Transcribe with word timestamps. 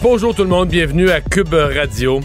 Bonjour 0.00 0.32
tout 0.32 0.44
le 0.44 0.48
monde, 0.48 0.68
bienvenue 0.68 1.10
à 1.10 1.20
Cube 1.20 1.52
Radio. 1.52 2.20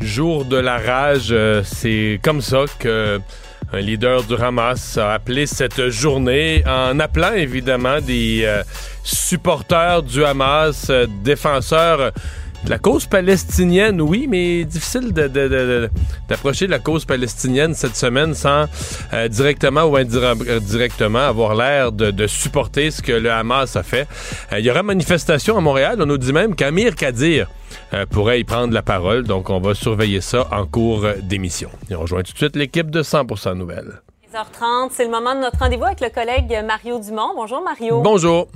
Jour 0.00 0.44
de 0.44 0.56
la 0.56 0.78
rage, 0.78 1.30
euh, 1.32 1.62
c'est 1.64 2.20
comme 2.22 2.40
ça 2.40 2.64
que 2.78 3.20
un 3.72 3.80
leader 3.80 4.22
du 4.22 4.34
Hamas 4.36 4.98
a 4.98 5.14
appelé 5.14 5.46
cette 5.46 5.88
journée 5.88 6.62
en 6.64 7.00
appelant 7.00 7.32
évidemment 7.32 8.00
des 8.00 8.42
euh, 8.44 8.62
supporters 9.02 10.04
du 10.04 10.24
Hamas, 10.24 10.90
euh, 10.90 11.08
défenseurs 11.24 12.12
la 12.68 12.78
cause 12.78 13.06
palestinienne, 13.06 14.00
oui, 14.00 14.26
mais 14.28 14.64
difficile 14.64 15.12
d'approcher 15.12 16.66
de, 16.66 16.70
la 16.70 16.78
cause 16.78 17.04
palestinienne 17.04 17.74
cette 17.74 17.96
semaine 17.96 18.34
sans 18.34 18.66
euh, 19.12 19.28
directement 19.28 19.82
ou 19.84 19.96
indirectement 19.96 21.18
avoir 21.18 21.54
l'air 21.54 21.92
de, 21.92 22.26
supporter 22.26 22.90
ce 22.90 23.02
que 23.02 23.12
le 23.12 23.30
Hamas 23.30 23.76
a 23.76 23.82
fait. 23.82 24.06
Euh, 24.52 24.60
il 24.60 24.64
y 24.64 24.70
aura 24.70 24.82
manifestation 24.82 25.56
à 25.58 25.60
Montréal. 25.60 25.98
On 26.00 26.06
nous 26.06 26.18
dit 26.18 26.32
même 26.32 26.54
qu'Amir 26.54 26.94
Kadir 26.94 27.50
euh, 27.94 28.06
pourrait 28.06 28.40
y 28.40 28.44
prendre 28.44 28.72
la 28.72 28.82
parole. 28.82 29.24
Donc, 29.24 29.50
on 29.50 29.60
va 29.60 29.74
surveiller 29.74 30.20
ça 30.20 30.46
en 30.52 30.66
cours 30.66 31.04
d'émission. 31.22 31.68
on 31.90 31.98
rejoint 31.98 32.22
tout 32.22 32.32
de 32.32 32.38
suite 32.38 32.56
l'équipe 32.56 32.90
de 32.90 33.02
100% 33.02 33.54
Nouvelles. 33.54 34.00
10h30, 34.32 34.90
c'est 34.92 35.04
le 35.04 35.10
moment 35.10 35.34
de 35.34 35.40
notre 35.40 35.58
rendez-vous 35.58 35.84
avec 35.84 36.00
le 36.00 36.08
collègue 36.08 36.56
Mario 36.64 37.00
Dumont. 37.00 37.32
Bonjour, 37.34 37.62
Mario. 37.62 38.00
Bonjour. 38.00 38.48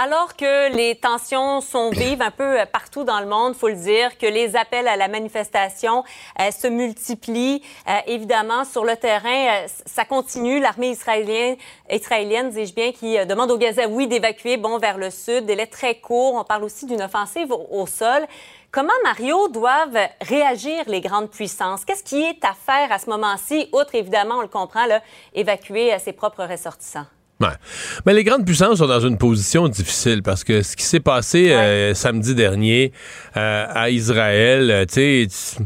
Alors 0.00 0.36
que 0.36 0.72
les 0.76 0.94
tensions 0.94 1.60
sont 1.60 1.90
vives 1.90 2.22
un 2.22 2.30
peu 2.30 2.58
partout 2.72 3.02
dans 3.02 3.18
le 3.18 3.26
monde, 3.26 3.56
faut 3.56 3.66
le 3.66 3.74
dire, 3.74 4.16
que 4.16 4.26
les 4.26 4.54
appels 4.54 4.86
à 4.86 4.94
la 4.94 5.08
manifestation 5.08 6.04
euh, 6.40 6.52
se 6.52 6.68
multiplient, 6.68 7.60
euh, 7.88 7.98
évidemment, 8.06 8.64
sur 8.64 8.84
le 8.84 8.94
terrain, 8.94 9.64
euh, 9.64 9.66
ça 9.86 10.04
continue. 10.04 10.60
L'armée 10.60 10.90
israélienne, 10.90 11.56
israélienne 11.90 12.50
dis-je 12.50 12.74
bien, 12.74 12.92
qui 12.92 13.18
demande 13.26 13.50
aux 13.50 13.58
Gazaouis 13.58 14.06
d'évacuer, 14.06 14.56
bon, 14.56 14.78
vers 14.78 14.98
le 14.98 15.10
sud, 15.10 15.46
délai 15.46 15.66
très 15.66 15.96
court. 15.96 16.34
On 16.34 16.44
parle 16.44 16.62
aussi 16.62 16.86
d'une 16.86 17.02
offensive 17.02 17.50
au, 17.50 17.84
sol. 17.88 18.24
Comment, 18.70 18.92
Mario, 19.02 19.48
doivent 19.48 19.98
réagir 20.20 20.84
les 20.86 21.00
grandes 21.00 21.28
puissances? 21.28 21.84
Qu'est-ce 21.84 22.04
qui 22.04 22.22
est 22.22 22.44
à 22.44 22.54
faire 22.54 22.92
à 22.92 23.00
ce 23.00 23.10
moment-ci, 23.10 23.68
outre, 23.72 23.96
évidemment, 23.96 24.36
on 24.36 24.42
le 24.42 24.46
comprend, 24.46 24.86
là, 24.86 25.00
évacuer 25.34 25.98
ses 25.98 26.12
propres 26.12 26.44
ressortissants? 26.44 27.06
Mais 27.40 28.14
les 28.14 28.24
grandes 28.24 28.44
puissances 28.44 28.78
sont 28.78 28.86
dans 28.86 29.06
une 29.06 29.16
position 29.16 29.68
difficile 29.68 30.22
parce 30.22 30.42
que 30.42 30.62
ce 30.62 30.76
qui 30.76 30.84
s'est 30.84 31.00
passé 31.00 31.52
euh, 31.52 31.94
samedi 31.94 32.34
dernier 32.34 32.92
euh, 33.36 33.64
à 33.68 33.90
Israël, 33.90 34.70
euh, 34.70 34.84
tu 34.84 35.28
sais 35.30 35.58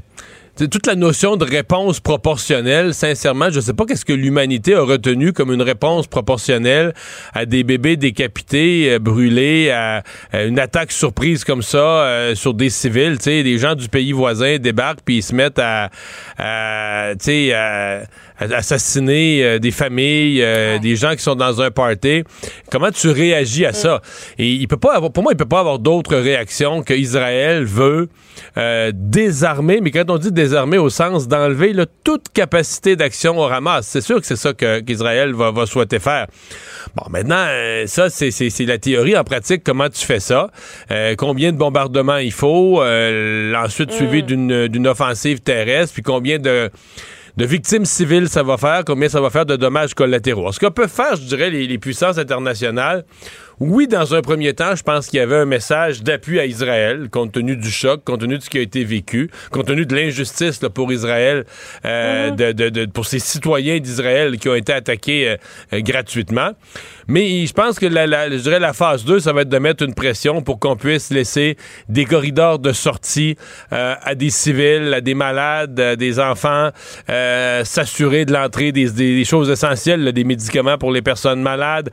toute 0.71 0.87
la 0.87 0.95
notion 0.95 1.39
de 1.39 1.47
réponse 1.47 1.99
proportionnelle, 1.99 2.93
sincèrement, 2.93 3.49
je 3.51 3.59
sais 3.59 3.73
pas 3.73 3.87
qu'est-ce 3.87 4.05
que 4.05 4.13
l'humanité 4.13 4.75
a 4.75 4.83
retenu 4.83 5.33
comme 5.33 5.51
une 5.51 5.63
réponse 5.63 6.07
proportionnelle 6.07 6.93
à 7.33 7.47
des 7.47 7.65
bébés 7.65 7.97
décapités, 7.97 8.99
brûlés, 8.99 9.71
à, 9.71 10.03
une 10.35 10.59
attaque 10.59 10.93
surprise 10.93 11.43
comme 11.43 11.63
ça 11.63 12.35
sur 12.35 12.53
des 12.53 12.69
civils, 12.69 13.17
tu 13.17 13.25
sais, 13.25 13.43
des 13.43 13.59
gens 13.59 13.75
du 13.75 13.89
pays 13.89 14.13
voisin 14.13 14.59
débarquent 14.59 15.01
puis 15.03 15.17
ils 15.17 15.23
se 15.23 15.35
mettent 15.35 15.59
à, 15.59 15.89
tu 17.15 17.25
sais, 17.25 17.55
assassiner 18.51 19.45
euh, 19.45 19.59
des 19.59 19.71
familles, 19.71 20.43
euh, 20.43 20.79
des 20.79 20.97
gens 20.97 21.13
qui 21.13 21.23
sont 21.23 21.35
dans 21.35 21.61
un 21.61 21.71
party. 21.71 22.25
Comment 22.71 22.91
tu 22.91 23.09
réagis 23.09 23.67
à 23.67 23.73
ça? 23.73 24.01
Et 24.39 24.49
il 24.49 24.69
peut 24.69 24.77
pas 24.77 24.95
avoir, 24.95 25.13
pour 25.13 25.23
moi, 25.23 25.33
il 25.33 25.37
peut 25.37 25.45
pas 25.45 25.61
avoir 25.61 25.79
d'autre 25.79 26.17
réaction 26.17 26.83
que 26.83 26.95
Israël 26.95 27.65
veut 27.65 28.09
euh, 28.57 28.91
désarmer, 28.95 29.81
mais 29.81 29.91
quand 29.91 30.09
on 30.09 30.19
dit 30.19 30.33
désarmer 30.33 30.79
au 30.79 30.91
sens 30.91 31.29
d'enlever 31.29 31.75
toute 32.05 32.29
capacité 32.33 32.97
d'action 32.97 33.39
au 33.39 33.45
Hamas, 33.45 33.87
c'est 33.87 34.01
sûr 34.01 34.21
que 34.21 34.27
c'est 34.27 34.37
ça 34.37 34.53
qu'Israël 34.53 35.33
va, 35.33 35.51
va, 35.51 35.67
souhaiter 35.67 35.99
faire. 35.99 36.27
Bon, 36.95 37.05
maintenant, 37.11 37.47
ça, 37.87 38.11
c'est 38.11 38.67
la 38.67 38.79
théorie. 38.79 39.17
En 39.17 39.25
pratique, 39.25 39.63
comment 39.65 39.89
tu 39.89 40.05
fais 40.05 40.21
ça? 40.21 40.51
combien 41.17 41.53
de 41.53 41.57
bombardements 41.57 42.17
il 42.17 42.33
faut? 42.33 42.83
ensuite, 42.83 43.93
suivi 43.93 44.23
mm. 44.23 44.69
d'une 44.69 44.87
offensive 44.87 45.41
terrestre, 45.41 45.95
puis 45.95 46.03
combien 46.03 46.39
de 46.39 46.71
de 47.37 47.45
victimes 47.45 47.85
civiles 47.85 48.29
ça 48.29 48.43
va 48.43 48.57
faire, 48.57 48.85
combien 48.85 49.09
ça 49.09 49.21
va 49.21 49.31
faire 49.31 49.47
de 49.47 49.57
dommages 49.57 49.95
collatéraux. 49.95 50.53
Ce 50.53 50.61
que 50.61 50.67
peuvent 50.67 50.91
faire, 50.91 51.17
je 51.17 51.23
dirais, 51.23 51.51
les, 51.51 51.79
puissances 51.79 52.19
internationales, 52.19 53.05
oui, 53.65 53.87
dans 53.87 54.13
un 54.13 54.23
premier 54.23 54.55
temps, 54.55 54.75
je 54.75 54.83
pense 54.83 55.07
qu'il 55.07 55.21
y 55.21 55.23
avait 55.23 55.37
un 55.37 55.45
message 55.45 56.03
d'appui 56.03 56.41
à 56.41 56.47
Israël, 56.47 57.09
compte 57.09 57.31
tenu 57.31 57.57
du 57.57 57.71
choc, 57.71 58.03
compte 58.03 58.19
tenu 58.19 58.37
de 58.37 58.43
ce 58.43 58.51
qui 58.51 58.59
a 58.59 58.61
été 58.61 58.83
vécu, 58.83 59.31
compte 59.53 59.67
tenu 59.67 59.87
de 59.87 59.95
l'injustice 59.95 60.59
pour 60.75 60.93
Israël, 60.93 61.45
euh, 61.85 62.33
de, 62.33 62.51
de, 62.51 62.87
pour 62.87 63.07
ces 63.07 63.21
citoyens 63.21 63.79
d'Israël 63.79 64.37
qui 64.39 64.49
ont 64.49 64.57
été 64.57 64.73
attaqués 64.73 65.29
euh, 65.29 65.37
euh, 65.75 65.81
gratuitement. 65.81 66.51
Mais 67.07 67.47
je 67.47 67.53
pense 67.53 67.79
que 67.79 67.87
la, 67.87 68.09
la, 68.09 68.31
je 68.31 68.37
dirais 68.39 68.59
la 68.59 68.73
phase 68.73 69.05
2, 69.05 69.21
ça 69.21 69.33
va 69.33 69.43
être 69.43 69.49
de 69.49 69.59
mettre 69.59 69.85
une 69.85 69.95
pression 69.95 70.43
pour 70.43 70.59
qu'on 70.59 70.75
puisse 70.75 71.11
laisser 71.11 71.57
des 71.89 72.05
corridors 72.05 72.59
de 72.59 72.73
sortie 72.73 73.37
à 73.71 74.15
des 74.15 74.31
civils, 74.31 74.93
à 74.93 75.01
des 75.01 75.15
malades, 75.15 75.79
à 75.79 75.97
des 75.97 76.19
enfants, 76.19 76.71
s'assurer 77.07 78.25
de 78.25 78.33
l'entrée 78.33 78.73
des, 78.73 78.91
des, 78.91 79.25
choses 79.25 79.51
essentielles, 79.51 80.13
des 80.13 80.25
médicaments 80.25 80.79
pour 80.79 80.91
les 80.91 81.03
personnes 81.03 81.43
malades. 81.43 81.91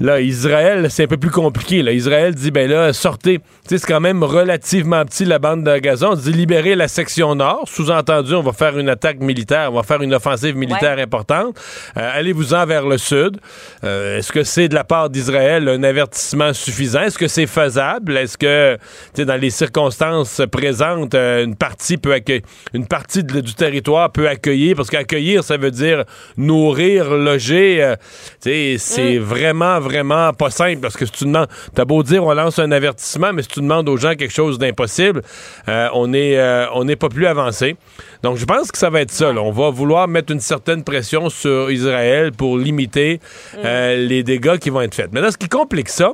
Là, 0.00 0.20
Israël, 0.20 0.88
c'est 0.90 1.04
un 1.04 1.06
peu 1.06 1.18
plus 1.18 1.30
compliqué. 1.30 1.82
Là. 1.82 1.92
Israël 1.92 2.34
dit, 2.34 2.50
ben 2.50 2.68
là, 2.68 2.92
sortez. 2.92 3.40
c'est 3.66 3.84
quand 3.86 4.00
même 4.00 4.24
relativement 4.24 5.04
petit, 5.04 5.24
la 5.24 5.38
bande 5.38 5.64
de 5.64 5.78
Gaza. 5.78 6.10
On 6.10 6.14
dit 6.14 6.32
libérer 6.32 6.74
la 6.74 6.88
section 6.88 7.34
nord. 7.34 7.68
Sous-entendu, 7.68 8.34
on 8.34 8.42
va 8.42 8.52
faire 8.52 8.78
une 8.78 8.88
attaque 8.88 9.20
militaire, 9.20 9.70
on 9.70 9.76
va 9.76 9.82
faire 9.82 10.02
une 10.02 10.14
offensive 10.14 10.56
militaire 10.56 10.98
importante. 10.98 11.56
Euh, 11.96 12.10
allez-vous-en 12.14 12.66
vers 12.66 12.86
le 12.86 12.98
sud. 12.98 13.38
Euh, 13.84 14.18
est-ce 14.18 14.32
que 14.32 14.42
c'est 14.42 14.68
de 14.68 14.74
la 14.74 14.82
part 14.82 15.10
d'Israël 15.10 15.68
un 15.68 15.82
avertissement 15.84 16.52
suffisant? 16.52 17.02
Est-ce 17.02 17.18
que 17.18 17.28
c'est 17.28 17.46
faisable? 17.46 18.16
Est-ce 18.16 18.38
que, 18.38 18.78
dans 19.22 19.40
les 19.40 19.50
circonstances 19.50 20.40
présentes, 20.50 21.14
euh, 21.14 21.44
une 21.44 21.54
partie 21.54 21.98
peut 21.98 22.14
accueillir, 22.14 22.42
une 22.72 22.86
partie 22.86 23.22
du 23.22 23.54
territoire 23.54 24.10
peut 24.10 24.28
accueillir? 24.28 24.74
Parce 24.74 24.88
qu'accueillir, 24.88 25.44
ça 25.44 25.58
veut 25.58 25.70
dire 25.70 26.04
nourrir, 26.36 27.10
loger. 27.10 27.94
c'est 28.40 28.78
mm. 28.80 29.18
vraiment, 29.18 29.78
vraiment 29.82 30.32
pas 30.32 30.50
simple 30.50 30.80
parce 30.80 30.96
que 30.96 31.04
si 31.04 31.12
tu 31.12 31.24
demandes, 31.24 31.48
t'as 31.74 31.84
beau 31.84 32.02
dire 32.02 32.24
on 32.24 32.32
lance 32.32 32.58
un 32.58 32.72
avertissement, 32.72 33.32
mais 33.32 33.42
si 33.42 33.48
tu 33.48 33.60
demandes 33.60 33.88
aux 33.88 33.96
gens 33.96 34.14
quelque 34.14 34.32
chose 34.32 34.58
d'impossible, 34.58 35.22
euh, 35.68 35.88
on 35.92 36.12
est 36.12 36.38
euh, 36.38 36.66
on 36.74 36.84
n'est 36.84 36.96
pas 36.96 37.08
plus 37.08 37.26
avancé. 37.26 37.76
Donc 38.22 38.38
je 38.38 38.44
pense 38.44 38.72
que 38.72 38.78
ça 38.78 38.90
va 38.90 39.00
être 39.00 39.10
ça. 39.10 39.30
On 39.30 39.50
va 39.50 39.70
vouloir 39.70 40.08
mettre 40.08 40.32
une 40.32 40.40
certaine 40.40 40.84
pression 40.84 41.28
sur 41.28 41.70
Israël 41.70 42.32
pour 42.32 42.56
limiter 42.56 43.20
euh, 43.56 43.96
mm. 43.96 44.08
les 44.08 44.22
dégâts 44.22 44.58
qui 44.58 44.70
vont 44.70 44.80
être 44.80 44.94
faits. 44.94 45.12
Maintenant, 45.12 45.30
ce 45.30 45.36
qui 45.36 45.48
complique 45.48 45.88
ça, 45.88 46.12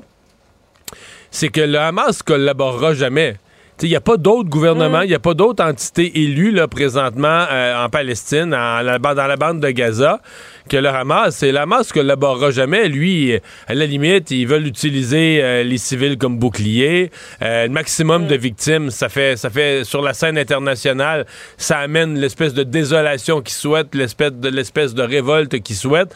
c'est 1.31 1.49
que 1.49 1.61
le 1.61 1.79
Hamas 1.79 2.23
collaborera 2.23 2.95
jamais. 2.95 3.37
Il 3.81 3.89
n'y 3.89 3.95
a 3.95 4.01
pas 4.01 4.17
d'autres 4.17 4.49
gouvernements, 4.49 5.03
il 5.03 5.07
mm. 5.07 5.11
n'y 5.11 5.15
a 5.15 5.21
pas 5.21 5.35
d'autres 5.35 5.63
entités 5.63 6.23
élues 6.23 6.51
là, 6.51 6.67
présentement 6.67 7.47
en 7.77 7.89
Palestine, 7.89 8.51
dans 8.51 8.83
la 8.85 9.37
bande 9.37 9.61
de 9.61 9.71
Gaza, 9.71 10.21
que 10.69 10.77
le 10.77 10.89
Hamas. 10.89 11.43
Et 11.43 11.51
le 11.51 11.59
Hamas 11.59 11.93
collaborera 11.93 12.51
jamais. 12.51 12.89
Lui, 12.89 13.35
à 13.67 13.75
la 13.75 13.87
limite, 13.87 14.31
ils 14.31 14.47
veulent 14.47 14.67
utiliser 14.67 15.41
euh, 15.43 15.63
les 15.63 15.79
civils 15.79 16.17
comme 16.17 16.39
boucliers. 16.39 17.11
Euh, 17.43 17.67
le 17.67 17.73
maximum 17.73 18.27
de 18.27 18.37
victimes, 18.37 18.91
ça 18.91 19.09
fait, 19.09 19.37
ça 19.37 19.51
fait 19.51 19.85
sur 19.85 20.03
la 20.03 20.15
scène 20.15 20.39
internationale, 20.39 21.27
ça 21.57 21.79
amène 21.79 22.19
l'espèce 22.19 22.55
de 22.55 22.63
désolation 22.63 23.41
qu'ils 23.41 23.55
souhaitent, 23.55 23.95
l'espèce 23.95 24.33
de 24.33 24.49
l'espèce 24.49 24.95
de 24.95 25.03
révolte 25.03 25.61
qu'ils 25.61 25.77
souhaitent. 25.77 26.15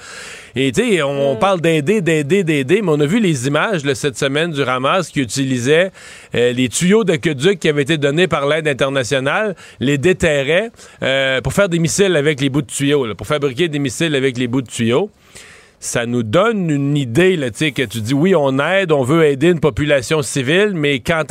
Et 0.54 0.70
tu 0.70 0.82
sais, 0.82 1.02
on, 1.02 1.36
parle 1.36 1.60
d'aider, 1.60 2.02
d'aider, 2.02 2.44
d'aider, 2.44 2.82
mais 2.82 2.90
on 2.90 3.00
a 3.00 3.06
vu 3.06 3.18
les 3.18 3.46
images 3.46 3.80
cette 3.94 4.18
semaine 4.18 4.50
du 4.52 4.62
Hamas 4.62 5.08
qui 5.08 5.20
utilisait 5.20 5.90
euh, 6.34 6.52
les 6.52 6.68
tuyaux 6.68 7.04
d'aqueduc 7.04 7.58
qui 7.58 7.68
avaient 7.68 7.82
été 7.82 7.96
donnés 7.96 8.28
par 8.28 8.46
l'aide 8.46 8.68
internationale, 8.68 9.56
les 9.80 9.98
déterrait 9.98 10.70
pour 11.42 11.52
faire 11.52 11.68
des 11.68 11.78
missiles 11.78 12.16
avec 12.16 12.40
les 12.40 12.48
bouts 12.48 12.62
de 12.62 12.66
tuyaux, 12.66 13.14
pour 13.14 13.26
fabriquer 13.26 13.68
des 13.68 13.78
missiles 13.78 14.14
avec 14.14 14.36
les 14.36 14.41
bouts 14.48 14.62
de 14.62 14.68
tuyaux. 14.68 15.10
ça 15.82 16.06
nous 16.06 16.22
donne 16.22 16.70
une 16.70 16.96
idée, 16.96 17.36
là, 17.36 17.50
que 17.50 17.84
tu 17.84 18.00
dis 18.00 18.14
oui, 18.14 18.36
on 18.36 18.58
aide, 18.60 18.92
on 18.92 19.02
veut 19.02 19.24
aider 19.24 19.48
une 19.48 19.58
population 19.58 20.22
civile, 20.22 20.72
mais 20.74 21.00
quand 21.00 21.24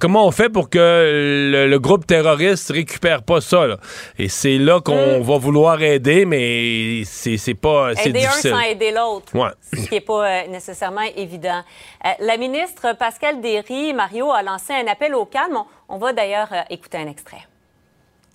comment 0.00 0.26
on 0.26 0.30
fait 0.30 0.48
pour 0.48 0.70
que 0.70 1.68
le, 1.68 1.78
groupe 1.78 2.06
terroriste 2.06 2.70
récupère 2.70 3.22
pas 3.22 3.40
ça? 3.40 3.66
Là? 3.66 3.78
Et 4.18 4.28
c'est 4.28 4.58
là 4.58 4.80
qu'on 4.80 5.18
mm. 5.18 5.22
va 5.22 5.38
vouloir 5.38 5.82
aider, 5.82 6.24
mais 6.24 7.02
c'est 7.04 7.54
pas. 7.54 7.92
Aider 8.04 8.24
un 8.24 8.30
sans 8.30 8.60
aider 8.60 8.92
l'autre. 8.92 9.32
Ce 9.72 9.88
qui 9.88 9.94
n'est 9.94 10.00
pas 10.00 10.24
euh, 10.24 10.46
nécessairement 10.46 11.08
évident. 11.16 11.62
Euh, 12.04 12.08
la 12.20 12.36
ministre 12.36 12.94
Pascal 12.96 13.40
Derry, 13.40 13.92
Mario, 13.92 14.30
a 14.30 14.42
lancé 14.42 14.72
un 14.72 14.86
appel 14.86 15.14
au 15.16 15.24
calme. 15.24 15.58
On, 15.88 15.98
va 15.98 16.12
d'ailleurs 16.12 16.48
euh, 16.52 16.60
écouter 16.70 16.98
un 16.98 17.08
extrait. 17.08 17.49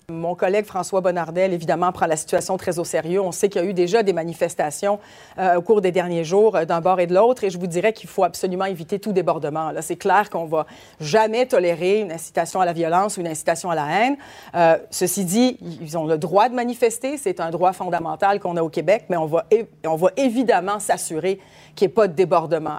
Mon 0.08 0.36
collègue 0.36 0.66
François 0.66 1.00
Bonnardel, 1.00 1.52
évidemment, 1.52 1.90
prend 1.90 2.06
la 2.06 2.14
situation 2.14 2.56
très 2.56 2.78
au 2.78 2.84
sérieux. 2.84 3.20
On 3.20 3.32
sait 3.32 3.48
qu'il 3.48 3.60
y 3.60 3.64
a 3.64 3.68
eu 3.68 3.74
déjà 3.74 4.04
des 4.04 4.12
manifestations 4.12 5.00
euh, 5.36 5.56
au 5.56 5.62
cours 5.62 5.80
des 5.80 5.90
derniers 5.90 6.22
jours 6.22 6.54
euh, 6.54 6.64
d'un 6.64 6.80
bord 6.80 7.00
et 7.00 7.08
de 7.08 7.14
l'autre, 7.14 7.42
et 7.42 7.50
je 7.50 7.58
vous 7.58 7.66
dirais 7.66 7.92
qu'il 7.92 8.08
faut 8.08 8.22
absolument 8.22 8.66
éviter 8.66 9.00
tout 9.00 9.12
débordement. 9.12 9.72
C'est 9.80 9.96
clair 9.96 10.30
qu'on 10.30 10.44
va 10.44 10.66
jamais 11.00 11.46
tolérer 11.46 12.02
une 12.02 12.12
incitation 12.12 12.60
à 12.60 12.64
la 12.64 12.72
violence 12.72 13.16
ou 13.16 13.20
une 13.20 13.26
incitation 13.26 13.68
à 13.68 13.74
la 13.74 13.86
haine. 13.88 14.16
Euh, 14.54 14.76
ceci 14.90 15.24
dit, 15.24 15.58
ils 15.80 15.98
ont 15.98 16.06
le 16.06 16.18
droit 16.18 16.48
de 16.48 16.54
manifester, 16.54 17.16
c'est 17.16 17.40
un 17.40 17.50
droit 17.50 17.72
fondamental 17.72 18.38
qu'on 18.38 18.56
a 18.56 18.62
au 18.62 18.68
Québec, 18.68 19.06
mais 19.08 19.16
on 19.16 19.26
va, 19.26 19.44
on 19.84 19.96
va 19.96 20.10
évidemment 20.16 20.78
s'assurer 20.78 21.40
qu'il 21.74 21.88
n'y 21.88 21.90
ait 21.90 21.94
pas 21.94 22.06
de 22.06 22.14
débordement. 22.14 22.76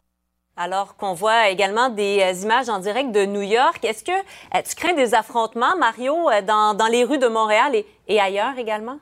Alors 0.60 0.96
qu'on 0.96 1.14
voit 1.14 1.50
également 1.50 1.90
des 1.90 2.20
euh, 2.20 2.44
images 2.44 2.68
en 2.68 2.80
direct 2.80 3.12
de 3.12 3.26
New 3.26 3.44
York, 3.44 3.78
est-ce 3.86 4.04
que 4.04 4.12
euh, 4.12 4.62
tu 4.68 4.76
crains 4.76 4.96
des 4.96 5.14
affrontements, 5.14 5.78
Mario, 5.78 6.32
euh, 6.32 6.42
dans, 6.42 6.88
les 6.92 7.04
rues 7.04 7.20
de 7.20 7.28
Montréal 7.28 7.74
et, 8.08 8.20
ailleurs 8.20 8.58
également? 8.58 9.00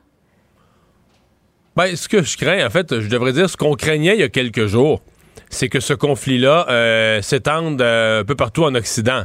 Bien, 1.74 1.96
ce 1.96 2.08
que 2.08 2.22
je 2.22 2.36
crains, 2.36 2.66
en 2.66 2.68
fait, 2.68 3.00
je 3.00 3.08
devrais 3.08 3.32
dire 3.32 3.48
ce 3.48 3.56
qu'on 3.56 3.74
craignait 3.74 4.16
il 4.16 4.20
y 4.20 4.22
a 4.22 4.28
quelques 4.28 4.66
jours, 4.66 5.00
c'est 5.48 5.70
que 5.70 5.80
ce 5.80 5.94
conflit-là 5.94 7.22
s'étende 7.22 7.80
un 7.80 8.24
peu 8.24 8.34
partout 8.34 8.64
en 8.64 8.74
Occident. 8.74 9.24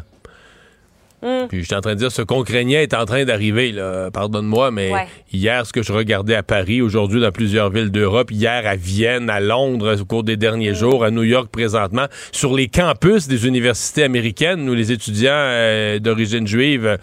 Mm. 1.22 1.48
Puis 1.50 1.62
j'étais 1.62 1.76
en 1.76 1.82
train 1.82 1.94
de 1.94 2.00
dire, 2.00 2.12
ce 2.12 2.22
qu'on 2.22 2.44
craignait 2.44 2.84
est 2.84 2.94
en 2.94 3.06
train 3.06 3.26
d'arriver. 3.26 3.74
Pardonne-moi, 4.14 4.72
mais 4.72 4.92
hier, 5.32 5.66
ce 5.66 5.74
que 5.74 5.84
je 5.84 5.94
regardais 5.94 6.36
à 6.36 6.44
Paris, 6.44 6.82
aujourd'hui 6.82 7.22
dans 7.22 7.32
plusieurs 7.32 7.70
villes 7.70 7.92
d'Europe, 7.92 8.32
hier 8.32 8.64
à 8.66 8.76
Vienne, 8.76 9.30
à 9.30 9.40
Londres 9.40 10.02
au 10.02 10.06
cours 10.06 10.24
des 10.24 10.38
derniers 10.38 10.72
mm. 10.72 10.76
jours, 10.76 11.04
à 11.04 11.12
New 11.12 11.24
York 11.24 11.50
présentement, 11.52 12.06
sur 12.32 12.56
les 12.56 12.68
campus 12.68 13.28
des 13.28 13.48
universités 13.48 14.04
américaines 14.04 14.68
où 14.70 14.74
les 14.74 14.92
étudiants 14.92 15.32
euh, 15.34 16.00
d'origine 16.00 16.48
juive 16.48 16.98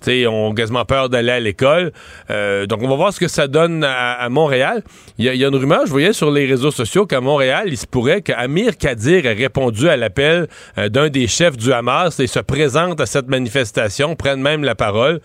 T'sais, 0.00 0.26
ont 0.26 0.52
quasiment 0.54 0.84
peur 0.84 1.08
d'aller 1.08 1.32
à 1.32 1.40
l'école. 1.40 1.92
Euh, 2.30 2.66
donc, 2.66 2.82
on 2.82 2.88
va 2.88 2.96
voir 2.96 3.12
ce 3.12 3.20
que 3.20 3.28
ça 3.28 3.48
donne 3.48 3.84
à, 3.84 4.28
Montréal. 4.28 4.82
Il 5.18 5.24
y, 5.24 5.44
a 5.44 5.48
une 5.48 5.56
rumeur, 5.56 5.86
je 5.86 5.90
voyais 5.90 6.12
sur 6.12 6.30
les 6.30 6.46
réseaux 6.46 6.70
sociaux 6.70 7.06
qu'à 7.06 7.20
Montréal, 7.20 7.64
il 7.66 7.76
se 7.76 7.86
pourrait 7.86 8.22
qu'Amir 8.22 8.76
Kadir 8.76 9.26
ait 9.26 9.32
répondu 9.32 9.88
à 9.88 9.96
l'appel 9.96 10.48
euh, 10.78 10.88
d'un 10.88 11.08
des 11.08 11.26
chefs 11.26 11.56
du 11.56 11.72
Hamas 11.72 12.20
et 12.20 12.26
se 12.26 12.40
présente 12.40 13.00
à 13.00 13.06
cette 13.06 13.28
manifestation, 13.28 14.16
prenne 14.16 14.40
même 14.40 14.64
la 14.64 14.74
parole. 14.74 15.20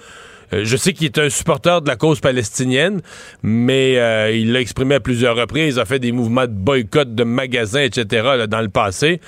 Euh, 0.53 0.61
je 0.65 0.77
sais 0.77 0.93
qu'il 0.93 1.05
est 1.05 1.17
un 1.17 1.29
supporter 1.29 1.81
de 1.81 1.87
la 1.87 1.95
cause 1.95 2.19
palestinienne, 2.19 3.01
mais 3.43 3.97
euh, 3.97 4.31
il 4.31 4.51
l'a 4.53 4.61
exprimé 4.61 4.95
à 4.95 4.99
plusieurs 4.99 5.35
reprises, 5.35 5.79
a 5.79 5.85
fait 5.85 5.99
des 5.99 6.11
mouvements 6.11 6.45
de 6.45 6.53
boycott 6.53 7.13
de 7.13 7.23
magasins, 7.23 7.81
etc. 7.81 8.45
dans 8.49 8.61
le 8.61 8.69
passé. 8.69 9.21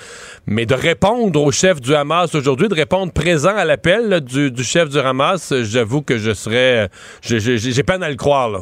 Mais 0.46 0.66
de 0.66 0.74
répondre 0.74 1.40
au 1.42 1.50
chef 1.52 1.80
du 1.80 1.94
Hamas 1.94 2.34
aujourd'hui, 2.34 2.68
de 2.68 2.74
répondre 2.74 3.12
présent 3.12 3.54
à 3.56 3.64
l'appel 3.64 4.20
du, 4.20 4.64
chef 4.64 4.88
du 4.88 4.98
Hamas, 4.98 5.54
j'avoue 5.62 6.02
que 6.02 6.18
je 6.18 6.32
serais... 6.32 6.88
J'ai 7.22 7.82
peine 7.82 8.02
à 8.02 8.10
le 8.10 8.16
croire. 8.16 8.50
Là. 8.50 8.60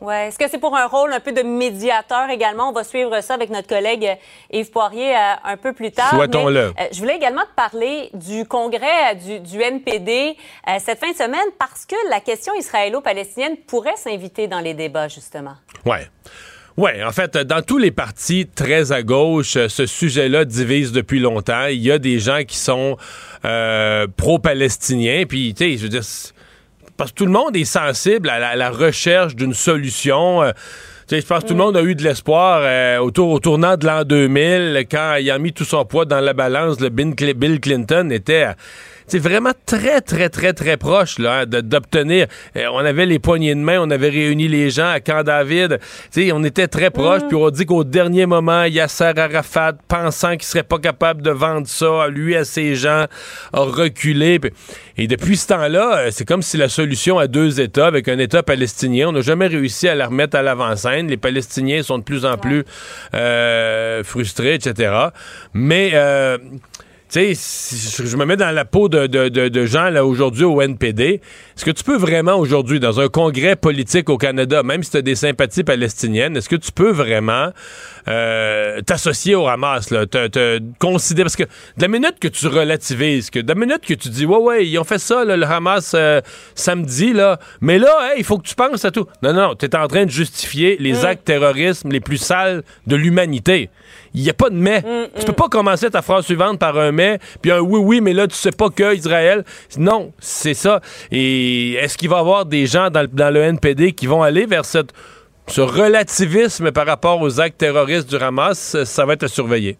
Oui. 0.00 0.14
Est-ce 0.14 0.38
que 0.38 0.48
c'est 0.48 0.58
pour 0.58 0.76
un 0.76 0.86
rôle 0.86 1.12
un 1.12 1.20
peu 1.20 1.32
de 1.32 1.42
médiateur 1.42 2.30
également? 2.30 2.70
On 2.70 2.72
va 2.72 2.84
suivre 2.84 3.20
ça 3.20 3.34
avec 3.34 3.50
notre 3.50 3.68
collègue 3.68 4.04
euh, 4.04 4.58
Yves 4.58 4.70
Poirier 4.70 5.14
euh, 5.14 5.34
un 5.44 5.56
peu 5.56 5.72
plus 5.72 5.90
tard. 5.90 6.10
Souhaitons-le. 6.10 6.58
Euh, 6.58 6.72
je 6.92 6.98
voulais 6.98 7.16
également 7.16 7.42
te 7.42 7.54
parler 7.56 8.10
du 8.14 8.44
congrès 8.44 9.16
du, 9.16 9.60
NPD 9.60 10.36
cette 10.78 11.00
fin 11.00 11.10
de 11.10 11.16
semaine 11.16 11.48
parce 11.58 11.84
que 11.84 11.96
la 12.10 12.20
question 12.20 12.54
israélo-palestinienne 12.54 13.56
pourrait 13.66 13.96
s'inviter 13.96 14.46
dans 14.46 14.60
les 14.60 14.74
débats, 14.74 15.08
justement. 15.08 15.54
Oui. 15.84 15.98
Oui, 16.76 17.02
en 17.02 17.10
fait, 17.10 17.36
dans 17.36 17.60
tous 17.60 17.78
les 17.78 17.90
partis 17.90 18.46
très 18.46 18.92
à 18.92 19.02
gauche, 19.02 19.58
ce 19.66 19.86
sujet-là 19.86 20.44
divise 20.44 20.92
depuis 20.92 21.18
longtemps. 21.18 21.66
Il 21.66 21.82
y 21.82 21.90
a 21.90 21.98
des 21.98 22.20
gens 22.20 22.44
qui 22.46 22.56
sont 22.56 22.96
pro-palestiniens, 24.16 25.24
puis, 25.28 25.54
tu 25.54 25.64
sais, 25.64 25.76
je 25.76 25.82
veux 25.82 25.88
dire 25.88 26.04
parce 26.98 27.12
que 27.12 27.16
tout 27.16 27.26
le 27.26 27.32
monde 27.32 27.56
est 27.56 27.64
sensible 27.64 28.28
à 28.28 28.56
la, 28.56 28.70
recherche 28.70 29.34
d'une 29.34 29.54
solution. 29.54 30.42
Euh, 30.42 30.50
je 31.10 31.20
pense 31.20 31.44
que 31.44 31.48
tout 31.48 31.54
le 31.54 31.60
monde 31.60 31.76
a 31.76 31.82
eu 31.82 31.94
de 31.94 32.02
l'espoir 32.02 32.60
euh, 32.62 32.98
autour, 32.98 33.30
au 33.30 33.38
tournant 33.38 33.76
de 33.76 33.86
l'an 33.86 34.04
2000, 34.04 34.84
quand 34.90 35.14
il 35.18 35.30
a 35.30 35.38
mis 35.38 35.54
tout 35.54 35.64
son 35.64 35.86
poids 35.86 36.04
dans 36.04 36.20
la 36.20 36.34
balance, 36.34 36.80
le 36.80 36.90
Bill 36.90 37.60
Clinton 37.60 38.10
était 38.10 38.48
c'est 39.08 39.18
vraiment 39.18 39.52
très, 39.66 40.00
très, 40.00 40.28
très, 40.28 40.52
très 40.52 40.76
proche 40.76 41.18
là, 41.18 41.40
hein, 41.40 41.46
d'obtenir. 41.46 42.26
Euh, 42.56 42.66
on 42.72 42.78
avait 42.78 43.06
les 43.06 43.18
poignées 43.18 43.54
de 43.54 43.60
main, 43.60 43.80
on 43.80 43.90
avait 43.90 44.10
réuni 44.10 44.48
les 44.48 44.70
gens 44.70 44.88
à 44.88 45.00
Camp 45.00 45.22
David. 45.22 45.78
on 46.32 46.44
était 46.44 46.68
très 46.68 46.90
proche, 46.90 47.22
mm. 47.22 47.28
puis 47.28 47.36
on 47.36 47.50
dit 47.50 47.66
qu'au 47.66 47.84
dernier 47.84 48.26
moment, 48.26 48.64
Yasser 48.64 49.12
Arafat, 49.16 49.72
pensant 49.88 50.32
qu'il 50.32 50.42
serait 50.42 50.62
pas 50.62 50.78
capable 50.78 51.22
de 51.22 51.30
vendre 51.30 51.66
ça 51.66 52.04
à 52.04 52.08
lui, 52.08 52.36
à 52.36 52.44
ses 52.44 52.74
gens, 52.74 53.06
a 53.52 53.60
reculé. 53.60 54.38
Et 54.96 55.06
depuis 55.06 55.36
ce 55.36 55.48
temps-là, 55.48 55.98
euh, 55.98 56.08
c'est 56.10 56.26
comme 56.26 56.42
si 56.42 56.56
la 56.56 56.68
solution 56.68 57.18
à 57.18 57.26
deux 57.26 57.60
États, 57.60 57.86
avec 57.86 58.08
un 58.08 58.18
État 58.18 58.42
palestinien, 58.42 59.08
on 59.08 59.12
n'a 59.12 59.22
jamais 59.22 59.46
réussi 59.46 59.88
à 59.88 59.94
la 59.94 60.06
remettre 60.06 60.36
à 60.36 60.42
l'avant-scène. 60.42 61.08
Les 61.08 61.16
Palestiniens 61.16 61.82
sont 61.82 61.98
de 61.98 62.04
plus 62.04 62.26
en 62.26 62.36
plus 62.36 62.64
euh, 63.14 64.04
frustrés, 64.04 64.54
etc. 64.54 64.92
Mais 65.54 65.92
tu 67.10 67.34
sais, 67.34 68.04
je 68.04 68.16
me 68.16 68.24
mets 68.24 68.36
dans 68.36 68.54
la 68.54 68.64
peau 68.64 68.88
de, 68.88 69.64
gens 69.66 69.88
là 69.90 70.04
aujourd'hui 70.04 70.44
au 70.44 70.60
NPD. 70.60 71.20
Est-ce 71.56 71.64
que 71.64 71.70
tu 71.70 71.82
peux 71.84 71.96
vraiment 71.96 72.36
aujourd'hui, 72.36 72.80
dans 72.80 73.00
un 73.00 73.08
congrès 73.08 73.56
politique 73.56 74.10
au 74.10 74.18
Canada, 74.18 74.62
même 74.62 74.82
si 74.82 74.90
tu 74.90 74.96
as 74.98 75.02
des 75.02 75.14
sympathies 75.14 75.64
palestiniennes, 75.64 76.36
est-ce 76.36 76.48
que 76.48 76.56
tu 76.56 76.72
peux 76.72 76.90
vraiment 76.90 77.50
euh, 78.08 78.80
t'associer 78.80 79.34
au 79.34 79.46
Hamas, 79.46 79.90
là, 79.90 80.06
te, 80.06 80.28
te, 80.28 80.60
considérer 80.78 81.24
parce 81.24 81.36
que 81.36 81.44
de 81.44 81.82
la 81.82 81.88
minute 81.88 82.16
que 82.20 82.28
tu 82.28 82.46
relativises, 82.46 83.30
que 83.30 83.40
de 83.40 83.48
la 83.48 83.54
minute 83.54 83.80
que 83.86 83.94
tu 83.94 84.08
dis 84.08 84.24
ouais 84.24 84.38
ouais 84.38 84.66
ils 84.66 84.78
ont 84.78 84.84
fait 84.84 84.98
ça 84.98 85.24
le 85.24 85.44
Hamas 85.44 85.92
euh, 85.94 86.20
samedi 86.54 87.12
là, 87.12 87.38
mais 87.60 87.78
là 87.78 88.14
il 88.16 88.24
faut 88.24 88.38
que 88.38 88.48
tu 88.48 88.54
penses 88.54 88.84
à 88.84 88.90
tout. 88.90 89.06
Non 89.22 89.32
non, 89.32 89.54
tu 89.54 89.66
es 89.66 89.76
en 89.76 89.86
train 89.88 90.06
de 90.06 90.10
justifier 90.10 90.76
les 90.80 91.02
mm. 91.02 91.04
actes 91.04 91.24
terroristes 91.24 91.84
les 91.88 92.00
plus 92.00 92.16
sales 92.16 92.62
de 92.86 92.96
l'humanité. 92.96 93.70
Il 94.14 94.22
n'y 94.22 94.30
a 94.30 94.34
pas 94.34 94.50
de 94.50 94.56
mais. 94.56 94.80
Mm, 94.80 95.08
tu 95.18 95.26
peux 95.26 95.32
mm. 95.32 95.34
pas 95.34 95.48
commencer 95.48 95.90
ta 95.90 96.02
phrase 96.02 96.24
suivante 96.24 96.58
par 96.58 96.78
un 96.78 96.92
mais, 96.92 97.18
puis 97.42 97.50
un 97.50 97.60
oui, 97.60 97.80
oui, 97.80 98.00
mais 98.00 98.14
là, 98.14 98.26
tu 98.26 98.34
sais 98.34 98.52
pas 98.52 98.70
que 98.70 98.94
Israël. 98.94 99.44
Non, 99.76 100.12
c'est 100.18 100.54
ça. 100.54 100.80
Et 101.10 101.74
est-ce 101.74 101.98
qu'il 101.98 102.08
va 102.08 102.16
y 102.16 102.20
avoir 102.20 102.46
des 102.46 102.66
gens 102.66 102.90
dans, 102.90 103.06
dans 103.10 103.32
le 103.32 103.40
NPD 103.40 103.92
qui 103.92 104.06
vont 104.06 104.22
aller 104.22 104.46
vers 104.46 104.64
cette 104.64 104.92
ce 105.48 105.60
relativisme 105.60 106.72
par 106.72 106.86
rapport 106.86 107.20
aux 107.20 107.40
actes 107.40 107.58
terroristes 107.58 108.08
du 108.08 108.16
Hamas, 108.16 108.82
ça 108.84 109.04
va 109.04 109.14
être 109.14 109.26
surveillé 109.26 109.78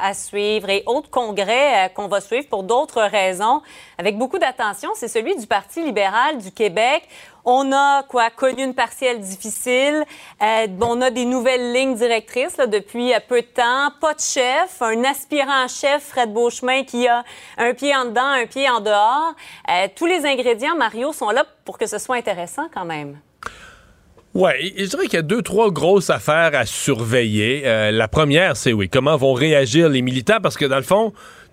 à 0.00 0.14
suivre. 0.14 0.68
Et 0.70 0.82
autre 0.86 1.10
congrès 1.10 1.86
euh, 1.86 1.88
qu'on 1.88 2.08
va 2.08 2.20
suivre 2.20 2.48
pour 2.48 2.62
d'autres 2.62 3.02
raisons, 3.02 3.62
avec 3.98 4.18
beaucoup 4.18 4.38
d'attention, 4.38 4.90
c'est 4.94 5.08
celui 5.08 5.36
du 5.36 5.46
Parti 5.46 5.84
libéral 5.84 6.38
du 6.38 6.50
Québec. 6.50 7.08
On 7.44 7.72
a 7.72 8.02
quoi 8.04 8.30
connu 8.30 8.64
une 8.64 8.74
partielle 8.74 9.20
difficile. 9.20 10.04
Euh, 10.42 10.66
on 10.80 11.00
a 11.02 11.10
des 11.10 11.26
nouvelles 11.26 11.72
lignes 11.72 11.94
directrices 11.94 12.56
depuis 12.56 13.12
peu 13.28 13.42
de 13.42 13.46
temps. 13.46 13.90
Pas 14.00 14.14
de 14.14 14.20
chef, 14.20 14.80
un 14.80 15.04
aspirant 15.04 15.68
chef, 15.68 16.04
Fred 16.08 16.32
Beauchemin, 16.32 16.84
qui 16.84 17.06
a 17.06 17.22
un 17.58 17.74
pied 17.74 17.94
en 17.94 18.06
dedans, 18.06 18.26
un 18.26 18.46
pied 18.46 18.68
en 18.70 18.80
dehors. 18.80 19.34
Euh, 19.70 19.88
tous 19.94 20.06
les 20.06 20.24
ingrédients, 20.24 20.74
Mario, 20.76 21.12
sont 21.12 21.30
là 21.30 21.44
pour 21.64 21.76
que 21.76 21.86
ce 21.86 21.98
soit 21.98 22.16
intéressant 22.16 22.66
quand 22.72 22.86
même. 22.86 23.18
Oui, 24.34 24.74
je 24.76 24.86
dirais 24.86 25.04
qu'il 25.04 25.14
y 25.14 25.18
a 25.18 25.22
deux, 25.22 25.42
trois 25.42 25.70
grosses 25.70 26.10
affaires 26.10 26.50
à 26.54 26.66
surveiller. 26.66 27.62
Euh, 27.66 27.92
la 27.92 28.08
première, 28.08 28.56
c'est 28.56 28.72
oui, 28.72 28.88
comment 28.88 29.16
vont 29.16 29.32
réagir 29.32 29.88
les 29.88 30.02
militants, 30.02 30.40
parce 30.42 30.56
que 30.56 30.64
dans 30.64 30.76
le 30.76 30.82
fond, 30.82 31.12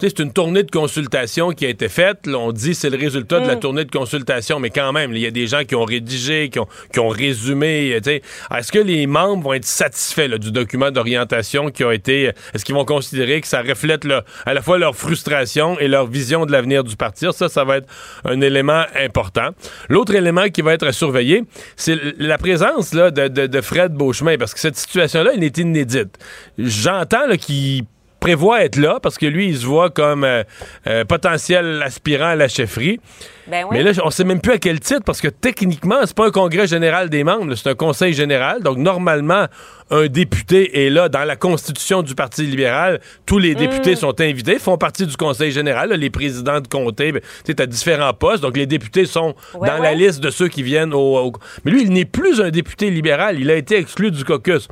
c'est 0.10 0.20
une 0.20 0.34
tournée 0.34 0.64
de 0.64 0.72
consultation 0.72 1.52
qui 1.52 1.66
a 1.66 1.70
été 1.70 1.90
faite. 1.90 2.28
on 2.28 2.52
dit 2.52 2.76
c'est 2.76 2.90
le 2.90 2.98
résultat 2.98 3.40
de 3.40 3.48
la 3.48 3.56
mm. 3.56 3.60
tournée 3.60 3.86
de 3.86 3.92
consultation, 3.92 4.60
mais 4.60 4.70
quand 4.70 4.92
même, 4.92 5.12
il 5.14 5.20
y 5.20 5.26
a 5.26 5.32
des 5.32 5.48
gens 5.48 5.64
qui 5.64 5.76
ont 5.76 5.86
rédigé, 5.86 6.50
qui 6.50 6.60
ont, 6.60 6.68
qui 6.92 7.00
ont 7.00 7.10
résumé. 7.10 7.90
Est-ce 7.90 8.72
que 8.72 8.80
les 8.80 9.08
membres 9.08 9.44
vont 9.44 9.54
être 9.54 9.66
satisfaits 9.66 10.38
du 10.40 10.52
document 10.52 10.92
d'orientation 10.92 11.70
qui 11.70 11.84
a 11.84 11.94
été... 11.94 12.32
Est-ce 12.54 12.66
qu'ils 12.66 12.76
vont 12.76 12.86
considérer 12.86 13.42
que 13.42 13.48
ça 13.48 13.62
reflète 13.62 14.06
à 14.46 14.54
la 14.54 14.62
fois 14.62 14.78
leur 14.78 14.96
frustration 14.96 15.80
et 15.80 15.88
leur 15.88 16.08
vision 16.08 16.46
de 16.46 16.52
l'avenir 16.52 16.84
du 16.84 16.96
parti? 16.96 17.26
Ça, 17.32 17.50
ça 17.50 17.64
va 17.64 17.78
être 17.78 17.88
un 18.26 18.42
élément 18.42 18.84
important. 18.96 19.50
L'autre 19.90 20.16
élément 20.16 20.50
qui 20.50 20.62
va 20.62 20.74
être 20.74 20.88
à 20.88 20.92
surveiller, 20.92 21.44
c'est 21.76 21.98
la 22.18 22.38
présence 22.38 22.94
là, 22.94 23.12
de, 23.12 23.28
de, 23.28 23.48
de 23.48 23.62
Fred 23.62 23.94
Beauchemin, 23.94 24.38
parce 24.38 24.54
que 24.54 24.60
cette 24.60 24.78
situation-là, 24.78 25.32
elle 25.36 25.44
est 25.44 25.58
inédite. 25.58 26.18
J'entends 26.58 27.30
qu'il 27.40 27.86
prévoit 28.22 28.64
être 28.64 28.78
là 28.78 29.00
parce 29.02 29.18
que 29.18 29.26
lui, 29.26 29.48
il 29.48 29.58
se 29.58 29.66
voit 29.66 29.90
comme 29.90 30.24
euh, 30.24 30.44
euh, 30.88 31.04
potentiel 31.04 31.82
aspirant 31.84 32.28
à 32.28 32.36
la 32.36 32.48
chefferie. 32.48 33.02
Ben 33.48 33.66
Mais 33.72 33.84
là, 33.84 33.92
on 34.06 34.12
sait 34.12 34.24
même 34.24 34.40
plus 34.40 34.54
à 34.54 34.58
quel 34.60 34.80
titre 34.80 35.02
parce 35.04 35.20
que 35.20 35.28
techniquement, 35.28 35.98
c'est 36.06 36.16
pas 36.16 36.28
un 36.28 36.32
congrès 36.32 36.68
général 36.68 37.10
des 37.10 37.24
membres, 37.24 37.56
c'est 37.56 37.70
un 37.70 37.76
conseil 37.76 38.14
général. 38.14 38.62
Donc, 38.62 38.78
normalement, 38.78 39.48
un 39.90 40.06
député 40.06 40.86
est 40.86 40.90
là. 40.92 41.10
Dans 41.10 41.24
la 41.24 41.36
constitution 41.36 42.04
du 42.04 42.14
Parti 42.14 42.44
libéral, 42.44 43.02
tous 43.26 43.40
les 43.40 43.56
députés 43.56 43.94
mm. 43.94 43.98
sont 43.98 44.22
invités, 44.22 44.60
font 44.60 44.78
partie 44.78 45.08
du 45.08 45.18
conseil 45.18 45.52
général. 45.52 45.92
les 45.92 46.10
présidents 46.12 46.62
de 46.62 46.68
comté, 46.68 47.12
ben, 47.12 47.22
tu 47.44 47.56
as 47.58 47.66
différents 47.66 48.14
postes, 48.14 48.44
donc 48.44 48.56
les 48.56 48.68
députés 48.68 49.06
sont 49.06 49.36
dans 49.56 49.82
la 49.82 49.96
liste 49.96 50.22
de 50.22 50.30
ceux 50.30 50.48
qui 50.48 50.62
viennent 50.62 50.94
au... 50.94 51.34
Mais 51.66 51.72
lui, 51.72 51.82
il 51.82 51.92
n'est 51.92 52.06
plus 52.06 52.40
un 52.40 52.52
député 52.52 52.92
libéral, 52.92 53.40
il 53.40 53.50
a 53.50 53.56
été 53.56 53.78
exclu 53.78 54.12
du 54.12 54.24
caucus. 54.24 54.68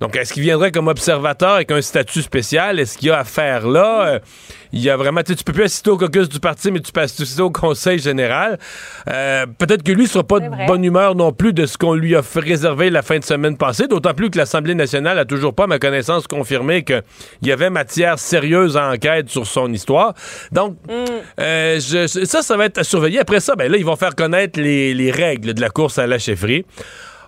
Donc, 0.00 0.16
est-ce 0.16 0.32
qu'il 0.32 0.42
viendrait 0.42 0.70
comme 0.72 0.88
observateur 0.88 1.54
avec 1.54 1.70
un 1.70 1.82
statut 1.82 2.22
spécial? 2.22 2.78
Est-ce 2.78 2.98
qu'il 2.98 3.08
y 3.08 3.10
a 3.10 3.18
affaire 3.18 3.66
là? 3.66 4.06
Euh, 4.06 4.18
il 4.72 4.80
y 4.80 4.90
a 4.90 4.96
vraiment, 4.96 5.22
tu 5.22 5.34
peux 5.44 5.52
plus 5.52 5.64
assister 5.64 5.90
au 5.90 5.96
caucus 5.96 6.28
du 6.28 6.40
parti, 6.40 6.70
mais 6.70 6.80
tu 6.80 6.92
peux 6.92 7.00
assister 7.00 7.40
au 7.40 7.50
conseil 7.50 7.98
général. 7.98 8.58
Euh, 9.08 9.46
peut-être 9.46 9.82
que 9.82 9.92
lui 9.92 10.06
sera 10.06 10.24
pas 10.24 10.40
de 10.40 10.66
bonne 10.66 10.84
humeur 10.84 11.14
non 11.14 11.32
plus 11.32 11.52
de 11.52 11.66
ce 11.66 11.78
qu'on 11.78 11.94
lui 11.94 12.14
a 12.14 12.22
fait 12.22 12.40
réserver 12.40 12.90
la 12.90 13.02
fin 13.02 13.18
de 13.18 13.24
semaine 13.24 13.56
passée, 13.56 13.88
d'autant 13.88 14.14
plus 14.14 14.30
que 14.30 14.38
l'Assemblée 14.38 14.74
nationale 14.74 15.18
a 15.18 15.24
toujours 15.24 15.54
pas, 15.54 15.64
à 15.64 15.66
ma 15.66 15.78
connaissance, 15.78 16.26
confirmé 16.26 16.84
qu'il 16.84 17.02
y 17.42 17.52
avait 17.52 17.70
matière 17.70 18.18
sérieuse 18.18 18.76
à 18.76 18.90
enquête 18.90 19.30
sur 19.30 19.46
son 19.46 19.72
histoire. 19.72 20.14
Donc, 20.52 20.76
mm. 20.88 21.04
euh, 21.40 21.80
ça, 21.80 22.42
ça 22.42 22.56
va 22.56 22.66
être 22.66 22.78
à 22.78 22.84
surveiller. 22.84 23.20
Après 23.20 23.40
ça, 23.40 23.56
ben 23.56 23.70
là, 23.70 23.78
ils 23.78 23.86
vont 23.86 23.96
faire 23.96 24.14
connaître 24.14 24.60
les, 24.60 24.92
les 24.92 25.10
règles 25.10 25.54
de 25.54 25.60
la 25.60 25.70
course 25.70 25.98
à 25.98 26.06
la 26.06 26.18
chefferie. 26.18 26.64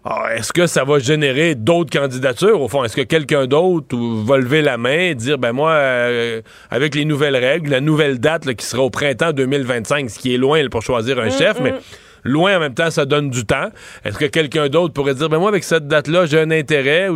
Ah, 0.04 0.34
est-ce 0.34 0.52
que 0.52 0.66
ça 0.66 0.84
va 0.84 0.98
générer 0.98 1.54
d'autres 1.54 1.90
candidatures? 1.90 2.60
Au 2.60 2.68
fond? 2.68 2.84
Est-ce 2.84 2.96
que 2.96 3.02
quelqu'un 3.02 3.46
d'autre 3.46 3.96
va 3.96 4.38
lever 4.38 4.62
la 4.62 4.78
main 4.78 4.98
et 4.98 5.14
dire, 5.14 5.36
ben 5.36 5.52
moi, 5.52 5.72
euh, 5.72 6.40
avec 6.70 6.94
les 6.94 7.04
nouvelles 7.04 7.36
règles, 7.36 7.70
la 7.70 7.80
nouvelle 7.80 8.18
date 8.18 8.54
qui 8.54 8.64
sera 8.64 8.82
au 8.82 8.90
printemps 8.90 9.32
2025, 9.32 10.08
ce 10.08 10.18
qui 10.18 10.34
est 10.34 10.38
loin 10.38 10.66
pour 10.70 10.82
choisir 10.82 11.18
un 11.18 11.26
mm, 11.26 11.32
chef, 11.32 11.60
mais 11.60 11.72
mm. 11.72 11.80
loin 12.24 12.56
en 12.56 12.60
même 12.60 12.74
temps, 12.74 12.90
ça 12.90 13.04
donne 13.04 13.28
du 13.28 13.44
temps. 13.44 13.68
Est-ce 14.04 14.16
que 14.16 14.24
quelqu'un 14.24 14.68
d'autre 14.68 14.94
pourrait 14.94 15.14
dire, 15.14 15.28
ben 15.28 15.38
moi, 15.38 15.50
avec 15.50 15.64
cette 15.64 15.86
date-là, 15.86 16.24
j'ai 16.24 16.40
un 16.40 16.50
intérêt? 16.50 17.08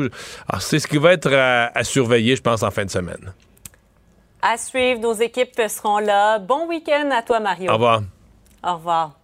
Ah, 0.46 0.60
c'est 0.60 0.78
ce 0.78 0.86
qui 0.86 0.98
va 0.98 1.14
être 1.14 1.32
à 1.32 1.84
surveiller, 1.84 2.36
je 2.36 2.42
pense, 2.42 2.62
en 2.62 2.70
fin 2.70 2.84
de 2.84 2.90
semaine. 2.90 3.32
À 4.46 4.58
suivre, 4.58 5.00
nos 5.00 5.14
équipes 5.14 5.58
seront 5.68 6.00
là. 6.00 6.38
Bon 6.38 6.68
week-end 6.68 7.08
à 7.10 7.22
toi, 7.22 7.40
Mario. 7.40 7.70
Au 7.70 7.74
revoir. 7.74 8.02
Au 8.62 8.74
revoir. 8.74 9.23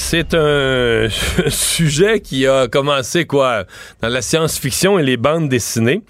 C'est 0.00 0.32
un 0.32 1.08
sujet 1.48 2.20
qui 2.20 2.46
a 2.46 2.68
commencé 2.68 3.26
quoi 3.26 3.64
dans 4.00 4.08
la 4.08 4.22
science-fiction 4.22 4.98
et 4.98 5.02
les 5.02 5.16
bandes 5.16 5.48
dessinées 5.48 6.02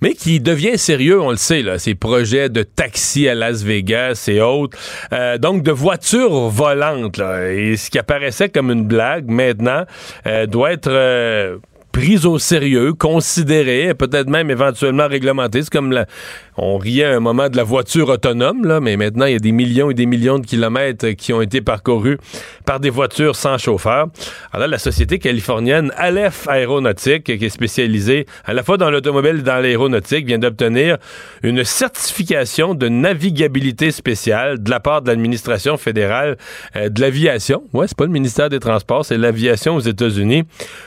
mais 0.00 0.12
qui 0.12 0.38
devient 0.38 0.76
sérieux, 0.76 1.18
on 1.18 1.30
le 1.30 1.36
sait, 1.36 1.62
là, 1.62 1.78
ces 1.78 1.94
projets 1.94 2.50
de 2.50 2.62
taxi 2.62 3.26
à 3.26 3.34
Las 3.34 3.62
Vegas 3.62 4.26
et 4.28 4.38
autres. 4.42 4.76
Euh, 5.14 5.38
donc, 5.38 5.62
de 5.62 5.72
voitures 5.72 6.50
volantes, 6.50 7.16
là, 7.16 7.50
et 7.50 7.78
ce 7.78 7.88
qui 7.88 7.98
apparaissait 7.98 8.50
comme 8.50 8.70
une 8.70 8.84
blague, 8.84 9.30
maintenant, 9.30 9.84
euh, 10.26 10.44
doit 10.44 10.72
être... 10.72 10.90
Euh, 10.90 11.56
prise 11.94 12.26
au 12.26 12.40
sérieux, 12.40 12.92
considérée, 12.92 13.94
peut-être 13.94 14.28
même 14.28 14.50
éventuellement 14.50 15.06
réglementée. 15.06 15.62
C'est 15.62 15.70
comme 15.70 15.92
la, 15.92 16.06
on 16.56 16.78
riait 16.78 17.04
à 17.04 17.16
un 17.16 17.20
moment 17.20 17.48
de 17.48 17.56
la 17.56 17.64
voiture 17.64 18.08
autonome, 18.08 18.66
là, 18.66 18.80
mais 18.80 18.96
maintenant, 18.96 19.26
il 19.26 19.32
y 19.32 19.36
a 19.36 19.40
des 19.40 19.52
millions 19.52 19.90
et 19.90 19.94
des 19.94 20.06
millions 20.06 20.38
de 20.38 20.46
kilomètres 20.46 21.10
qui 21.10 21.32
ont 21.32 21.40
été 21.40 21.60
parcourus 21.60 22.18
par 22.64 22.80
des 22.80 22.90
voitures 22.90 23.36
sans 23.36 23.58
chauffeur. 23.58 24.06
Alors, 24.52 24.68
la 24.68 24.78
société 24.78 25.18
californienne 25.18 25.92
Aleph 25.96 26.48
Aéronautique, 26.48 27.24
qui 27.24 27.44
est 27.44 27.48
spécialisée 27.48 28.26
à 28.44 28.54
la 28.54 28.62
fois 28.62 28.76
dans 28.76 28.90
l'automobile 28.90 29.38
et 29.40 29.42
dans 29.42 29.60
l'aéronautique, 29.60 30.26
vient 30.26 30.38
d'obtenir 30.38 30.98
une 31.42 31.64
certification 31.64 32.74
de 32.74 32.88
navigabilité 32.88 33.90
spéciale 33.90 34.62
de 34.62 34.70
la 34.70 34.80
part 34.80 35.02
de 35.02 35.08
l'administration 35.08 35.76
fédérale 35.76 36.36
euh, 36.76 36.88
de 36.88 37.00
l'aviation. 37.00 37.64
Ouais, 37.72 37.86
c'est 37.88 37.96
pas 37.96 38.04
le 38.04 38.10
ministère 38.10 38.48
des 38.48 38.60
Transports, 38.60 39.04
c'est 39.04 39.18
l'aviation 39.18 39.76
aux 39.76 39.80
États-Unis 39.80 40.44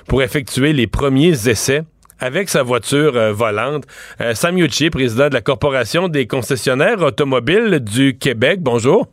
pour 0.08 0.22
effectuer 0.22 0.74
les 0.74 0.88
premiers 0.88 1.48
essais 1.48 1.84
avec 2.20 2.50
sa 2.50 2.64
voiture 2.64 3.16
euh, 3.16 3.34
volante. 3.34 3.84
Euh, 4.22 4.34
Sam 4.34 4.58
Yuchi, 4.58 4.90
président 4.90 5.30
de 5.30 5.34
la 5.34 5.42
Corporation 5.42 6.08
des 6.08 6.28
concessionnaires 6.28 7.02
automobiles 7.02 7.80
du 7.80 8.18
Québec. 8.18 8.60
Bonjour. 8.62 9.08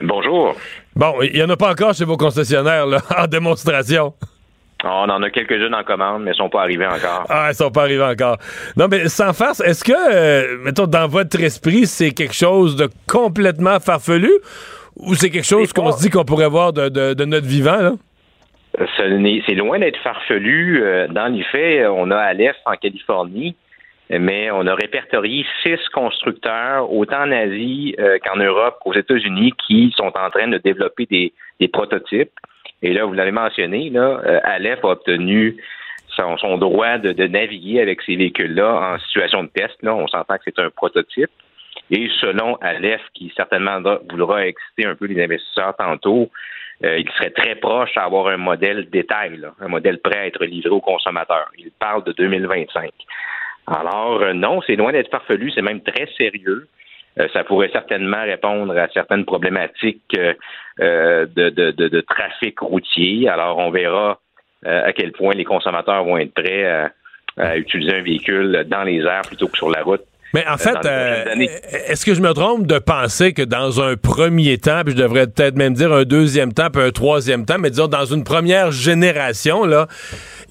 Bonjour. 0.00 0.54
Bon, 0.96 1.14
il 1.22 1.32
n'y 1.34 1.42
en 1.42 1.50
a 1.50 1.56
pas 1.56 1.70
encore 1.70 1.94
chez 1.94 2.04
vos 2.04 2.16
concessionnaires 2.16 2.86
là, 2.86 3.00
en 3.18 3.26
démonstration. 3.26 4.14
Ah, 4.82 5.04
on 5.06 5.10
en 5.10 5.22
a 5.22 5.28
quelques-unes 5.28 5.74
en 5.74 5.84
commande, 5.84 6.22
mais 6.22 6.30
ils 6.32 6.36
sont 6.36 6.48
pas 6.48 6.62
arrivés 6.62 6.86
encore. 6.86 7.26
Ah, 7.28 7.48
ils 7.50 7.54
sont 7.54 7.70
pas 7.70 7.82
arrivés 7.82 8.02
encore. 8.02 8.38
Non, 8.76 8.88
mais 8.90 9.08
sans 9.10 9.34
farce, 9.34 9.60
est-ce 9.60 9.84
que, 9.84 9.92
euh, 9.92 10.56
mettons, 10.64 10.86
dans 10.86 11.06
votre 11.06 11.38
esprit, 11.42 11.86
c'est 11.86 12.12
quelque 12.12 12.34
chose 12.34 12.76
de 12.76 12.88
complètement 13.06 13.78
farfelu 13.78 14.32
ou 14.96 15.14
c'est 15.14 15.28
quelque 15.28 15.46
chose 15.46 15.72
qu'on 15.74 15.92
se 15.92 16.00
dit 16.00 16.08
qu'on 16.08 16.24
pourrait 16.24 16.48
voir 16.48 16.72
de, 16.72 16.88
de 16.88 17.24
notre 17.26 17.46
vivant, 17.46 17.76
là? 17.76 17.92
C'est 18.96 19.54
loin 19.54 19.78
d'être 19.78 19.98
farfelu. 19.98 20.82
Euh, 20.82 21.08
dans 21.08 21.32
les 21.32 21.42
faits, 21.44 21.86
on 21.88 22.10
a 22.10 22.16
Aleph 22.16 22.56
en 22.66 22.74
Californie, 22.74 23.56
mais 24.10 24.50
on 24.50 24.66
a 24.66 24.74
répertorié 24.74 25.44
six 25.62 25.78
constructeurs, 25.92 26.92
autant 26.92 27.22
en 27.22 27.32
Asie 27.32 27.94
euh, 27.98 28.18
qu'en 28.24 28.36
Europe, 28.36 28.78
qu'aux 28.80 28.94
États-Unis, 28.94 29.52
qui 29.66 29.92
sont 29.96 30.12
en 30.16 30.30
train 30.30 30.48
de 30.48 30.58
développer 30.58 31.06
des, 31.06 31.68
prototypes. 31.68 32.32
Et 32.82 32.92
là, 32.92 33.04
vous 33.04 33.12
l'avez 33.12 33.32
mentionné, 33.32 33.90
là, 33.90 34.20
euh, 34.24 34.40
Aleph 34.44 34.84
a 34.84 34.88
obtenu 34.88 35.56
son, 36.08 36.58
droit 36.58 36.98
de, 36.98 37.12
naviguer 37.26 37.80
avec 37.80 38.02
ces 38.02 38.16
véhicules-là 38.16 38.94
en 38.94 38.98
situation 38.98 39.44
de 39.44 39.48
test. 39.48 39.76
On 39.82 40.06
s'entend 40.08 40.36
que 40.36 40.42
c'est 40.44 40.58
un 40.58 40.70
prototype. 40.70 41.30
Et 41.90 42.08
selon 42.20 42.56
Aleph, 42.56 43.00
qui 43.14 43.32
certainement 43.36 43.80
voudra 44.10 44.46
exciter 44.46 44.86
un 44.86 44.94
peu 44.94 45.06
les 45.06 45.22
investisseurs 45.22 45.74
tantôt, 45.76 46.30
euh, 46.84 46.98
il 46.98 47.10
serait 47.10 47.30
très 47.30 47.56
proche 47.56 47.96
à 47.96 48.04
avoir 48.04 48.28
un 48.28 48.38
modèle 48.38 48.88
détail, 48.88 49.38
un 49.60 49.68
modèle 49.68 49.98
prêt 49.98 50.18
à 50.18 50.26
être 50.26 50.44
livré 50.44 50.70
aux 50.70 50.80
consommateurs. 50.80 51.50
Il 51.58 51.70
parle 51.72 52.04
de 52.04 52.12
2025. 52.12 52.90
Alors, 53.66 54.22
euh, 54.22 54.32
non, 54.32 54.62
c'est 54.66 54.76
loin 54.76 54.92
d'être 54.92 55.10
farfelu, 55.10 55.50
c'est 55.50 55.62
même 55.62 55.82
très 55.82 56.06
sérieux. 56.18 56.68
Euh, 57.18 57.28
ça 57.34 57.44
pourrait 57.44 57.70
certainement 57.72 58.22
répondre 58.22 58.76
à 58.78 58.88
certaines 58.88 59.26
problématiques 59.26 60.16
de, 60.78 62.00
trafic 62.00 62.58
routier. 62.60 63.28
Alors, 63.28 63.58
on 63.58 63.70
verra 63.70 64.18
à 64.64 64.92
quel 64.92 65.12
point 65.12 65.34
les 65.34 65.44
consommateurs 65.44 66.04
vont 66.04 66.18
être 66.18 66.34
prêts 66.34 66.90
à 67.36 67.56
utiliser 67.56 67.94
un 67.96 68.02
véhicule 68.02 68.64
dans 68.66 68.82
les 68.82 69.00
airs 69.00 69.22
plutôt 69.22 69.48
que 69.48 69.56
sur 69.56 69.70
la 69.70 69.82
route 69.82 70.04
mais 70.32 70.44
en 70.46 70.56
fait, 70.56 70.76
euh, 70.84 71.24
est-ce 71.88 72.06
que 72.06 72.14
je 72.14 72.20
me 72.20 72.32
trompe 72.32 72.66
de 72.66 72.78
penser 72.78 73.32
que 73.32 73.42
dans 73.42 73.80
un 73.80 73.96
premier 73.96 74.58
temps, 74.58 74.82
puis 74.84 74.94
je 74.94 75.02
devrais 75.02 75.26
peut-être 75.26 75.56
même 75.56 75.74
dire 75.74 75.92
un 75.92 76.04
deuxième 76.04 76.52
temps, 76.52 76.70
puis 76.70 76.82
un 76.82 76.90
troisième 76.90 77.44
temps, 77.44 77.58
mais 77.58 77.70
disons 77.70 77.88
dans 77.88 78.04
une 78.04 78.24
première 78.24 78.70
génération, 78.70 79.64
là, 79.64 79.88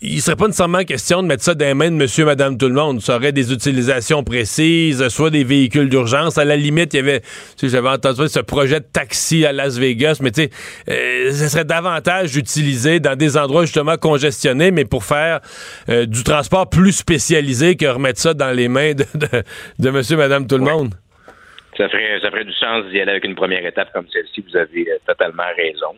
il 0.01 0.22
serait 0.22 0.38
pas 0.38 0.46
nécessairement 0.46 0.84
question 0.84 1.22
de 1.22 1.27
mettre 1.27 1.44
ça 1.44 1.56
dans 1.56 1.65
les 1.65 1.74
mains 1.74 1.91
de 1.91 1.96
monsieur, 1.96 2.24
madame, 2.24 2.58
tout 2.58 2.68
le 2.68 2.74
monde. 2.74 3.01
Ça 3.01 3.18
aurait 3.18 3.34
des 3.34 3.51
utilisations 3.51 4.24
précises, 4.24 5.06
soit 5.10 5.29
des 5.29 5.44
véhicules 5.44 5.89
d'urgence. 5.89 6.38
À 6.38 6.46
la 6.46 6.56
limite, 6.56 6.94
il 6.94 6.98
y 6.98 7.00
avait, 7.00 7.20
tu 7.20 7.27
sais, 7.58 7.70
j'avais 7.70 7.89
entendu 7.89 8.27
ce 8.29 8.39
projet 8.39 8.79
de 8.79 8.86
taxi 8.86 9.46
à 9.46 9.51
Las 9.51 9.77
Vegas, 9.77 10.20
mais 10.22 10.32
tu 10.32 10.44
sais, 10.44 10.50
euh, 10.89 11.32
ça 11.32 11.50
serait 11.50 11.65
davantage 11.65 12.38
utilisé 12.38 13.01
dans 13.01 13.18
des 13.18 13.38
endroits 13.38 13.63
justement 13.63 13.98
congestionnés, 13.98 14.72
mais 14.72 14.86
pour 14.86 15.03
faire 15.03 15.41
euh, 15.89 16.06
du 16.06 16.24
transport 16.24 16.70
plus 16.70 16.94
spécialisé 16.94 17.75
que 17.75 17.86
remettre 17.86 18.20
ça 18.20 18.34
dans 18.34 18.51
les 18.51 18.70
mains 18.70 18.94
de, 18.94 19.06
de, 19.79 19.89
monsieur, 19.89 20.15
madame, 20.15 20.48
tout 20.48 20.58
le 20.58 20.63
monde. 20.63 20.94
Ça 21.75 21.89
ferait, 21.89 22.20
ça 22.22 22.32
ferait 22.32 22.46
du 22.46 22.53
sens 22.53 22.86
d'y 22.89 23.01
aller 23.01 23.12
avec 23.12 23.25
une 23.25 23.36
première 23.36 23.65
étape 23.65 23.91
comme 23.94 24.06
celle-ci. 24.12 24.46
Vous 24.50 24.58
avez 24.58 24.89
euh, 24.89 24.98
totalement 25.06 25.44
raison. 25.58 25.96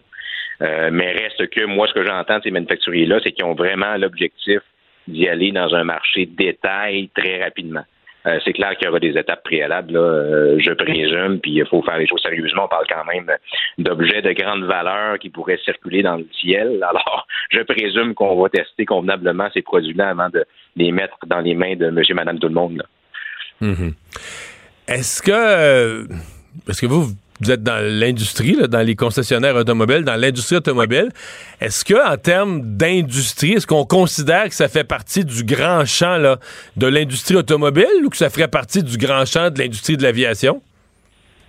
Euh, 0.62 0.90
mais 0.92 1.12
reste 1.12 1.50
que 1.50 1.66
moi, 1.66 1.88
ce 1.88 1.94
que 1.94 2.06
j'entends 2.06 2.38
de 2.38 2.44
ces 2.44 2.52
manufacturiers-là, 2.52 3.20
c'est 3.24 3.32
qu'ils 3.32 3.46
ont 3.46 3.56
vraiment 3.56 3.96
l'objectif 3.98 4.60
d'y 5.08 5.28
aller 5.28 5.52
dans 5.52 5.74
un 5.74 5.84
marché 5.84 6.28
détail 6.28 7.10
très 7.16 7.44
rapidement. 7.44 7.84
Euh, 8.28 8.40
c'est 8.46 8.54
clair 8.54 8.76
qu'il 8.78 8.86
y 8.86 8.90
aura 8.90 9.00
des 9.00 9.18
étapes 9.18 9.44
préalables, 9.44 9.98
euh, 9.98 10.60
je 10.60 10.72
présume, 10.74 11.40
puis 11.40 11.54
il 11.54 11.66
faut 11.66 11.82
faire 11.82 11.98
les 11.98 12.06
choses 12.06 12.22
sérieusement. 12.22 12.66
On 12.66 12.68
parle 12.68 12.86
quand 12.88 13.04
même 13.12 13.36
d'objets 13.80 14.22
de 14.22 14.32
grande 14.34 14.64
valeur 14.66 15.18
qui 15.18 15.32
pourraient 15.32 15.60
circuler 15.66 16.04
dans 16.04 16.18
le 16.18 16.28
ciel. 16.40 16.86
Alors, 16.88 17.26
je 17.50 17.62
présume 17.62 18.14
qu'on 18.14 18.40
va 18.40 18.50
tester 18.50 18.86
convenablement 18.86 19.50
ces 19.54 19.64
produits-là 19.64 20.10
avant 20.10 20.30
de 20.30 20.46
les 20.76 20.92
mettre 20.92 21.18
dans 21.26 21.40
les 21.40 21.56
mains 21.56 21.76
de 21.76 21.90
monsieur, 21.90 22.14
madame, 22.14 22.38
tout 22.38 22.48
le 22.48 22.54
monde. 22.54 22.84
Mm-hmm. 23.60 23.94
Est-ce 24.88 25.22
que... 25.24 26.08
Est-ce 26.70 26.82
que 26.82 26.86
vous, 26.86 27.08
vous 27.42 27.52
êtes 27.52 27.64
dans 27.64 27.80
l'industrie, 27.82 28.56
dans 28.70 28.86
les 28.86 28.96
concessionnaires 28.96 29.56
automobiles, 29.56 30.04
dans 30.04 30.16
l'industrie 30.16 30.58
automobile. 30.58 31.10
Est-ce 31.60 31.84
que, 31.84 31.96
en 31.96 32.18
termes 32.18 32.62
d'industrie, 32.78 33.54
est-ce 33.54 33.68
qu'on 33.68 33.86
considère 33.86 34.46
que 34.46 34.54
ça 34.54 34.68
fait 34.68 34.84
partie 34.84 35.26
du 35.26 35.44
grand 35.44 35.86
champ 35.86 36.18
de 36.78 36.88
l'industrie 36.88 37.36
automobile 37.36 38.06
ou 38.06 38.10
que 38.10 38.18
ça 38.18 38.30
ferait 38.30 38.48
partie 38.48 38.84
du 38.84 38.98
grand 38.98 39.26
champ 39.26 39.50
de 39.50 39.60
l'industrie 39.60 39.98
de 39.98 40.04
l'aviation? 40.04 40.62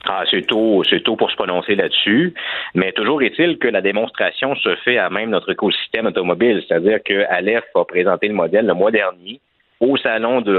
Ah, 0.05 0.25
c'est 0.29 0.47
tôt, 0.47 0.83
c'est 0.89 1.05
tôt 1.05 1.15
pour 1.15 1.31
se 1.31 1.37
prononcer 1.37 1.77
là-dessus, 1.77 2.35
mais 2.75 2.91
toujours 2.91 3.23
est-il 3.23 3.59
que 3.59 3.69
la 3.69 3.81
démonstration 3.81 4.57
se 4.57 4.75
fait 4.85 4.99
à 4.99 5.11
même 5.11 5.31
notre 5.31 5.53
écosystème 5.53 6.07
automobile, 6.07 6.61
c'est-à-dire 6.67 6.99
que 7.05 7.25
Aleph 7.29 7.65
a 7.77 7.85
présenté 7.85 8.27
le 8.27 8.35
modèle 8.35 8.67
le 8.67 8.75
mois 8.75 8.91
dernier 8.91 9.41
au 9.83 9.97
salon 9.97 10.41
de, 10.41 10.53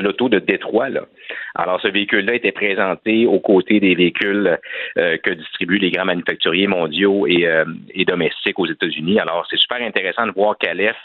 l'auto 0.00 0.28
de 0.28 0.38
Détroit. 0.38 0.88
Alors, 1.54 1.80
ce 1.80 1.88
véhicule-là 1.88 2.34
était 2.34 2.52
présenté 2.52 3.26
aux 3.26 3.40
côtés 3.40 3.80
des 3.80 3.94
véhicules 3.94 4.58
euh, 4.98 5.16
que 5.16 5.30
distribuent 5.30 5.78
les 5.78 5.90
grands 5.90 6.04
manufacturiers 6.04 6.66
mondiaux 6.66 7.26
euh, 7.26 7.64
et, 7.94 8.04
domestiques 8.04 8.58
aux 8.58 8.66
États-Unis. 8.66 9.18
Alors, 9.18 9.46
c'est 9.48 9.58
super 9.58 9.80
intéressant 9.80 10.26
de 10.26 10.32
voir 10.32 10.58
qu'Aleph 10.58 10.96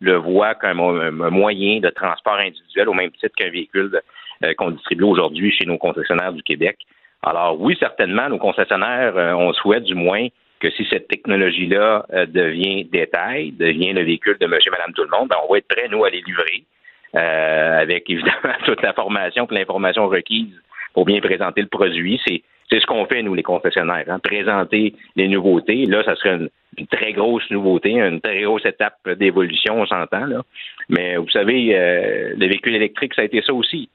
le 0.00 0.16
voit 0.16 0.56
comme 0.56 0.80
un, 0.80 1.30
moyen 1.30 1.78
de 1.78 1.88
transport 1.88 2.38
individuel 2.38 2.88
au 2.88 2.94
même 2.94 3.12
titre 3.12 3.34
qu'un 3.36 3.50
véhicule 3.50 4.00
euh, 4.42 4.52
qu'on 4.58 4.72
distribue 4.72 5.04
aujourd'hui 5.04 5.52
chez 5.52 5.66
nos 5.66 5.78
concessionnaires 5.78 6.32
du 6.32 6.42
Québec. 6.42 6.78
Alors, 7.22 7.60
oui, 7.60 7.76
certainement, 7.78 8.28
nos 8.28 8.38
concessionnaires, 8.38 9.14
on 9.38 9.52
souhaite 9.52 9.84
du 9.84 9.94
moins 9.94 10.26
que 10.58 10.68
si 10.70 10.84
cette 10.90 11.08
technologie-là 11.08 12.06
devient 12.26 12.84
détail, 12.84 13.52
devient 13.52 13.92
le 13.92 14.02
véhicule 14.02 14.36
de 14.38 14.46
monsieur, 14.46 14.70
madame, 14.72 14.92
tout 14.94 15.04
le 15.04 15.16
monde, 15.16 15.28
ben, 15.28 15.36
on 15.48 15.52
va 15.52 15.58
être 15.58 15.68
prêts, 15.68 15.88
nous, 15.88 16.04
à 16.04 16.10
les 16.10 16.20
livrer 16.20 16.64
euh, 17.14 17.78
avec 17.80 18.08
évidemment 18.10 18.54
toute 18.64 18.82
la 18.82 18.92
formation 18.92 19.46
et 19.50 19.54
l'information 19.54 20.08
requise 20.08 20.54
pour 20.92 21.04
bien 21.04 21.20
présenter 21.20 21.60
le 21.60 21.68
produit. 21.68 22.20
C'est 22.26 22.42
c'est 22.70 22.80
ce 22.80 22.86
qu'on 22.86 23.04
fait, 23.06 23.22
nous, 23.22 23.34
les 23.34 23.42
concessionnaires, 23.42 24.04
hein, 24.08 24.18
présenter 24.18 24.94
les 25.16 25.28
nouveautés. 25.28 25.84
Là, 25.84 26.02
ça 26.04 26.16
serait 26.16 26.36
une, 26.76 26.86
très 26.86 27.12
grosse 27.12 27.48
nouveauté, 27.50 27.92
une 27.92 28.20
très 28.20 28.42
grosse 28.42 28.64
étape 28.64 28.96
d'évolution, 29.18 29.80
on 29.80 29.86
s'entend. 29.86 30.26
Là. 30.26 30.42
Mais 30.88 31.16
vous 31.16 31.28
savez, 31.28 31.76
euh, 31.76 32.34
le 32.36 32.46
véhicule 32.46 32.74
électrique, 32.74 33.14
ça 33.14 33.22
a 33.22 33.26
été 33.26 33.42
ça 33.42 33.52
aussi. 33.52 33.90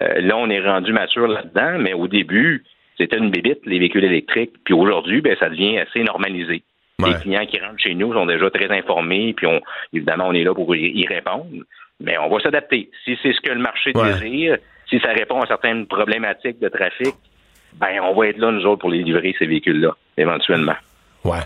Euh, 0.00 0.20
là, 0.20 0.36
on 0.36 0.50
est 0.50 0.60
rendu 0.60 0.92
mature 0.92 1.28
là-dedans, 1.28 1.78
mais 1.78 1.92
au 1.92 2.08
début, 2.08 2.64
c'était 2.98 3.18
une 3.18 3.30
bébite, 3.30 3.60
les 3.66 3.78
véhicules 3.78 4.04
électriques. 4.04 4.54
Puis 4.64 4.74
aujourd'hui, 4.74 5.20
ben, 5.20 5.36
ça 5.38 5.48
devient 5.48 5.78
assez 5.78 6.02
normalisé. 6.02 6.62
Les 7.04 7.14
clients 7.20 7.44
qui 7.44 7.58
rentrent 7.58 7.80
chez 7.80 7.94
nous 7.94 8.14
sont 8.14 8.24
déjà 8.24 8.50
très 8.50 8.70
informés, 8.70 9.34
puis 9.36 9.46
on, 9.46 9.60
évidemment, 9.92 10.28
on 10.28 10.32
est 10.32 10.44
là 10.44 10.54
pour 10.54 10.74
y 10.74 11.06
répondre. 11.06 11.64
Mais 12.04 12.18
on 12.18 12.28
va 12.28 12.40
s'adapter. 12.40 12.90
Si 13.04 13.16
c'est 13.22 13.32
ce 13.32 13.40
que 13.40 13.50
le 13.50 13.60
marché 13.60 13.92
désire, 13.92 14.58
si 14.88 15.00
ça 15.00 15.12
répond 15.12 15.40
à 15.40 15.46
certaines 15.46 15.86
problématiques 15.86 16.60
de 16.60 16.68
trafic, 16.68 17.14
ben 17.74 18.00
on 18.02 18.14
va 18.14 18.28
être 18.28 18.38
là, 18.38 18.52
nous 18.52 18.64
autres, 18.66 18.80
pour 18.80 18.90
les 18.90 19.02
livrer, 19.02 19.34
ces 19.38 19.46
véhicules-là, 19.46 19.96
éventuellement. 20.16 20.76
Ouais. 21.24 21.38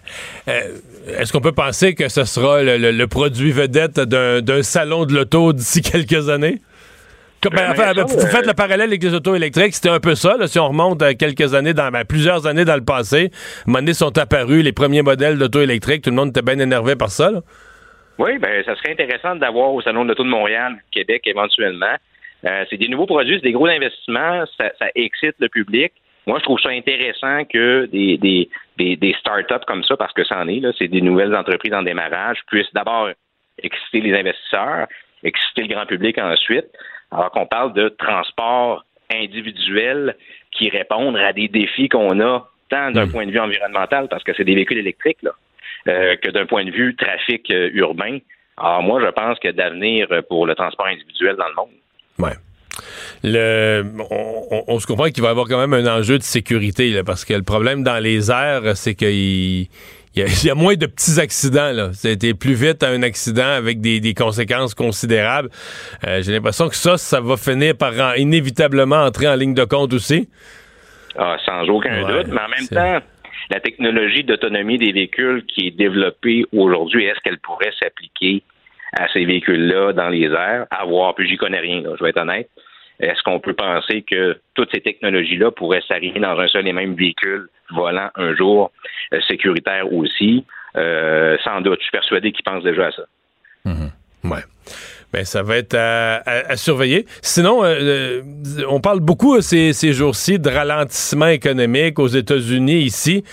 Euh, 0.49 0.61
est-ce 1.19 1.33
qu'on 1.33 1.41
peut 1.41 1.53
penser 1.53 1.95
que 1.95 2.09
ce 2.09 2.25
sera 2.25 2.63
le, 2.63 3.07
produit 3.07 3.53
vedette 3.53 4.01
d'un 4.01 4.63
salon 4.63 5.05
de 5.05 5.15
l'auto 5.15 5.53
d'ici 5.53 5.83
quelques 5.83 6.29
années? 6.29 6.61
Ben, 7.41 7.71
enfin, 7.71 7.93
vous 7.93 8.27
faites 8.27 8.47
le 8.49 8.53
parallèle 8.53 8.89
avec 8.89 9.01
les 9.01 9.15
autos 9.15 9.37
électriques, 9.37 9.73
c'était 9.73 9.91
un 9.91 10.01
peu 10.01 10.17
ça. 10.17 10.35
si 10.47 10.59
on 10.59 10.69
remonte 10.69 11.05
quelques 11.17 11.55
années, 11.55 11.73
dans 11.73 11.89
ben, 11.93 12.05
plusieurs 12.05 12.49
années 12.49 12.65
dans 12.65 12.75
le 12.75 12.85
passé, 12.85 13.31
à 13.73 13.79
un 13.79 13.93
sont 13.93 14.19
apparus 14.19 14.65
les 14.65 14.73
premiers 14.73 15.03
modèles 15.03 15.39
d'auto 15.39 15.61
électriques, 15.61 16.03
tout 16.03 16.11
le 16.11 16.17
monde 16.17 16.31
était 16.31 16.43
bien 16.43 16.59
énervé 16.59 16.97
par 16.97 17.11
ça. 17.11 17.31
Là. 17.31 17.43
Oui, 18.19 18.39
ben 18.39 18.65
ça 18.65 18.75
serait 18.77 18.93
intéressant 18.93 19.37
d'avoir 19.37 19.73
au 19.73 19.81
Salon 19.81 20.05
de 20.05 20.11
l'Auto 20.11 20.25
de 20.25 20.29
Montréal, 20.29 20.77
Québec 20.91 21.23
éventuellement. 21.27 21.97
Euh, 22.45 22.65
c'est 22.69 22.77
des 22.77 22.89
nouveaux 22.89 23.07
produits, 23.07 23.37
c'est 23.37 23.47
des 23.47 23.53
gros 23.53 23.67
investissements, 23.67 24.45
ça, 24.59 24.71
excite 24.95 25.37
le 25.39 25.49
public. 25.49 25.93
Moi, 26.27 26.39
je 26.39 26.45
trouve 26.45 26.61
ça 26.61 26.71
intéressant 26.71 27.45
que 27.45 27.87
des, 27.87 28.19
des, 28.19 28.49
des, 28.77 28.97
des 28.97 29.15
start-up 29.15 29.65
comme 29.67 29.83
ça, 29.85 29.97
parce 29.97 30.13
que 30.13 30.25
ça 30.25 30.39
en 30.39 30.49
est, 30.49 30.61
là, 30.61 30.73
c'est 30.77 30.89
des 30.89 31.01
nouvelles 31.01 31.35
entreprises 31.35 31.73
en 31.73 31.83
démarrage, 31.83 32.39
puissent 32.49 32.73
d'abord 32.75 33.09
exciter 33.63 34.01
les 34.01 34.17
investisseurs, 34.17 34.87
exciter 35.23 35.63
le 35.63 35.75
grand 35.75 35.87
public 35.87 36.19
ensuite, 36.19 36.67
alors 37.11 37.31
qu'on 37.31 37.47
parle 37.47 37.73
de 37.73 37.89
transport 37.89 38.85
individuel 39.13 40.17
qui 40.53 40.69
répondent 40.69 41.17
à 41.17 41.33
des 41.33 41.49
défis 41.49 41.89
qu'on 41.89 42.21
a 42.21 42.47
tant 42.69 42.91
d'un 42.91 43.07
hmm. 43.07 43.13
point 43.13 43.27
de 43.27 43.31
vue 43.31 43.41
environnemental, 43.41 44.09
parce 44.09 44.23
que 44.23 44.35
c'est 44.35 44.45
des 44.45 44.55
véhicules 44.55 44.79
électriques, 44.79 45.23
là, 45.23 45.33
euh, 45.87 46.17
que 46.17 46.31
d'un 46.31 46.47
point 46.47 46.65
de 46.65 46.71
vue 46.71 46.97
trafic 46.97 47.51
euh, 47.51 47.71
urbain. 47.73 48.19
Alors 48.57 48.83
moi, 48.83 49.01
je 49.01 49.11
pense 49.11 49.39
qu'il 49.39 49.51
y 49.51 49.53
a 49.53 49.57
d'avenir 49.57 50.09
pour 50.29 50.47
le 50.47 50.55
transport 50.55 50.87
individuel 50.87 51.37
dans 51.37 51.49
le 51.49 51.55
monde. 51.55 51.69
Ouais. 52.19 52.37
Le, 53.25 53.85
on, 54.69 54.79
se 54.79 54.87
comprend 54.87 55.07
qu'il 55.07 55.23
va 55.23 55.29
y 55.29 55.31
avoir 55.31 55.49
quand 55.49 55.59
même 55.59 55.75
un 55.75 55.99
enjeu 55.99 56.19
de 56.19 56.23
sécurité, 56.23 57.03
parce 57.05 57.25
que 57.25 57.35
le 57.35 57.43
problème 57.43 57.83
dans 57.83 57.99
les 57.99 58.31
airs, 58.31 58.77
c'est 58.77 58.95
qu'il 58.95 59.67
y, 60.15 60.51
a 60.51 60.55
moins 60.55 60.75
de 60.75 60.87
petits 60.87 61.21
accidents. 61.21 61.73
Là. 61.73 61.91
C'était 61.93 62.35
plus 62.35 62.55
vite 62.55 62.83
un 62.83 63.03
accident 63.03 63.49
avec 63.49 63.81
des, 63.81 64.15
conséquences 64.15 64.75
considérables. 64.75 65.51
Euh, 66.07 66.23
j'ai 66.23 66.33
l'impression 66.33 66.69
que 66.69 66.77
ça, 66.77 66.97
ça 66.97 67.21
va 67.21 67.37
finir 67.37 67.77
par 67.77 68.17
inévitablement 68.17 69.03
entrer 69.03 69.29
en 69.29 69.35
ligne 69.35 69.55
de 69.55 69.65
compte 69.65 69.93
aussi. 69.93 70.29
Ah, 71.17 71.37
sans 71.45 71.69
aucun 71.69 72.01
doute, 72.03 72.29
mais 72.29 72.41
en 72.41 72.49
même 72.49 72.69
temps, 72.71 73.07
la 73.51 73.61
technologie 73.61 74.25
d'autonomie 74.25 74.79
des 74.79 74.93
véhicules 74.93 75.45
qui 75.47 75.69
est 75.69 75.71
développée 75.71 76.45
aujourd'hui, 76.53 77.05
est-ce 77.05 77.21
qu'elle 77.21 77.39
pourrait 77.39 77.73
s'appliquer 77.79 78.43
à 78.99 79.09
ces 79.09 79.25
véhicules-là 79.25 79.93
dans 79.93 80.09
les 80.09 80.27
airs? 80.27 80.67
À 80.71 80.85
voir, 80.85 81.15
puis 81.15 81.29
j'y 81.29 81.37
connais 81.37 81.61
rien, 81.61 81.83
je 81.99 82.03
vais 82.03 82.11
être 82.11 82.21
honnête. 82.21 82.49
Est-ce 83.01 83.23
qu'on 83.23 83.39
peut 83.39 83.55
penser 83.55 84.03
que 84.03 84.39
toutes 84.55 84.71
ces 84.75 84.81
technologies-là 84.81 85.53
pourraient 85.53 85.83
s'arriver 85.87 86.19
dans 86.19 86.39
un 86.39 86.49
seul 86.49 86.67
et 86.67 86.73
même 86.73 86.95
véhicule 86.95 87.49
volant 87.71 88.11
un 88.17 88.35
jour, 88.35 88.73
euh, 89.15 89.21
sécuritaire 89.29 89.93
aussi? 89.93 90.45
Euh, 90.77 91.37
sans 91.45 91.61
doute, 91.61 91.79
je 91.79 91.85
suis 91.85 91.93
persuadé 91.93 92.33
qu'ils 92.33 92.45
pensent 92.45 92.65
déjà 92.65 92.89
à 92.89 92.91
ça. 92.91 93.03
Mm-hmm. 93.67 93.91
Ouais. 94.25 94.43
Ben, 95.13 95.25
ça 95.25 95.43
va 95.43 95.57
être 95.57 95.75
à, 95.75 96.57
surveiller. 96.57 97.07
Sinon, 97.23 97.65
euh, 97.65 97.79
euh, 97.81 98.23
on 98.69 98.79
parle 98.81 99.01
beaucoup 99.01 99.37
euh, 99.37 99.41
ces, 99.41 99.73
ces 99.73 99.95
jours-ci 99.95 100.39
de 100.39 100.51
ralentissement 100.51 101.29
économique 101.29 101.99
aux 101.99 102.09
États-Unis, 102.09 102.81
ici. 102.81 103.25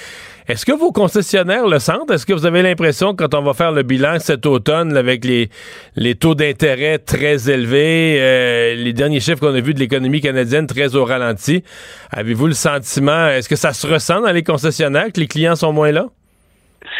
Est-ce 0.47 0.65
que 0.65 0.71
vos 0.71 0.93
concessionnaires 0.93 1.67
le 1.67 1.79
sentent? 1.79 2.11
Est-ce 2.11 2.25
que 2.25 2.31
vous 2.31 2.45
avez 2.45 2.61
l'impression, 2.61 3.13
quand 3.13 3.33
on 3.33 3.41
va 3.41 3.53
faire 3.53 3.73
le 3.73 3.83
bilan 3.83 4.19
cet 4.19 4.45
automne, 4.45 4.95
avec 4.95 5.25
les, 5.25 5.49
les 5.97 6.15
taux 6.15 6.35
d'intérêt 6.35 6.97
très 6.97 7.49
élevés, 7.49 8.75
les 8.75 8.93
derniers 8.93 9.19
chiffres 9.19 9.39
qu'on 9.39 9.55
a 9.55 9.59
vus 9.59 9.73
de 9.73 9.79
l'économie 9.79 10.21
canadienne 10.21 10.67
très 10.67 10.95
au 10.95 11.03
ralenti, 11.03 11.63
avez-vous 12.11 12.45
le 12.45 12.53
sentiment, 12.53 13.27
est-ce 13.27 13.49
que 13.49 13.55
ça 13.55 13.73
se 13.73 13.87
ressent 13.87 14.21
dans 14.21 14.31
les 14.31 14.43
concessionnaires, 14.43 15.11
que 15.11 15.19
les 15.19 15.27
clients 15.27 15.55
sont 15.55 15.73
moins 15.73 15.91
là? 15.91 16.05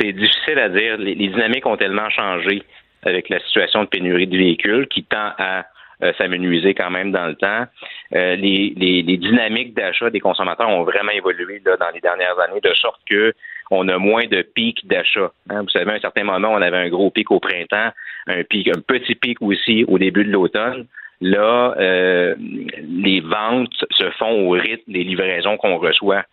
C'est 0.02 0.12
difficile 0.12 0.58
à 0.58 0.70
dire. 0.70 0.98
les 0.98 1.14
dynamiques 1.16 1.68
ont 1.68 1.78
tellement 1.78 2.10
changé 2.10 2.64
avec 3.06 3.30
la 3.30 3.40
situation 3.40 3.84
de 3.84 3.90
pénurie 3.90 4.28
de 4.28 4.38
véhicules 4.38 4.88
qui 4.88 5.04
tend 5.04 5.32
à 5.38 5.66
euh, 6.04 6.12
s'amenuiser 6.18 6.74
quand 6.74 6.90
même 6.90 7.12
dans 7.12 7.28
le 7.28 7.36
temps. 7.36 7.66
Euh, 8.14 8.36
les, 8.36 9.04
dynamiques 9.04 9.74
d'achat 9.74 10.10
des 10.10 10.20
consommateurs 10.20 10.68
ont 10.68 10.84
vraiment 10.84 11.12
évolué 11.12 11.62
là, 11.66 11.78
dans 11.78 11.90
les 11.94 12.02
dernières 12.02 12.38
années, 12.40 12.60
de 12.62 12.74
sorte 12.74 13.00
que 13.10 13.34
on 13.72 13.88
a 13.88 13.98
moins 13.98 14.26
de 14.26 14.42
pics 14.42 14.86
d'achat. 14.88 15.32
Hein. 15.50 15.62
Vous 15.62 15.70
savez, 15.70 15.92
à 15.92 15.96
un 15.96 16.00
certain 16.00 16.26
moment, 16.26 16.50
on 16.50 16.62
avait 16.62 16.78
un 16.78 16.90
gros 16.90 17.12
pic 17.12 17.32
au 17.32 17.40
printemps, 17.40 17.92
un 18.28 18.44
pic, 18.44 18.68
un 18.68 18.82
petit 18.82 19.16
pic 19.16 19.42
aussi 19.42 19.86
au 19.88 19.98
début 19.98 20.26
de 20.26 20.32
l'automne. 20.32 20.86
Là, 21.22 21.74
euh, 21.80 22.36
les 22.38 23.22
ventes 23.22 23.86
se 23.92 24.10
font 24.12 24.48
au 24.48 24.52
rythme 24.52 24.92
des 24.92 25.04
livraisons 25.04 25.56
qu'on 25.56 25.78
reçoit. 25.78 26.24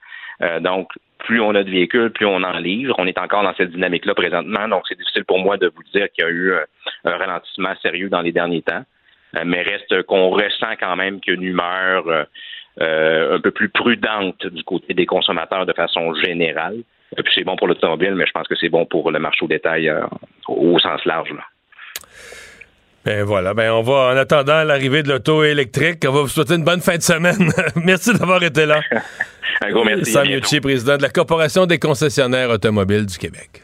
Donc, 0.61 0.88
plus 1.18 1.40
on 1.40 1.55
a 1.55 1.62
de 1.62 1.70
véhicules, 1.70 2.11
plus 2.11 2.26
on 2.26 2.42
en 2.42 2.59
livre. 2.59 2.94
On 2.98 3.07
est 3.07 3.18
encore 3.18 3.42
dans 3.42 3.55
cette 3.55 3.70
dynamique-là 3.70 4.14
présentement, 4.14 4.68
donc 4.68 4.85
c'est 4.88 4.98
difficile 4.98 5.24
pour 5.24 5.38
moi 5.38 5.57
de 5.57 5.70
vous 5.74 5.83
dire 5.94 6.09
qu'il 6.12 6.24
y 6.24 6.28
a 6.28 6.31
eu 6.31 6.52
un, 7.05 7.16
ralentissement 7.16 7.74
sérieux 7.81 8.09
dans 8.09 8.22
les 8.22 8.33
derniers 8.33 8.62
temps. 8.62 8.85
Euh, 9.37 9.42
mais 9.46 9.62
reste 9.62 10.02
qu'on 10.05 10.31
ressent 10.31 10.74
quand 10.78 10.96
même 10.96 11.20
qu'une 11.20 11.42
humeur 11.42 12.07
euh, 12.09 12.24
euh, 12.81 13.37
un 13.37 13.40
peu 13.40 13.50
plus 13.50 13.68
prudente 13.68 14.46
du 14.46 14.62
côté 14.64 14.94
des 14.94 15.07
consommateurs 15.07 15.66
de 15.66 15.72
façon 15.72 16.14
générale. 16.14 16.83
Et 17.16 17.22
puis 17.22 17.33
c'est 17.35 17.44
bon 17.44 17.57
pour 17.57 17.68
l'automobile, 17.68 18.14
mais 18.14 18.26
je 18.26 18.33
pense 18.33 18.48
que 18.48 18.57
c'est 18.57 18.70
bon 18.70 18.87
pour 18.87 19.11
le 19.11 19.18
marché 19.18 19.44
au 19.44 19.48
détail 19.48 19.92
au 20.48 20.78
sens 20.78 21.05
large. 21.05 21.35
Ben 23.04 23.24
voilà, 23.24 23.52
ben 23.52 23.72
on 23.72 23.82
va, 23.82 24.12
en 24.12 24.16
attendant 24.16 24.62
l'arrivée 24.62 25.02
de 25.02 25.08
l'auto 25.08 25.42
électrique, 25.42 26.04
on 26.06 26.12
va 26.12 26.20
vous 26.22 26.28
souhaiter 26.28 26.54
une 26.54 26.64
bonne 26.64 26.80
fin 26.80 26.96
de 26.96 27.02
semaine. 27.02 27.52
merci 27.76 28.12
d'avoir 28.14 28.42
été 28.42 28.64
là. 28.64 28.80
Un 29.64 29.70
gros 29.72 29.84
merci. 29.84 30.12
Sam 30.12 30.26
président 30.60 30.96
de 30.96 31.02
la 31.02 31.10
Corporation 31.10 31.66
des 31.66 31.78
concessionnaires 31.78 32.50
automobiles 32.50 33.06
du 33.06 33.18
Québec. 33.18 33.62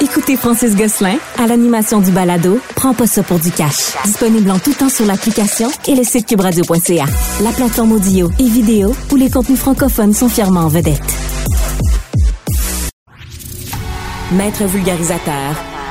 Écoutez 0.00 0.36
Francis 0.36 0.76
Gosselin 0.76 1.16
à 1.38 1.46
l'animation 1.46 2.00
du 2.00 2.12
balado 2.12 2.60
Prends 2.76 2.94
pas 2.94 3.06
ça 3.06 3.22
pour 3.22 3.38
du 3.38 3.50
cash. 3.50 3.94
Disponible 4.04 4.50
en 4.50 4.58
tout 4.58 4.72
temps 4.72 4.88
sur 4.88 5.04
l'application 5.04 5.68
et 5.88 5.94
le 5.94 6.04
site 6.04 6.26
cubradio.ca. 6.26 7.04
La 7.42 7.50
plateforme 7.50 7.92
audio 7.92 8.30
et 8.38 8.48
vidéo 8.48 8.94
où 9.10 9.16
les 9.16 9.30
contenus 9.30 9.58
francophones 9.58 10.12
sont 10.12 10.28
fièrement 10.28 10.60
en 10.60 10.68
vedette. 10.68 11.02
Maître 14.32 14.64
vulgarisateur, 14.64 15.56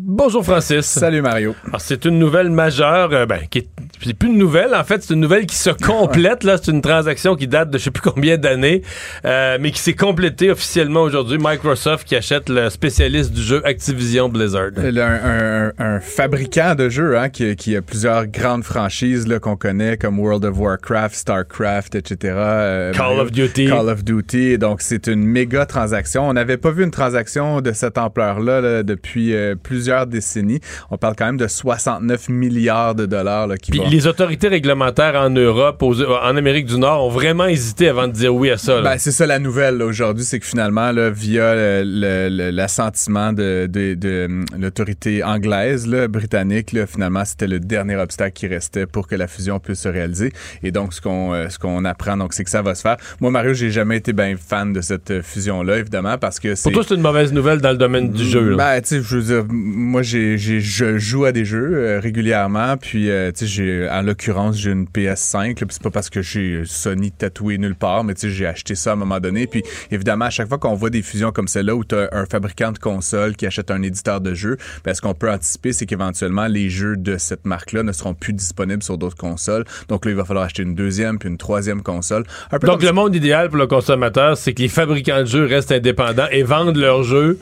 Bonjour 0.00 0.44
Francis. 0.44 0.86
Salut 0.86 1.22
Mario. 1.22 1.56
c'est 1.78 2.04
une 2.04 2.20
nouvelle 2.20 2.50
majeure, 2.50 3.12
euh, 3.12 3.26
ben, 3.26 3.40
qui 3.50 3.58
est 3.58 3.68
c'est 4.04 4.14
plus 4.14 4.28
une 4.28 4.38
nouvelle. 4.38 4.74
En 4.74 4.84
fait, 4.84 5.02
c'est 5.02 5.14
une 5.14 5.20
nouvelle 5.20 5.46
qui 5.46 5.56
se 5.56 5.70
complète. 5.84 6.44
Là, 6.44 6.56
c'est 6.56 6.70
une 6.70 6.82
transaction 6.82 7.34
qui 7.36 7.48
date 7.48 7.70
de 7.70 7.78
je 7.78 7.84
sais 7.84 7.90
plus 7.90 8.08
combien 8.08 8.36
d'années, 8.38 8.82
euh, 9.24 9.58
mais 9.60 9.70
qui 9.70 9.80
s'est 9.80 9.94
complétée 9.94 10.50
officiellement 10.50 11.02
aujourd'hui. 11.02 11.38
Microsoft 11.40 12.06
qui 12.06 12.16
achète 12.16 12.48
le 12.48 12.70
spécialiste 12.70 13.32
du 13.32 13.42
jeu 13.42 13.60
Activision 13.64 14.28
Blizzard. 14.28 14.70
Un, 14.76 15.72
un, 15.78 16.00
fabricant 16.00 16.74
de 16.74 16.88
jeux 16.88 17.18
hein, 17.18 17.28
qui, 17.28 17.56
qui, 17.56 17.76
a 17.76 17.82
plusieurs 17.82 18.26
grandes 18.26 18.64
franchises 18.64 19.26
qu'on 19.42 19.56
connaît 19.56 19.96
comme 19.96 20.18
World 20.18 20.44
of 20.44 20.58
Warcraft, 20.58 21.14
Starcraft, 21.14 21.94
etc. 21.94 22.34
Euh, 22.36 22.92
Call 22.92 23.18
of 23.18 23.32
Duty. 23.32 23.66
Call 23.66 23.88
of 23.88 24.04
Duty. 24.04 24.58
Donc, 24.58 24.80
c'est 24.80 25.06
une 25.06 25.24
méga 25.24 25.66
transaction. 25.66 26.28
On 26.28 26.32
n'avait 26.32 26.56
pas 26.56 26.70
vu 26.70 26.84
une 26.84 26.90
transaction 26.90 27.60
de 27.60 27.72
cette 27.72 27.98
ampleur-là 27.98 28.82
depuis 28.82 29.34
euh, 29.34 29.54
plusieurs 29.88 30.06
décennies. 30.06 30.60
On 30.90 30.98
parle 30.98 31.14
quand 31.16 31.24
même 31.24 31.38
de 31.38 31.46
69 31.46 32.28
milliards 32.28 32.94
de 32.94 33.06
dollars 33.06 33.46
là, 33.46 33.56
qui 33.56 33.70
Puis 33.70 33.80
les 33.90 34.06
autorités 34.06 34.48
réglementaires 34.48 35.14
en 35.14 35.30
Europe, 35.30 35.82
en 35.82 36.36
Amérique 36.36 36.66
du 36.66 36.78
Nord, 36.78 37.06
ont 37.06 37.08
vraiment 37.08 37.46
hésité 37.46 37.88
avant 37.88 38.06
de 38.06 38.12
dire 38.12 38.34
oui 38.34 38.50
à 38.50 38.58
ça. 38.58 38.82
Ben, 38.82 38.98
c'est 38.98 39.12
ça 39.12 39.26
la 39.26 39.38
nouvelle 39.38 39.82
aujourd'hui, 39.82 40.24
c'est 40.24 40.40
que 40.40 40.46
finalement, 40.46 40.92
là, 40.92 41.08
via 41.08 41.54
l'assentiment 41.82 43.32
de, 43.32 43.66
de, 43.66 43.94
de, 43.94 44.28
l'autorité 44.58 45.24
anglaise, 45.24 45.86
là, 45.86 46.06
britannique, 46.06 46.72
là, 46.72 46.86
finalement, 46.86 47.24
c'était 47.24 47.46
le 47.46 47.60
dernier 47.60 47.96
obstacle 47.96 48.32
qui 48.34 48.46
restait 48.46 48.86
pour 48.86 49.08
que 49.08 49.14
la 49.14 49.26
fusion 49.26 49.58
puisse 49.58 49.80
se 49.80 49.88
réaliser. 49.88 50.32
Et 50.62 50.70
donc, 50.70 50.92
ce 50.92 51.00
qu'on 51.00 51.32
euh, 51.32 51.48
ce 51.48 51.58
qu'on 51.58 51.84
apprend, 51.86 52.16
donc, 52.18 52.34
c'est 52.34 52.44
que 52.44 52.50
ça 52.50 52.60
va 52.60 52.74
se 52.74 52.82
faire. 52.82 52.98
Moi, 53.20 53.30
Mario, 53.30 53.54
j'ai 53.54 53.70
jamais 53.70 53.96
été 53.96 54.12
bien 54.12 54.34
fan 54.36 54.72
de 54.74 54.82
cette 54.82 55.10
euh, 55.10 55.22
fusion-là, 55.22 55.78
évidemment, 55.78 56.18
parce 56.18 56.38
que 56.40 56.60
Pour 56.62 56.72
toi, 56.72 56.84
c'est 56.86 56.94
une 56.94 57.00
mauvaise 57.00 57.32
nouvelle 57.32 57.60
dans 57.60 57.70
le 57.70 57.78
domaine 57.78 58.10
du 58.10 58.24
jeu. 58.24 58.50
Là. 58.50 58.56
Ben, 58.56 58.80
tu 58.82 58.88
sais, 58.88 59.02
je 59.02 59.16
veux 59.16 59.22
dire, 59.22 59.44
moi, 59.78 60.02
j'ai, 60.02 60.36
je 60.38 60.98
joue 60.98 61.24
à 61.24 61.32
des 61.32 61.44
jeux 61.44 61.70
euh, 61.74 62.00
régulièrement, 62.00 62.76
puis, 62.76 63.04
tu 63.04 63.32
sais, 63.34 63.46
j'ai, 63.46 63.88
en 63.88 64.02
l'occurrence, 64.02 64.58
j'ai 64.58 64.70
une 64.70 64.86
PS5, 64.86 65.54
puis 65.54 65.66
c'est 65.70 65.82
pas 65.82 65.90
parce 65.90 66.10
que 66.10 66.22
j'ai 66.22 66.62
Sony 66.64 67.12
tatoué 67.12 67.58
nulle 67.58 67.76
part, 67.76 68.04
mais 68.04 68.14
tu 68.14 68.22
sais, 68.22 68.30
j'ai 68.30 68.46
acheté 68.46 68.74
ça 68.74 68.90
à 68.90 68.92
un 68.94 68.96
moment 68.96 69.20
donné, 69.20 69.46
puis 69.46 69.62
évidemment, 69.90 70.26
à 70.26 70.30
chaque 70.30 70.48
fois 70.48 70.58
qu'on 70.58 70.74
voit 70.74 70.90
des 70.90 71.02
fusions 71.02 71.32
comme 71.32 71.48
celle-là, 71.48 71.74
où 71.74 71.84
tu 71.84 71.94
as 71.94 72.08
un 72.12 72.26
fabricant 72.26 72.72
de 72.72 72.78
console 72.78 73.36
qui 73.36 73.46
achète 73.46 73.70
un 73.70 73.82
éditeur 73.82 74.20
de 74.20 74.34
jeu, 74.34 74.56
ben, 74.84 74.94
ce 74.94 75.00
qu'on 75.00 75.14
peut 75.14 75.30
anticiper, 75.30 75.72
c'est 75.72 75.86
qu'éventuellement, 75.86 76.46
les 76.46 76.70
jeux 76.70 76.96
de 76.96 77.16
cette 77.18 77.46
marque-là 77.46 77.82
ne 77.82 77.92
seront 77.92 78.14
plus 78.14 78.32
disponibles 78.32 78.82
sur 78.82 78.98
d'autres 78.98 79.16
consoles. 79.16 79.64
Donc 79.88 80.04
là, 80.04 80.10
il 80.10 80.16
va 80.16 80.24
falloir 80.24 80.44
acheter 80.44 80.62
une 80.62 80.74
deuxième 80.74 81.18
puis 81.18 81.28
une 81.28 81.38
troisième 81.38 81.82
console. 81.82 82.24
Donc 82.62 82.82
le 82.82 82.92
monde 82.92 83.14
idéal 83.14 83.48
pour 83.48 83.58
le 83.58 83.66
consommateur, 83.66 84.36
c'est 84.36 84.54
que 84.54 84.62
les 84.62 84.68
fabricants 84.68 85.20
de 85.20 85.26
jeux 85.26 85.44
restent 85.44 85.72
indépendants 85.72 86.28
et 86.30 86.42
vendent 86.42 86.76
leurs 86.76 87.02
jeux 87.02 87.38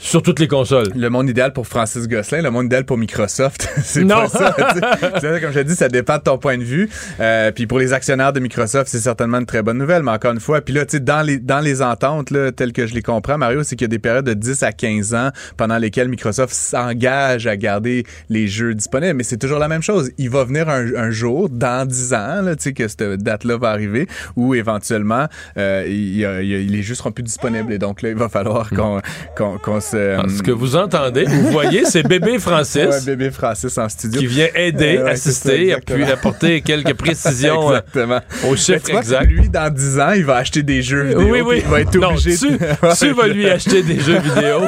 sur 0.00 0.22
toutes 0.22 0.40
les 0.40 0.48
consoles. 0.48 0.88
Le 0.96 1.10
monde 1.10 1.28
idéal 1.28 1.52
pour 1.52 1.66
Francis 1.66 2.08
Gosselin, 2.08 2.40
le 2.42 2.50
monde 2.50 2.66
idéal 2.66 2.84
pour 2.84 2.96
Microsoft, 2.96 3.68
c'est 3.84 4.04
pas 4.06 4.28
ça. 4.28 4.52
comme 5.20 5.52
je 5.52 5.58
l'ai 5.58 5.64
dit, 5.64 5.76
ça 5.76 5.88
dépend 5.88 6.16
de 6.16 6.22
ton 6.22 6.38
point 6.38 6.56
de 6.56 6.64
vue. 6.64 6.88
Euh, 7.20 7.52
puis 7.52 7.66
pour 7.66 7.78
les 7.78 7.92
actionnaires 7.92 8.32
de 8.32 8.40
Microsoft, 8.40 8.88
c'est 8.88 8.98
certainement 8.98 9.38
une 9.38 9.46
très 9.46 9.62
bonne 9.62 9.76
nouvelle. 9.76 10.02
Mais 10.02 10.10
encore 10.10 10.32
une 10.32 10.40
fois, 10.40 10.62
puis 10.62 10.72
là, 10.72 10.86
tu 10.86 10.92
sais, 10.92 11.00
dans 11.00 11.20
les, 11.20 11.38
dans 11.38 11.60
les 11.60 11.82
ententes, 11.82 12.30
là, 12.30 12.50
telles 12.50 12.72
que 12.72 12.86
je 12.86 12.94
les 12.94 13.02
comprends, 13.02 13.36
Mario, 13.36 13.62
c'est 13.62 13.76
qu'il 13.76 13.84
y 13.84 13.86
a 13.86 13.88
des 13.88 13.98
périodes 13.98 14.24
de 14.24 14.32
10 14.32 14.62
à 14.62 14.72
15 14.72 15.14
ans 15.14 15.30
pendant 15.58 15.76
lesquelles 15.76 16.08
Microsoft 16.08 16.54
s'engage 16.54 17.46
à 17.46 17.56
garder 17.58 18.04
les 18.30 18.48
jeux 18.48 18.74
disponibles. 18.74 19.14
Mais 19.14 19.24
c'est 19.24 19.38
toujours 19.38 19.58
la 19.58 19.68
même 19.68 19.82
chose. 19.82 20.10
Il 20.16 20.30
va 20.30 20.44
venir 20.44 20.68
un, 20.68 21.10
jour, 21.10 21.50
dans 21.50 21.86
10 21.86 22.14
ans, 22.14 22.44
tu 22.46 22.54
sais, 22.58 22.72
que 22.72 22.88
cette 22.88 23.02
date-là 23.02 23.58
va 23.58 23.68
arriver, 23.70 24.06
où 24.36 24.54
éventuellement, 24.54 25.26
euh, 25.58 25.84
il, 25.86 26.20
les 26.22 26.82
jeux 26.82 26.94
seront 26.94 27.12
plus 27.12 27.24
disponibles. 27.24 27.72
Et 27.72 27.78
donc 27.78 28.00
là, 28.00 28.08
il 28.08 28.16
va 28.16 28.28
falloir 28.28 28.70
qu'on 28.70 29.80
qu'on 29.90 29.96
euh, 29.96 30.22
ce 30.28 30.42
que 30.42 30.50
vous 30.50 30.76
entendez, 30.76 31.24
vous 31.24 31.50
voyez, 31.50 31.84
c'est 31.84 32.02
bébé 32.02 32.38
Francis. 32.40 32.86
Ouais, 32.86 33.00
bébé 33.06 33.30
Francis 33.30 33.76
en 33.78 33.88
studio. 33.88 34.20
Qui 34.20 34.26
vient 34.26 34.48
aider, 34.54 34.98
assister, 34.98 35.76
puis 35.84 36.04
apporter 36.04 36.60
quelques 36.60 36.94
précisions 36.94 37.72
euh, 37.72 37.78
exactement. 37.78 38.20
au 38.48 38.56
chiffre 38.56 38.90
exact. 38.90 39.30
Lui, 39.30 39.48
dans 39.48 39.72
10 39.72 40.00
ans, 40.00 40.12
il 40.12 40.24
va 40.24 40.36
acheter 40.36 40.62
des 40.62 40.82
jeux 40.82 41.02
vidéo. 41.02 41.28
Oui, 41.30 41.40
oui. 41.40 41.62
Il 41.64 41.70
va 41.70 41.80
être 41.80 41.96
obligé. 41.96 42.30
Non, 42.30 42.58
tu, 42.58 42.98
tu 43.06 43.12
vas 43.12 43.28
lui 43.28 43.48
acheter 43.48 43.82
des 43.82 44.00
jeux 44.00 44.18
vidéo. 44.18 44.60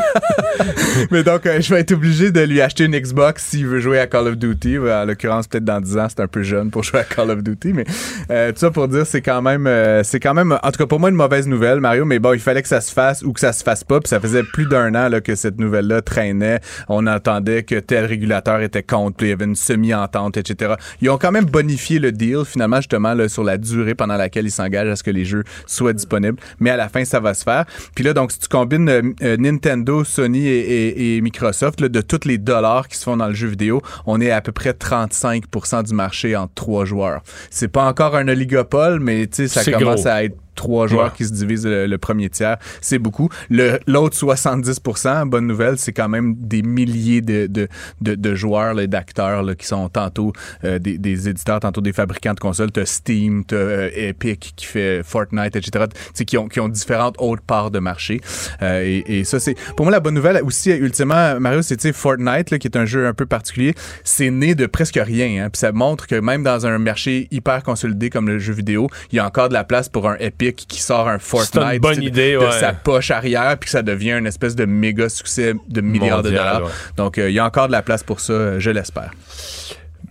Mais 1.11 1.23
donc, 1.23 1.47
euh, 1.47 1.61
je 1.61 1.75
vais 1.75 1.81
être 1.81 1.93
obligé 1.93 2.31
de 2.31 2.41
lui 2.41 2.61
acheter 2.61 2.85
une 2.85 2.99
Xbox 2.99 3.45
s'il 3.45 3.67
veut 3.67 3.81
jouer 3.81 3.99
à 3.99 4.07
Call 4.07 4.29
of 4.29 4.37
Duty. 4.37 4.79
En 4.79 5.05
l'occurrence, 5.05 5.47
peut-être 5.47 5.65
dans 5.65 5.81
10 5.81 5.99
ans, 5.99 6.07
c'est 6.09 6.21
un 6.21 6.29
peu 6.29 6.43
jeune 6.43 6.71
pour 6.71 6.83
jouer 6.83 7.01
à 7.01 7.05
Call 7.05 7.31
of 7.31 7.43
Duty. 7.43 7.73
Mais 7.73 7.85
tout 7.85 8.59
ça 8.59 8.71
pour 8.71 8.89
dire, 8.89 9.07
c'est 9.07 9.23
quand 9.23 9.43
même, 9.43 9.69
c'est 10.05 10.21
quand 10.21 10.35
même, 10.35 10.59
en 10.63 10.71
tout 10.71 10.79
cas 10.79 10.87
pour 10.87 11.01
moi, 11.01 11.11
une 11.11 11.17
mauvaise 11.17 11.47
nouvelle, 11.47 11.81
Mario. 11.81 12.05
Mais 12.05 12.19
bon, 12.19 12.33
il 12.33 12.41
fallait 12.41 12.63
que 12.63 12.69
ça 12.69 12.81
se 12.81 12.93
fasse 12.93 13.23
ou 13.23 13.33
que 13.33 13.41
ça 13.41 13.53
se 13.53 13.63
fasse 13.63 13.85
pas. 13.85 14.01
Puis 14.01 14.09
ça 14.09 14.21
faisait 14.21 14.43
plus 14.43 14.67
d'un 14.67 14.95
an 14.95 15.09
là, 15.12 15.20
que 15.20 15.35
cette 15.35 15.61
nouvelle-là 15.61 16.03
traînait. 16.03 16.61
On 16.88 17.07
entendait 17.07 17.62
que 17.62 17.77
tel 17.77 18.05
régulateur 18.05 18.61
était 18.61 18.83
contre, 18.83 19.16
puis 19.16 19.29
il 19.29 19.31
y 19.31 19.33
avait 19.33 19.44
une 19.44 19.57
semi-entente, 19.57 20.37
etc. 20.37 20.75
Ils 21.01 21.11
ont 21.11 21.18
quand 21.18 21.31
même 21.31 21.44
bonifié 21.44 21.98
le 21.98 22.11
deal, 22.11 22.44
finalement, 22.44 22.79
justement, 22.79 23.14
là, 23.14 23.29
sur 23.29 23.44
la 23.44 23.59
durée 23.59 23.94
pendant 23.94 24.16
laquelle 24.16 24.46
ils 24.46 24.51
s'engagent 24.51 24.88
à 24.88 24.96
ce 24.96 25.03
que 25.03 25.11
les 25.11 25.25
jeux 25.25 25.44
soient 25.66 25.92
disponibles. 25.92 26.38
Mais 26.59 26.70
à 26.70 26.77
la 26.77 26.88
fin, 26.88 27.05
ça 27.05 27.20
va 27.20 27.35
se 27.35 27.44
faire. 27.44 27.64
Puis 27.94 28.05
là, 28.05 28.12
donc, 28.12 28.33
si 28.33 28.38
tu 28.38 28.48
combines 28.48 28.88
euh, 28.88 29.03
euh, 29.22 29.37
Nintendo, 29.37 30.05
Sony 30.05 30.48
et, 30.48 31.20
Microsoft, 31.20 31.81
là, 31.81 31.88
de 31.88 32.01
tous 32.01 32.27
les 32.27 32.38
dollars 32.38 32.88
qui 32.88 32.96
se 32.96 33.05
font 33.05 33.16
dans 33.16 33.29
le 33.29 33.35
jeu 33.35 33.48
vidéo, 33.48 33.83
on 34.07 34.20
est 34.20 34.31
à 34.31 34.40
peu 34.40 34.53
près 34.53 34.72
35% 34.72 35.85
du 35.85 35.94
marché 35.94 36.35
entre 36.37 36.55
trois 36.55 36.85
joueurs. 36.85 37.22
C'est 37.51 37.68
pas 37.68 37.85
encore 37.85 38.16
un 38.16 38.27
oligopole, 38.29 39.01
mais 39.01 39.29
ça 39.31 39.70
commence 39.70 40.07
à 40.07 40.25
être 40.25 40.37
trois 40.55 40.87
joueurs 40.87 41.12
qui 41.12 41.25
se 41.25 41.33
divisent 41.33 41.67
le, 41.67 41.99
premier 41.99 42.31
tiers, 42.31 42.57
c'est 42.81 42.99
beaucoup. 42.99 43.29
L'autre 43.51 44.17
70 44.17 44.81
bonne 45.27 45.47
nouvelle, 45.47 45.79
c'est 45.79 45.93
quand 45.93 46.09
même 46.09 46.35
des 46.37 46.62
milliers 46.62 47.21
de, 47.21 47.47
de, 47.47 47.69
de, 48.01 48.15
de 48.15 48.35
joueurs 48.35 48.79
et 48.81 48.87
d'acteurs 48.87 49.45
qui 49.57 49.67
sont 49.67 49.88
tantôt 49.88 50.33
euh, 50.65 50.79
des, 50.79 50.99
des, 50.99 51.29
éditeurs, 51.29 51.61
tantôt 51.61 51.81
des 51.81 51.93
fabricants 51.93 52.35
de 52.35 52.41
consoles. 52.41 52.73
T'as 52.73 52.87
Steam, 52.87 53.45
t'as 53.45 53.57
euh, 53.57 53.91
Epic 53.95 54.55
qui 54.57 54.67
fait 54.67 55.03
Fortnite, 55.05 55.57
etc. 55.57 55.87
Qui 56.27 56.38
ont, 56.38 56.49
qui 56.49 56.61
ont 56.61 56.69
différentes 56.69 57.17
autres 57.19 57.43
parts 57.43 57.71
de 57.71 57.79
marché. 57.79 58.21
Euh, 58.62 58.83
et, 58.85 59.21
et, 59.21 59.25
ça, 59.25 59.41
c'est... 59.41 59.55
Pour 59.77 59.87
moi, 59.87 59.93
la 59.93 60.01
bonne 60.01 60.15
nouvelle 60.15 60.41
aussi, 60.43 60.71
ultimement, 60.71 61.38
Mario, 61.41 61.62
c'est 61.62 61.93
Fortnite, 61.93 62.51
là, 62.51 62.59
qui 62.59 62.67
est 62.67 62.77
un 62.77 62.85
jeu 62.85 63.07
un 63.07 63.15
peu 63.15 63.27
particulier. 63.27 63.75
C'est 64.05 64.31
né 64.31 64.55
de 64.55 64.67
presque 64.67 64.99
rien. 65.03 65.45
Hein, 65.45 65.51
puis 65.51 65.59
ça 65.59 65.73
montre 65.73 66.07
que 66.07 66.15
même 66.15 66.43
dans 66.43 66.67
un 66.67 66.79
marché 66.79 67.29
hyper 67.31 67.62
consolidé 67.62 68.11
comme 68.11 68.29
le 68.29 68.38
jeu 68.38 68.53
vidéo, 68.53 68.88
il 69.11 69.17
y 69.17 69.19
a 69.19 69.27
encore 69.27 69.49
de 69.49 69.55
la 69.55 69.65
place 69.65 69.88
pour 69.88 70.09
un 70.09 70.17
Epic 70.19 70.41
qui 70.50 70.81
sort 70.81 71.09
un 71.09 71.18
Fortnite 71.18 71.81
de 71.83 72.50
sa 72.50 72.72
poche 72.72 73.11
arrière 73.11 73.57
puis 73.59 73.66
que 73.66 73.70
ça 73.70 73.83
devient 73.83 74.12
une 74.12 74.26
espèce 74.26 74.57
de 74.57 74.64
méga 74.64 75.09
succès 75.09 75.55
de 75.68 75.81
milliards 75.81 76.22
de 76.22 76.31
dollars. 76.31 76.70
Donc 76.96 77.18
euh, 77.18 77.31
il 77.31 77.35
y 77.35 77.38
a 77.38 77.44
encore 77.44 77.68
de 77.68 77.72
la 77.72 77.83
place 77.83 78.02
pour 78.02 78.20
ça, 78.20 78.59
je 78.59 78.70
l'espère. 78.70 79.12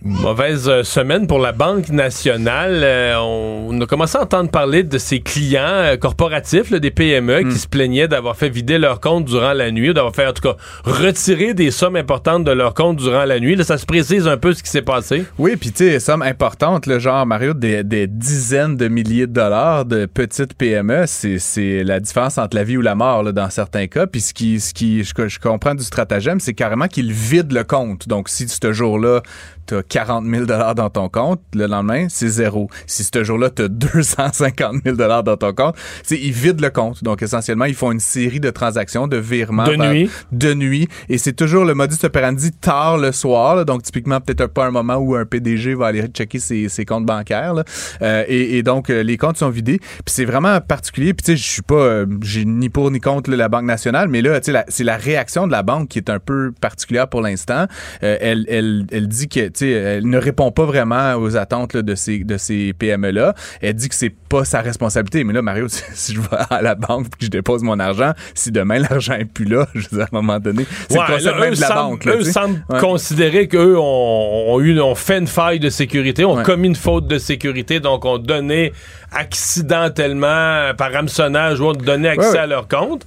Mauvaise 0.04 0.68
euh, 0.68 0.82
semaine 0.82 1.28
pour 1.28 1.38
la 1.38 1.52
Banque 1.52 1.90
nationale. 1.90 2.80
Euh, 2.82 3.16
on 3.18 3.80
a 3.80 3.86
commencé 3.86 4.18
à 4.18 4.22
entendre 4.22 4.50
parler 4.50 4.82
de 4.82 4.98
ses 4.98 5.20
clients 5.20 5.62
euh, 5.62 5.96
corporatifs, 5.96 6.72
des 6.72 6.90
PME, 6.90 7.40
qui 7.40 7.46
hmm. 7.46 7.50
se 7.52 7.68
plaignaient 7.68 8.08
d'avoir 8.08 8.34
fait 8.36 8.48
vider 8.48 8.78
leur 8.78 9.00
compte 9.00 9.26
durant 9.26 9.52
la 9.52 9.70
nuit, 9.70 9.94
d'avoir 9.94 10.12
fait 10.12 10.26
en 10.26 10.32
tout 10.32 10.42
cas 10.42 10.56
retirer 10.82 11.54
des 11.54 11.70
sommes 11.70 11.94
importantes 11.94 12.42
de 12.42 12.50
leur 12.50 12.74
compte 12.74 12.96
durant 12.96 13.24
la 13.24 13.38
nuit. 13.38 13.54
Là, 13.54 13.62
ça 13.62 13.78
se 13.78 13.86
précise 13.86 14.26
un 14.26 14.36
peu 14.36 14.54
ce 14.54 14.64
qui 14.64 14.70
s'est 14.70 14.82
passé. 14.82 15.24
Oui, 15.38 15.54
puis 15.54 15.70
tu 15.70 15.88
sais, 15.88 16.00
sommes 16.00 16.22
importantes, 16.22 16.86
le 16.86 16.98
genre 16.98 17.24
Mario, 17.24 17.54
des, 17.54 17.84
dizaines 18.08 18.76
de 18.76 18.88
milliers 18.88 19.28
de 19.28 19.32
dollars 19.32 19.84
de 19.84 20.06
petites 20.06 20.54
PME, 20.54 21.04
c'est 21.06 21.84
la 21.84 22.00
différence 22.00 22.38
entre 22.38 22.56
la 22.56 22.64
vie 22.64 22.76
ou 22.76 22.80
la 22.80 22.96
mort 22.96 23.22
là, 23.22 23.30
dans 23.30 23.50
certains 23.50 23.86
cas. 23.86 24.08
Puis 24.08 24.20
ce 24.20 24.34
qui, 24.34 24.58
ce 24.58 24.74
qui 24.74 25.04
je, 25.04 25.28
je 25.28 25.38
comprends 25.38 25.76
du 25.76 25.84
stratagème, 25.84 26.40
c'est 26.40 26.54
carrément 26.54 26.88
qu'ils 26.88 27.12
vident 27.12 27.54
le 27.54 27.62
compte. 27.62 28.08
Donc 28.08 28.28
si 28.28 28.48
ce 28.48 28.72
jour-là, 28.72 29.22
tu 29.66 29.76
as 29.76 29.82
40 29.82 30.26
000 30.26 30.44
dans 30.44 30.90
ton 30.90 31.08
compte, 31.08 31.40
le 31.54 31.66
lendemain, 31.66 32.06
c'est 32.08 32.28
zéro. 32.28 32.68
Si 32.86 33.04
ce 33.04 33.24
jour-là, 33.24 33.50
tu 33.50 33.62
as 33.62 33.68
250 33.68 34.82
000 34.84 34.96
dans 34.96 35.36
ton 35.36 35.52
compte, 35.52 35.76
c'est 36.02 36.18
ils 36.18 36.32
vident 36.32 36.62
le 36.62 36.70
compte. 36.70 37.02
Donc, 37.04 37.22
essentiellement, 37.22 37.64
ils 37.64 37.74
font 37.74 37.92
une 37.92 38.00
série 38.00 38.40
de 38.40 38.50
transactions, 38.50 39.06
de 39.06 39.16
virements. 39.16 39.64
De 39.64 39.76
nuit. 39.76 40.10
De 40.30 40.54
nuit. 40.54 40.88
Et 41.08 41.18
c'est 41.18 41.32
toujours 41.32 41.64
le 41.64 41.74
modus 41.74 42.04
operandi 42.04 42.52
tard 42.52 42.98
le 42.98 43.12
soir. 43.12 43.64
donc, 43.64 43.82
typiquement, 43.82 44.20
peut-être 44.20 44.52
pas 44.52 44.66
un 44.66 44.70
moment 44.70 44.96
où 44.96 45.14
un 45.14 45.24
PDG 45.24 45.74
va 45.74 45.86
aller 45.86 46.02
checker 46.06 46.38
ses, 46.38 46.68
ses 46.68 46.84
comptes 46.84 47.06
bancaires. 47.06 47.54
Euh, 48.02 48.24
et, 48.28 48.58
et, 48.58 48.62
donc, 48.62 48.90
euh, 48.90 49.02
les 49.02 49.16
comptes 49.16 49.36
sont 49.36 49.50
vidés. 49.50 49.78
Puis 49.78 50.14
c'est 50.14 50.24
vraiment 50.24 50.60
particulier. 50.60 51.14
Puis 51.14 51.24
tu 51.24 51.32
sais, 51.32 51.36
je 51.36 51.48
suis 51.48 51.62
pas... 51.62 51.74
Euh, 51.74 52.06
j'ai 52.22 52.44
ni 52.44 52.68
pour 52.68 52.90
ni 52.90 53.00
contre 53.00 53.30
la 53.30 53.48
Banque 53.48 53.64
nationale, 53.64 54.08
mais 54.08 54.22
là, 54.22 54.40
tu 54.40 54.52
sais, 54.52 54.64
c'est 54.68 54.84
la 54.84 54.96
réaction 54.96 55.46
de 55.46 55.52
la 55.52 55.62
banque 55.62 55.88
qui 55.88 55.98
est 55.98 56.10
un 56.10 56.18
peu 56.18 56.52
particulière 56.60 57.08
pour 57.08 57.20
l'instant. 57.20 57.66
elle, 58.00 58.46
elle, 58.48 58.86
elle 58.90 59.08
dit 59.08 59.28
que 59.28 59.51
elle 59.60 60.08
ne 60.08 60.18
répond 60.18 60.50
pas 60.50 60.64
vraiment 60.64 61.14
aux 61.16 61.36
attentes 61.36 61.76
de 61.76 61.94
ces, 61.94 62.20
de 62.20 62.36
ces 62.36 62.72
PME-là. 62.72 63.34
Elle 63.60 63.74
dit 63.74 63.88
que 63.88 63.94
c'est 63.94 64.10
pas 64.10 64.44
sa 64.44 64.60
responsabilité. 64.60 65.24
Mais 65.24 65.32
là, 65.32 65.42
Mario, 65.42 65.66
si 65.68 66.14
je 66.14 66.20
vais 66.20 66.26
à 66.50 66.62
la 66.62 66.74
banque 66.74 67.06
et 67.06 67.18
que 67.18 67.24
je 67.26 67.30
dépose 67.30 67.62
mon 67.62 67.78
argent, 67.78 68.12
si 68.34 68.50
demain 68.50 68.78
l'argent 68.90 69.14
est 69.14 69.24
plus 69.24 69.44
là, 69.44 69.66
je 69.74 69.88
veux 69.90 69.98
dire, 69.98 70.06
à 70.12 70.16
un 70.16 70.20
moment 70.20 70.38
donné, 70.38 70.66
c'est 70.88 70.98
ouais, 70.98 71.04
le 71.18 71.56
de 71.56 71.60
la 71.60 71.68
banque. 71.68 72.06
eux 72.06 72.24
semblent 72.24 72.62
considérer 72.80 73.48
qu'eux 73.48 73.76
ont, 73.78 74.60
eu, 74.60 74.80
ont 74.80 74.94
fait 74.94 75.18
une 75.18 75.26
faille 75.26 75.60
de 75.60 75.70
sécurité, 75.70 76.24
ont 76.24 76.42
commis 76.42 76.68
une 76.68 76.76
faute 76.76 77.06
de 77.06 77.18
sécurité, 77.18 77.80
donc 77.80 78.04
ont 78.04 78.18
donné 78.18 78.72
accidentellement, 79.12 80.72
par 80.76 80.94
hameçonnage, 80.94 81.60
ou 81.60 81.66
ont 81.66 81.72
donné 81.72 82.08
accès 82.08 82.38
à 82.38 82.46
leur 82.46 82.68
compte. 82.68 83.06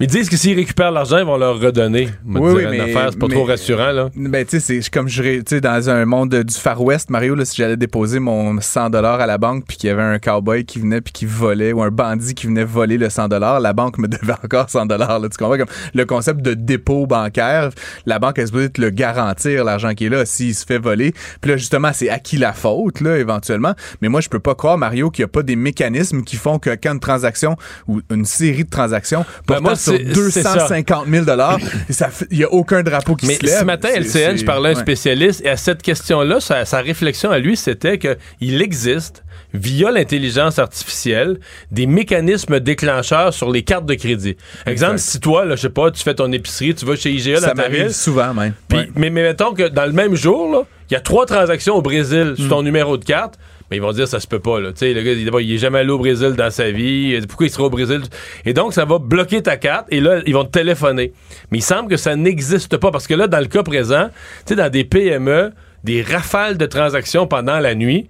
Ils 0.00 0.08
disent 0.08 0.28
que 0.28 0.36
s'ils 0.36 0.56
récupèrent 0.56 0.90
l'argent, 0.90 1.18
ils 1.18 1.24
vont 1.24 1.36
leur 1.36 1.60
redonner. 1.60 2.08
Oui, 2.26 2.40
Oui, 2.40 2.52
oui, 2.56 2.62
une 2.64 2.70
mais- 2.70 2.80
affaire, 2.80 3.10
c'est 3.12 3.18
pas 3.18 3.28
trop 3.28 3.44
rassurant, 3.44 3.92
là. 3.92 4.10
Ben, 4.16 4.44
tu 4.44 4.58
sais, 4.58 4.80
c'est 4.82 4.90
comme 4.90 5.08
je 5.08 5.58
dans 5.60 5.88
un 5.88 6.04
monde 6.04 6.34
du 6.34 6.54
Far 6.54 6.82
West, 6.82 7.10
Mario, 7.10 7.36
là, 7.36 7.44
si 7.44 7.56
j'allais 7.56 7.76
déposer 7.76 8.18
mon 8.18 8.60
100 8.60 8.90
dollars 8.90 9.20
à 9.20 9.26
la 9.26 9.38
banque 9.38 9.64
puis 9.68 9.76
qu'il 9.76 9.88
y 9.88 9.90
avait 9.92 10.02
un 10.02 10.18
cowboy 10.18 10.64
qui 10.64 10.80
venait 10.80 11.00
puis 11.00 11.12
qui 11.12 11.26
volait 11.26 11.72
ou 11.72 11.80
un 11.80 11.92
bandit 11.92 12.34
qui 12.34 12.48
venait 12.48 12.64
voler 12.64 12.98
le 12.98 13.08
100 13.08 13.28
dollars, 13.28 13.60
la 13.60 13.72
banque 13.72 13.98
me 13.98 14.08
devait 14.08 14.32
encore 14.42 14.68
100 14.68 14.86
dollars, 14.86 15.20
tu 15.22 15.28
comprends? 15.38 15.56
Comme 15.58 15.68
le 15.94 16.04
concept 16.04 16.42
de 16.42 16.54
dépôt 16.54 17.06
bancaire, 17.06 17.70
la 18.04 18.18
banque, 18.18 18.38
elle 18.40 18.48
se 18.48 18.52
peut 18.52 18.68
le 18.76 18.90
garantir, 18.90 19.62
l'argent 19.64 19.94
qui 19.94 20.06
est 20.06 20.10
là, 20.10 20.26
s'il 20.26 20.56
se 20.56 20.66
fait 20.66 20.78
voler. 20.78 21.14
Puis 21.40 21.52
là, 21.52 21.56
justement, 21.56 21.90
c'est 21.94 22.10
à 22.10 22.18
qui 22.18 22.36
la 22.36 22.52
faute, 22.52 23.00
là, 23.00 23.16
éventuellement. 23.16 23.74
Mais 24.02 24.08
moi, 24.08 24.20
je 24.20 24.28
peux 24.28 24.40
pas 24.40 24.56
croire, 24.56 24.76
Mario, 24.76 25.10
qu'il 25.10 25.22
y 25.22 25.24
a 25.24 25.28
pas 25.28 25.44
des 25.44 25.56
mécanismes 25.56 26.22
qui 26.24 26.34
font 26.36 26.58
que 26.58 26.70
quand 26.70 26.94
une 26.94 27.00
transaction 27.00 27.56
ou 27.86 28.00
une 28.10 28.24
série 28.24 28.64
de 28.64 28.70
transactions 28.70 29.24
Ben, 29.46 29.60
moi, 29.60 29.76
sur 29.84 29.92
c'est- 29.94 30.30
c'est 30.30 30.42
ça. 30.42 30.54
250 30.54 31.06
000 31.08 31.24
dollars, 31.24 31.58
ça 31.90 32.08
fait- 32.08 32.26
il 32.30 32.38
y 32.38 32.44
a 32.44 32.52
aucun 32.52 32.82
drapeau 32.82 33.14
qui 33.16 33.26
Mais 33.26 33.34
se 33.36 33.44
lève. 33.46 33.60
ce 33.60 33.64
matin, 33.64 33.88
LCN, 33.94 34.36
je 34.36 34.44
parlais 34.44 34.70
à 34.70 34.72
un 34.72 34.74
spécialiste, 34.80 35.42
et 35.44 35.48
à 35.50 35.56
cette 35.56 35.82
question-là, 35.82 36.40
sa, 36.40 36.64
sa 36.64 36.80
réflexion 36.80 37.30
à 37.30 37.38
lui, 37.38 37.56
c'était 37.56 37.98
qu'il 37.98 38.62
existe, 38.62 39.22
via 39.52 39.92
l'intelligence 39.92 40.58
artificielle, 40.58 41.38
des 41.70 41.86
mécanismes 41.86 42.58
déclencheurs 42.58 43.32
sur 43.32 43.50
les 43.52 43.62
cartes 43.62 43.86
de 43.86 43.94
crédit. 43.94 44.36
Exemple, 44.66 44.94
Exact. 44.94 44.98
si 44.98 45.20
toi, 45.20 45.44
là, 45.44 45.54
je 45.54 45.62
sais 45.62 45.68
pas, 45.68 45.90
tu 45.92 46.02
fais 46.02 46.14
ton 46.14 46.30
épicerie, 46.32 46.74
tu 46.74 46.84
vas 46.84 46.96
chez 46.96 47.12
IGA 47.12 47.40
Ça 47.40 47.54
dans 47.54 47.62
ta 47.62 47.68
ville, 47.68 47.92
souvent 47.94 48.34
même. 48.34 48.54
Ouais. 48.72 48.88
mais, 48.96 49.10
mais 49.10 49.22
mettons 49.22 49.52
que 49.54 49.68
dans 49.68 49.86
le 49.86 49.92
même 49.92 50.16
jour, 50.16 50.66
il 50.90 50.94
y 50.94 50.96
a 50.96 51.00
trois 51.00 51.24
transactions 51.26 51.76
au 51.76 51.82
Brésil 51.82 52.34
sur 52.36 52.48
ton 52.48 52.62
Mm. 52.62 52.64
numéro 52.64 52.96
de 52.96 53.04
carte. 53.04 53.34
Mais 53.70 53.78
ils 53.78 53.82
vont 53.82 53.92
dire 53.92 54.06
ça 54.06 54.20
se 54.20 54.26
peut 54.26 54.40
pas 54.40 54.60
le 54.60 54.72
gars 54.72 55.40
il, 55.40 55.52
est 55.52 55.58
jamais 55.58 55.78
allé 55.80 55.90
au 55.90 55.98
Brésil 55.98 56.32
dans 56.36 56.50
sa 56.50 56.70
vie. 56.70 57.18
Pourquoi 57.28 57.46
il 57.46 57.50
sera 57.50 57.64
au 57.64 57.70
Brésil? 57.70 58.02
Et 58.44 58.52
donc 58.52 58.74
ça 58.74 58.84
va 58.84 58.98
bloquer 58.98 59.42
ta 59.42 59.56
carte. 59.56 59.86
Et 59.90 60.00
là 60.00 60.20
ils 60.26 60.34
vont 60.34 60.44
te 60.44 60.50
téléphoner. 60.50 61.12
Mais 61.50 61.58
il 61.58 61.62
semble 61.62 61.88
que 61.88 61.96
ça 61.96 62.16
n'existe 62.16 62.76
pas. 62.76 62.90
Parce 62.90 63.06
que 63.06 63.14
là 63.14 63.26
dans 63.26 63.40
le 63.40 63.46
cas 63.46 63.62
présent, 63.62 64.10
dans 64.50 64.70
des 64.70 64.84
PME, 64.84 65.52
des 65.82 66.02
rafales 66.02 66.56
de 66.56 66.66
transactions 66.66 67.26
pendant 67.26 67.58
la 67.58 67.74
nuit, 67.74 68.08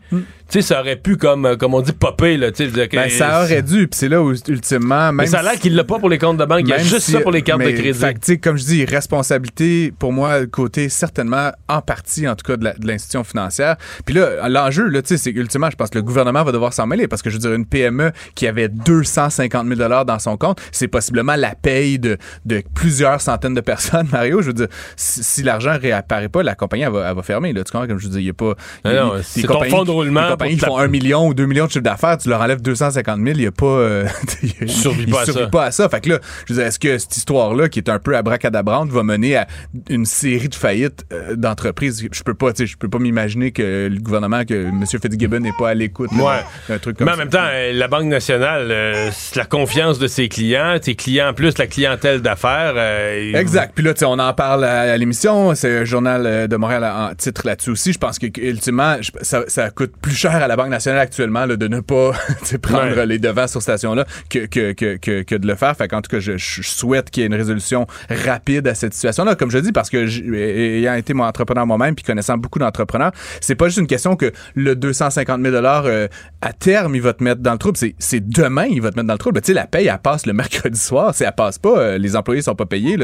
tu 0.54 0.62
sais 0.62 0.68
ça 0.74 0.80
aurait 0.80 0.94
pu 0.94 1.16
comme 1.16 1.46
euh, 1.46 1.56
comme 1.56 1.74
on 1.74 1.80
dit 1.80 1.90
popper 1.92 2.36
là. 2.36 2.52
Tu 2.52 2.64
sais, 2.64 2.70
dire 2.70 2.88
que-. 2.88 2.94
Ben, 2.96 3.10
ça 3.10 3.42
aurait 3.42 3.62
dû, 3.62 3.88
puis 3.88 3.98
c'est 3.98 4.08
là 4.08 4.22
où 4.22 4.32
ultimement 4.46 5.06
même 5.06 5.16
Mais 5.16 5.26
ça 5.26 5.40
a 5.40 5.42
l'air 5.42 5.54
qu'il 5.54 5.74
l'a 5.74 5.82
pas 5.82 5.98
pour 5.98 6.08
les 6.08 6.18
comptes 6.18 6.36
de 6.36 6.44
banque. 6.44 6.60
Il 6.60 6.68
y 6.68 6.72
a 6.72 6.78
juste 6.78 7.00
si- 7.00 7.10
ça 7.12 7.20
pour 7.20 7.32
les 7.32 7.42
cartes 7.42 7.58
mais, 7.58 7.72
de 7.72 7.78
crédit. 7.78 7.98
fait 7.98 8.14
que, 8.14 8.20
tu 8.20 8.26
sais, 8.26 8.38
comme 8.38 8.56
je 8.56 8.62
dis, 8.64 8.84
responsabilité, 8.84 9.92
pour 9.98 10.12
moi, 10.12 10.46
côté 10.46 10.88
certainement, 10.88 11.50
en 11.68 11.80
partie, 11.82 12.28
en 12.28 12.36
tout 12.36 12.44
cas, 12.46 12.56
de 12.56 12.86
l'institution 12.86 13.24
financière. 13.24 13.76
Puis 14.06 14.14
là, 14.14 14.48
l'enjeu, 14.48 14.86
là, 14.86 15.02
tu 15.02 15.08
sais, 15.08 15.16
c'est 15.16 15.32
qu'ultimement, 15.32 15.70
je 15.70 15.76
pense 15.76 15.90
que 15.90 15.98
le 15.98 16.02
gouvernement 16.04 16.44
va 16.44 16.52
devoir 16.52 16.72
s'en 16.72 16.86
mêler 16.86 17.08
parce 17.08 17.20
que, 17.20 17.30
je 17.30 17.34
veux 17.34 17.40
dire, 17.40 17.52
une 17.52 17.66
PME 17.66 18.12
qui 18.36 18.46
avait 18.46 18.68
250 18.68 19.66
000 19.66 20.04
dans 20.04 20.18
son 20.20 20.36
compte, 20.36 20.60
c'est 20.70 20.88
possiblement 20.88 21.34
la 21.36 21.54
paye 21.56 21.98
de, 21.98 22.16
de 22.44 22.62
plusieurs 22.74 23.20
centaines 23.20 23.54
de 23.54 23.60
personnes, 23.60 24.06
Mario. 24.12 24.40
Je 24.40 24.48
veux 24.48 24.52
dire, 24.52 24.68
si, 24.96 25.24
si 25.24 25.42
l'argent 25.42 25.76
réapparaît 25.80 26.28
pas, 26.28 26.42
la 26.44 26.54
compagnie, 26.54 26.84
elle 26.84 26.92
va, 26.92 27.08
elle 27.10 27.16
va 27.16 27.22
fermer, 27.22 27.52
là. 27.52 27.64
Tu 27.64 27.72
comprends? 27.72 27.88
Comme 27.88 27.98
je 27.98 28.06
dis, 28.08 28.18
il 28.18 28.26
y 28.26 28.30
a 28.30 28.34
pas. 28.34 28.54
y 28.84 28.88
a- 28.88 29.04
Non, 29.04 29.12
c'est 29.22 29.42
ton 29.42 29.64
fonds 29.64 29.84
de 29.84 29.90
roulement 29.90 30.36
ta- 30.58 30.66
font 30.66 30.78
un 30.78 30.88
million 30.88 31.26
ou 31.28 31.34
deux 31.34 31.46
millions 31.46 31.66
de 31.66 31.70
chiffre 31.70 31.82
d'affaires, 31.84 32.18
tu 32.18 32.28
leur 32.28 32.40
enlèves 32.40 32.62
250 32.62 33.16
000, 33.16 33.28
il 33.36 33.42
y 33.42 33.46
a 33.46 33.52
pas. 33.52 33.66
euh, 33.66 34.06
il 34.60 34.68
survit 34.70 35.06
pas 35.06 35.22
à 35.22 35.26
ça. 35.26 35.46
pas 35.48 35.64
à 35.64 35.70
ça. 35.70 35.88
Fait 35.88 36.00
que 36.00 36.10
là, 36.10 36.18
je 36.46 36.52
veux 36.54 36.58
dire, 36.60 36.66
est-ce 36.68 36.78
que 36.78 36.96
cette 36.98 37.16
histoire-là, 37.16 37.68
qui 37.68 37.78
est 37.78 37.88
un 37.88 37.98
peu 37.98 38.16
abracadabrante, 38.16 38.90
va 38.90 39.02
mener 39.02 39.36
à 39.36 39.46
une 39.88 40.04
série 40.06 40.48
de 40.48 40.54
faillites 40.54 41.04
euh, 41.12 41.34
d'entreprises? 41.36 42.06
Je 42.12 42.22
peux 42.22 42.34
pas, 42.34 42.50
je 42.58 42.76
peux 42.76 42.88
pas 42.88 42.98
m'imaginer 42.98 43.50
que 43.52 43.88
le 43.90 44.00
gouvernement, 44.00 44.44
que 44.44 44.54
M. 44.68 44.84
Fitzgibbon 44.86 45.40
n'est 45.40 45.52
pas 45.58 45.70
à 45.70 45.74
l'écoute 45.74 46.10
Ouais. 46.12 46.40
d'un 46.68 46.78
truc 46.78 46.98
comme 46.98 47.06
Mais 47.06 47.12
en 47.12 47.16
ça. 47.16 47.20
même 47.20 47.30
temps, 47.30 47.44
euh, 47.50 47.72
la 47.72 47.88
Banque 47.88 48.04
nationale, 48.06 48.68
euh, 48.70 49.08
c'est 49.12 49.36
la 49.36 49.44
confiance 49.44 49.98
de 49.98 50.06
ses 50.06 50.28
clients, 50.28 50.78
tes 50.80 50.94
clients 50.94 51.32
plus 51.34 51.56
la 51.58 51.66
clientèle 51.66 52.20
d'affaires. 52.22 52.74
ils- 53.20 53.34
Exact. 53.36 53.72
Puis 53.74 53.84
là, 53.84 53.92
on 54.06 54.18
en 54.18 54.32
parle 54.34 54.64
à, 54.64 54.80
à 54.92 54.96
l'émission. 54.96 55.54
C'est 55.54 55.78
un 55.78 55.84
journal 55.84 56.48
de 56.48 56.56
Montréal 56.56 56.84
en 56.84 57.14
titre 57.14 57.42
là-dessus 57.46 57.70
aussi. 57.70 57.92
Je 57.92 57.98
pense 57.98 58.18
que, 58.18 58.26
ultimement, 58.40 58.96
ça, 59.22 59.44
ça 59.48 59.70
coûte 59.70 59.92
plus 60.00 60.14
cher 60.14 60.23
à 60.32 60.46
la 60.48 60.56
Banque 60.56 60.68
nationale 60.70 61.00
actuellement 61.00 61.46
là, 61.46 61.56
de 61.56 61.68
ne 61.68 61.80
pas 61.80 62.12
prendre 62.62 62.96
Ouais. 62.96 63.06
les 63.06 63.18
devants 63.18 63.46
sur 63.46 63.60
cette 63.62 63.74
station-là 63.78 64.04
que, 64.28 64.46
que, 64.46 64.72
que, 64.72 65.22
que, 65.22 65.34
de 65.34 65.46
le 65.46 65.54
faire. 65.54 65.76
Fait 65.76 65.88
qu'en 65.88 66.00
tout 66.02 66.10
cas, 66.10 66.20
je, 66.20 66.36
je 66.36 66.62
souhaite 66.62 67.10
qu'il 67.10 67.22
y 67.22 67.24
ait 67.24 67.28
une 67.28 67.34
résolution 67.34 67.86
rapide 68.08 68.68
à 68.68 68.74
cette 68.74 68.94
situation-là. 68.94 69.34
Comme 69.34 69.50
je 69.50 69.58
dis, 69.58 69.72
parce 69.72 69.90
que 69.90 70.06
j- 70.06 70.24
ayant 70.34 70.94
été 70.94 71.14
mon 71.14 71.24
entrepreneur 71.24 71.66
moi-même 71.66 71.94
puis 71.94 72.04
connaissant 72.04 72.36
beaucoup 72.38 72.58
d'entrepreneurs, 72.58 73.12
c'est 73.40 73.54
pas 73.54 73.66
juste 73.66 73.78
une 73.78 73.86
question 73.86 74.16
que 74.16 74.32
le 74.54 74.74
250 74.76 75.40
000 75.42 75.54
euh, 75.56 76.08
à 76.40 76.52
terme, 76.52 76.94
il 76.94 77.02
va 77.02 77.12
te 77.12 77.22
mettre 77.24 77.40
dans 77.40 77.52
le 77.52 77.58
trouble. 77.58 77.76
C'est, 77.98 78.20
demain, 78.28 78.66
il 78.70 78.80
va 78.82 78.90
te 78.90 78.96
mettre 78.96 79.08
dans 79.08 79.14
le 79.14 79.18
trouble. 79.18 79.40
Tu 79.40 79.48
sais, 79.48 79.52
la 79.54 79.66
paye, 79.66 79.86
elle 79.88 79.98
passe 79.98 80.26
le 80.26 80.32
mercredi 80.32 80.78
soir. 80.78 81.12
C'est, 81.14 81.24
elle 81.24 81.32
passe 81.32 81.58
pas. 81.58 81.78
euh, 81.78 81.98
les 81.98 82.16
employés 82.16 82.42
sont 82.42 82.54
pas 82.54 82.66
payés. 82.66 82.96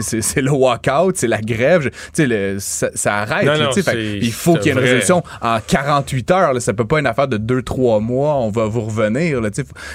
C'est, 0.00 0.40
le 0.40 0.50
walk-out, 0.50 1.16
c'est 1.16 1.28
la 1.28 1.40
grève. 1.40 1.90
Je- 2.16 2.22
le- 2.22 2.56
ça, 2.58 2.88
ça 2.94 3.16
arrête. 3.18 3.44
Non, 3.46 3.52
là, 3.52 3.58
non, 3.64 3.70
tu 3.70 3.82
sais. 3.82 3.90
Fait 3.90 3.96
c'est- 3.96 4.18
il 4.18 4.32
faut 4.32 4.54
qu'il 4.54 4.66
y 4.66 4.68
ait 4.70 4.72
une 4.72 4.78
résolution 4.78 5.22
en 5.40 5.58
48 5.66 6.30
heures. 6.30 6.49
Là. 6.52 6.60
Ça 6.60 6.72
peut 6.72 6.86
pas 6.86 7.00
une 7.00 7.06
affaire 7.06 7.28
de 7.28 7.38
2-3 7.38 8.00
mois. 8.00 8.36
On 8.36 8.50
va 8.50 8.66
vous 8.66 8.82
revenir. 8.82 9.40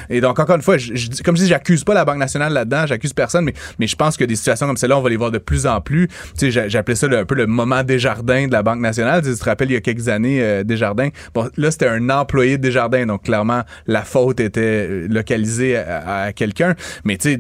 Et 0.09 0.21
donc, 0.21 0.39
encore 0.39 0.55
une 0.55 0.61
fois, 0.61 0.77
je, 0.77 0.95
je 0.95 1.23
comme 1.23 1.35
je 1.35 1.43
dis, 1.43 1.47
j'accuse 1.47 1.83
pas 1.83 1.93
la 1.93 2.05
Banque 2.05 2.17
nationale 2.17 2.53
là-dedans. 2.53 2.85
J'accuse 2.85 3.13
personne. 3.13 3.45
Mais, 3.45 3.53
mais 3.79 3.87
je 3.87 3.95
pense 3.95 4.17
que 4.17 4.23
des 4.23 4.35
situations 4.35 4.67
comme 4.67 4.77
celle-là, 4.77 4.97
on 4.97 5.01
va 5.01 5.09
les 5.09 5.17
voir 5.17 5.31
de 5.31 5.37
plus 5.37 5.67
en 5.67 5.81
plus. 5.81 6.07
J'appelais 6.39 6.95
ça 6.95 7.07
le- 7.07 7.17
un 7.17 7.25
peu 7.25 7.35
le 7.35 7.47
moment 7.47 7.83
Desjardins 7.83 8.47
de 8.47 8.51
la 8.51 8.63
Banque 8.63 8.79
nationale. 8.79 9.21
Tu 9.21 9.33
te 9.33 9.43
rappelles, 9.43 9.71
il 9.71 9.73
y 9.73 9.77
a 9.77 9.81
quelques 9.81 10.07
années, 10.07 10.41
euh, 10.41 10.63
Desjardins. 10.63 11.09
Bon, 11.33 11.49
là, 11.57 11.71
c'était 11.71 11.87
un 11.87 12.09
employé 12.09 12.57
de 12.57 12.63
Desjardins. 12.63 13.05
Donc, 13.05 13.23
clairement, 13.23 13.63
la 13.87 14.03
faute 14.03 14.39
était 14.39 14.87
euh, 14.89 15.07
localisée 15.09 15.77
à, 15.77 16.31
quelqu'un. 16.33 16.75
Mais 17.03 17.17
tu 17.17 17.33
sais, 17.33 17.39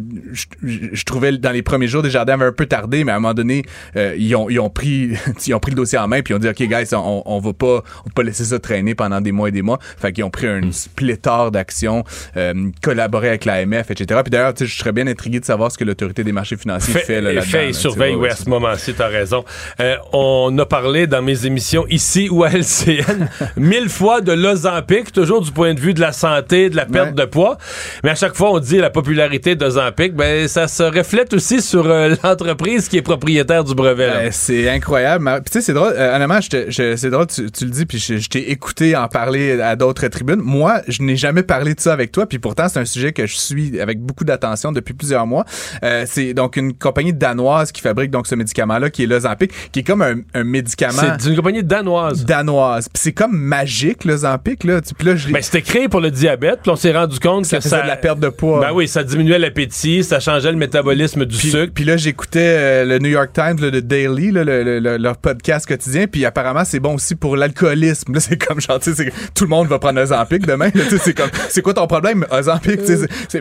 je 0.63 1.03
trouvais 1.03 1.37
dans 1.37 1.51
les 1.51 1.61
premiers 1.61 1.87
jours, 1.87 2.03
Desjardins 2.03 2.33
avait 2.33 2.45
un 2.45 2.51
peu 2.51 2.65
tardé, 2.65 3.03
mais 3.03 3.11
à 3.11 3.15
un 3.15 3.19
moment 3.19 3.33
donné, 3.33 3.63
euh, 3.95 4.15
ils, 4.17 4.35
ont, 4.35 4.49
ils, 4.49 4.59
ont 4.59 4.69
pris, 4.69 5.11
ils 5.47 5.53
ont 5.53 5.59
pris 5.59 5.71
le 5.71 5.75
dossier 5.75 5.97
en 5.97 6.07
main 6.07 6.21
puis 6.21 6.33
ils 6.33 6.37
ont 6.37 6.39
dit, 6.39 6.47
OK, 6.49 6.61
guys, 6.61 6.93
on, 6.93 7.23
on 7.25 7.39
va 7.39 7.53
pas, 7.53 7.83
on 8.03 8.09
va 8.09 8.13
pas 8.15 8.23
laisser 8.23 8.45
ça 8.45 8.59
traîner 8.59 8.95
pendant 8.95 9.04
des 9.21 9.31
mois 9.31 9.49
et 9.49 9.51
des 9.51 9.61
mois. 9.61 9.79
Fait 9.97 10.11
qu'ils 10.11 10.23
ont 10.23 10.29
pris 10.29 10.47
une 10.47 10.71
pléthore 10.95 11.51
d'actions, 11.51 12.03
euh, 12.37 12.53
collaboré 12.81 13.29
avec 13.29 13.45
l'AMF, 13.45 13.91
etc. 13.91 14.19
Puis 14.23 14.31
d'ailleurs, 14.31 14.53
tu 14.53 14.65
sais, 14.65 14.71
je 14.71 14.77
serais 14.77 14.91
bien 14.91 15.07
intrigué 15.07 15.39
de 15.39 15.45
savoir 15.45 15.71
ce 15.71 15.77
que 15.77 15.83
l'autorité 15.83 16.23
des 16.23 16.31
marchés 16.31 16.57
financiers 16.57 16.93
fait, 16.93 16.99
fait, 16.99 17.21
là, 17.21 17.33
là-dedans, 17.33 17.51
fait 17.51 17.57
là, 17.63 17.69
et 17.69 17.73
sais, 17.73 17.79
surveille, 17.79 18.15
oui, 18.15 18.29
à 18.29 18.35
ce 18.35 18.49
moment-ci, 18.49 18.93
t'as 18.93 19.07
raison. 19.07 19.43
Euh, 19.79 19.95
on 20.13 20.57
a 20.57 20.65
parlé 20.65 21.07
dans 21.07 21.21
mes 21.21 21.45
émissions 21.45 21.85
ici 21.89 22.29
ou 22.29 22.43
à 22.43 22.49
LCN 22.49 23.27
mille 23.57 23.89
fois 23.89 24.21
de 24.21 24.31
l'Ozampic, 24.31 25.11
toujours 25.11 25.41
du 25.41 25.51
point 25.51 25.73
de 25.73 25.79
vue 25.79 25.93
de 25.93 26.01
la 26.01 26.11
santé, 26.11 26.69
de 26.69 26.75
la 26.75 26.85
perte 26.85 27.05
Ouais. 27.09 27.11
de 27.13 27.25
poids. 27.25 27.57
Mais 28.03 28.09
à 28.11 28.15
chaque 28.15 28.35
fois, 28.35 28.51
on 28.51 28.59
dit 28.59 28.77
la 28.77 28.89
popularité 28.89 29.55
d'Ozampic, 29.55 30.13
ben, 30.15 30.47
ça 30.47 30.67
se 30.67 30.83
reflète 30.83 31.33
aussi 31.33 31.61
sur 31.61 31.85
euh, 31.85 32.15
l'entreprise 32.23 32.87
qui 32.89 32.97
est 32.97 33.01
propriétaire 33.01 33.63
du 33.63 33.75
brevet. 33.75 34.07
là. 34.07 34.13
Ben, 34.23 34.31
c'est 34.31 34.69
incroyable. 34.69 35.29
Tu 35.45 35.51
sais, 35.51 35.61
c'est 35.61 35.73
drôle. 35.73 35.93
euh, 35.95 36.15
honnêtement, 36.15 36.39
je 36.41 36.65
je- 36.69 36.95
c'est 36.95 37.09
drôle, 37.09 37.27
tu, 37.27 37.51
tu 37.51 37.65
le 37.65 37.71
dis, 37.71 37.85
puis 37.85 37.99
je, 37.99 38.17
je 38.17 38.29
t'ai 38.29 38.51
écouté 38.51 38.94
en 38.95 39.07
parler 39.07 39.59
à 39.61 39.75
d'autres 39.75 40.07
tribunes. 40.07 40.41
Moi, 40.41 40.81
je 40.87 41.01
n'ai 41.03 41.15
jamais 41.15 41.43
parlé 41.43 41.73
de 41.75 41.79
ça 41.79 41.93
avec 41.93 42.11
toi, 42.11 42.25
puis 42.27 42.39
pourtant, 42.39 42.67
c'est 42.69 42.79
un 42.79 42.85
sujet 42.85 43.11
que 43.13 43.25
je 43.25 43.35
suis 43.35 43.79
avec 43.79 43.99
beaucoup 43.99 44.23
d'attention 44.23 44.71
depuis 44.71 44.93
plusieurs 44.93 45.25
mois. 45.27 45.45
Euh, 45.83 46.05
c'est 46.07 46.33
donc 46.33 46.57
une 46.57 46.73
compagnie 46.73 47.13
danoise 47.13 47.71
qui 47.71 47.81
fabrique 47.81 48.11
donc 48.11 48.27
ce 48.27 48.35
médicament-là, 48.35 48.89
qui 48.89 49.03
est 49.03 49.07
l'Ozempic, 49.07 49.51
qui 49.71 49.79
est 49.79 49.83
comme 49.83 50.01
un, 50.01 50.15
un 50.33 50.43
médicament 50.43 51.01
C'est 51.19 51.29
une 51.29 51.35
compagnie 51.35 51.63
danoise. 51.63 52.25
danoise. 52.25 52.89
Puis 52.89 53.01
c'est 53.03 53.11
comme 53.13 53.37
magique, 53.37 54.03
l'Ozempic, 54.05 54.63
là. 54.63 54.81
Puis 54.97 55.07
là, 55.07 55.15
je 55.15 55.29
Ben, 55.31 55.41
c'était 55.41 55.61
créé 55.61 55.87
pour 55.89 55.99
le 56.01 56.11
diabète, 56.11 56.59
puis 56.61 56.71
on 56.71 56.75
s'est 56.75 56.93
rendu 56.93 57.19
compte 57.19 57.45
ça 57.45 57.57
que 57.57 57.63
ça... 57.63 57.81
de 57.81 57.87
la 57.87 57.97
perte 57.97 58.19
de 58.19 58.29
poids. 58.29 58.59
Ben 58.61 58.71
oui, 58.73 58.87
ça 58.87 59.03
diminuait 59.03 59.39
l'appétit, 59.39 60.03
ça 60.03 60.19
changeait 60.19 60.51
le 60.51 60.57
métabolisme 60.57 61.25
du 61.25 61.35
sucre. 61.35 61.71
puis 61.73 61.83
là, 61.83 61.97
j'écoutais 61.97 62.39
euh, 62.57 62.85
le 62.85 62.99
New 62.99 63.09
York 63.09 63.31
Times, 63.33 63.57
le 63.59 63.81
Daily, 63.81 64.31
là, 64.31 64.43
le- 64.43 64.63
le- 64.63 64.79
le- 64.79 64.97
leur 64.97 65.17
podcast 65.17 65.65
quotidien, 65.67 66.07
puis 66.07 66.25
apparemment, 66.25 66.63
c'est 66.65 66.79
bon 66.79 66.95
aussi 66.95 67.15
pour 67.15 67.35
l'alcoolisme. 67.35 68.13
Là, 68.13 68.19
c'est 68.19 68.37
comme, 68.37 68.61
genre, 68.61 68.79
tu 68.85 68.95
sais, 68.95 69.03
c'est- 69.05 69.33
tout 69.33 69.43
le 69.45 69.49
monde 69.49 69.67
va 69.67 69.79
prendre 69.79 70.01
Ozempic 70.01 70.45
demain. 70.45 70.69
c'est 71.01 71.13
comme, 71.13 71.29
c'est 71.49 71.61
quoi 71.61 71.73
ton 71.73 71.87
problème, 71.87 72.25
Ozempic? 72.31 72.79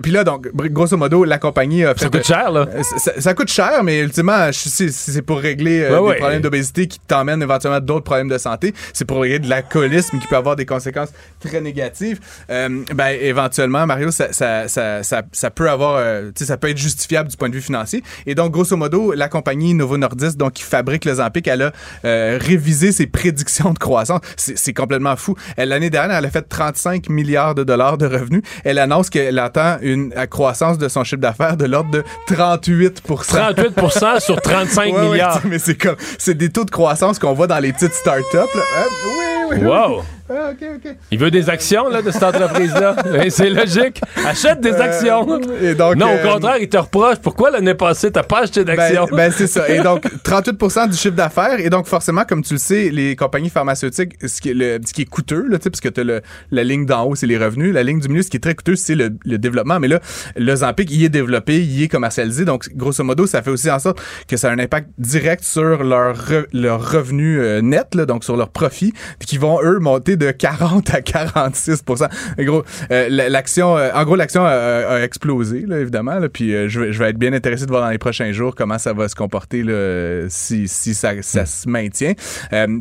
Puis 0.02 0.12
là, 0.12 0.24
donc, 0.24 0.48
grosso 0.54 0.96
modo, 0.96 1.24
la 1.24 1.38
compagnie 1.38 1.84
a 1.84 1.94
fait... 1.94 2.00
Ça 2.04 2.08
coûte 2.08 2.26
cher, 2.26 2.50
là. 2.50 2.66
Euh, 2.74 2.82
Ça, 3.20 3.34
coûte 3.34 3.50
cher, 3.50 3.82
mais 3.84 4.00
ultimement, 4.00 4.50
c'est 4.52 5.22
pour 5.22 5.38
régler 5.38 5.82
euh, 5.82 5.90
des 5.90 5.98
ouais. 5.98 6.16
problèmes 6.18 6.42
d'obésité 6.42 6.86
qui 6.86 6.98
t'emmènent 7.00 7.42
éventuellement 7.42 7.80
d'autres 7.80 8.04
problèmes 8.04 8.28
de 8.28 8.38
santé. 8.38 8.74
C'est 8.92 9.04
pour 9.04 9.20
régler 9.20 9.38
de 9.38 9.48
l'alcoolisme 9.48 10.18
qui 10.18 10.26
peut 10.26 10.36
avoir 10.36 10.56
des 10.56 10.66
conséquences 10.66 11.10
très 11.40 11.60
négatives. 11.60 12.20
Euh, 12.50 12.82
ben, 12.94 13.08
éventuellement, 13.20 13.86
Mario, 13.86 14.10
ça, 14.10 14.32
ça, 14.32 14.68
ça, 14.68 15.02
ça, 15.32 15.50
peut 15.50 15.68
avoir, 15.68 15.96
euh, 15.98 16.28
tu 16.28 16.32
sais, 16.38 16.44
ça 16.46 16.56
peut 16.56 16.70
être 16.70 16.78
justifiable 16.78 17.28
du 17.28 17.36
point 17.36 17.48
de 17.48 17.54
vue 17.54 17.60
financier. 17.62 18.02
Et 18.26 18.34
donc, 18.34 18.52
grosso 18.52 18.76
modo, 18.76 19.12
la 19.12 19.28
compagnie 19.28 19.74
Novo 19.74 19.96
Nordisk, 19.96 20.36
donc 20.36 20.54
qui 20.54 20.62
fabrique 20.62 21.04
le 21.04 21.14
Zampic, 21.14 21.46
elle 21.48 21.62
a 21.62 21.72
euh, 22.04 22.38
révisé 22.40 22.92
ses 22.92 23.06
prédictions 23.06 23.72
de 23.72 23.78
croissance. 23.78 24.20
C'est 24.36 24.72
complètement 24.72 25.16
fou. 25.16 25.33
L'année 25.56 25.90
dernière, 25.90 26.18
elle 26.18 26.24
a 26.26 26.30
fait 26.30 26.42
35 26.48 27.08
milliards 27.08 27.54
de 27.54 27.64
dollars 27.64 27.98
de 27.98 28.06
revenus. 28.06 28.42
Elle 28.64 28.78
annonce 28.78 29.10
qu'elle 29.10 29.38
attend 29.38 29.76
une 29.82 30.12
croissance 30.30 30.78
de 30.78 30.88
son 30.88 31.04
chiffre 31.04 31.20
d'affaires 31.20 31.56
de 31.56 31.64
l'ordre 31.64 31.90
de 31.90 32.04
38% 32.28 32.92
38% 33.02 34.20
sur 34.20 34.40
35 34.40 34.84
Ouais, 34.94 35.00
ouais, 35.00 35.08
milliards. 35.10 35.40
mais 35.44 35.58
c'est 35.58 35.76
comme 35.76 35.96
c'est 36.18 36.34
des 36.34 36.50
taux 36.50 36.64
de 36.64 36.70
croissance 36.70 37.18
qu'on 37.18 37.32
voit 37.32 37.46
dans 37.46 37.58
les 37.58 37.72
petites 37.72 37.94
startups. 37.94 38.34
Là. 38.34 38.42
Hein? 38.78 38.84
Oui, 39.06 39.24
oui, 39.50 39.56
oui. 39.62 40.02
Ah, 40.30 40.52
OK, 40.52 40.66
OK. 40.76 40.96
Il 41.10 41.18
veut 41.18 41.30
des 41.30 41.50
actions 41.50 41.88
là, 41.88 42.00
de 42.00 42.10
cette 42.10 42.22
entreprise-là. 42.22 42.96
Ben, 43.14 43.30
c'est 43.30 43.50
logique. 43.50 44.00
Achète 44.24 44.60
des 44.60 44.72
actions. 44.72 45.26
Euh, 45.30 45.72
et 45.72 45.74
donc, 45.74 45.96
non, 45.96 46.08
euh, 46.08 46.24
au 46.24 46.32
contraire, 46.32 46.56
il 46.58 46.68
te 46.68 46.78
reproche. 46.78 47.18
Pourquoi 47.18 47.50
l'année 47.50 47.74
passée, 47.74 48.10
t'as 48.10 48.22
pas 48.22 48.40
acheté 48.40 48.64
d'actions? 48.64 49.06
Ben, 49.10 49.16
ben, 49.16 49.32
c'est 49.32 49.46
ça. 49.46 49.68
Et 49.68 49.80
donc, 49.80 50.04
38 50.24 50.90
du 50.90 50.96
chiffre 50.96 51.14
d'affaires. 51.14 51.60
Et 51.60 51.68
donc, 51.68 51.86
forcément, 51.86 52.24
comme 52.24 52.42
tu 52.42 52.54
le 52.54 52.58
sais, 52.58 52.90
les 52.90 53.14
compagnies 53.14 53.50
pharmaceutiques, 53.50 54.14
ce 54.26 54.40
qui 54.40 54.50
est, 54.50 54.54
le, 54.54 54.80
ce 54.84 54.92
qui 54.92 55.02
est 55.02 55.08
coûteux, 55.08 55.46
là, 55.48 55.58
parce 55.58 55.80
que 55.80 55.88
tu 55.88 56.02
la 56.50 56.64
ligne 56.64 56.86
d'en 56.86 57.04
haut, 57.04 57.14
c'est 57.14 57.26
les 57.26 57.38
revenus. 57.38 57.74
La 57.74 57.82
ligne 57.82 58.00
du 58.00 58.08
milieu, 58.08 58.22
ce 58.22 58.30
qui 58.30 58.38
est 58.38 58.40
très 58.40 58.54
coûteux, 58.54 58.76
c'est 58.76 58.94
le, 58.94 59.10
le, 59.24 59.38
développement. 59.38 59.78
Mais 59.78 59.88
là, 59.88 60.00
le 60.36 60.54
Zampic, 60.56 60.90
il 60.90 61.04
est 61.04 61.08
développé, 61.08 61.62
il 61.62 61.82
est 61.82 61.88
commercialisé. 61.88 62.44
Donc, 62.44 62.68
grosso 62.74 63.04
modo, 63.04 63.26
ça 63.26 63.42
fait 63.42 63.50
aussi 63.50 63.70
en 63.70 63.78
sorte 63.78 64.00
que 64.26 64.36
ça 64.36 64.48
a 64.48 64.52
un 64.52 64.58
impact 64.58 64.88
direct 64.98 65.44
sur 65.44 65.84
leur, 65.84 66.16
leur 66.52 66.90
revenu 66.90 67.40
euh, 67.40 67.60
net, 67.60 67.94
là, 67.94 68.06
donc 68.06 68.24
sur 68.24 68.36
leur 68.36 68.48
profit, 68.48 68.92
qui 69.20 69.38
vont, 69.38 69.60
eux, 69.62 69.78
monter 69.78 70.13
de 70.16 70.30
40 70.30 70.94
à 70.94 71.02
46 71.02 71.82
En 71.88 72.42
gros, 72.44 72.64
euh, 72.90 73.08
l'action, 73.08 73.76
euh, 73.76 73.90
en 73.94 74.04
gros, 74.04 74.16
l'action 74.16 74.44
a, 74.44 75.00
explosé, 75.02 75.64
là, 75.66 75.78
évidemment. 75.78 76.18
Là, 76.18 76.28
puis 76.28 76.50
je, 76.68 76.80
vais, 76.80 76.92
je 76.92 76.98
vais 76.98 77.10
être 77.10 77.18
bien 77.18 77.32
intéressé 77.32 77.66
de 77.66 77.70
voir 77.70 77.82
dans 77.82 77.90
les 77.90 77.98
prochains 77.98 78.32
jours 78.32 78.54
comment 78.54 78.78
ça 78.78 78.92
va 78.92 79.08
se 79.08 79.14
comporter 79.14 79.62
là, 79.62 80.26
si, 80.28 80.68
si 80.68 80.94
ça, 80.94 81.12
ça 81.22 81.42
hmm. 81.42 81.46
se 81.46 81.68
maintient. 81.68 82.12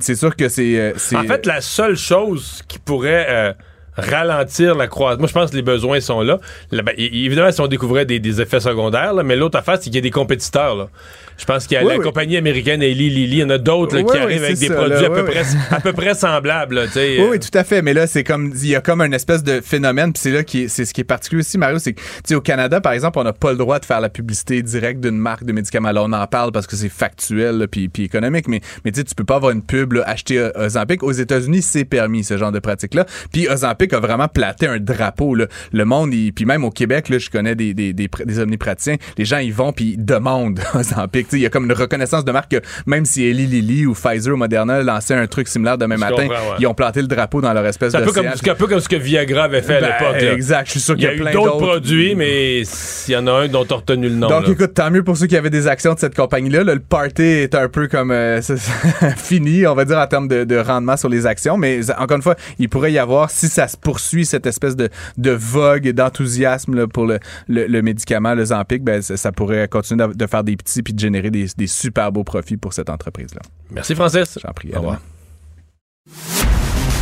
c'est 0.01 0.15
sûr 0.15 0.35
que 0.35 0.49
c'est... 0.49 0.93
en 1.15 1.23
fait, 1.23 1.45
la 1.45 1.61
seule 1.61 1.95
chose 1.95 2.61
qui 2.67 2.79
pourrait 2.79 3.55
ralentir 3.97 4.75
la 4.75 4.87
croissance. 4.87 5.19
Moi, 5.19 5.27
je 5.27 5.33
pense 5.33 5.51
que 5.51 5.55
les 5.55 5.61
besoins 5.61 5.99
sont 5.99 6.21
là. 6.21 6.39
Ben, 6.71 6.93
évidemment, 6.97 7.51
si 7.51 7.61
on 7.61 7.67
découvrait 7.67 8.05
des, 8.05 8.41
effets 8.41 8.59
secondaires, 8.59 9.13
mais 9.23 9.35
l'autre 9.35 9.57
affaire, 9.57 9.75
c'est 9.75 9.85
qu'il 9.85 9.95
y 9.95 9.97
a 9.99 10.01
des 10.01 10.11
compétiteurs. 10.11 10.75
Là. 10.75 10.89
Je 11.37 11.45
pense 11.45 11.67
qu'il 11.67 11.75
y 11.75 11.77
a 11.77 11.83
la 11.83 11.97
compagnie 11.99 12.37
américaine 12.37 12.81
Eli 12.81 13.09
Lilly. 13.09 13.37
Il 13.37 13.39
y 13.39 13.43
en 13.43 13.49
a 13.49 13.57
d'autres 13.57 13.99
qui 13.99 14.17
arrivent 14.17 14.43
avec 14.43 14.57
des 14.57 14.69
produits 14.69 15.05
à, 15.05 15.09
peu 15.09 15.25
près, 15.25 15.43
à 15.71 15.79
peu 15.79 15.93
près 15.93 16.13
semblables. 16.13 16.87
oui, 16.95 17.19
oui, 17.31 17.39
tout 17.39 17.55
à 17.57 17.63
fait. 17.63 17.81
Mais 17.81 17.93
là, 17.93 18.07
c'est 18.07 18.23
comme 18.23 18.53
il 18.55 18.69
y 18.69 18.75
a 18.75 18.81
comme 18.81 19.01
une 19.01 19.13
espèce 19.13 19.43
de 19.43 19.61
phénomène. 19.61 20.13
Puis 20.13 20.21
c'est 20.21 20.31
là 20.31 20.43
qui 20.43 20.69
c'est 20.69 20.85
ce 20.85 20.93
qui 20.93 21.01
est 21.01 21.05
particulier 21.05 21.41
aussi, 21.41 21.57
Mario, 21.57 21.79
c'est 21.79 21.93
que 21.93 22.35
au 22.35 22.41
Canada, 22.41 22.81
par 22.81 22.93
exemple, 22.93 23.19
on 23.19 23.23
n'a 23.23 23.33
pas 23.33 23.51
le 23.51 23.57
droit 23.57 23.79
de 23.79 23.85
faire 23.85 24.01
la 24.01 24.09
publicité 24.09 24.61
directe 24.61 24.99
d'une 24.99 25.17
marque 25.17 25.43
de 25.43 25.53
médicaments. 25.53 25.91
Là, 25.91 26.03
on 26.03 26.13
en 26.13 26.27
parle 26.27 26.51
parce 26.51 26.67
que 26.67 26.75
c'est 26.75 26.89
factuel 26.89 27.67
puis, 27.69 27.89
puis 27.89 28.03
économique. 28.03 28.47
Mais 28.47 28.61
mais 28.85 28.91
tu 28.91 29.03
peux 29.15 29.23
pas 29.23 29.35
avoir 29.35 29.51
une 29.51 29.63
pub 29.63 29.93
là, 29.93 30.03
acheter 30.05 30.49
Ozempic. 30.55 31.03
Aux 31.03 31.11
États-Unis, 31.11 31.61
c'est 31.61 31.85
permis 31.85 32.23
ce 32.23 32.37
genre 32.37 32.51
de 32.51 32.59
pratique 32.59 32.93
là. 32.93 33.05
Puis 33.31 33.47
Ozempic 33.47 33.82
a 33.91 33.99
vraiment 33.99 34.27
platé 34.27 34.67
un 34.67 34.79
drapeau. 34.79 35.35
Là. 35.35 35.47
Le 35.71 35.85
monde, 35.85 36.11
puis 36.35 36.45
même 36.45 36.63
au 36.63 36.69
Québec, 36.69 37.09
là, 37.09 37.17
je 37.17 37.29
connais 37.29 37.55
des 37.55 37.73
des, 37.73 37.93
des, 37.93 38.09
des 38.25 38.39
omnipraticiens. 38.39 38.95
Les 39.17 39.25
gens 39.25 39.39
ils 39.39 39.53
vont 39.53 39.73
puis 39.73 39.95
ils 39.97 40.05
demandent 40.05 40.59
Ozempic 40.73 41.27
il 41.33 41.39
y 41.39 41.45
a 41.45 41.49
comme 41.49 41.65
une 41.65 41.73
reconnaissance 41.73 42.25
de 42.25 42.31
marque 42.31 42.51
que 42.51 42.61
même 42.85 43.05
si 43.05 43.23
Eli 43.23 43.47
Lilly 43.47 43.85
ou 43.85 43.93
Pfizer 43.93 44.33
ou 44.33 44.37
Moderna 44.37 44.81
lançaient 44.83 45.15
un 45.15 45.27
truc 45.27 45.47
similaire 45.47 45.77
demain 45.77 45.97
matin, 45.97 46.27
ils 46.59 46.67
ont 46.67 46.73
planté 46.73 47.01
le 47.01 47.07
drapeau 47.07 47.41
dans 47.41 47.53
leur 47.53 47.65
espèce 47.65 47.93
de. 47.93 47.97
C'est 47.97 48.49
un, 48.49 48.55
peu 48.55 48.67
comme 48.67 48.79
ce 48.79 48.89
que 48.89 48.95
Viagra 48.95 49.43
avait 49.43 49.61
fait 49.61 49.77
à 49.77 49.81
ben, 49.81 49.87
l'époque. 49.87 50.33
Exact. 50.33 50.65
Je 50.67 50.71
suis 50.71 50.79
sûr 50.79 50.95
qu'il 50.95 51.05
y 51.05 51.07
a, 51.07 51.13
y 51.13 51.27
a 51.27 51.31
eu 51.31 51.33
d'autres 51.33 51.57
produits, 51.57 52.15
mais 52.15 52.61
il 52.61 53.11
y 53.11 53.15
en 53.15 53.27
a 53.27 53.31
un 53.31 53.47
dont 53.47 53.65
as 53.69 53.75
retenu 53.75 54.09
le 54.09 54.15
nom. 54.15 54.27
Donc, 54.27 54.47
écoute, 54.49 54.73
tant 54.73 54.91
mieux 54.91 55.03
pour 55.03 55.17
ceux 55.17 55.27
qui 55.27 55.37
avaient 55.37 55.49
des 55.49 55.67
actions 55.67 55.93
de 55.93 55.99
cette 55.99 56.15
compagnie-là. 56.15 56.63
le 56.63 56.79
party 56.79 57.23
est 57.23 57.55
un 57.55 57.69
peu 57.69 57.87
comme 57.87 58.11
euh, 58.11 58.41
fini, 59.17 59.65
on 59.67 59.75
va 59.75 59.85
dire, 59.85 59.97
en 59.97 60.07
termes 60.07 60.27
de, 60.27 60.57
rendement 60.57 60.97
sur 60.97 61.09
les 61.09 61.25
actions. 61.25 61.57
Mais 61.57 61.79
encore 61.97 62.17
une 62.17 62.23
fois, 62.23 62.35
il 62.59 62.69
pourrait 62.69 62.91
y 62.91 62.99
avoir, 62.99 63.29
si 63.29 63.47
ça 63.47 63.67
se 63.73 63.77
poursuit, 63.77 64.25
cette 64.25 64.45
espèce 64.45 64.75
de, 64.75 64.89
de 65.17 65.31
vogue 65.31 65.85
et 65.85 65.93
d'enthousiasme 65.93 66.87
pour 66.87 67.05
le, 67.05 67.19
le, 67.47 67.81
médicament, 67.81 68.33
le 68.33 68.45
Zampic, 68.45 68.83
ben, 68.83 69.01
ça, 69.01 69.31
pourrait 69.31 69.67
continuer 69.67 70.07
de, 70.13 70.27
faire 70.27 70.43
des 70.43 70.55
petits 70.55 70.81
puis 70.81 70.93
de 70.93 70.99
générer 70.99 71.31
des, 71.31 71.47
des 71.57 71.67
super 71.67 72.11
beaux 72.11 72.23
profits 72.23 72.57
pour 72.57 72.73
cette 72.73 72.89
entreprise-là. 72.89 73.41
Merci, 73.71 73.95
Francis. 73.95 74.39
J'en 74.41 74.53
prie. 74.53 74.71
Au 74.73 74.79
revoir. 74.79 74.99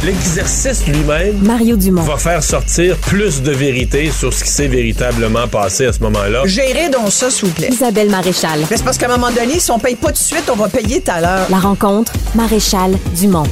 L'exercice 0.04 0.88
lui-même 0.88 1.44
Mario 1.44 1.76
Dumont. 1.76 2.02
va 2.02 2.18
faire 2.18 2.42
sortir 2.42 2.98
plus 2.98 3.44
de 3.44 3.52
vérité 3.52 4.10
sur 4.10 4.34
ce 4.34 4.44
qui 4.44 4.50
s'est 4.50 4.68
véritablement 4.68 5.48
passé 5.48 5.86
à 5.86 5.94
ce 5.94 6.00
moment-là. 6.00 6.42
Gérez 6.46 6.90
donc 6.90 7.12
ça, 7.12 7.30
s'il 7.30 7.50
vous 7.50 7.54
plaît. 7.54 7.70
Isabelle 7.72 8.10
Maréchal. 8.10 8.62
Mais 8.72 8.78
c'est 8.78 8.84
parce 8.84 8.98
qu'à 8.98 9.06
un 9.06 9.18
moment 9.18 9.32
donné, 9.32 9.60
si 9.60 9.70
on 9.70 9.78
paye 9.78 9.96
pas 9.96 10.08
tout 10.08 10.14
de 10.14 10.18
suite, 10.18 10.50
on 10.52 10.56
va 10.56 10.70
payer 10.70 11.02
tout 11.02 11.12
à 11.12 11.22
l'heure. 11.22 11.48
La 11.52 11.60
rencontre, 11.60 12.14
Maréchal 12.34 12.98
Dumont. 13.16 13.46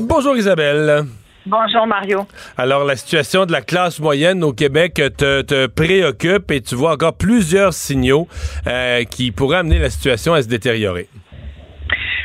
Bonjour 0.00 0.36
Isabelle. 0.36 1.04
Bonjour 1.44 1.86
Mario. 1.86 2.20
Alors 2.56 2.84
la 2.84 2.94
situation 2.94 3.46
de 3.46 3.52
la 3.52 3.62
classe 3.62 3.98
moyenne 4.00 4.44
au 4.44 4.52
Québec 4.52 4.94
te, 4.94 5.66
préoccupe 5.66 6.50
et 6.52 6.60
tu 6.60 6.76
vois 6.76 6.92
encore 6.92 7.16
plusieurs 7.16 7.72
signaux 7.72 8.28
euh, 8.66 9.02
qui 9.04 9.32
pourraient 9.32 9.58
amener 9.58 9.78
la 9.78 9.90
situation 9.90 10.34
à 10.34 10.42
se 10.42 10.48
détériorer. 10.48 11.08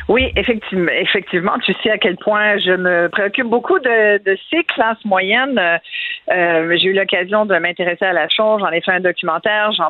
Oui, 0.09 0.31
effectivement, 0.35 0.91
effectivement, 0.91 1.57
tu 1.65 1.73
sais 1.81 1.89
à 1.89 1.97
quel 1.97 2.17
point 2.17 2.57
je 2.59 2.71
me 2.73 3.07
préoccupe 3.07 3.47
beaucoup 3.47 3.79
de, 3.79 4.37
ces 4.51 4.63
classes 4.65 5.03
moyennes. 5.05 5.57
Euh, 5.57 6.77
j'ai 6.77 6.89
eu 6.89 6.93
l'occasion 6.93 7.45
de 7.45 7.57
m'intéresser 7.57 8.05
à 8.05 8.13
la 8.13 8.27
chose, 8.29 8.59
j'en 8.59 8.71
ai 8.71 8.81
fait 8.81 8.91
un 8.91 8.99
documentaire, 8.99 9.71
j'en 9.71 9.89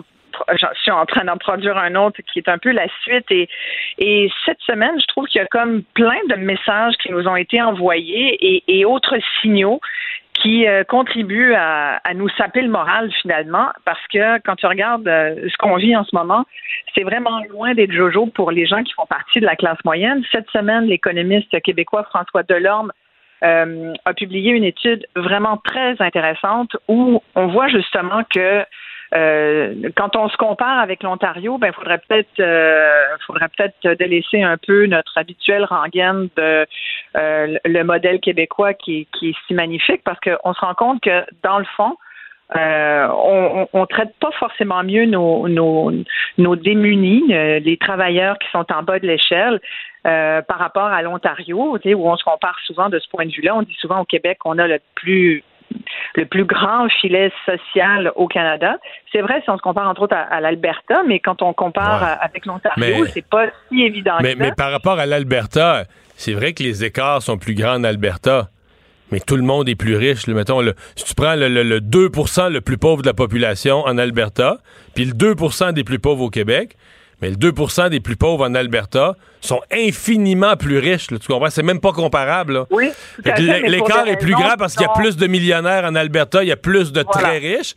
je 0.53 0.65
suis 0.81 0.91
en 0.91 1.05
train 1.05 1.25
d'en 1.25 1.37
produire 1.37 1.77
un 1.77 1.95
autre 1.95 2.19
qui 2.31 2.39
est 2.39 2.49
un 2.49 2.57
peu 2.57 2.71
la 2.71 2.87
suite. 3.01 3.25
Et, 3.29 3.49
et 3.97 4.31
cette 4.45 4.61
semaine, 4.61 4.99
je 4.99 5.05
trouve 5.07 5.27
qu'il 5.27 5.39
y 5.39 5.43
a 5.43 5.47
comme 5.47 5.83
plein 5.93 6.19
de 6.29 6.35
messages 6.35 6.95
qui 6.97 7.11
nous 7.11 7.27
ont 7.27 7.35
été 7.35 7.61
envoyés 7.61 8.63
et, 8.67 8.85
autres 8.85 9.17
signaux 9.41 9.79
qui 10.33 10.67
euh, 10.67 10.83
contribuent 10.83 11.53
à, 11.53 12.01
à, 12.03 12.13
nous 12.13 12.27
saper 12.29 12.61
le 12.61 12.69
moral 12.69 13.09
finalement, 13.21 13.69
parce 13.85 14.05
que 14.11 14.39
quand 14.39 14.55
tu 14.55 14.65
regardes 14.65 15.07
euh, 15.07 15.47
ce 15.47 15.55
qu'on 15.57 15.77
vit 15.77 15.95
en 15.95 16.03
ce 16.03 16.13
moment, 16.13 16.45
c'est 16.93 17.03
vraiment 17.03 17.41
loin 17.49 17.73
d'être 17.73 17.91
jojo 17.93 18.25
pour 18.25 18.51
les 18.51 18.65
gens 18.65 18.83
qui 18.83 18.93
font 18.93 19.05
partie 19.05 19.39
de 19.39 19.45
la 19.45 19.55
classe 19.55 19.77
moyenne. 19.85 20.23
Cette 20.31 20.49
semaine, 20.49 20.85
l'économiste 20.85 21.61
québécois 21.61 22.03
François 22.03 22.43
Delorme 22.43 22.91
euh, 23.43 23.93
a 24.05 24.13
publié 24.13 24.51
une 24.53 24.63
étude 24.63 25.05
vraiment 25.15 25.57
très 25.57 26.01
intéressante 26.01 26.77
où 26.87 27.21
on 27.35 27.47
voit 27.47 27.67
justement 27.67 28.23
que 28.29 28.63
euh, 29.13 29.75
quand 29.95 30.15
on 30.15 30.29
se 30.29 30.37
compare 30.37 30.79
avec 30.79 31.03
l'Ontario, 31.03 31.57
ben 31.57 31.71
faudrait 31.73 31.99
peut-être 31.99 32.39
euh, 32.39 33.15
peut-être 33.57 33.97
délaisser 33.99 34.41
un 34.41 34.57
peu 34.57 34.85
notre 34.85 35.17
habituel 35.17 35.65
rengaine 35.65 36.29
de 36.35 36.65
euh, 37.15 37.57
le 37.65 37.83
modèle 37.83 38.19
québécois 38.19 38.73
qui, 38.73 39.07
est 39.21 39.35
si 39.47 39.53
magnifique 39.53 40.01
parce 40.03 40.19
qu'on 40.19 40.53
se 40.53 40.59
rend 40.59 40.73
compte 40.73 41.01
que 41.01 41.23
dans 41.43 41.59
le 41.59 41.65
fond, 41.75 41.95
euh, 42.55 43.07
on, 43.09 43.67
on, 43.73 43.85
traite 43.85 44.13
pas 44.19 44.31
forcément 44.37 44.83
mieux 44.83 45.05
nos 45.05 46.55
démunis, 46.55 47.25
les 47.27 47.77
travailleurs 47.77 48.37
qui 48.37 48.49
sont 48.51 48.65
en 48.71 48.83
bas 48.83 48.99
de 48.99 49.07
l'échelle, 49.07 49.59
par 50.03 50.59
rapport 50.59 50.87
à 50.87 51.01
l'Ontario, 51.01 51.77
où 51.83 52.09
on 52.09 52.17
se 52.17 52.23
compare 52.23 52.57
souvent 52.65 52.89
de 52.89 52.99
ce 52.99 53.07
point 53.09 53.25
de 53.25 53.31
vue-là. 53.31 53.55
On 53.55 53.61
dit 53.61 53.75
souvent 53.79 54.01
au 54.01 54.05
Québec 54.05 54.39
qu'on 54.39 54.59
a 54.59 54.67
le 54.67 54.79
plus 54.95 55.43
le 56.15 56.25
plus 56.25 56.45
grand 56.45 56.87
filet 57.01 57.31
social 57.45 58.11
au 58.15 58.27
Canada. 58.27 58.77
C'est 59.11 59.21
vrai 59.21 59.41
si 59.43 59.49
on 59.49 59.57
se 59.57 59.61
compare 59.61 59.89
entre 59.89 60.03
autres 60.03 60.15
à, 60.15 60.39
l'Alberta, 60.41 61.03
mais 61.07 61.19
quand 61.19 61.41
on 61.41 61.53
compare 61.53 62.17
avec 62.21 62.45
l'Ontario, 62.45 63.05
c'est 63.07 63.25
pas 63.25 63.47
si 63.69 63.81
évident. 63.81 64.17
Mais, 64.21 64.35
mais 64.35 64.51
par 64.51 64.71
rapport 64.71 64.99
à 64.99 65.05
l'Alberta, 65.05 65.83
c'est 66.15 66.33
vrai 66.33 66.53
que 66.53 66.63
les 66.63 66.83
écarts 66.83 67.21
sont 67.21 67.37
plus 67.37 67.55
grands 67.55 67.75
en 67.75 67.83
Alberta. 67.83 68.49
Mais 69.11 69.19
tout 69.19 69.35
le 69.35 69.43
monde 69.43 69.69
est 69.69 69.75
plus 69.75 69.95
riche. 69.95 70.25
Mettons, 70.27 70.61
le, 70.61 70.73
si 70.95 71.05
tu 71.05 71.13
prends 71.13 71.35
le, 71.35 71.47
le 71.47 71.79
2% 71.79 72.51
le 72.51 72.61
plus 72.61 72.77
pauvre 72.77 73.03
de 73.03 73.07
la 73.07 73.13
population 73.13 73.81
en 73.81 73.99
Alberta, 73.99 74.57
puis 74.95 75.05
le 75.05 75.13
2% 75.13 75.73
des 75.73 75.83
plus 75.83 75.99
pauvres 75.99 76.23
au 76.23 76.29
Québec, 76.29 76.75
mais 77.23 77.29
le 77.29 77.37
2% 77.37 77.89
des 77.89 78.01
plus 78.01 78.17
pauvres 78.17 78.45
en 78.45 78.53
Alberta 78.53 79.13
sont 79.39 79.61
infiniment 79.71 80.57
plus 80.57 80.77
riches. 80.77 81.07
tu 81.07 81.17
comprends? 81.19 81.49
C'est 81.49 81.63
même 81.63 81.79
pas 81.79 81.93
comparable. 81.93 82.65
Oui. 82.69 82.89
L'écart 83.23 84.09
est 84.09 84.19
plus 84.19 84.33
grand 84.33 84.57
parce 84.59 84.75
qu'il 84.75 84.85
y 84.85 84.89
a 84.89 84.93
plus 84.93 85.15
de 85.15 85.27
millionnaires 85.27 85.85
en 85.85 85.95
Alberta, 85.95 86.43
il 86.43 86.49
y 86.49 86.51
a 86.51 86.57
plus 86.57 86.91
de 86.91 87.01
très 87.01 87.37
riches. 87.37 87.75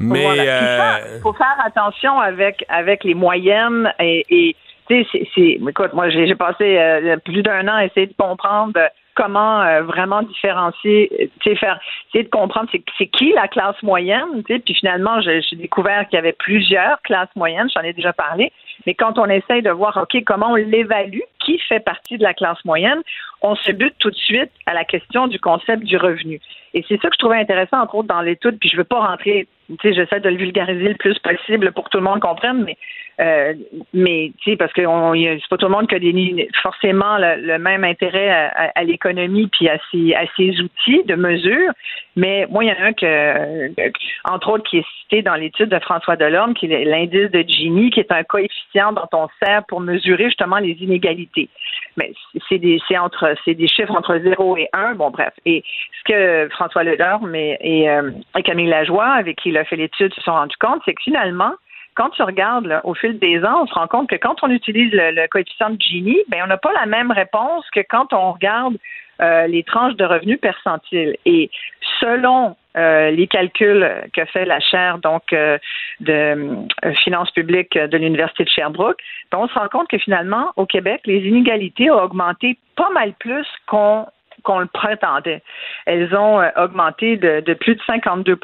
Mais. 0.00 0.26
Il 0.36 0.48
euh, 0.48 1.20
faut, 1.20 1.32
faire 1.32 1.56
attention 1.64 2.18
avec, 2.18 2.64
avec 2.68 3.04
les 3.04 3.14
moyennes 3.14 3.92
et. 4.00 4.56
tu 4.88 5.04
sais, 5.04 5.28
c'est, 5.32 5.60
écoute, 5.68 5.92
moi, 5.92 6.10
j'ai 6.10 6.34
passé 6.34 6.76
euh, 6.76 7.18
plus 7.18 7.42
d'un 7.42 7.68
an 7.68 7.76
à 7.76 7.84
essayer 7.84 8.08
de 8.08 8.14
comprendre 8.18 8.72
comment 9.14 9.62
euh, 9.62 9.82
vraiment 9.82 10.22
différencier, 10.22 11.30
tu 11.40 11.50
sais, 11.50 11.56
faire, 11.56 11.78
essayer 12.08 12.24
de 12.24 12.30
comprendre 12.30 12.68
c'est 12.72 13.06
qui 13.06 13.32
la 13.32 13.46
classe 13.48 13.80
moyenne, 13.82 14.42
tu 14.46 14.54
sais, 14.54 14.60
puis 14.60 14.74
finalement, 14.74 15.20
j'ai 15.20 15.42
découvert 15.52 16.08
qu'il 16.08 16.16
y 16.16 16.18
avait 16.18 16.32
plusieurs 16.32 17.02
classes 17.02 17.34
moyennes, 17.34 17.68
j'en 17.74 17.82
ai 17.82 17.92
déjà 17.92 18.12
parlé, 18.12 18.52
mais 18.86 18.94
quand 18.94 19.18
on 19.18 19.26
essaye 19.26 19.62
de 19.62 19.70
voir, 19.70 19.96
OK, 19.96 20.22
comment 20.24 20.52
on 20.52 20.54
l'évalue, 20.56 21.20
qui 21.40 21.58
fait 21.58 21.80
partie 21.80 22.18
de 22.18 22.22
la 22.22 22.34
classe 22.34 22.62
moyenne, 22.64 23.00
on 23.42 23.54
se 23.54 23.72
bute 23.72 23.94
tout 23.98 24.10
de 24.10 24.16
suite 24.16 24.50
à 24.66 24.74
la 24.74 24.84
question 24.84 25.26
du 25.26 25.38
concept 25.38 25.84
du 25.84 25.96
revenu. 25.96 26.40
Et 26.74 26.84
c'est 26.88 27.00
ça 27.00 27.08
que 27.08 27.14
je 27.14 27.18
trouvais 27.18 27.38
intéressant, 27.38 27.80
entre 27.80 27.96
autres, 27.96 28.08
dans 28.08 28.20
l'étude, 28.20 28.58
puis 28.58 28.68
je 28.68 28.76
veux 28.76 28.84
pas 28.84 29.00
rentrer, 29.06 29.48
tu 29.68 29.76
sais, 29.82 29.94
j'essaie 29.94 30.20
de 30.20 30.28
le 30.28 30.36
vulgariser 30.36 30.88
le 30.88 30.96
plus 30.96 31.18
possible 31.18 31.72
pour 31.72 31.84
que 31.84 31.90
tout 31.90 31.98
le 31.98 32.04
monde 32.04 32.20
comprenne, 32.20 32.64
mais 32.64 32.76
euh, 33.20 33.52
mais 33.92 34.30
tu 34.38 34.50
sais, 34.50 34.56
parce 34.56 34.72
que 34.72 34.82
c'est 34.82 35.48
pas 35.50 35.56
tout 35.56 35.66
le 35.66 35.72
monde 35.72 35.88
qui 35.88 35.94
a 35.96 35.98
des, 35.98 36.48
forcément 36.62 37.18
le, 37.18 37.58
même 37.58 37.82
intérêt 37.82 38.28
à, 38.30 38.84
l'économie 38.84 39.48
puis 39.48 39.68
à 39.68 39.78
ses, 39.90 40.14
à 40.14 40.24
ses 40.36 40.60
outils 40.60 41.02
de 41.04 41.16
mesure. 41.16 41.72
Mais 42.14 42.46
moi, 42.48 42.64
il 42.64 42.68
y 42.68 42.72
en 42.72 42.76
a 42.76 42.86
un 42.86 42.92
que, 42.92 43.90
entre 44.30 44.50
autres, 44.50 44.64
qui 44.70 44.78
est 44.78 44.86
cité 45.02 45.22
dans 45.22 45.34
l'étude 45.34 45.68
de 45.68 45.78
François 45.80 46.16
Delorme, 46.16 46.54
qui 46.54 46.66
est 46.66 46.84
l'indice 46.84 47.30
de 47.30 47.44
Gini, 47.46 47.90
qui 47.90 48.00
est 48.00 48.12
un 48.12 48.22
coefficient 48.22 48.92
dont 48.92 49.08
on 49.12 49.28
sert 49.42 49.64
pour 49.66 49.80
mesurer 49.80 50.24
justement 50.24 50.58
les 50.58 50.76
inégalités. 50.80 51.48
mais 51.96 52.12
c'est 52.48 52.58
des, 52.58 52.80
c'est 52.86 52.98
entre, 52.98 53.34
c'est 53.44 53.54
des 53.54 53.68
chiffres 53.68 53.94
entre 53.96 54.18
0 54.18 54.56
et 54.58 54.68
1. 54.72 54.94
Bon, 54.94 55.10
bref. 55.10 55.32
Et 55.44 55.64
ce 55.98 56.12
que 56.12 56.48
François 56.54 56.84
Ledorme 56.84 57.34
et, 57.34 57.56
et, 57.60 57.90
euh, 57.90 58.10
et 58.36 58.42
Camille 58.42 58.68
Lajoie, 58.68 59.08
avec 59.08 59.38
qui 59.38 59.48
il 59.48 59.58
a 59.58 59.64
fait 59.64 59.76
l'étude, 59.76 60.14
se 60.14 60.20
sont 60.20 60.32
rendus 60.32 60.56
compte, 60.60 60.82
c'est 60.84 60.94
que 60.94 61.02
finalement, 61.02 61.52
quand 61.98 62.10
tu 62.10 62.22
regardes 62.22 62.80
au 62.84 62.94
fil 62.94 63.18
des 63.18 63.42
ans, 63.44 63.62
on 63.62 63.66
se 63.66 63.74
rend 63.74 63.88
compte 63.88 64.08
que 64.08 64.14
quand 64.14 64.36
on 64.42 64.50
utilise 64.50 64.92
le, 64.92 65.26
coefficient 65.26 65.70
de 65.70 65.80
Gini, 65.80 66.16
ben 66.28 66.42
on 66.44 66.46
n'a 66.46 66.56
pas 66.56 66.72
la 66.72 66.86
même 66.86 67.10
réponse 67.10 67.68
que 67.70 67.80
quand 67.80 68.12
on 68.12 68.32
regarde 68.32 68.76
euh, 69.20 69.48
les 69.48 69.64
tranches 69.64 69.96
de 69.96 70.04
revenus 70.04 70.40
percentiles. 70.40 71.16
Et 71.26 71.50
selon 71.98 72.54
euh, 72.76 73.10
les 73.10 73.26
calculs 73.26 73.84
que 74.12 74.24
fait 74.26 74.44
la 74.44 74.60
chaire 74.60 74.98
donc 74.98 75.32
euh, 75.32 75.58
de 75.98 76.68
finances 77.02 77.32
publiques 77.32 77.76
de 77.76 77.96
l'université 77.98 78.44
de 78.44 78.48
Sherbrooke, 78.48 79.00
ben, 79.32 79.38
on 79.38 79.48
se 79.48 79.58
rend 79.58 79.66
compte 79.66 79.88
que 79.88 79.98
finalement 79.98 80.52
au 80.54 80.66
Québec, 80.66 81.00
les 81.04 81.18
inégalités 81.26 81.90
ont 81.90 82.00
augmenté 82.00 82.58
pas 82.76 82.90
mal 82.90 83.12
plus 83.14 83.46
qu'on 83.66 84.06
le 84.46 84.66
prétendait. 84.66 85.42
Elles 85.86 86.14
ont 86.14 86.40
augmenté 86.56 87.16
de, 87.16 87.54
plus 87.54 87.74
de 87.74 87.82
52 87.88 88.38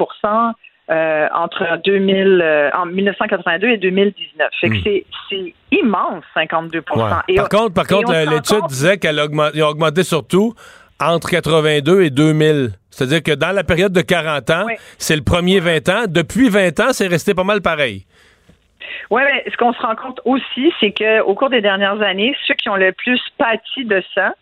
euh, 0.90 1.26
entre 1.34 1.80
2000, 1.82 2.40
euh, 2.42 2.70
en 2.74 2.86
1982 2.86 3.68
et 3.68 3.76
2019. 3.78 4.50
Fait 4.60 4.68
que 4.68 4.74
mmh. 4.74 5.02
c'est 5.30 5.54
immense, 5.72 6.22
52 6.34 6.78
ouais. 6.78 7.04
et, 7.28 7.36
Par 7.36 7.48
contre, 7.48 7.74
par 7.74 7.86
contre 7.86 8.12
l'étude 8.12 8.60
compte... 8.60 8.68
disait 8.68 8.98
qu'elle 8.98 9.18
a 9.18 9.24
augmenté, 9.24 9.60
a 9.62 9.70
augmenté 9.70 10.02
surtout 10.02 10.54
entre 11.00 11.30
82 11.30 12.02
et 12.02 12.10
2000. 12.10 12.70
C'est-à-dire 12.90 13.22
que 13.22 13.32
dans 13.32 13.52
la 13.52 13.64
période 13.64 13.92
de 13.92 14.00
40 14.02 14.50
ans, 14.50 14.64
oui. 14.66 14.74
c'est 14.98 15.16
le 15.16 15.22
premier 15.22 15.58
20 15.58 15.88
ans. 15.88 16.04
Depuis 16.06 16.48
20 16.48 16.80
ans, 16.80 16.92
c'est 16.92 17.06
resté 17.06 17.34
pas 17.34 17.44
mal 17.44 17.62
pareil. 17.62 18.04
Oui, 19.10 19.22
mais 19.24 19.50
ce 19.50 19.56
qu'on 19.56 19.72
se 19.72 19.80
rend 19.80 19.96
compte 19.96 20.20
aussi, 20.24 20.72
c'est 20.80 20.92
qu'au 20.92 21.34
cours 21.34 21.50
des 21.50 21.60
dernières 21.60 22.00
années, 22.02 22.34
ceux 22.46 22.54
qui 22.54 22.68
ont 22.68 22.76
le 22.76 22.92
plus 22.92 23.20
pâti 23.38 23.84
de 23.84 24.02
ça, 24.14 24.34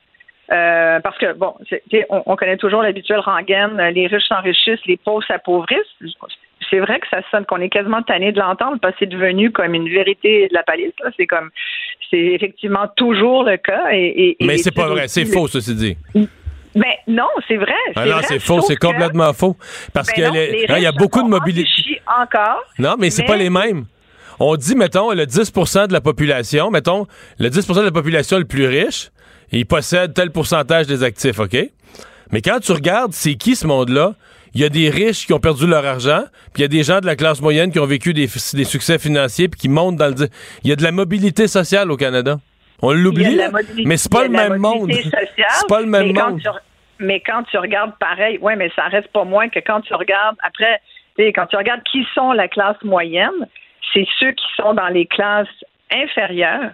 euh, 0.50 1.00
parce 1.00 1.16
que, 1.18 1.32
bon, 1.34 1.54
on, 2.10 2.22
on, 2.26 2.36
connaît 2.36 2.56
toujours 2.56 2.82
l'habituel 2.82 3.20
rengaine, 3.20 3.76
les 3.94 4.06
riches 4.06 4.26
s'enrichissent, 4.28 4.84
les 4.86 4.96
pauvres 4.96 5.24
s'appauvrissent. 5.26 5.78
C'est 6.68 6.80
vrai 6.80 7.00
que 7.00 7.06
ça 7.08 7.20
sonne 7.30 7.44
qu'on 7.46 7.60
est 7.60 7.68
quasiment 7.68 8.02
tanné 8.02 8.32
de 8.32 8.40
l'entendre 8.40 8.78
parce 8.80 8.94
que 8.94 9.00
c'est 9.00 9.10
devenu 9.10 9.50
comme 9.50 9.74
une 9.74 9.88
vérité 9.88 10.48
de 10.48 10.54
la 10.54 10.62
palisse. 10.62 10.92
C'est 11.16 11.26
comme, 11.26 11.50
c'est 12.10 12.18
effectivement 12.18 12.88
toujours 12.96 13.44
le 13.44 13.56
cas. 13.56 13.92
Et, 13.92 14.36
et 14.40 14.44
Mais 14.44 14.58
c'est 14.58 14.74
pas 14.74 14.88
vrai, 14.88 15.08
c'est 15.08 15.24
faux, 15.24 15.48
ceci 15.48 15.74
dit. 15.74 15.96
Ben 16.74 16.94
non, 17.06 17.28
c'est 17.48 17.56
vrai. 17.56 17.72
Ah 17.96 18.06
non, 18.06 18.16
c'est 18.22 18.38
faux, 18.38 18.60
c'est 18.62 18.76
complètement 18.76 19.32
faux. 19.32 19.56
Parce 19.92 20.08
ben 20.08 20.30
qu'il 20.30 20.70
hein, 20.70 20.78
y 20.78 20.86
a 20.86 20.92
beaucoup 20.92 21.22
de 21.22 21.28
mobilité. 21.28 22.00
encore. 22.06 22.62
Non, 22.78 22.96
mais 22.98 23.10
c'est 23.10 23.22
mais... 23.22 23.28
pas 23.28 23.36
les 23.36 23.50
mêmes. 23.50 23.84
On 24.40 24.56
dit, 24.56 24.74
mettons, 24.74 25.12
le 25.12 25.24
10% 25.24 25.88
de 25.88 25.92
la 25.92 26.00
population, 26.00 26.70
mettons, 26.70 27.06
le 27.38 27.48
10% 27.48 27.76
de 27.76 27.82
la 27.82 27.92
population 27.92 28.38
le 28.38 28.44
plus 28.44 28.66
riche, 28.66 29.11
il 29.58 29.66
possède 29.66 30.14
tel 30.14 30.30
pourcentage 30.30 30.86
des 30.86 31.02
actifs, 31.02 31.38
OK? 31.38 31.56
Mais 32.30 32.40
quand 32.40 32.60
tu 32.60 32.72
regardes, 32.72 33.12
c'est 33.12 33.34
qui 33.34 33.56
ce 33.56 33.66
monde-là? 33.66 34.14
Il 34.54 34.60
y 34.60 34.64
a 34.64 34.68
des 34.68 34.90
riches 34.90 35.26
qui 35.26 35.32
ont 35.32 35.40
perdu 35.40 35.66
leur 35.66 35.84
argent, 35.86 36.24
puis 36.52 36.60
il 36.60 36.62
y 36.62 36.64
a 36.64 36.68
des 36.68 36.82
gens 36.82 37.00
de 37.00 37.06
la 37.06 37.16
classe 37.16 37.40
moyenne 37.40 37.72
qui 37.72 37.78
ont 37.78 37.86
vécu 37.86 38.12
des, 38.12 38.26
des 38.52 38.64
succès 38.64 38.98
financiers, 38.98 39.48
puis 39.48 39.60
qui 39.60 39.68
montent 39.70 39.96
dans 39.96 40.08
le... 40.08 40.28
Il 40.62 40.68
y 40.68 40.72
a 40.72 40.76
de 40.76 40.82
la 40.82 40.92
mobilité 40.92 41.46
sociale 41.46 41.90
au 41.90 41.96
Canada. 41.96 42.38
On 42.82 42.92
l'oublie, 42.92 43.38
mais 43.84 43.96
c'est 43.96 44.10
pas 44.10 44.24
le 44.24 44.28
même 44.28 44.56
monde. 44.56 44.90
C'est 44.92 45.68
pas 45.68 45.80
le 45.80 45.86
même 45.86 46.12
monde. 46.12 46.40
Mais 46.98 47.20
quand 47.20 47.44
tu 47.44 47.56
regardes 47.56 47.96
pareil, 47.98 48.38
ouais, 48.38 48.56
mais 48.56 48.70
ça 48.76 48.84
reste 48.88 49.08
pas 49.08 49.24
moins 49.24 49.48
que 49.48 49.60
quand 49.60 49.80
tu 49.80 49.94
regardes 49.94 50.36
après, 50.42 50.80
quand 51.34 51.46
tu 51.46 51.56
regardes 51.56 51.82
qui 51.84 52.04
sont 52.14 52.32
la 52.32 52.48
classe 52.48 52.80
moyenne, 52.82 53.48
c'est 53.92 54.06
ceux 54.18 54.32
qui 54.32 54.44
sont 54.56 54.74
dans 54.74 54.88
les 54.88 55.06
classes 55.06 55.48
inférieures 55.90 56.72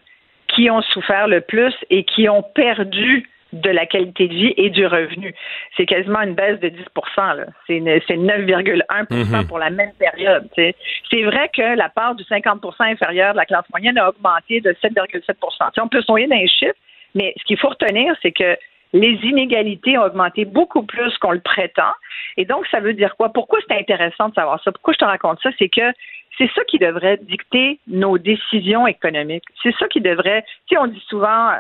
qui 0.59 0.71
ont 0.71 0.83
souffert 0.83 1.29
le 1.29 1.41
plus 1.41 1.73
et 1.89 2.03
qui 2.03 2.29
ont 2.29 2.43
perdu 2.43 3.31
de 3.53 3.71
la 3.71 3.87
qualité 3.87 4.27
de 4.27 4.35
vie 4.35 4.55
et 4.57 4.71
du 4.71 4.85
revenu. 4.87 5.35
C'est 5.77 5.87
quasiment 5.87 6.21
une 6.21 6.35
baisse 6.35 6.59
de 6.61 6.69
10% 6.69 7.45
C'est 7.67 7.79
9,1 7.79 8.83
mm-hmm. 9.09 9.47
pour 9.47 9.59
la 9.59 9.71
même 9.71 9.93
période. 9.99 10.49
C'est 10.57 11.23
vrai 11.23 11.49
que 11.55 11.77
la 11.77 11.89
part 11.89 12.17
du 12.17 12.25
50% 12.25 12.59
inférieur 12.81 13.33
de 13.33 13.39
la 13.39 13.47
classe 13.47 13.65
moyenne 13.71 13.97
a 13.99 14.11
augmenté 14.11 14.61
de 14.61 14.73
7,7% 14.73 15.81
On 15.81 15.89
peut 15.89 16.03
se 16.03 16.11
noyer 16.11 16.27
dans 16.27 16.37
les 16.37 16.49
chiffres, 16.49 16.75
mais 17.15 17.33
ce 17.39 17.45
qu'il 17.45 17.57
faut 17.57 17.69
retenir, 17.69 18.15
c'est 18.21 18.33
que 18.33 18.59
les 18.93 19.19
inégalités 19.23 19.97
ont 19.97 20.03
augmenté 20.03 20.45
beaucoup 20.45 20.83
plus 20.83 21.17
qu'on 21.19 21.33
le 21.33 21.41
prétend. 21.41 21.93
Et 22.37 22.45
donc, 22.45 22.67
ça 22.71 22.81
veut 22.81 22.95
dire 22.95 23.17
quoi? 23.17 23.33
Pourquoi 23.33 23.61
c'est 23.69 23.79
intéressant 23.79 24.31
de 24.31 24.35
savoir 24.35 24.63
ça? 24.63 24.73
Pourquoi 24.73 24.95
je 24.95 24.99
te 24.99 25.05
raconte 25.05 25.41
ça? 25.43 25.51
C'est 25.59 25.69
que 25.69 25.93
c'est 26.39 26.51
ça 26.55 26.65
qui 26.65 26.79
devrait 26.79 27.19
dicter 27.19 27.81
nos 27.89 28.17
décisions 28.17 28.87
économiques. 28.87 29.45
C'est 29.63 29.75
ça 29.77 29.89
qui 29.89 30.01
devrait, 30.01 30.45
tu 30.67 30.75
sais, 30.75 30.79
on 30.79 30.87
dit 30.87 31.05
souvent, 31.09 31.51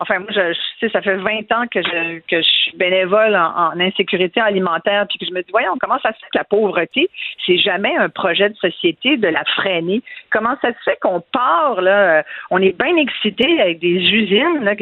enfin 0.00 0.18
moi 0.18 0.28
je, 0.30 0.54
sais 0.80 0.88
ça 0.90 1.02
fait 1.02 1.16
20 1.16 1.52
ans 1.52 1.66
que 1.70 1.82
je 1.82 2.18
que 2.20 2.42
je 2.42 2.48
suis 2.48 2.76
bénévole 2.76 3.36
en, 3.36 3.78
insécurité 3.80 4.40
alimentaire 4.40 5.06
puis 5.08 5.18
que 5.18 5.26
je 5.26 5.32
me 5.32 5.42
dis 5.42 5.50
voyons 5.50 5.74
comment 5.80 5.98
ça 6.00 6.12
se 6.12 6.18
fait 6.18 6.26
que 6.32 6.38
la 6.38 6.44
pauvreté 6.44 7.08
c'est 7.44 7.58
jamais 7.58 7.96
un 7.96 8.08
projet 8.08 8.50
de 8.50 8.56
société 8.56 9.16
de 9.16 9.28
la 9.28 9.44
freiner? 9.44 10.02
Comment 10.30 10.56
ça 10.62 10.68
se 10.68 10.78
fait 10.84 10.98
qu'on 11.00 11.20
part 11.20 11.80
là 11.80 12.24
on 12.50 12.60
est 12.60 12.76
bien 12.78 12.96
excité 12.96 13.60
avec 13.60 13.78
des 13.78 13.96
usines 13.96 14.74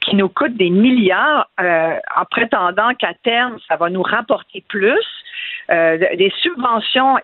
qui 0.00 0.16
nous 0.16 0.28
coûtent 0.28 0.56
des 0.56 0.70
milliards 0.70 1.48
euh, 1.60 1.96
en 2.16 2.24
prétendant 2.24 2.94
qu'à 2.94 3.14
terme 3.22 3.58
ça 3.68 3.76
va 3.76 3.90
nous 3.90 4.02
rapporter 4.02 4.64
plus 4.68 5.06
euh, 5.70 5.96
des 6.16 6.32
subventions 6.40 7.18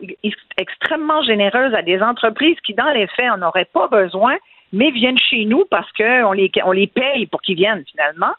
extrêmement 0.57 1.23
généreuses 1.23 1.75
à 1.75 1.83
des 1.83 2.01
entreprises 2.01 2.57
qui 2.65 2.73
dans 2.75 2.91
les 2.91 3.07
faits 3.09 3.31
en 3.31 3.43
auraient 3.43 3.69
pas 3.73 3.89
besoin 3.89 4.37
mais 4.73 4.91
viennent 4.91 5.19
chez 5.19 5.45
nous 5.45 5.65
parce 5.71 5.91
qu'on 5.93 6.33
les, 6.33 6.51
on 6.65 6.73
les 6.73 6.87
paye 6.87 7.27
pour 7.27 7.43
qu'ils 7.43 7.57
viennent 7.57 7.85
finalement. 7.91 8.33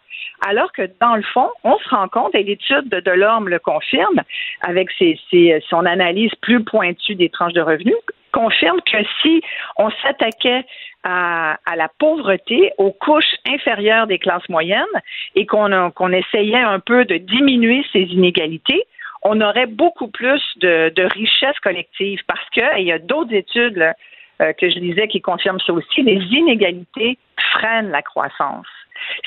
Alors 0.48 0.72
que 0.72 0.90
dans 1.02 1.16
le 1.16 1.22
fond, 1.22 1.50
on 1.64 1.78
se 1.78 1.90
rend 1.90 2.08
compte, 2.08 2.34
et 2.36 2.44
l'étude 2.44 2.88
de 2.90 3.00
Delorme 3.00 3.50
le 3.50 3.60
confirme, 3.60 4.22
avec 4.62 4.90
ses, 4.92 5.20
ses, 5.30 5.62
son 5.70 5.86
analyse 5.86 6.32
plus 6.42 6.64
pointue 6.64 7.16
des 7.16 7.30
tranches 7.30 7.54
de 7.54 7.62
revenus, 7.62 7.96
confirme 8.32 8.80
que 8.82 8.98
si 9.22 9.42
on 9.78 9.90
s'attaquait 10.02 10.66
à, 11.04 11.58
à, 11.66 11.76
la 11.76 11.90
pauvreté, 11.98 12.72
aux 12.78 12.92
couches 12.92 13.36
inférieures 13.48 14.08
des 14.08 14.20
classes 14.20 14.48
moyennes, 14.50 14.86
et 15.36 15.46
qu'on 15.46 16.12
essayait 16.12 16.56
un 16.56 16.80
peu 16.80 17.06
de 17.06 17.18
diminuer 17.18 17.84
ces 17.92 18.02
inégalités, 18.02 18.84
on 19.24 19.42
aurait 19.42 19.68
beaucoup 19.68 20.08
plus 20.08 20.42
de, 20.58 20.90
de 20.96 21.04
richesse 21.04 21.60
collective 21.62 22.22
parce 22.28 22.50
que, 22.52 22.80
il 22.80 22.86
y 22.86 22.92
a 22.92 23.00
d'autres 23.00 23.34
études 23.34 23.76
là, 23.76 23.94
euh, 24.42 24.54
que 24.54 24.70
je 24.70 24.80
lisais 24.80 25.08
qui 25.08 25.22
confirme 25.22 25.60
ça 25.60 25.74
aussi, 25.74 26.02
les 26.02 26.22
inégalités 26.32 27.18
freinent 27.54 27.92
la 27.92 28.02
croissance. 28.02 28.68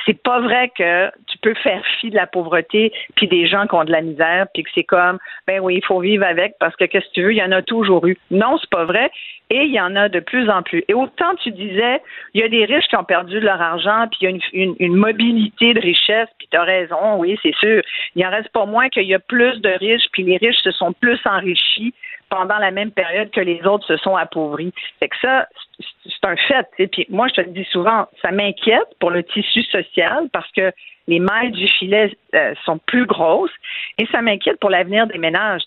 C'est 0.04 0.22
pas 0.22 0.40
vrai 0.40 0.70
que 0.76 1.10
tu 1.26 1.38
peux 1.38 1.54
faire 1.54 1.82
fi 2.00 2.10
de 2.10 2.16
la 2.16 2.26
pauvreté 2.26 2.92
puis 3.16 3.28
des 3.28 3.46
gens 3.46 3.66
qui 3.66 3.74
ont 3.74 3.84
de 3.84 3.92
la 3.92 4.02
misère 4.02 4.46
puis 4.52 4.62
que 4.62 4.70
c'est 4.74 4.84
comme 4.84 5.18
ben 5.46 5.60
oui, 5.60 5.76
il 5.76 5.84
faut 5.84 6.00
vivre 6.00 6.24
avec 6.24 6.54
parce 6.58 6.76
que 6.76 6.84
qu'est-ce 6.84 7.06
que 7.08 7.12
tu 7.14 7.22
veux, 7.22 7.32
il 7.32 7.38
y 7.38 7.42
en 7.42 7.52
a 7.52 7.62
toujours 7.62 8.06
eu. 8.06 8.16
Non, 8.30 8.58
c'est 8.58 8.70
pas 8.70 8.84
vrai 8.84 9.10
et 9.50 9.64
il 9.64 9.72
y 9.72 9.80
en 9.80 9.96
a 9.96 10.08
de 10.08 10.20
plus 10.20 10.48
en 10.48 10.62
plus. 10.62 10.82
Et 10.88 10.94
autant 10.94 11.34
tu 11.42 11.50
disais, 11.50 12.00
il 12.34 12.40
y 12.40 12.44
a 12.44 12.48
des 12.48 12.64
riches 12.64 12.86
qui 12.88 12.96
ont 12.96 13.04
perdu 13.04 13.40
leur 13.40 13.60
argent 13.60 14.06
puis 14.10 14.18
il 14.22 14.30
y 14.30 14.62
a 14.62 14.74
une, 14.78 14.96
mobilité 14.96 15.74
de 15.74 15.80
richesse 15.80 16.28
puis 16.38 16.48
tu 16.50 16.56
as 16.56 16.62
raison, 16.62 17.16
oui, 17.16 17.38
c'est 17.42 17.54
sûr. 17.56 17.82
Il 18.14 18.26
en 18.26 18.30
reste 18.30 18.50
pas 18.50 18.66
moins 18.66 18.88
qu'il 18.88 19.04
y 19.04 19.14
a 19.14 19.18
plus 19.18 19.60
de 19.60 19.70
riches 19.70 20.06
puis 20.12 20.22
les 20.22 20.36
riches 20.36 20.62
se 20.62 20.70
sont 20.70 20.92
plus 20.92 21.20
enrichis 21.24 21.94
pendant 22.33 22.57
la 22.57 22.70
même 22.70 22.93
période 22.93 23.30
que 23.30 23.43
les 23.43 23.61
autres 23.66 23.87
se 23.87 23.99
sont 23.99 24.16
appauvris. 24.16 24.72
Fait 24.99 25.09
que 25.09 25.16
ça, 25.20 25.47
c'est 25.78 26.24
un 26.26 26.37
fait. 26.37 26.66
Et 26.78 26.87
puis 26.87 27.05
moi, 27.11 27.28
je 27.28 27.35
te 27.35 27.41
le 27.43 27.51
dis 27.51 27.66
souvent, 27.70 28.09
ça 28.22 28.30
m'inquiète 28.30 28.89
pour 29.01 29.11
le 29.11 29.22
tissu 29.22 29.62
social 29.64 30.30
parce 30.33 30.51
que 30.53 30.72
les 31.09 31.20
mailles 31.20 31.53
du 31.53 31.68
filet 31.68 32.16
euh, 32.35 32.55
sont 32.64 32.78
plus 32.78 33.05
grosses 33.05 33.53
et 33.99 34.07
ça 34.07 34.22
m'inquiète 34.22 34.59
pour 34.61 34.70
l'avenir 34.70 35.07
des 35.09 35.18
ménages. 35.18 35.61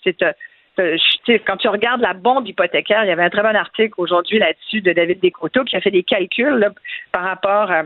quand 1.46 1.56
tu 1.56 1.68
regardes 1.68 2.00
la 2.00 2.14
bombe 2.14 2.48
hypothécaire, 2.48 3.04
il 3.04 3.08
y 3.08 3.12
avait 3.12 3.22
un 3.22 3.30
très 3.30 3.42
bon 3.42 3.54
article 3.54 3.94
aujourd'hui 3.98 4.40
là-dessus 4.40 4.80
de 4.80 4.92
David 4.92 5.20
Descoteaux 5.20 5.62
qui 5.62 5.76
a 5.76 5.80
fait 5.80 5.92
des 5.92 6.02
calculs 6.02 6.68
par 7.12 7.22
rapport 7.22 7.70
à 7.70 7.84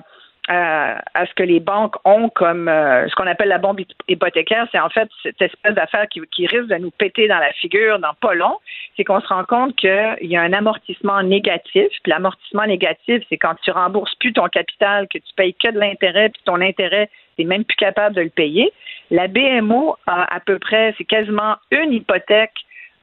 à, 0.52 1.00
à, 1.14 1.26
ce 1.26 1.34
que 1.34 1.44
les 1.44 1.60
banques 1.60 1.94
ont 2.04 2.28
comme 2.28 2.66
euh, 2.66 3.08
ce 3.08 3.14
qu'on 3.14 3.28
appelle 3.28 3.48
la 3.48 3.58
bombe 3.58 3.80
hypothécaire, 4.08 4.66
c'est 4.72 4.80
en 4.80 4.88
fait 4.88 5.08
cette 5.22 5.40
espèce 5.40 5.74
d'affaire 5.74 6.08
qui, 6.08 6.46
risque 6.46 6.66
de 6.66 6.76
nous 6.76 6.90
péter 6.90 7.28
dans 7.28 7.38
la 7.38 7.52
figure 7.52 8.00
dans 8.00 8.14
pas 8.20 8.34
long, 8.34 8.56
c'est 8.96 9.04
qu'on 9.04 9.20
se 9.20 9.28
rend 9.28 9.44
compte 9.44 9.76
qu'il 9.76 10.16
y 10.22 10.36
a 10.36 10.42
un 10.42 10.52
amortissement 10.52 11.22
négatif. 11.22 11.86
Puis 12.02 12.10
l'amortissement 12.10 12.66
négatif, 12.66 13.22
c'est 13.28 13.38
quand 13.38 13.54
tu 13.62 13.70
rembourses 13.70 14.14
plus 14.16 14.32
ton 14.32 14.48
capital, 14.48 15.06
que 15.06 15.18
tu 15.18 15.34
payes 15.36 15.54
que 15.54 15.70
de 15.70 15.78
l'intérêt, 15.78 16.30
puis 16.30 16.42
ton 16.44 16.60
intérêt, 16.60 17.08
tu 17.38 17.44
même 17.44 17.64
plus 17.64 17.76
capable 17.76 18.16
de 18.16 18.22
le 18.22 18.30
payer. 18.30 18.72
La 19.12 19.28
BMO 19.28 19.96
a 20.08 20.34
à 20.34 20.40
peu 20.40 20.58
près, 20.58 20.94
c'est 20.98 21.04
quasiment 21.04 21.54
une 21.70 21.92
hypothèque 21.92 22.54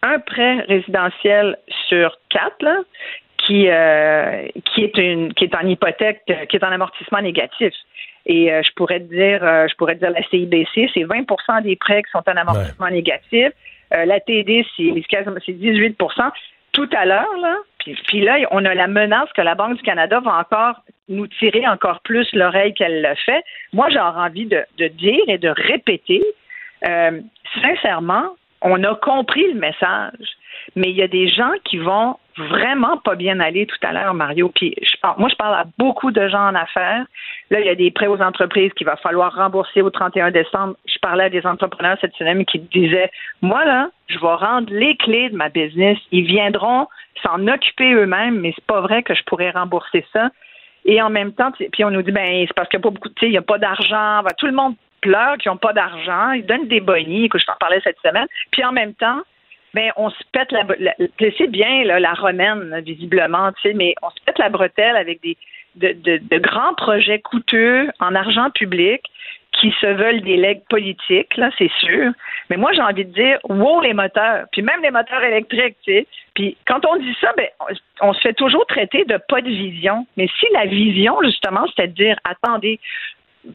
un 0.04 0.20
prêt 0.20 0.60
résidentiel 0.68 1.58
sur 1.88 2.18
quatre, 2.30 2.86
qui, 3.38 3.70
euh, 3.70 4.48
qui 4.66 4.84
est 4.84 4.98
une 4.98 5.34
qui 5.34 5.46
est 5.46 5.56
en 5.56 5.66
hypothèque, 5.68 6.22
qui 6.50 6.56
est 6.56 6.64
en 6.64 6.72
amortissement 6.72 7.22
négatif. 7.22 7.74
Et 8.28 8.52
euh, 8.52 8.62
je 8.62 8.72
pourrais 8.74 9.00
te 9.00 9.06
dire, 9.06 9.44
euh, 9.44 9.68
je 9.70 9.76
pourrais 9.76 9.96
te 9.96 10.00
dire 10.00 10.12
la 10.12 10.22
CIBC, 10.24 10.92
c'est 10.94 11.06
20% 11.06 11.64
des 11.64 11.78
prêts 11.78 12.04
qui 12.04 12.12
sont 12.12 12.24
en 12.28 12.36
amortissement 12.36 12.88
ouais. 12.88 12.92
négatif. 12.92 13.52
Euh, 13.94 14.04
la 14.04 14.20
TD, 14.20 14.66
c'est 14.76 14.84
18% 14.84 16.32
Tout 16.74 16.90
à 16.92 17.06
l'heure, 17.06 17.38
là, 17.42 17.56
puis, 17.80 17.98
puis 18.06 18.22
là, 18.22 18.40
on 18.52 18.66
a 18.66 18.74
la 18.74 18.88
menace 18.88 19.32
que 19.34 19.42
la 19.42 19.56
Banque 19.56 19.78
du 19.78 19.84
Canada 19.84 20.20
va 20.20 20.40
encore 20.40 20.82
nous 21.08 21.28
tirer 21.28 21.66
encore 21.68 22.02
plus 22.02 22.28
l'oreille 22.34 22.74
qu'elle 22.74 23.02
le 23.02 23.16
fait. 23.16 23.44
Moi, 23.72 23.88
j'aurais 23.90 24.20
envie 24.20 24.46
de, 24.46 24.62
de, 24.78 24.88
dire 24.90 25.24
et 25.28 25.38
de 25.38 25.48
répéter, 25.48 26.22
euh, 26.86 27.22
sincèrement, 27.62 28.36
on 28.62 28.84
a 28.84 28.96
compris 28.96 29.52
le 29.54 29.60
message, 29.60 30.38
mais 30.76 30.90
il 30.90 30.96
y 30.96 31.02
a 31.02 31.08
des 31.08 31.28
gens 31.28 31.52
qui 31.64 31.78
vont 31.78 32.18
vraiment 32.38 32.98
pas 32.98 33.16
bien 33.16 33.40
aller 33.40 33.66
tout 33.66 33.78
à 33.82 33.94
l'heure, 33.94 34.14
Mario. 34.14 34.52
Puis 34.54 34.76
je 34.82 34.96
moi, 35.18 35.30
je 35.30 35.36
parle 35.36 35.56
à 35.56 35.66
beaucoup 35.78 36.12
de 36.12 36.28
gens 36.28 36.50
en 36.50 36.56
affaires. 36.56 37.06
Là, 37.50 37.60
il 37.60 37.66
y 37.66 37.70
a 37.70 37.76
des 37.76 37.92
prêts 37.92 38.08
aux 38.08 38.22
entreprises 38.22 38.72
qu'il 38.74 38.86
va 38.86 38.96
falloir 38.98 39.34
rembourser 39.34 39.82
au 39.82 39.90
31 39.90 40.32
décembre. 40.32 40.76
Je 40.86 41.00
parlais 41.00 41.26
à 41.26 41.30
des 41.30 41.46
entrepreneurs 41.46 41.98
cette 42.02 42.16
semaine 42.16 42.46
qui 42.46 42.60
disaient 42.60 43.10
Moi, 43.42 43.64
là, 43.66 43.90
je 44.08 44.20
vais 44.20 44.34
rendre 44.34 44.72
les 44.72 44.96
clés 44.98 45.30
de 45.30 45.36
ma 45.36 45.50
business. 45.50 45.98
Ils 46.12 46.26
viendront 46.26 46.88
s'en 47.24 47.48
occuper 47.48 47.94
eux-mêmes, 47.94 48.40
mais 48.40 48.54
c'est 48.56 48.66
pas 48.66 48.82
vrai 48.82 49.04
que 49.04 49.16
je 49.16 49.24
pourrais 49.24 49.52
rembourser 49.52 50.06
ça. 50.14 50.30
Et 50.86 51.02
en 51.02 51.10
même 51.10 51.34
temps, 51.34 51.52
puis 51.52 51.84
on 51.84 51.92
nous 51.92 52.02
dit 52.02 52.12
ben 52.12 52.46
c'est 52.48 52.54
parce 52.54 52.70
qu'il 52.70 52.80
n'y 52.80 52.84
a 52.84 52.88
pas 52.88 52.94
beaucoup, 52.94 53.10
il 53.22 53.30
n'y 53.30 53.38
a 53.38 53.42
pas 53.42 53.58
d'argent. 53.58 54.22
Tout 54.38 54.46
le 54.46 54.54
monde 54.54 54.76
qui 55.40 55.48
n'ont 55.50 55.58
pas 55.58 55.74
d'argent. 55.74 56.32
Ils 56.32 56.46
donnent 56.46 56.68
des 56.68 56.82
bonnies, 56.82 57.30
que 57.30 57.40
je 57.40 57.46
t'en 57.46 57.56
parlais 57.60 57.82
cette 57.84 58.00
semaine. 58.06 58.28
Puis 58.52 58.64
en 58.64 58.72
même 58.72 58.94
temps, 58.94 59.22
ben, 59.74 59.92
on 59.96 60.10
se 60.10 60.24
pète 60.32 60.52
la, 60.52 60.64
c'est 61.38 61.52
bien 61.52 61.84
la 61.84 62.14
romaine 62.14 62.82
visiblement, 62.82 63.52
tu 63.54 63.70
sais, 63.70 63.74
mais 63.74 63.94
on 64.02 64.10
se 64.10 64.20
pète 64.26 64.40
la 64.40 64.50
bretelle 64.50 64.96
avec 64.96 65.22
des 65.22 65.38
de, 65.78 66.38
grands 66.38 66.74
projets 66.74 67.20
coûteux 67.20 67.90
en 68.00 68.16
argent 68.16 68.50
public 68.52 69.02
qui 69.54 69.74
se 69.82 69.88
veulent 69.88 70.22
des 70.22 70.38
legs 70.38 70.62
politiques, 70.70 71.36
là, 71.36 71.50
c'est 71.58 71.72
sûr. 71.80 72.12
Mais 72.50 72.58
moi, 72.58 72.74
j'ai 72.74 72.82
envie 72.82 73.06
de 73.06 73.14
dire, 73.14 73.40
wow, 73.46 73.82
les 73.82 73.94
moteurs, 73.94 74.46
puis 74.52 74.62
même 74.62 74.82
les 74.84 74.92
moteurs 74.92 75.24
électriques, 75.24 75.78
tu 75.84 75.94
sais. 75.94 76.08
Puis 76.36 76.56
quand 76.68 76.86
on 76.86 76.98
dit 76.98 77.16
ça, 77.20 77.34
ben, 77.36 77.48
on, 78.02 78.14
se 78.14 78.22
fait 78.22 78.34
toujours 78.34 78.68
traiter 78.68 79.04
de 79.06 79.18
pas 79.28 79.42
de 79.42 79.50
vision. 79.50 80.06
Mais 80.16 80.28
si 80.40 80.46
la 80.54 80.66
vision, 80.66 81.18
justement, 81.24 81.66
c'était 81.68 81.88
de 81.88 81.94
dire, 81.94 82.20
attendez, 82.24 82.80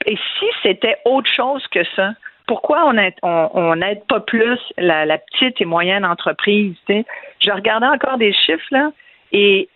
et 0.07 0.17
si 0.17 0.47
c'était 0.63 0.97
autre 1.05 1.31
chose 1.31 1.67
que 1.69 1.85
ça? 1.97 2.13
Pourquoi 2.47 2.87
on 2.87 2.95
n'aide 2.95 3.15
on, 3.23 3.77
pas 4.09 4.21
plus 4.21 4.59
la, 4.77 5.19
petite 5.19 5.61
et 5.61 5.65
moyenne 5.65 6.05
entreprise? 6.05 6.75
Je 6.89 7.51
regardais 7.51 7.87
encore 7.87 8.19
des 8.19 8.33
chiffres, 8.33 8.67
là, 8.71 8.91
et 9.33 9.69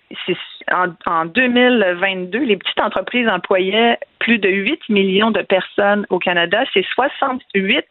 en, 0.71 0.89
en 1.07 1.25
2022, 1.25 2.39
les 2.39 2.57
petites 2.57 2.81
entreprises 2.81 3.29
employaient 3.29 3.99
plus 4.19 4.39
de 4.39 4.49
8 4.49 4.89
millions 4.89 5.31
de 5.31 5.43
personnes 5.43 6.07
au 6.11 6.19
Canada. 6.19 6.65
C'est 6.75 6.85
68% 6.97 7.83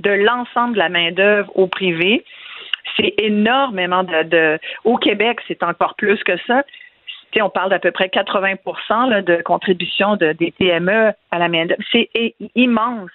de 0.00 0.10
l'ensemble 0.10 0.74
de 0.74 0.78
la 0.78 0.88
main-d'œuvre 0.88 1.50
au 1.56 1.66
privé. 1.66 2.24
C'est 2.96 3.14
énormément 3.18 4.02
de, 4.02 4.58
Au 4.84 4.96
Québec, 4.96 5.40
c'est 5.46 5.62
encore 5.62 5.94
plus 5.96 6.22
que 6.24 6.36
ça. 6.46 6.64
On 7.42 7.50
parle 7.50 7.70
d'à 7.70 7.78
peu 7.78 7.90
près 7.90 8.06
80% 8.08 9.22
de 9.22 9.42
contribution 9.42 10.16
de, 10.16 10.32
des 10.32 10.50
PME 10.52 11.12
à 11.30 11.38
la 11.38 11.48
main-d'œuvre. 11.48 11.82
C'est 11.92 12.10
immense. 12.54 13.10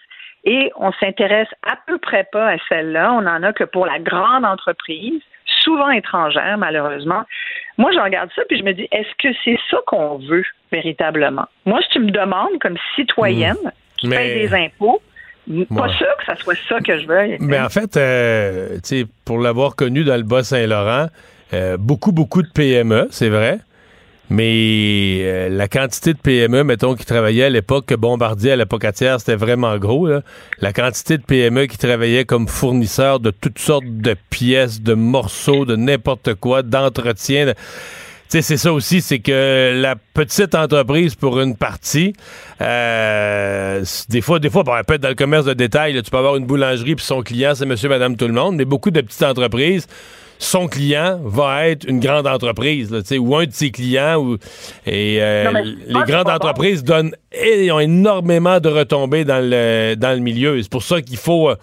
Et 0.45 0.71
on 0.75 0.91
s'intéresse 0.93 1.47
à 1.63 1.77
peu 1.87 1.97
près 1.97 2.27
pas 2.31 2.51
à 2.51 2.57
celle-là. 2.69 3.13
On 3.13 3.21
n'en 3.21 3.43
a 3.43 3.53
que 3.53 3.63
pour 3.63 3.85
la 3.85 3.99
grande 3.99 4.45
entreprise, 4.45 5.21
souvent 5.45 5.89
étrangère, 5.89 6.57
malheureusement. 6.57 7.23
Moi, 7.77 7.91
je 7.93 7.99
regarde 7.99 8.29
ça 8.35 8.43
puis 8.47 8.57
je 8.57 8.63
me 8.63 8.73
dis, 8.73 8.87
est-ce 8.91 9.09
que 9.17 9.33
c'est 9.43 9.57
ça 9.71 9.77
qu'on 9.87 10.17
veut 10.17 10.43
véritablement? 10.71 11.45
Moi, 11.65 11.79
si 11.83 11.89
tu 11.89 11.99
me 11.99 12.11
demandes, 12.11 12.59
comme 12.61 12.77
citoyenne, 12.95 13.55
mmh. 13.63 13.69
qui 13.97 14.09
paye 14.09 14.47
des 14.47 14.53
impôts, 14.53 15.01
pas 15.75 15.89
sûr 15.89 16.07
que 16.17 16.25
ça 16.25 16.35
soit 16.35 16.57
ça 16.67 16.79
que 16.79 16.97
je 16.99 17.07
veux. 17.07 17.37
Mais 17.39 17.59
en 17.59 17.69
fait, 17.69 17.97
euh, 17.97 18.77
pour 19.25 19.39
l'avoir 19.39 19.75
connu 19.75 20.03
dans 20.03 20.15
le 20.15 20.23
Bas-Saint-Laurent, 20.23 21.07
euh, 21.53 21.77
beaucoup, 21.77 22.11
beaucoup 22.11 22.41
de 22.41 22.49
PME, 22.53 23.07
c'est 23.11 23.29
vrai. 23.29 23.59
Mais 24.33 25.19
euh, 25.21 25.47
la 25.47 25.67
quantité 25.67 26.15
de 26.15 26.17
PME, 26.17 26.63
mettons, 26.63 26.95
qui 26.95 27.05
travaillaient 27.05 27.43
à 27.43 27.49
l'époque 27.51 27.85
que 27.85 27.93
Bombardier 27.93 28.53
à 28.53 28.55
l'époque 28.55 28.83
atière, 28.83 29.19
c'était 29.19 29.35
vraiment 29.35 29.77
gros. 29.77 30.07
La 30.59 30.73
quantité 30.73 31.19
de 31.19 31.23
PME 31.23 31.67
qui 31.67 31.77
travaillaient 31.77 32.25
comme 32.25 32.47
fournisseurs 32.47 33.19
de 33.19 33.29
toutes 33.29 33.59
sortes 33.59 33.85
de 33.85 34.15
pièces, 34.31 34.81
de 34.81 34.95
morceaux, 34.95 35.65
de 35.65 35.75
n'importe 35.75 36.33
quoi, 36.33 36.63
d'entretien. 36.63 37.53
Sais, 38.27 38.41
c'est 38.41 38.57
ça 38.57 38.73
aussi, 38.73 39.01
c'est 39.01 39.19
que 39.19 39.79
la 39.79 39.95
petite 39.95 40.55
entreprise, 40.55 41.13
pour 41.13 41.39
une 41.39 41.55
partie, 41.55 42.13
euh, 42.59 43.85
des 44.09 44.21
fois, 44.21 44.39
des 44.39 44.49
fois, 44.49 44.63
bon, 44.63 44.71
peut 44.87 44.95
être 44.95 45.01
dans 45.01 45.09
le 45.09 45.13
commerce 45.13 45.45
de 45.45 45.53
détail. 45.53 46.01
tu 46.01 46.09
peux 46.09 46.17
avoir 46.17 46.37
une 46.37 46.47
boulangerie 46.47 46.95
puis 46.95 47.05
son 47.05 47.21
client, 47.21 47.53
c'est 47.53 47.67
monsieur, 47.67 47.87
madame, 47.87 48.17
tout 48.17 48.25
le 48.25 48.33
monde. 48.33 48.55
Mais 48.55 48.65
beaucoup 48.65 48.89
de 48.89 49.01
petites 49.01 49.21
entreprises 49.21 49.85
son 50.39 50.67
client 50.67 51.19
va 51.23 51.67
être 51.67 51.87
une 51.87 51.99
grande 51.99 52.27
entreprise, 52.27 52.91
ou 53.17 53.35
un 53.35 53.45
de 53.45 53.51
ses 53.51 53.71
clients. 53.71 54.17
Ou, 54.17 54.37
et 54.85 55.21
euh, 55.21 55.51
les 55.87 56.03
grandes 56.05 56.29
entreprises 56.29 56.83
donnent 56.83 57.15
et 57.31 57.71
ont 57.71 57.79
énormément 57.79 58.59
de 58.59 58.69
retombées 58.69 59.25
dans 59.25 59.43
le, 59.43 59.95
dans 59.95 60.11
le 60.11 60.19
milieu. 60.19 60.61
C'est 60.61 60.71
pour 60.71 60.83
ça 60.83 61.01
qu'il 61.01 61.17
faut, 61.17 61.49
euh, 61.49 61.55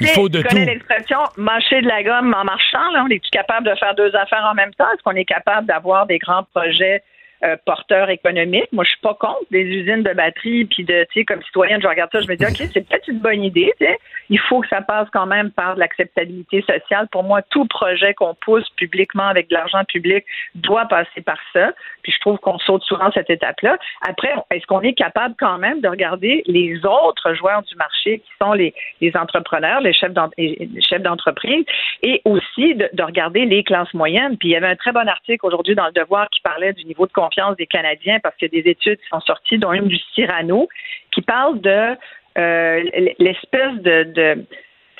il 0.00 0.08
faut 0.08 0.28
de 0.28 0.42
tout. 0.42 0.56
l'expression 0.56 1.18
mâcher 1.36 1.80
de 1.80 1.88
la 1.88 2.02
gomme 2.02 2.34
en 2.34 2.44
marchant. 2.44 2.90
Là, 2.92 3.04
on 3.06 3.10
est 3.10 3.20
capable 3.30 3.66
de 3.68 3.74
faire 3.76 3.94
deux 3.94 4.14
affaires 4.14 4.46
en 4.50 4.54
même 4.54 4.72
temps? 4.74 4.86
Est-ce 4.92 5.02
qu'on 5.02 5.16
est 5.16 5.24
capable 5.24 5.66
d'avoir 5.66 6.06
des 6.06 6.18
grands 6.18 6.46
projets 6.54 7.02
euh, 7.42 7.56
porteur 7.66 8.10
économique. 8.10 8.68
Moi, 8.72 8.84
je 8.84 8.90
suis 8.90 9.00
pas 9.00 9.14
contre 9.14 9.44
des 9.50 9.62
usines 9.62 10.02
de 10.02 10.12
batterie, 10.12 10.64
puis 10.66 10.84
de, 10.84 11.04
tu 11.12 11.20
sais, 11.20 11.24
comme 11.24 11.42
citoyenne, 11.42 11.82
je 11.82 11.88
regarde 11.88 12.10
ça, 12.12 12.20
je 12.20 12.28
me 12.28 12.36
dis, 12.36 12.44
OK, 12.44 12.56
c'est 12.72 12.88
peut-être 12.88 13.08
une 13.08 13.18
bonne 13.18 13.42
idée, 13.42 13.72
tu 13.78 13.86
sais. 13.86 13.98
Il 14.30 14.38
faut 14.38 14.60
que 14.60 14.68
ça 14.68 14.80
passe 14.80 15.08
quand 15.12 15.26
même 15.26 15.50
par 15.50 15.76
l'acceptabilité 15.76 16.62
sociale. 16.62 17.08
Pour 17.12 17.24
moi, 17.24 17.42
tout 17.42 17.66
projet 17.66 18.14
qu'on 18.14 18.34
pousse 18.34 18.68
publiquement 18.70 19.26
avec 19.26 19.48
de 19.48 19.54
l'argent 19.54 19.84
public 19.84 20.24
doit 20.54 20.86
passer 20.86 21.20
par 21.20 21.38
ça. 21.52 21.72
Puis 22.02 22.12
je 22.12 22.20
trouve 22.20 22.38
qu'on 22.38 22.58
saute 22.58 22.82
souvent 22.84 23.10
cette 23.12 23.30
étape-là. 23.30 23.76
Après, 24.08 24.32
est-ce 24.50 24.66
qu'on 24.66 24.80
est 24.80 24.94
capable 24.94 25.34
quand 25.38 25.58
même 25.58 25.80
de 25.80 25.88
regarder 25.88 26.42
les 26.46 26.80
autres 26.86 27.34
joueurs 27.34 27.62
du 27.62 27.74
marché 27.76 28.20
qui 28.20 28.30
sont 28.40 28.52
les, 28.52 28.74
les 29.00 29.14
entrepreneurs, 29.16 29.80
les 29.80 29.92
chefs 29.92 30.12
d'entreprise, 30.12 31.64
et 32.02 32.22
aussi 32.24 32.74
de, 32.74 32.88
de 32.92 33.02
regarder 33.02 33.44
les 33.44 33.62
classes 33.62 33.92
moyennes? 33.92 34.38
Puis 34.38 34.48
il 34.48 34.52
y 34.52 34.56
avait 34.56 34.68
un 34.68 34.76
très 34.76 34.92
bon 34.92 35.06
article 35.06 35.44
aujourd'hui 35.44 35.74
dans 35.74 35.86
le 35.86 35.92
Devoir 35.92 36.28
qui 36.30 36.40
parlait 36.40 36.72
du 36.72 36.84
niveau 36.84 37.06
de 37.06 37.12
confiance 37.24 37.56
des 37.56 37.66
Canadiens 37.66 38.18
parce 38.22 38.36
qu'il 38.36 38.48
y 38.52 38.58
a 38.58 38.62
des 38.62 38.70
études 38.70 38.98
qui 38.98 39.08
sont 39.08 39.20
sorties, 39.20 39.58
dont 39.58 39.72
une 39.72 39.88
du 39.88 39.98
Cyrano, 40.14 40.68
qui 41.12 41.22
parle 41.22 41.60
de 41.60 41.96
euh, 42.36 42.82
l'espèce 43.18 43.74
de, 43.82 44.44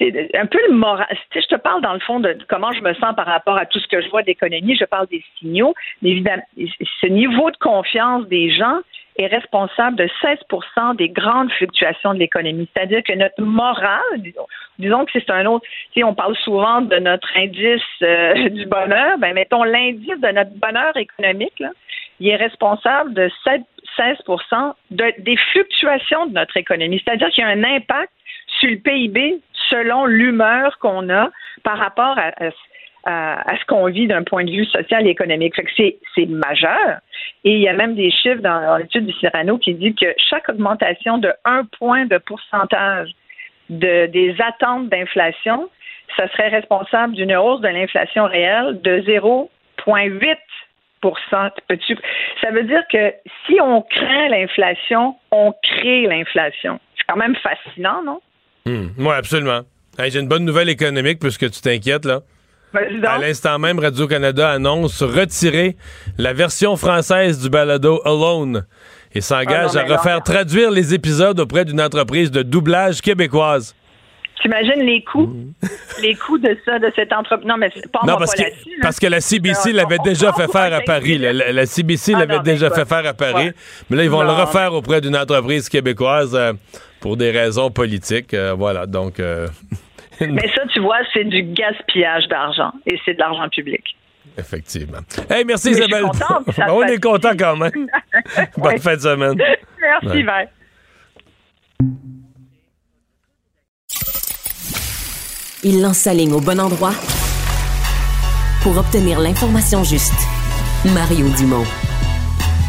un 0.01 0.47
peu 0.47 0.59
le 0.69 0.75
moral. 0.75 1.07
Je 1.35 1.41
te 1.41 1.57
parle 1.57 1.83
dans 1.83 1.93
le 1.93 2.01
fond 2.01 2.21
de 2.21 2.37
comment 2.49 2.73
je 2.73 2.81
me 2.81 2.95
sens 2.95 3.15
par 3.15 3.27
rapport 3.27 3.57
à 3.57 3.67
tout 3.67 3.79
ce 3.79 3.87
que 3.87 4.01
je 4.01 4.09
vois 4.09 4.23
d'économie. 4.23 4.77
Je 4.77 4.85
parle 4.85 5.07
des 5.09 5.23
signaux. 5.39 5.75
Mais 6.03 6.11
évidemment, 6.11 6.43
ce 6.57 7.07
niveau 7.07 7.51
de 7.51 7.57
confiance 7.59 8.27
des 8.29 8.51
gens 8.51 8.81
est 9.17 9.27
responsable 9.27 9.97
de 9.97 10.09
16% 10.23 10.97
des 10.97 11.09
grandes 11.09 11.51
fluctuations 11.53 12.15
de 12.15 12.19
l'économie. 12.19 12.69
C'est-à-dire 12.75 13.03
que 13.05 13.13
notre 13.13 13.41
morale, 13.41 14.01
disons, 14.79 15.05
que 15.05 15.13
c'est 15.13 15.31
un 15.31 15.47
autre. 15.47 15.65
Tu 15.95 16.03
on 16.03 16.15
parle 16.15 16.37
souvent 16.39 16.81
de 16.81 16.97
notre 16.97 17.29
indice 17.37 17.83
euh, 18.03 18.49
du 18.49 18.67
bonheur. 18.67 19.19
Ben, 19.19 19.35
mettons 19.35 19.63
l'indice 19.63 20.21
de 20.21 20.29
notre 20.33 20.51
bonheur 20.55 20.97
économique. 20.97 21.63
Il 22.21 22.29
est 22.29 22.37
responsable 22.37 23.15
de 23.15 23.31
16% 23.47 24.73
des 24.99 25.37
fluctuations 25.53 26.27
de 26.27 26.33
notre 26.33 26.57
économie. 26.57 27.01
C'est-à-dire 27.05 27.29
qu'il 27.29 27.45
y 27.45 27.47
a 27.47 27.51
un 27.51 27.65
impact 27.65 28.11
le 28.67 28.79
PIB 28.79 29.41
selon 29.71 30.07
l'humeur 30.07 30.79
qu'on 30.79 31.09
a 31.09 31.31
par 31.63 31.79
rapport 31.79 32.17
à, 32.19 32.51
ce 33.57 33.65
qu'on 33.67 33.87
vit 33.87 34.07
d'un 34.07 34.23
point 34.23 34.45
de 34.45 34.51
vue 34.51 34.65
social 34.67 35.07
et 35.07 35.11
économique. 35.11 35.55
c'est, 35.77 36.27
majeur. 36.27 36.99
Et 37.45 37.53
il 37.53 37.61
y 37.61 37.69
a 37.69 37.75
même 37.75 37.95
des 37.95 38.11
chiffres 38.11 38.41
dans, 38.41 38.77
l'étude 38.79 39.07
du 39.07 39.13
Cyrano 39.15 39.59
qui 39.59 39.75
dit 39.75 39.95
que 39.95 40.07
chaque 40.17 40.49
augmentation 40.49 41.19
de 41.19 41.33
1 41.45 41.65
point 41.79 42.07
de 42.07 42.19
pourcentage 42.19 43.11
de, 43.71 44.07
des 44.07 44.35
attentes 44.41 44.89
d'inflation, 44.89 45.69
ça 46.17 46.29
serait 46.29 46.49
responsable 46.49 47.15
d'une 47.15 47.35
hausse 47.37 47.61
de 47.61 47.69
l'inflation 47.69 48.25
réelle 48.27 48.81
de 48.83 49.01
0,8% 49.01 50.29
ça 52.41 52.51
veut 52.51 52.63
dire 52.65 52.83
que 52.91 53.13
si 53.47 53.61
on 53.61 53.83
craint 53.83 54.29
l'inflation, 54.29 55.17
on 55.31 55.53
crée 55.63 56.07
l'inflation. 56.07 56.81
C'est 56.97 57.05
quand 57.07 57.17
même 57.17 57.37
fascinant, 57.37 58.03
non? 58.03 58.21
Hmm. 58.67 58.87
oui, 58.99 59.13
absolument. 59.15 59.61
J'ai 59.99 60.19
une 60.19 60.29
bonne 60.29 60.45
nouvelle 60.45 60.69
économique 60.69 61.19
puisque 61.19 61.51
tu 61.51 61.61
t'inquiètes, 61.61 62.07
là. 62.07 62.23
À 63.05 63.19
l'instant 63.19 63.59
même, 63.59 63.79
Radio-Canada 63.79 64.51
annonce 64.51 65.03
retirer 65.03 65.77
la 66.19 66.33
version 66.33 66.77
française 66.77 67.41
du 67.41 67.49
balado 67.49 68.01
Alone 68.05 68.67
et 69.15 69.21
s'engage 69.21 69.73
ah 69.77 69.81
à 69.81 69.97
refaire 69.97 70.23
traduire 70.23 70.73
les 70.73 70.93
épisodes 70.93 71.39
auprès 71.39 71.65
d'une 71.65 71.81
entreprise 71.81 72.33
de 72.33 72.43
doublage 72.43 73.01
québécoise. 73.01 73.77
T'imagines 74.43 74.83
les 74.83 75.03
coûts, 75.03 75.27
mmh. 75.27 75.55
les 76.03 76.15
coûts 76.15 76.39
de 76.39 76.57
ça, 76.65 76.79
de 76.79 76.91
cette 76.95 77.13
entreprise. 77.13 77.49
Non, 77.49 77.57
mais 77.57 77.71
pas, 77.93 78.01
non, 78.07 78.17
parce, 78.17 78.35
que, 78.35 78.43
parce 78.83 78.99
que 78.99 79.07
la 79.07 79.21
CBC 79.21 79.73
l'avait 79.73 79.99
déjà 80.05 80.33
fait 80.33 80.51
faire 80.51 80.75
à 80.75 80.81
Paris. 80.81 81.19
La, 81.19 81.65
CBC 81.67 82.13
ah, 82.15 82.19
l'avait 82.21 82.41
déjà 82.41 82.71
fait 82.71 82.85
faire 82.85 83.07
à 83.07 83.15
Paris. 83.15 83.53
Mais 83.89 83.97
là, 83.97 84.05
ils 84.05 84.11
vont 84.11 84.23
le 84.23 84.31
refaire 84.31 84.75
auprès 84.75 85.01
d'une 85.01 85.17
entreprise 85.17 85.69
québécoise 85.69 86.35
euh, 86.35 86.53
pour 87.01 87.17
des 87.17 87.31
raisons 87.31 87.71
politiques. 87.71 88.35
Euh, 88.35 88.55
voilà, 88.55 88.87
donc... 88.87 89.19
Euh, 89.21 89.49
mais 90.21 90.49
ça, 90.55 90.63
tu 90.73 90.81
vois, 90.81 90.99
c'est 91.13 91.25
du 91.25 91.43
gaspillage 91.43 92.29
d'argent 92.29 92.73
et 92.87 92.99
c'est 93.05 93.15
de 93.15 93.19
l'argent 93.19 93.49
public. 93.49 93.83
Effectivement. 94.37 94.99
Hey, 95.31 95.45
merci 95.45 95.71
Mais 95.71 95.79
Isabelle. 95.79 96.05
ça 96.13 96.41
On 96.75 96.83
est 96.83 97.03
content 97.03 97.33
quand 97.39 97.57
même. 97.57 97.71
Bonne 98.57 98.73
Ouais. 98.73 98.79
fin 98.79 98.95
de 98.97 99.01
semaine. 99.01 99.41
Merci, 99.81 100.19
Ouais. 100.19 100.23
bye. 100.23 100.49
Il 105.65 105.81
lance 105.81 105.99
sa 105.99 106.15
ligne 106.15 106.33
au 106.33 106.41
bon 106.41 106.61
endroit 106.61 106.95
pour 108.63 108.77
obtenir 108.79 109.21
l'information 109.21 109.85
juste. 109.85 110.13
Mario 110.93 111.29
Dumont. 111.31 111.65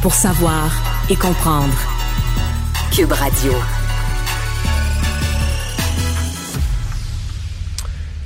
Pour 0.02 0.14
savoir 0.14 0.72
et 1.10 1.16
comprendre. 1.16 1.74
Cube 2.96 3.12
Radio. 3.12 3.52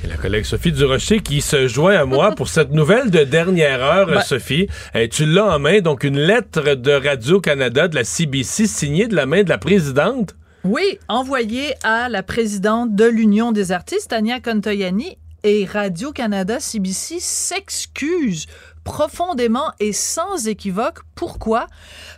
Et 0.04 0.06
la 0.06 0.16
collègue 0.16 0.44
Sophie 0.44 0.72
Durocher 0.72 1.20
qui 1.20 1.40
se 1.40 1.66
joint 1.68 1.96
à 1.96 2.04
moi 2.04 2.32
pour 2.34 2.48
cette 2.48 2.70
nouvelle 2.72 3.10
de 3.10 3.24
dernière 3.24 3.82
heure, 3.82 4.06
Ben- 4.06 4.20
Sophie. 4.22 4.68
Eh, 4.94 5.08
tu 5.08 5.26
l'as 5.26 5.56
en 5.56 5.58
main, 5.58 5.80
donc 5.80 6.04
une 6.04 6.18
lettre 6.18 6.74
de 6.74 6.92
Radio-Canada 6.92 7.88
de 7.88 7.96
la 7.96 8.04
CBC 8.04 8.66
signée 8.66 9.08
de 9.08 9.16
la 9.16 9.26
main 9.26 9.42
de 9.42 9.48
la 9.48 9.58
présidente. 9.58 10.34
Oui, 10.62 10.98
envoyé 11.08 11.72
à 11.82 12.10
la 12.10 12.22
présidente 12.22 12.94
de 12.94 13.06
l'Union 13.06 13.50
des 13.50 13.72
artistes, 13.72 14.10
Tania 14.10 14.40
Contoyani, 14.40 15.16
et 15.42 15.64
Radio-Canada 15.64 16.60
CBC 16.60 17.18
s'excuse 17.18 18.44
profondément 18.90 19.70
et 19.78 19.92
sans 19.92 20.48
équivoque. 20.48 20.98
Pourquoi? 21.14 21.68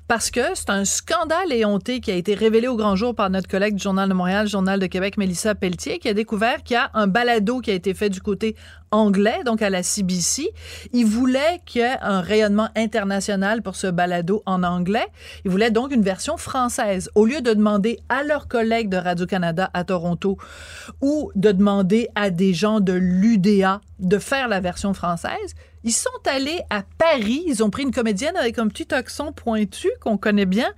Parce 0.08 0.30
que 0.30 0.40
c'est 0.54 0.70
un 0.70 0.86
scandale 0.86 1.52
éhonté 1.52 2.00
qui 2.00 2.10
a 2.10 2.14
été 2.14 2.32
révélé 2.32 2.66
au 2.66 2.76
grand 2.76 2.96
jour 2.96 3.14
par 3.14 3.28
notre 3.28 3.46
collègue 3.46 3.74
du 3.74 3.82
Journal 3.82 4.08
de 4.08 4.14
Montréal, 4.14 4.48
Journal 4.48 4.80
de 4.80 4.86
Québec, 4.86 5.18
Mélissa 5.18 5.54
Pelletier, 5.54 5.98
qui 5.98 6.08
a 6.08 6.14
découvert 6.14 6.62
qu'il 6.62 6.76
y 6.76 6.78
a 6.78 6.90
un 6.94 7.06
balado 7.06 7.60
qui 7.60 7.70
a 7.70 7.74
été 7.74 7.92
fait 7.92 8.08
du 8.08 8.22
côté 8.22 8.56
anglais, 8.90 9.40
donc 9.44 9.60
à 9.60 9.68
la 9.68 9.82
CBC. 9.82 10.48
Il 10.94 11.04
voulait 11.04 11.60
qu'il 11.66 11.82
y 11.82 11.84
ait 11.84 11.98
un 12.00 12.22
rayonnement 12.22 12.70
international 12.74 13.60
pour 13.60 13.76
ce 13.76 13.88
balado 13.88 14.42
en 14.46 14.62
anglais. 14.62 15.06
Il 15.44 15.50
voulait 15.50 15.70
donc 15.70 15.92
une 15.92 16.02
version 16.02 16.38
française. 16.38 17.10
Au 17.14 17.26
lieu 17.26 17.42
de 17.42 17.52
demander 17.52 17.98
à 18.08 18.22
leurs 18.22 18.48
collègues 18.48 18.88
de 18.88 18.96
Radio-Canada 18.96 19.68
à 19.74 19.84
Toronto 19.84 20.38
ou 21.02 21.32
de 21.34 21.52
demander 21.52 22.08
à 22.14 22.30
des 22.30 22.54
gens 22.54 22.80
de 22.80 22.94
l'UDA 22.94 23.82
de 23.98 24.18
faire 24.18 24.48
la 24.48 24.60
version 24.60 24.94
française, 24.94 25.54
ils 25.84 25.92
sont 25.92 26.10
allés 26.26 26.60
à 26.70 26.82
Paris. 26.98 27.42
Ils 27.46 27.62
ont 27.62 27.70
pris 27.70 27.82
une 27.82 27.92
comédienne 27.92 28.36
avec 28.36 28.58
un 28.58 28.68
petit 28.68 28.92
accent 28.94 29.32
pointu 29.32 29.90
qu'on 30.00 30.16
connaît 30.16 30.46
bien. 30.46 30.72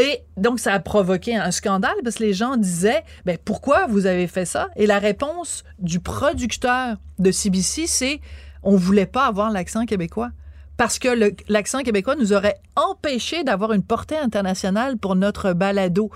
Et 0.00 0.20
donc, 0.38 0.58
ça 0.58 0.72
a 0.72 0.80
provoqué 0.80 1.36
un 1.36 1.50
scandale 1.50 1.96
parce 2.02 2.16
que 2.16 2.24
les 2.24 2.32
gens 2.32 2.56
disaient, 2.56 3.04
ben, 3.26 3.36
pourquoi 3.44 3.86
vous 3.86 4.06
avez 4.06 4.26
fait 4.26 4.46
ça? 4.46 4.68
Et 4.76 4.86
la 4.86 4.98
réponse 4.98 5.64
du 5.78 6.00
producteur 6.00 6.96
de 7.18 7.30
CBC, 7.30 7.86
c'est, 7.86 8.20
on 8.62 8.76
voulait 8.76 9.06
pas 9.06 9.26
avoir 9.26 9.50
l'accent 9.50 9.84
québécois. 9.84 10.30
Parce 10.78 10.98
que 10.98 11.32
l'accent 11.48 11.82
québécois 11.82 12.16
nous 12.16 12.32
aurait 12.32 12.58
empêché 12.74 13.44
d'avoir 13.44 13.72
une 13.72 13.82
portée 13.82 14.16
internationale 14.16 14.96
pour 14.96 15.14
notre 15.14 15.52
balado. 15.52 16.10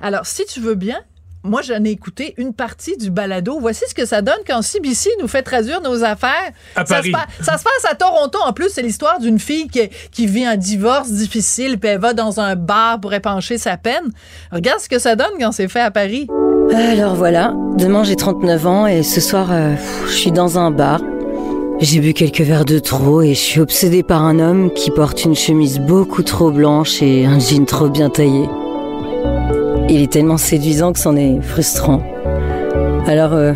Alors, 0.00 0.26
si 0.26 0.44
tu 0.44 0.60
veux 0.60 0.74
bien, 0.74 1.00
moi, 1.44 1.60
j'en 1.62 1.84
ai 1.84 1.90
écouté 1.90 2.34
une 2.36 2.54
partie 2.54 2.96
du 2.96 3.10
balado. 3.10 3.58
Voici 3.60 3.84
ce 3.88 3.94
que 3.94 4.06
ça 4.06 4.22
donne 4.22 4.38
quand 4.46 4.62
CBC 4.62 5.10
nous 5.20 5.26
fait 5.26 5.42
traduire 5.42 5.80
nos 5.80 6.04
affaires. 6.04 6.52
À 6.76 6.86
ça, 6.86 6.96
Paris. 6.96 7.08
Se 7.08 7.12
passe, 7.12 7.26
ça 7.40 7.58
se 7.58 7.64
passe 7.64 7.90
à 7.90 7.94
Toronto. 7.94 8.38
En 8.46 8.52
plus, 8.52 8.70
c'est 8.70 8.82
l'histoire 8.82 9.18
d'une 9.18 9.38
fille 9.40 9.68
qui, 9.68 9.88
qui 10.12 10.26
vit 10.26 10.44
un 10.44 10.56
divorce 10.56 11.10
difficile, 11.10 11.78
puis 11.78 11.90
elle 11.90 12.00
va 12.00 12.14
dans 12.14 12.38
un 12.38 12.54
bar 12.54 13.00
pour 13.00 13.12
épancher 13.12 13.58
sa 13.58 13.76
peine. 13.76 14.12
Regarde 14.52 14.80
ce 14.80 14.88
que 14.88 14.98
ça 14.98 15.16
donne 15.16 15.32
quand 15.40 15.52
c'est 15.52 15.68
fait 15.68 15.80
à 15.80 15.90
Paris. 15.90 16.28
Alors 16.74 17.16
voilà, 17.16 17.54
demain 17.76 18.04
j'ai 18.04 18.16
39 18.16 18.66
ans 18.66 18.86
et 18.86 19.02
ce 19.02 19.20
soir 19.20 19.48
euh, 19.50 19.74
je 20.06 20.12
suis 20.12 20.32
dans 20.32 20.58
un 20.58 20.70
bar. 20.70 21.00
J'ai 21.80 21.98
bu 21.98 22.14
quelques 22.14 22.40
verres 22.40 22.64
de 22.64 22.78
trop 22.78 23.22
et 23.22 23.34
je 23.34 23.40
suis 23.40 23.60
obsédée 23.60 24.04
par 24.04 24.22
un 24.22 24.38
homme 24.38 24.72
qui 24.72 24.90
porte 24.92 25.24
une 25.24 25.34
chemise 25.34 25.80
beaucoup 25.80 26.22
trop 26.22 26.52
blanche 26.52 27.02
et 27.02 27.26
un 27.26 27.40
jean 27.40 27.66
trop 27.66 27.88
bien 27.88 28.08
taillé. 28.08 28.48
Il 29.88 30.00
est 30.02 30.10
tellement 30.12 30.38
séduisant 30.38 30.92
que 30.92 30.98
c'en 30.98 31.16
est 31.16 31.40
frustrant. 31.42 32.02
Alors 33.06 33.32
euh, 33.34 33.52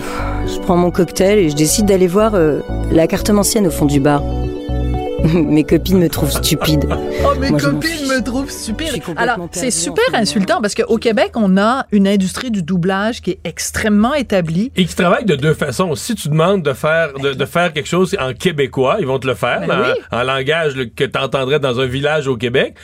je 0.46 0.58
prends 0.60 0.76
mon 0.76 0.90
cocktail 0.90 1.38
et 1.38 1.50
je 1.50 1.56
décide 1.56 1.86
d'aller 1.86 2.06
voir 2.06 2.34
euh, 2.34 2.60
la 2.90 3.06
cartomancienne 3.06 3.66
au 3.66 3.70
fond 3.70 3.86
du 3.86 4.00
bar. 4.00 4.22
Mes 5.34 5.64
copines 5.64 5.98
me 5.98 6.08
trouvent 6.08 6.30
stupide. 6.30 6.86
Oh, 7.28 7.34
mes 7.40 7.50
Moi, 7.50 7.58
copines 7.58 8.06
me 8.08 8.22
trouvent 8.22 8.50
stupide. 8.50 9.02
Alors, 9.16 9.48
c'est 9.50 9.66
en 9.68 9.70
super 9.70 10.04
insultant 10.14 10.60
parce 10.60 10.76
qu'au 10.76 10.96
Québec, 10.98 11.32
on 11.34 11.56
a 11.56 11.86
une 11.90 12.06
industrie 12.06 12.52
du 12.52 12.62
doublage 12.62 13.20
qui 13.20 13.32
est 13.32 13.38
extrêmement 13.42 14.14
établie. 14.14 14.70
Et 14.76 14.84
qui 14.84 14.94
travaille 14.94 15.24
de 15.24 15.34
deux 15.34 15.54
façons. 15.54 15.94
Si 15.96 16.14
tu 16.14 16.28
demandes 16.28 16.62
de 16.62 16.72
faire, 16.72 17.14
de, 17.14 17.32
de 17.32 17.44
faire 17.46 17.72
quelque 17.72 17.88
chose 17.88 18.16
en 18.20 18.32
québécois, 18.32 18.98
ils 19.00 19.06
vont 19.06 19.18
te 19.18 19.26
le 19.26 19.34
faire 19.34 19.62
Ben 19.66 19.80
oui. 19.82 20.00
en 20.12 20.22
langage 20.22 20.74
que 20.94 21.04
tu 21.04 21.18
entendrais 21.18 21.58
dans 21.58 21.80
un 21.80 21.86
village 21.86 22.28
au 22.28 22.36
Québec. 22.36 22.74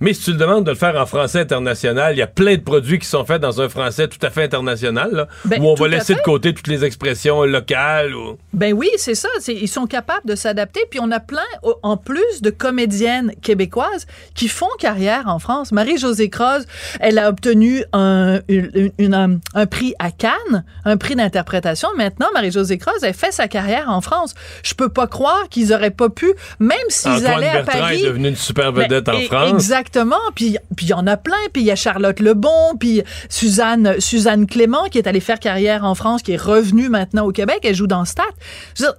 Mais 0.00 0.12
si 0.12 0.22
tu 0.24 0.30
le 0.32 0.36
demandes 0.36 0.64
de 0.64 0.70
le 0.70 0.76
faire 0.76 0.94
en 0.96 1.06
français 1.06 1.40
international, 1.40 2.14
il 2.14 2.18
y 2.18 2.22
a 2.22 2.26
plein 2.28 2.54
de 2.56 2.60
produits 2.62 2.98
qui 2.98 3.06
sont 3.06 3.24
faits 3.24 3.40
dans 3.42 3.60
un 3.60 3.68
français 3.68 4.06
tout 4.06 4.24
à 4.24 4.30
fait 4.30 4.44
international, 4.44 5.10
là, 5.12 5.28
Ben, 5.44 5.60
où 5.60 5.66
on 5.66 5.74
va 5.74 5.88
laisser 5.88 6.14
de 6.14 6.20
côté 6.20 6.54
toutes 6.54 6.68
les 6.68 6.84
expressions 6.84 7.42
locales. 7.44 8.14
Ou... 8.14 8.38
Ben 8.52 8.72
oui, 8.72 8.88
c'est 8.96 9.14
ça. 9.16 9.28
Ils 9.48 9.66
sont 9.68 9.86
capables 9.86 10.26
de 10.26 10.34
s'adapter. 10.36 10.80
Puis 10.90 11.00
on 11.02 11.10
a 11.10 11.18
plein, 11.20 11.42
en 11.82 11.96
plus, 11.96 12.42
de 12.42 12.50
comédiennes 12.50 13.32
québécoises 13.42 14.06
qui 14.34 14.46
font 14.48 14.68
carrière 14.78 15.24
en 15.26 15.38
France. 15.40 15.72
Marie-Josée 15.72 16.30
Croze, 16.30 16.66
elle 17.00 17.18
a 17.18 17.28
obtenu 17.28 17.82
un, 17.92 18.40
une- 18.48 18.92
une- 18.98 19.14
un, 19.14 19.38
un 19.54 19.66
prix 19.66 19.94
à 19.98 20.10
Cannes, 20.12 20.64
un 20.84 20.96
prix 20.96 21.16
d'interprétation. 21.16 21.88
Maintenant, 21.96 22.28
Marie-Josée 22.34 22.78
Croze, 22.78 23.02
elle 23.02 23.14
fait 23.14 23.32
sa 23.32 23.48
carrière 23.48 23.86
en 23.88 24.00
France. 24.00 24.34
Je 24.62 24.74
peux 24.74 24.88
pas 24.90 25.06
croire 25.08 25.48
qu'ils 25.50 25.72
auraient 25.72 25.90
pas 25.90 26.08
pu, 26.08 26.32
même 26.60 26.78
s'ils 26.88 27.10
Antoine 27.10 27.26
allaient 27.34 27.48
à 27.48 27.62
Bertrand 27.62 27.78
Paris. 27.80 28.00
est 28.04 28.06
devenu 28.06 28.28
une 28.28 28.36
super 28.36 28.72
Ben, 28.72 28.82
vedette 28.84 29.08
en 29.08 29.12
et- 29.18 29.24
France. 29.26 29.50
Exactement. 29.54 29.87
Puis 30.34 30.56
puis 30.76 30.86
il 30.86 30.90
y 30.90 30.92
en 30.94 31.06
a 31.06 31.16
plein. 31.16 31.36
Puis 31.52 31.62
il 31.62 31.66
y 31.66 31.70
a 31.70 31.76
Charlotte 31.76 32.20
Lebon, 32.20 32.76
puis 32.78 33.02
Suzanne 33.28 34.00
Suzanne 34.00 34.46
Clément 34.46 34.84
qui 34.90 34.98
est 34.98 35.06
allée 35.06 35.20
faire 35.20 35.40
carrière 35.40 35.84
en 35.84 35.94
France, 35.94 36.22
qui 36.22 36.32
est 36.32 36.40
revenue 36.40 36.88
maintenant 36.88 37.24
au 37.26 37.32
Québec. 37.32 37.60
Elle 37.64 37.74
joue 37.74 37.86
dans 37.86 38.04
Stat. 38.04 38.22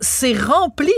C'est 0.02 0.34
rempli. 0.40 0.92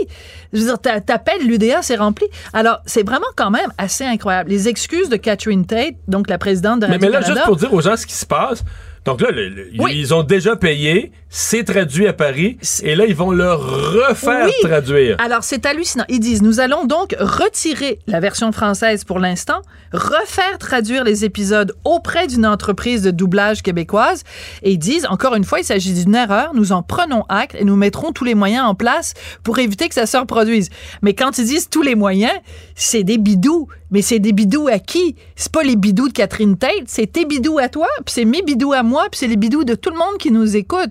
Je 0.52 0.58
veux 0.60 0.64
dire, 0.66 0.78
t'a- 0.78 1.00
t'appelles 1.00 1.46
l'UDA, 1.46 1.82
c'est 1.82 1.96
rempli. 1.96 2.26
Alors, 2.52 2.80
c'est 2.86 3.06
vraiment 3.06 3.26
quand 3.36 3.50
même 3.50 3.70
assez 3.78 4.04
incroyable. 4.04 4.50
Les 4.50 4.68
excuses 4.68 5.08
de 5.08 5.16
Catherine 5.16 5.64
Tate, 5.66 5.94
donc 6.08 6.28
la 6.28 6.38
présidente 6.38 6.80
de 6.80 6.86
Mais, 6.86 6.98
mais 6.98 7.08
là, 7.08 7.20
juste 7.22 7.44
pour 7.44 7.56
dire 7.56 7.72
aux 7.72 7.80
gens 7.80 7.96
ce 7.96 8.06
qui 8.06 8.14
se 8.14 8.26
passe. 8.26 8.62
Donc 9.04 9.20
là, 9.20 9.30
le- 9.32 9.48
le- 9.48 9.68
Oui. 9.80 9.92
ils 9.96 10.14
ont 10.14 10.22
déjà 10.22 10.54
payé, 10.54 11.10
c'est 11.28 11.64
traduit 11.64 12.06
à 12.06 12.12
Paris, 12.12 12.56
et 12.84 12.94
là, 12.94 13.04
ils 13.04 13.16
vont 13.16 13.32
le 13.32 13.52
refaire 13.52 14.44
Oui. 14.46 14.52
traduire. 14.62 15.16
Alors, 15.18 15.42
c'est 15.42 15.66
hallucinant. 15.66 16.04
Ils 16.08 16.20
disent, 16.20 16.40
nous 16.42 16.60
allons 16.60 16.84
donc 16.84 17.16
retirer 17.18 17.98
la 18.06 18.20
version 18.20 18.52
française 18.52 19.02
pour 19.02 19.18
l'instant, 19.18 19.60
refaire 19.92 20.56
traduire 20.58 21.02
les 21.02 21.24
épisodes 21.24 21.72
auprès 21.84 22.28
d'une 22.28 22.46
entreprise 22.46 23.02
de 23.02 23.10
doublage 23.10 23.62
québécoise. 23.62 24.22
Et 24.62 24.70
ils 24.72 24.78
disent, 24.78 25.06
encore 25.06 25.34
une 25.34 25.44
fois, 25.44 25.58
il 25.58 25.64
s'agit 25.64 25.92
d'une 25.94 26.14
erreur. 26.14 26.52
Nous 26.54 26.70
en 26.70 26.82
prenons 26.84 27.24
acte 27.28 27.56
et 27.58 27.64
nous 27.64 27.76
mettrons 27.76 28.12
tous 28.12 28.24
les 28.24 28.36
moyens 28.36 28.64
en 28.66 28.74
place 28.76 29.14
pour 29.42 29.58
éviter 29.58 29.88
que 29.88 29.94
ça 29.94 30.06
se 30.06 30.16
reproduise. 30.16 30.70
Mais 31.02 31.14
quand 31.14 31.38
ils 31.38 31.44
disent 31.46 31.68
tous 31.68 31.82
les 31.82 31.96
moyens, 31.96 32.32
c'est 32.76 33.02
des 33.02 33.18
bidous. 33.18 33.66
Mais 33.92 34.02
c'est 34.02 34.18
des 34.18 34.32
bidous 34.32 34.66
à 34.68 34.78
qui? 34.80 35.14
C'est 35.36 35.52
pas 35.52 35.62
les 35.62 35.76
bidous 35.76 36.08
de 36.08 36.12
Catherine 36.12 36.56
Tate, 36.58 36.84
c'est 36.86 37.06
tes 37.12 37.24
bidous 37.24 37.58
à 37.58 37.68
toi, 37.68 37.86
puis 38.04 38.12
c'est 38.14 38.24
mes 38.24 38.42
bidous 38.42 38.72
à 38.72 38.82
moi, 38.82 39.04
puis 39.10 39.18
c'est 39.20 39.28
les 39.28 39.36
bidous 39.36 39.62
de 39.64 39.74
tout 39.76 39.90
le 39.90 39.96
monde 39.98 40.18
qui 40.18 40.30
nous 40.32 40.56
écoute. 40.56 40.90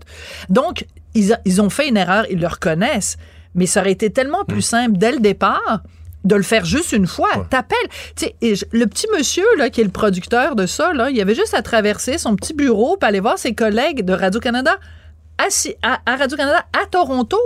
Donc, 0.50 0.86
ils, 1.16 1.34
a- 1.34 1.40
ils 1.46 1.62
ont 1.62 1.70
fait 1.70 1.90
une 1.90 1.98
erreur, 1.98 2.26
ils 2.32 2.40
le 2.40 2.48
reconnaissent. 2.48 3.18
Mais 3.56 3.66
ça 3.66 3.82
aurait 3.82 3.92
été 3.92 4.10
tellement 4.12 4.46
plus 4.46 4.62
simple 4.62 4.98
dès 4.98 5.12
le 5.12 5.20
départ 5.20 5.82
de 6.24 6.36
le 6.36 6.44
faire 6.44 6.64
juste 6.64 6.92
une 6.92 7.08
fois. 7.08 7.30
T'appelles. 7.50 7.78
Tu 8.16 8.26
sais, 8.28 8.36
et 8.42 8.56
je- 8.56 8.66
le 8.72 8.86
petit 8.86 9.08
monsieur 9.18 9.44
là, 9.58 9.70
qui 9.72 9.82
est 9.82 9.84
le 9.84 9.90
producteur 9.90 10.56
de 10.56 10.66
ça, 10.68 10.94
là, 10.94 11.10
il 11.10 11.20
avait 11.20 11.36
juste 11.36 11.54
à 11.56 11.62
traverser 11.64 12.18
son 12.20 12.36
petit 12.36 12.54
bureau 12.54 12.96
pour 12.96 13.08
aller 13.10 13.20
voir 13.20 13.38
ses 13.40 13.54
collègues 13.56 14.06
de 14.06 14.14
Radio-Canada 14.14 14.78
à 15.38 16.16
Radio-Canada 16.16 16.64
à 16.72 16.86
Toronto. 16.86 17.38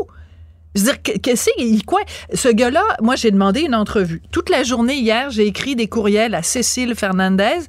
Je 0.75 0.81
veux 0.81 0.85
dire, 0.91 1.01
que- 1.01 1.17
qu'est-ce 1.17 1.49
qu'il 1.57 1.85
quoi? 1.85 2.01
Ce 2.33 2.49
gars-là, 2.49 2.83
moi, 3.01 3.15
j'ai 3.15 3.31
demandé 3.31 3.61
une 3.61 3.75
entrevue. 3.75 4.21
Toute 4.31 4.49
la 4.49 4.63
journée 4.63 4.95
hier, 4.95 5.29
j'ai 5.29 5.47
écrit 5.47 5.75
des 5.75 5.87
courriels 5.87 6.35
à 6.35 6.43
Cécile 6.43 6.95
Fernandez, 6.95 7.59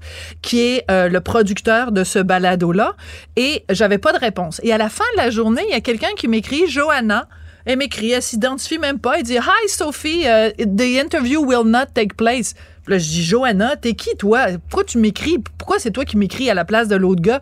qui 0.43 0.61
est 0.61 0.85
euh, 0.91 1.09
le 1.09 1.21
producteur 1.21 1.93
de 1.93 2.03
ce 2.05 2.19
balado-là, 2.19 2.97
et 3.37 3.65
j'avais 3.71 3.99
pas 3.99 4.13
de 4.13 4.19
réponse. 4.19 4.61
Et 4.65 4.73
à 4.73 4.79
la 4.79 4.89
fin 4.89 5.05
de 5.17 5.19
la 5.23 5.31
journée, 5.31 5.63
il 5.69 5.73
y 5.73 5.77
a 5.77 5.81
quelqu'un 5.81 6.11
qui 6.17 6.27
m'écrit, 6.27 6.67
Johanna, 6.69 7.29
elle 7.65 7.79
m'écrit, 7.79 8.11
elle 8.13 8.23
s'identifie 8.23 8.79
même 8.79 8.99
pas, 8.99 9.19
elle 9.19 9.25
dit 9.25 9.37
Hi 9.37 9.69
Sophie, 9.69 10.23
uh, 10.25 10.53
the 10.57 11.01
interview 11.01 11.41
will 11.45 11.65
not 11.65 11.87
take 11.95 12.15
place. 12.17 12.55
Là, 12.89 12.99
je 12.99 13.05
dis 13.05 13.25
Johanna, 13.25 13.77
t'es 13.77 13.95
qui 13.95 14.17
toi? 14.17 14.47
Pourquoi 14.69 14.85
tu 14.85 14.99
m'écris? 14.99 15.39
Pourquoi 15.59 15.79
c'est 15.79 15.91
toi 15.91 16.05
qui 16.05 16.17
m'écris 16.17 16.49
à 16.51 16.55
la 16.55 16.65
place 16.65 16.87
de 16.89 16.97
l'autre 16.97 17.21
gars? 17.21 17.41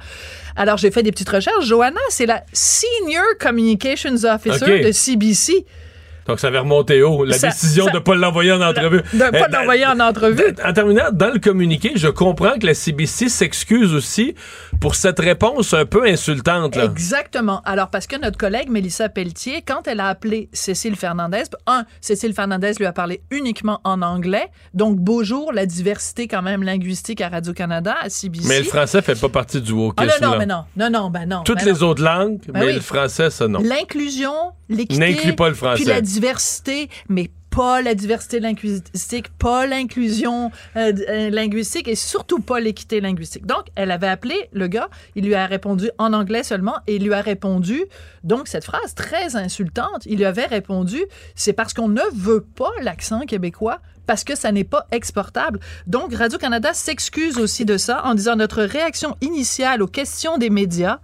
Alors 0.56 0.78
j'ai 0.78 0.90
fait 0.90 1.02
des 1.02 1.12
petites 1.12 1.28
recherches. 1.28 1.66
Johanna, 1.66 2.00
c'est 2.08 2.26
la 2.26 2.44
senior 2.52 3.24
communications 3.38 4.24
officer 4.24 4.82
de 4.82 4.92
CBC. 4.92 5.66
Donc, 6.26 6.40
ça 6.40 6.46
avait 6.48 6.58
remonté 6.58 7.02
haut. 7.02 7.24
La 7.24 7.36
Ça- 7.38 7.48
décision 7.48 7.84
ça- 7.86 7.90
de 7.90 7.96
ne 7.96 8.00
pas 8.02 8.14
l'envoyer 8.14 8.52
en 8.52 8.60
entrevue. 8.62 9.02
De 9.12 9.18
pas 9.18 9.46
Eh, 9.48 9.52
l'envoyer 9.52 9.86
en 9.86 10.00
entrevue. 10.00 10.54
En 10.64 10.72
terminant, 10.72 11.10
dans 11.12 11.30
le 11.32 11.38
communiqué, 11.38 11.92
je 11.96 12.08
comprends 12.08 12.58
que 12.58 12.66
la 12.66 12.74
CBC 12.74 13.28
s'excuse 13.28 13.92
aussi 13.94 14.34
pour 14.80 14.94
cette 14.94 15.20
réponse 15.20 15.74
un 15.74 15.84
peu 15.86 16.04
insultante. 16.06 16.76
Là. 16.76 16.84
Exactement. 16.84 17.60
Alors, 17.64 17.90
parce 17.90 18.06
que 18.06 18.16
notre 18.20 18.38
collègue 18.38 18.68
Mélissa 18.70 19.08
Pelletier, 19.08 19.62
quand 19.66 19.86
elle 19.86 20.00
a 20.00 20.06
appelé 20.08 20.48
Cécile 20.52 20.96
Fernandez, 20.96 21.42
un, 21.66 21.84
Cécile 22.00 22.32
Fernandez 22.34 22.72
lui 22.78 22.86
a 22.86 22.92
parlé 22.92 23.22
uniquement 23.30 23.80
en 23.84 24.02
anglais. 24.02 24.48
Donc, 24.72 24.96
beau 24.98 25.24
jour, 25.24 25.52
la 25.52 25.66
diversité 25.66 26.26
quand 26.28 26.42
même 26.42 26.62
linguistique 26.62 27.20
à 27.20 27.28
Radio-Canada, 27.28 27.96
à 28.00 28.08
CBC. 28.08 28.48
Mais 28.48 28.58
le 28.60 28.64
français 28.64 29.02
fait 29.02 29.18
pas 29.20 29.28
partie 29.28 29.60
du 29.60 29.72
Ah 29.72 29.74
wokisme. 29.74 30.10
non, 30.22 30.26
non, 30.28 30.32
là. 30.32 30.38
mais 30.38 30.46
non. 30.46 30.64
Non, 30.76 30.90
non, 30.90 31.10
ben 31.10 31.26
non. 31.28 31.42
Toutes 31.44 31.58
ben 31.58 31.66
les 31.66 31.80
non. 31.80 31.88
autres 31.88 32.02
langues, 32.02 32.40
Ben 32.48 32.60
mais 32.60 32.66
oui. 32.66 32.74
le 32.74 32.80
français, 32.80 33.30
ça 33.30 33.46
non. 33.48 33.60
L'inclusion, 33.62 34.32
l'équité. 34.68 34.98
N'inclut 34.98 35.34
pas 35.34 35.48
le 35.48 35.54
français. 35.54 35.82
Puis 35.82 35.84
la 35.92 36.00
diversité, 36.14 36.88
mais 37.08 37.30
pas 37.50 37.82
la 37.82 37.94
diversité 37.94 38.40
linguistique, 38.40 39.28
pas 39.38 39.66
l'inclusion 39.66 40.50
euh, 40.76 40.92
euh, 41.08 41.30
linguistique 41.30 41.86
et 41.86 41.94
surtout 41.94 42.40
pas 42.40 42.58
l'équité 42.58 43.00
linguistique. 43.00 43.46
Donc, 43.46 43.66
elle 43.76 43.90
avait 43.92 44.08
appelé 44.08 44.48
le 44.52 44.66
gars, 44.66 44.88
il 45.14 45.24
lui 45.24 45.34
a 45.34 45.46
répondu 45.46 45.90
en 45.98 46.12
anglais 46.12 46.42
seulement 46.42 46.76
et 46.88 46.96
il 46.96 47.04
lui 47.04 47.14
a 47.14 47.20
répondu, 47.20 47.84
donc 48.24 48.48
cette 48.48 48.64
phrase 48.64 48.94
très 48.94 49.36
insultante, 49.36 50.04
il 50.06 50.18
lui 50.18 50.24
avait 50.24 50.46
répondu, 50.46 51.04
c'est 51.36 51.52
parce 51.52 51.74
qu'on 51.74 51.88
ne 51.88 52.02
veut 52.12 52.42
pas 52.42 52.72
l'accent 52.82 53.20
québécois 53.20 53.80
parce 54.06 54.24
que 54.24 54.36
ça 54.36 54.52
n'est 54.52 54.64
pas 54.64 54.86
exportable. 54.90 55.60
Donc, 55.86 56.12
Radio-Canada 56.14 56.74
s'excuse 56.74 57.38
aussi 57.38 57.64
de 57.64 57.76
ça 57.76 58.02
en 58.04 58.14
disant 58.14 58.36
notre 58.36 58.62
réaction 58.62 59.16
initiale 59.20 59.82
aux 59.82 59.88
questions 59.88 60.38
des 60.38 60.50
médias 60.50 60.98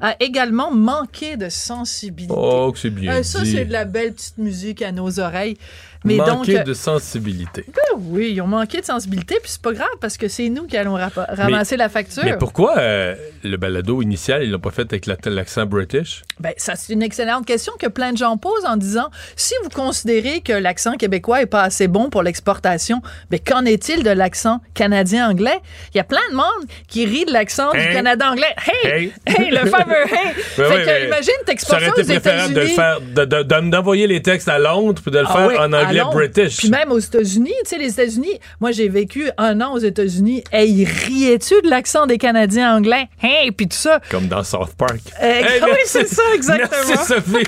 a 0.00 0.16
également 0.20 0.70
manqué 0.70 1.36
de 1.36 1.48
sensibilité. 1.48 2.34
Oh, 2.36 2.70
que 2.72 2.78
c'est 2.78 2.90
bien 2.90 3.14
Euh, 3.14 3.22
ça, 3.22 3.44
c'est 3.44 3.64
de 3.64 3.72
la 3.72 3.84
belle 3.84 4.12
petite 4.12 4.38
musique 4.38 4.82
à 4.82 4.92
nos 4.92 5.20
oreilles. 5.20 5.56
Mais 6.04 6.16
donc, 6.18 6.48
euh, 6.48 6.62
de 6.62 6.74
sensibilité. 6.74 7.64
ben 7.68 7.80
oui, 7.98 8.32
ils 8.32 8.40
ont 8.42 8.46
manqué 8.46 8.80
de 8.80 8.84
sensibilité, 8.86 9.36
puis 9.42 9.50
c'est 9.50 9.62
pas 9.62 9.72
grave 9.72 9.88
parce 10.00 10.16
que 10.16 10.28
c'est 10.28 10.48
nous 10.48 10.64
qui 10.66 10.76
allons 10.76 10.98
ramasser 11.16 11.76
la 11.76 11.88
facture. 11.88 12.22
Mais 12.24 12.36
pourquoi 12.36 12.76
euh, 12.78 13.14
le 13.42 13.56
balado 13.56 14.02
initial, 14.02 14.42
ils 14.42 14.50
l'ont 14.50 14.58
pas 14.58 14.70
fait 14.70 14.82
avec 14.82 15.06
la- 15.06 15.16
l'accent 15.26 15.64
british? 15.66 16.22
Ben, 16.40 16.52
ça, 16.56 16.76
c'est 16.76 16.92
une 16.92 17.02
excellente 17.02 17.46
question 17.46 17.72
que 17.78 17.86
plein 17.86 18.12
de 18.12 18.18
gens 18.18 18.36
posent 18.36 18.66
en 18.66 18.76
disant 18.76 19.08
si 19.36 19.54
vous 19.62 19.70
considérez 19.70 20.40
que 20.40 20.52
l'accent 20.52 20.94
québécois 20.96 21.40
est 21.42 21.46
pas 21.46 21.62
assez 21.62 21.88
bon 21.88 22.10
pour 22.10 22.22
l'exportation, 22.22 23.00
ben, 23.30 23.40
qu'en 23.40 23.64
est-il 23.64 24.02
de 24.02 24.10
l'accent 24.10 24.60
canadien-anglais? 24.74 25.58
Il 25.94 25.96
y 25.96 26.00
a 26.00 26.04
plein 26.04 26.20
de 26.30 26.36
monde 26.36 26.68
qui 26.88 27.06
rit 27.06 27.24
de 27.24 27.32
l'accent 27.32 27.70
du 27.72 27.78
Hein? 27.78 27.92
Canada-anglais. 27.92 28.54
Hey! 28.84 28.90
Hey! 28.92 29.12
Hey! 29.26 29.50
le 29.50 29.70
fameux 29.70 29.94
hey! 30.06 30.34
Ben 30.58 30.64
fait 30.68 30.76
oui, 30.76 30.84
que, 30.84 31.06
imagine, 31.06 31.32
Ça 31.38 31.44
t'exportes 31.46 31.80
aurait 31.82 31.90
ça 31.90 31.94
aux 31.96 32.00
été 32.02 32.20
préférable 32.20 32.54
de 32.54 32.60
le 32.60 32.66
États-Unis. 32.70 33.12
de- 33.14 33.24
de- 33.24 33.42
de- 33.42 33.70
d'envoyer 33.70 34.06
les 34.06 34.22
textes 34.22 34.48
à 34.48 34.58
Londres 34.58 35.00
puis 35.02 35.10
de 35.10 35.18
le 35.18 35.24
Ah 35.28 35.32
faire 35.48 35.60
en 35.60 35.72
anglais 35.72 35.93
Londres. 35.98 36.12
british. 36.14 36.56
Puis 36.58 36.70
même 36.70 36.90
aux 36.92 36.98
États-Unis, 36.98 37.52
tu 37.64 37.70
sais, 37.70 37.78
les 37.78 37.90
États-Unis, 37.92 38.38
moi 38.60 38.72
j'ai 38.72 38.88
vécu 38.88 39.28
un 39.38 39.60
an 39.60 39.72
aux 39.74 39.78
États-Unis, 39.78 40.44
et 40.52 40.64
ils 40.66 40.84
riaient-tu 40.84 41.54
de 41.62 41.68
l'accent 41.70 42.06
des 42.06 42.18
Canadiens 42.18 42.76
anglais? 42.76 43.08
Hey! 43.22 43.50
Puis 43.52 43.68
tout 43.68 43.76
ça. 43.76 44.00
Comme 44.10 44.26
dans 44.28 44.42
South 44.42 44.74
Park. 44.76 45.00
Euh, 45.22 45.40
Hey, 45.44 45.60
oui, 45.62 45.78
c'est 45.86 46.08
ça, 46.08 46.22
exactement. 46.34 46.68
Merci, 46.88 47.06
Sophie. 47.06 47.44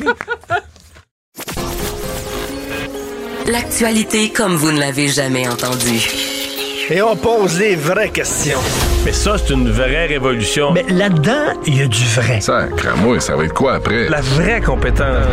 L'actualité 3.50 4.30
comme 4.30 4.56
vous 4.56 4.72
ne 4.72 4.80
l'avez 4.80 5.08
jamais 5.08 5.46
entendue. 5.48 6.08
Et 6.90 7.02
on 7.02 7.16
pose 7.16 7.58
les 7.58 7.74
vraies 7.76 8.10
questions. 8.10 8.58
Mais 9.04 9.12
ça, 9.12 9.36
c'est 9.38 9.52
une 9.54 9.70
vraie 9.70 10.06
révolution. 10.06 10.72
Mais 10.72 10.84
là-dedans, 10.88 11.60
il 11.66 11.78
y 11.78 11.82
a 11.82 11.86
du 11.86 12.04
vrai. 12.04 12.40
Ça, 12.40 12.66
moi, 12.96 13.20
ça 13.20 13.36
va 13.36 13.44
être 13.44 13.54
quoi 13.54 13.74
après? 13.74 14.08
La 14.08 14.20
vraie 14.20 14.60
compétence. 14.60 15.26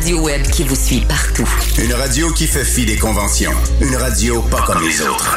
Radio 0.00 0.22
web 0.22 0.40
qui 0.46 0.64
vous 0.64 0.74
suit 0.74 1.00
partout. 1.00 1.46
Une 1.78 1.92
radio 1.92 2.32
qui 2.32 2.46
fait 2.46 2.64
fi 2.64 2.86
des 2.86 2.96
conventions. 2.96 3.52
Une 3.82 3.94
radio 3.96 4.40
pas 4.40 4.62
comme 4.62 4.82
les 4.82 5.02
autres. 5.02 5.36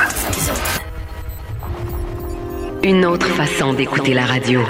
Une 2.82 3.06
autre 3.06 3.28
façon 3.28 3.74
d'écouter 3.74 4.14
la 4.14 4.26
radio. 4.26 4.62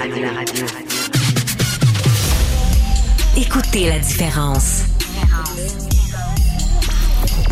Écoutez 3.36 3.88
la 3.88 4.00
différence. 4.00 4.82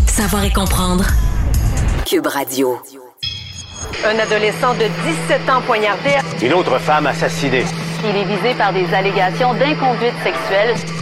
Savoir 0.08 0.42
et 0.42 0.52
comprendre. 0.52 1.06
Cube 2.04 2.26
Radio. 2.26 2.82
Un 4.04 4.18
adolescent 4.18 4.74
de 4.74 4.88
17 5.28 5.48
ans 5.48 5.62
poignardé. 5.64 6.10
Une 6.42 6.54
autre 6.54 6.76
femme 6.80 7.06
assassinée. 7.06 7.64
Il 8.02 8.16
est 8.16 8.24
visé 8.24 8.54
par 8.58 8.72
des 8.72 8.92
allégations 8.92 9.54
d'inconduite 9.54 10.14
sexuelle. 10.24 11.01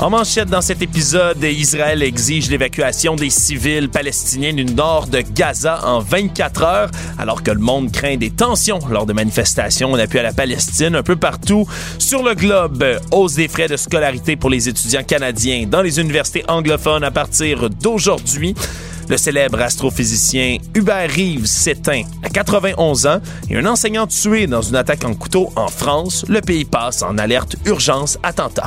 En 0.00 0.10
manchette 0.10 0.48
dans 0.48 0.60
cet 0.60 0.82
épisode, 0.82 1.42
Israël 1.42 2.02
exige 2.02 2.50
l'évacuation 2.50 3.14
des 3.14 3.30
civils 3.30 3.88
palestiniens 3.88 4.52
du 4.52 4.64
nord 4.64 5.06
de 5.06 5.20
Gaza 5.20 5.80
en 5.86 6.00
24 6.00 6.62
heures, 6.62 6.90
alors 7.16 7.42
que 7.42 7.52
le 7.52 7.60
monde 7.60 7.92
craint 7.92 8.16
des 8.16 8.30
tensions 8.30 8.80
lors 8.90 9.06
de 9.06 9.12
manifestations 9.12 9.92
en 9.92 9.98
appui 9.98 10.18
à 10.18 10.24
la 10.24 10.32
Palestine 10.32 10.96
un 10.96 11.02
peu 11.02 11.16
partout 11.16 11.66
sur 11.98 12.22
le 12.22 12.34
globe. 12.34 12.84
Hausse 13.12 13.34
des 13.34 13.48
frais 13.48 13.68
de 13.68 13.76
scolarité 13.76 14.36
pour 14.36 14.50
les 14.50 14.68
étudiants 14.68 15.04
canadiens 15.04 15.64
dans 15.66 15.80
les 15.80 16.00
universités 16.00 16.44
anglophones 16.48 17.04
à 17.04 17.12
partir 17.12 17.70
d'aujourd'hui. 17.70 18.54
Le 19.08 19.16
célèbre 19.16 19.60
astrophysicien 19.60 20.58
Hubert 20.74 21.10
Reeves 21.10 21.46
s'éteint 21.46 22.02
à 22.22 22.30
91 22.30 23.06
ans 23.06 23.20
et 23.48 23.56
un 23.56 23.66
enseignant 23.66 24.06
tué 24.06 24.48
dans 24.48 24.62
une 24.62 24.76
attaque 24.76 25.04
en 25.04 25.14
couteau 25.14 25.52
en 25.56 25.68
France. 25.68 26.24
Le 26.28 26.40
pays 26.40 26.64
passe 26.64 27.02
en 27.02 27.16
alerte 27.16 27.56
urgence 27.64 28.18
attentat. 28.22 28.66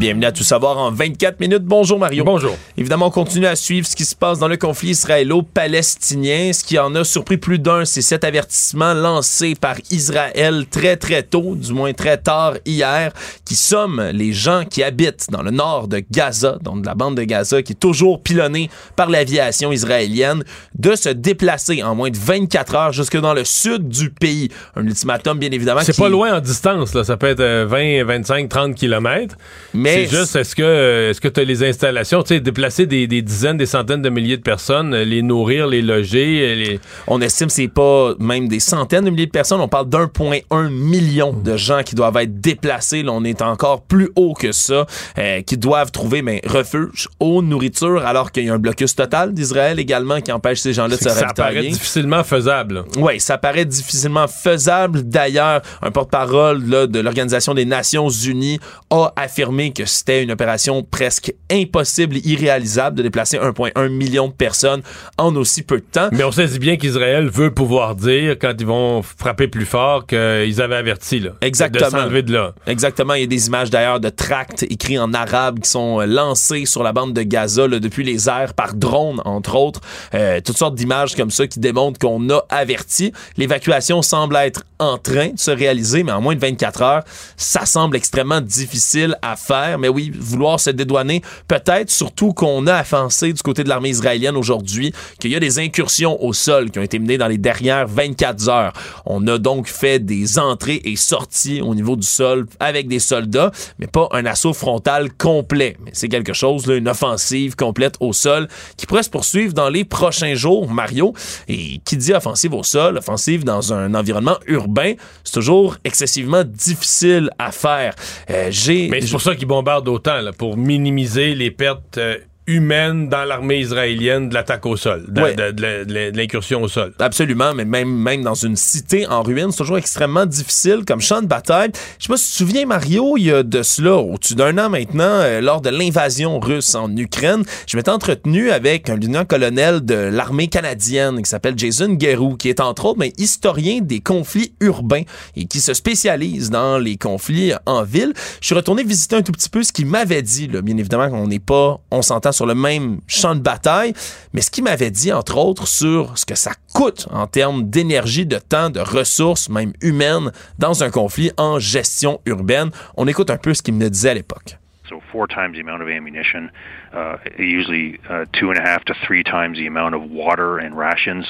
Bienvenue 0.00 0.24
à 0.24 0.32
Tout 0.32 0.44
savoir 0.44 0.78
en 0.78 0.90
24 0.90 1.40
minutes. 1.40 1.62
Bonjour 1.64 1.98
Mario. 1.98 2.24
Bonjour. 2.24 2.56
Évidemment, 2.78 3.08
on 3.08 3.10
continue 3.10 3.44
à 3.44 3.54
suivre 3.54 3.86
ce 3.86 3.94
qui 3.94 4.06
se 4.06 4.14
passe 4.16 4.38
dans 4.38 4.48
le 4.48 4.56
conflit 4.56 4.88
israélo-palestinien. 4.92 6.54
Ce 6.54 6.64
qui 6.64 6.78
en 6.78 6.94
a 6.94 7.04
surpris 7.04 7.36
plus 7.36 7.58
d'un, 7.58 7.84
c'est 7.84 8.00
cet 8.00 8.24
avertissement 8.24 8.94
lancé 8.94 9.54
par 9.54 9.76
Israël 9.90 10.64
très 10.70 10.96
très 10.96 11.22
tôt, 11.22 11.54
du 11.54 11.74
moins 11.74 11.92
très 11.92 12.16
tard 12.16 12.54
hier, 12.64 13.12
qui 13.44 13.54
somme 13.56 14.02
les 14.14 14.32
gens 14.32 14.64
qui 14.64 14.82
habitent 14.82 15.26
dans 15.30 15.42
le 15.42 15.50
nord 15.50 15.86
de 15.86 16.02
Gaza, 16.10 16.56
donc 16.62 16.80
de 16.80 16.86
la 16.86 16.94
bande 16.94 17.18
de 17.18 17.24
Gaza, 17.24 17.62
qui 17.62 17.72
est 17.72 17.78
toujours 17.78 18.22
pilonnée 18.22 18.70
par 18.96 19.10
l'aviation 19.10 19.70
israélienne, 19.70 20.44
de 20.78 20.96
se 20.96 21.10
déplacer 21.10 21.82
en 21.82 21.94
moins 21.94 22.08
de 22.08 22.16
24 22.16 22.74
heures 22.74 22.92
jusque 22.94 23.20
dans 23.20 23.34
le 23.34 23.44
sud 23.44 23.90
du 23.90 24.08
pays. 24.08 24.48
Un 24.76 24.86
ultimatum, 24.86 25.38
bien 25.38 25.50
évidemment. 25.50 25.82
C'est 25.84 25.92
qui- 25.92 26.00
pas 26.00 26.08
loin 26.08 26.38
en 26.38 26.40
distance, 26.40 26.94
là. 26.94 27.04
Ça 27.04 27.18
peut 27.18 27.26
être 27.26 27.40
euh, 27.40 27.66
20, 27.68 28.04
25, 28.04 28.48
30 28.48 28.74
kilomètres. 28.74 29.34
Mais 29.74 29.89
c'est 29.94 30.06
juste, 30.06 30.36
est-ce 30.36 30.54
que 30.54 31.10
est-ce 31.10 31.20
que 31.20 31.28
tu 31.28 31.40
as 31.40 31.44
les 31.44 31.64
installations, 31.64 32.22
tu 32.22 32.34
sais, 32.34 32.40
déplacer 32.40 32.86
des, 32.86 33.06
des 33.06 33.22
dizaines, 33.22 33.56
des 33.56 33.66
centaines 33.66 34.02
de 34.02 34.10
milliers 34.10 34.36
de 34.36 34.42
personnes, 34.42 34.94
les 34.94 35.22
nourrir, 35.22 35.66
les 35.66 35.82
loger, 35.82 36.54
les... 36.54 36.80
On 37.06 37.20
estime 37.20 37.48
que 37.48 37.52
c'est 37.52 37.68
pas 37.68 38.14
même 38.18 38.48
des 38.48 38.60
centaines 38.60 39.04
de 39.04 39.10
milliers 39.10 39.26
de 39.26 39.30
personnes. 39.30 39.60
On 39.60 39.68
parle 39.68 39.88
d'1,1 39.88 40.68
million 40.68 41.32
de 41.32 41.56
gens 41.56 41.82
qui 41.82 41.94
doivent 41.94 42.16
être 42.16 42.40
déplacés. 42.40 43.02
Là, 43.02 43.12
on 43.12 43.24
est 43.24 43.42
encore 43.42 43.82
plus 43.82 44.10
haut 44.16 44.34
que 44.34 44.52
ça, 44.52 44.86
euh, 45.18 45.42
qui 45.42 45.56
doivent 45.56 45.90
trouver 45.90 46.22
mais, 46.22 46.40
refuge, 46.46 47.08
eau, 47.18 47.42
nourriture, 47.42 48.04
alors 48.04 48.32
qu'il 48.32 48.44
y 48.46 48.50
a 48.50 48.54
un 48.54 48.58
blocus 48.58 48.94
total 48.94 49.32
d'Israël 49.32 49.78
également 49.78 50.20
qui 50.20 50.32
empêche 50.32 50.60
ces 50.60 50.72
gens-là 50.72 50.96
de 50.96 51.02
se 51.02 51.08
ça 51.08 51.14
paraît 51.14 51.48
ravitailler. 51.48 51.70
difficilement 51.70 52.24
faisable. 52.24 52.84
Oui, 52.98 53.20
ça 53.20 53.38
paraît 53.38 53.64
difficilement 53.64 54.26
faisable. 54.28 55.02
D'ailleurs, 55.02 55.62
un 55.82 55.90
porte-parole 55.90 56.64
de 56.88 57.00
l'Organisation 57.00 57.54
des 57.54 57.64
Nations 57.64 58.08
Unies 58.08 58.60
a 58.90 59.12
affirmé 59.16 59.72
que 59.72 59.79
c'était 59.86 60.22
une 60.22 60.30
opération 60.30 60.82
presque 60.82 61.34
impossible, 61.50 62.16
irréalisable 62.24 62.96
de 62.96 63.02
déplacer 63.02 63.38
1,1 63.38 63.88
million 63.88 64.28
de 64.28 64.32
personnes 64.32 64.82
en 65.18 65.34
aussi 65.36 65.62
peu 65.62 65.78
de 65.78 65.84
temps. 65.84 66.08
Mais 66.12 66.24
on 66.24 66.32
sait 66.32 66.46
bien 66.58 66.76
qu'Israël 66.76 67.28
veut 67.28 67.52
pouvoir 67.52 67.94
dire, 67.94 68.36
quand 68.38 68.54
ils 68.58 68.66
vont 68.66 69.02
frapper 69.02 69.48
plus 69.48 69.66
fort, 69.66 70.06
qu'ils 70.06 70.60
avaient 70.60 70.76
averti, 70.76 71.20
là. 71.20 71.30
Exactement. 71.40 71.86
De 71.86 71.90
s'enlever 71.90 72.22
de 72.22 72.32
là. 72.32 72.54
Exactement. 72.66 73.14
Il 73.14 73.20
y 73.22 73.24
a 73.24 73.26
des 73.26 73.46
images 73.46 73.70
d'ailleurs 73.70 74.00
de 74.00 74.08
tracts 74.08 74.62
écrits 74.64 74.98
en 74.98 75.12
arabe 75.12 75.60
qui 75.60 75.70
sont 75.70 76.00
euh, 76.00 76.06
lancés 76.06 76.66
sur 76.66 76.82
la 76.82 76.92
bande 76.92 77.12
de 77.12 77.22
Gaza 77.22 77.66
là, 77.66 77.78
depuis 77.78 78.04
les 78.04 78.28
airs 78.28 78.54
par 78.54 78.74
drone, 78.74 79.20
entre 79.24 79.56
autres. 79.56 79.80
Euh, 80.14 80.40
toutes 80.44 80.58
sortes 80.58 80.74
d'images 80.74 81.14
comme 81.14 81.30
ça 81.30 81.46
qui 81.46 81.60
démontrent 81.60 81.98
qu'on 81.98 82.28
a 82.30 82.44
averti. 82.48 83.12
L'évacuation 83.36 84.02
semble 84.02 84.36
être 84.36 84.64
en 84.78 84.98
train 84.98 85.28
de 85.28 85.38
se 85.38 85.50
réaliser, 85.50 86.02
mais 86.02 86.12
en 86.12 86.20
moins 86.20 86.34
de 86.34 86.40
24 86.40 86.82
heures, 86.82 87.04
ça 87.36 87.66
semble 87.66 87.96
extrêmement 87.96 88.40
difficile 88.40 89.16
à 89.22 89.36
faire. 89.36 89.69
Mais 89.78 89.88
oui, 89.88 90.12
vouloir 90.14 90.60
se 90.60 90.70
dédouaner, 90.70 91.22
peut-être, 91.48 91.90
surtout 91.90 92.32
qu'on 92.32 92.66
a 92.66 92.74
avancé 92.74 93.32
du 93.32 93.42
côté 93.42 93.64
de 93.64 93.68
l'armée 93.68 93.90
israélienne 93.90 94.36
aujourd'hui, 94.36 94.92
qu'il 95.18 95.30
y 95.30 95.36
a 95.36 95.40
des 95.40 95.58
incursions 95.58 96.22
au 96.22 96.32
sol 96.32 96.70
qui 96.70 96.78
ont 96.78 96.82
été 96.82 96.98
menées 96.98 97.18
dans 97.18 97.28
les 97.28 97.38
dernières 97.38 97.86
24 97.86 98.48
heures. 98.48 98.72
On 99.06 99.26
a 99.26 99.38
donc 99.38 99.68
fait 99.68 99.98
des 99.98 100.38
entrées 100.38 100.80
et 100.84 100.96
sorties 100.96 101.60
au 101.60 101.74
niveau 101.74 101.96
du 101.96 102.06
sol 102.06 102.46
avec 102.58 102.88
des 102.88 102.98
soldats, 102.98 103.50
mais 103.78 103.86
pas 103.86 104.08
un 104.12 104.26
assaut 104.26 104.52
frontal 104.52 105.12
complet. 105.12 105.76
Mais 105.84 105.90
c'est 105.94 106.08
quelque 106.08 106.32
chose, 106.32 106.66
une 106.66 106.88
offensive 106.88 107.56
complète 107.56 107.94
au 108.00 108.12
sol 108.12 108.48
qui 108.76 108.86
pourrait 108.86 109.02
se 109.02 109.10
poursuivre 109.10 109.52
dans 109.52 109.68
les 109.68 109.84
prochains 109.84 110.34
jours, 110.34 110.70
Mario. 110.70 111.14
Et 111.48 111.80
qui 111.84 111.96
dit 111.96 112.12
offensive 112.12 112.54
au 112.54 112.62
sol, 112.62 112.98
offensive 112.98 113.44
dans 113.44 113.72
un 113.72 113.94
environnement 113.94 114.36
urbain, 114.46 114.94
c'est 115.24 115.32
toujours 115.32 115.76
excessivement 115.84 116.44
difficile 116.44 117.30
à 117.38 117.52
faire. 117.52 117.94
Euh, 118.30 118.48
j'ai, 118.50 118.88
Mais 118.88 119.00
c'est 119.00 119.10
pour 119.10 119.22
ça 119.22 119.34
qu'ils 119.34 119.48
bombardent 119.50 119.88
autant, 119.88 120.20
là, 120.20 120.32
pour 120.32 120.56
minimiser 120.56 121.34
les 121.34 121.50
pertes 121.50 121.98
euh, 121.98 122.18
humaines 122.46 123.08
dans 123.08 123.24
l'armée 123.24 123.60
israélienne 123.60 124.28
de 124.28 124.34
l'attaque 124.34 124.66
au 124.66 124.76
sol, 124.76 125.04
de, 125.08 125.20
Ouais. 125.20 125.34
de- 125.34 125.50
de- 125.52 125.84
de- 125.84 126.10
de 126.10 126.16
l'incursion 126.16 126.62
au 126.62 126.68
sol. 126.68 126.92
Absolument, 126.98 127.54
mais 127.54 127.64
même, 127.64 127.88
même 127.88 128.22
dans 128.22 128.34
une 128.34 128.56
cité 128.56 129.06
en 129.06 129.22
ruine, 129.22 129.50
c'est 129.52 129.58
toujours 129.58 129.78
extrêmement 129.78 130.26
difficile 130.26 130.84
comme 130.86 131.00
champ 131.00 131.22
de 131.22 131.26
bataille. 131.26 131.70
Je 131.98 132.04
sais 132.04 132.08
pas 132.08 132.16
si 132.16 132.26
tu 132.26 132.32
te 132.32 132.36
souviens, 132.38 132.66
Mario, 132.66 133.16
il 133.16 133.24
y 133.26 133.30
a 133.32 133.42
de 133.42 133.62
cela 133.62 133.96
au-dessus 133.96 134.34
d'un 134.34 134.58
an 134.58 134.68
maintenant, 134.68 135.04
euh, 135.04 135.40
lors 135.40 135.60
de 135.60 135.70
l'invasion 135.70 136.40
russe 136.40 136.74
en 136.74 136.94
Ukraine, 136.96 137.44
je 137.66 137.76
m'étais 137.76 137.90
entretenu 137.90 138.50
avec 138.50 138.90
un 138.90 138.96
lieutenant-colonel 138.96 139.84
de 139.84 139.94
l'armée 139.94 140.48
canadienne 140.48 141.22
qui 141.22 141.28
s'appelle 141.30 141.54
Jason 141.56 141.90
Guerrou, 141.92 142.36
qui 142.36 142.48
est 142.48 142.60
entre 142.60 142.86
autres 142.86 142.98
ben, 142.98 143.10
historien 143.18 143.78
des 143.80 144.00
conflits 144.00 144.54
urbains 144.60 145.02
et 145.36 145.44
qui 145.44 145.60
se 145.60 145.72
spécialise 145.74 146.50
dans 146.50 146.78
les 146.78 146.96
conflits 146.96 147.52
en 147.66 147.82
ville. 147.84 148.12
Je 148.40 148.46
suis 148.46 148.54
retourné 148.54 148.82
visiter 148.82 149.16
un 149.16 149.22
tout 149.22 149.32
petit 149.32 149.48
peu 149.48 149.62
ce 149.62 149.72
qu'il 149.72 149.86
m'avait 149.86 150.22
dit. 150.22 150.48
Là. 150.48 150.62
Bien 150.62 150.76
évidemment 150.76 151.08
qu'on 151.10 151.26
n'est 151.28 151.38
pas, 151.38 151.80
on 151.90 152.02
s'entend 152.02 152.29
sur 152.32 152.46
le 152.46 152.54
même 152.54 153.00
champ 153.06 153.34
de 153.34 153.40
bataille, 153.40 153.92
mais 154.32 154.40
ce 154.40 154.50
qu'il 154.50 154.64
m'avait 154.64 154.90
dit, 154.90 155.12
entre 155.12 155.36
autres, 155.38 155.66
sur 155.66 156.16
ce 156.16 156.24
que 156.26 156.34
ça 156.34 156.52
coûte 156.74 157.06
en 157.10 157.26
termes 157.26 157.64
d'énergie, 157.68 158.26
de 158.26 158.38
temps, 158.38 158.70
de 158.70 158.80
ressources, 158.80 159.48
même 159.48 159.72
humaines, 159.80 160.32
dans 160.58 160.82
un 160.82 160.90
conflit 160.90 161.30
en 161.36 161.58
gestion 161.58 162.20
urbaine. 162.26 162.70
On 162.96 163.06
écoute 163.06 163.30
un 163.30 163.36
peu 163.36 163.54
ce 163.54 163.62
qu'il 163.62 163.74
me 163.74 163.88
disait 163.88 164.10
à 164.10 164.14
l'époque. 164.14 164.56
So 164.88 165.00
four 165.12 165.28
times 165.28 165.54
the 165.54 165.60
amount 165.60 165.82
of 165.82 165.88
ammunition, 165.88 166.50
uh, 166.92 167.16
usually 167.38 168.00
uh, 168.10 168.24
two 168.32 168.50
and 168.50 168.58
a 168.58 168.62
half 168.62 168.84
to 168.86 168.94
three 169.06 169.22
times 169.22 169.56
the 169.56 169.68
amount 169.68 169.94
of 169.94 170.10
water 170.10 170.58
and 170.58 170.76
rations. 170.76 171.24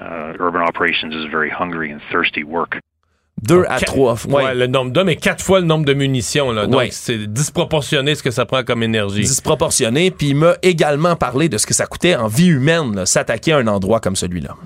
Uh, 0.00 0.32
urban 0.40 0.62
operations 0.62 1.14
is 1.14 1.26
very 1.30 1.50
hungry 1.50 1.90
and 1.92 2.00
thirsty 2.10 2.44
work. 2.44 2.80
Deux 3.42 3.64
à 3.68 3.78
Quatre- 3.78 3.84
trois. 3.92 4.14
Ouais. 4.26 4.44
Ouais, 4.44 4.54
le 4.54 4.66
nombre 4.66 4.90
d'hommes 4.90 5.08
est 5.10 5.16
quatre 5.16 5.42
fois 5.44 5.60
le 5.60 5.66
nombre 5.66 5.84
de 5.84 5.92
munitions. 5.92 6.50
Là. 6.52 6.66
Donc, 6.66 6.80
Ouais. 6.80 6.88
c'est 6.90 7.26
disproportionné 7.30 8.14
ce 8.14 8.22
que 8.22 8.30
ça 8.30 8.46
prend 8.46 8.62
comme 8.62 8.82
énergie. 8.82 9.20
disproportionné, 9.20 10.10
puis 10.10 10.28
il 10.28 10.36
m'a 10.36 10.54
également 10.62 11.16
parlé 11.16 11.48
de 11.48 11.58
ce 11.58 11.66
que 11.66 11.74
ça 11.74 11.86
coûtait 11.86 12.16
en 12.16 12.26
vie 12.28 12.48
humaine, 12.48 13.04
s'attaquer 13.06 13.52
à 13.52 13.58
un 13.58 13.66
endroit 13.66 14.00
comme 14.00 14.16
celui-là. 14.16 14.56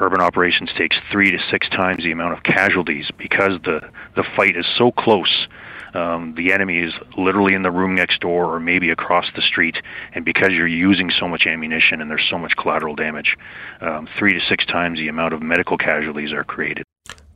Urban 0.00 0.24
operations 0.24 0.66
takes 0.76 0.96
three 1.10 1.30
to 1.32 1.38
six 1.50 1.68
times 1.70 1.98
the 2.04 2.12
amount 2.12 2.32
of 2.32 2.42
casualties 2.44 3.06
because 3.18 3.58
the, 3.64 3.80
the 4.16 4.22
fight 4.36 4.56
is 4.56 4.64
so 4.76 4.90
close. 4.92 5.48
Um, 5.94 6.34
the 6.36 6.52
enemy 6.52 6.78
is 6.84 6.92
literally 7.16 7.54
in 7.54 7.62
the 7.62 7.70
room 7.70 7.94
next 7.94 8.20
door 8.20 8.44
or 8.54 8.60
maybe 8.60 8.90
across 8.90 9.24
the 9.34 9.42
street, 9.42 9.76
and 10.14 10.24
because 10.24 10.50
you're 10.52 10.68
using 10.68 11.10
so 11.10 11.26
much 11.26 11.46
ammunition 11.46 12.00
and 12.00 12.08
there's 12.10 12.26
so 12.30 12.38
much 12.38 12.52
collateral 12.56 12.94
damage, 12.94 13.36
um, 13.80 14.06
three 14.18 14.34
to 14.34 14.40
six 14.48 14.64
times 14.66 14.98
the 14.98 15.08
amount 15.08 15.32
of 15.34 15.40
medical 15.42 15.76
casualties 15.76 16.32
are 16.32 16.44
created. 16.44 16.84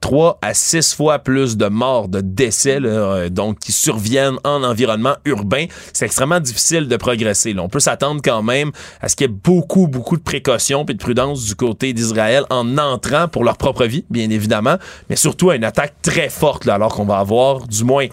Trois 0.02 0.38
à 0.42 0.52
six 0.52 0.94
fois 0.94 1.20
plus 1.20 1.56
de 1.56 1.66
morts, 1.68 2.08
de 2.08 2.20
décès, 2.20 2.80
là, 2.80 2.88
euh, 2.88 3.28
donc 3.30 3.60
qui 3.60 3.72
surviennent 3.72 4.36
en 4.44 4.62
environnement 4.62 5.14
urbain. 5.24 5.66
C'est 5.94 6.04
extrêmement 6.04 6.40
difficile 6.40 6.88
de 6.88 6.96
progresser. 6.98 7.54
là. 7.54 7.62
On 7.62 7.70
peut 7.70 7.80
s'attendre 7.80 8.20
quand 8.22 8.42
même 8.42 8.72
à 9.00 9.08
ce 9.08 9.16
qu'il 9.16 9.28
y 9.28 9.30
ait 9.30 9.38
beaucoup, 9.42 9.86
beaucoup 9.86 10.18
de 10.18 10.22
précautions 10.22 10.84
et 10.86 10.92
de 10.92 10.98
prudence 10.98 11.46
du 11.46 11.54
côté 11.54 11.94
d'Israël 11.94 12.44
en 12.50 12.76
entrant 12.76 13.28
pour 13.28 13.44
leur 13.44 13.56
propre 13.56 13.86
vie, 13.86 14.04
bien 14.10 14.28
évidemment, 14.28 14.76
mais 15.08 15.16
surtout 15.16 15.50
à 15.50 15.56
une 15.56 15.64
attaque 15.64 15.94
très 16.02 16.28
forte, 16.28 16.66
là, 16.66 16.74
alors 16.74 16.94
qu'on 16.94 17.06
va 17.06 17.18
avoir 17.18 17.66
du 17.66 17.84
moins 17.84 18.08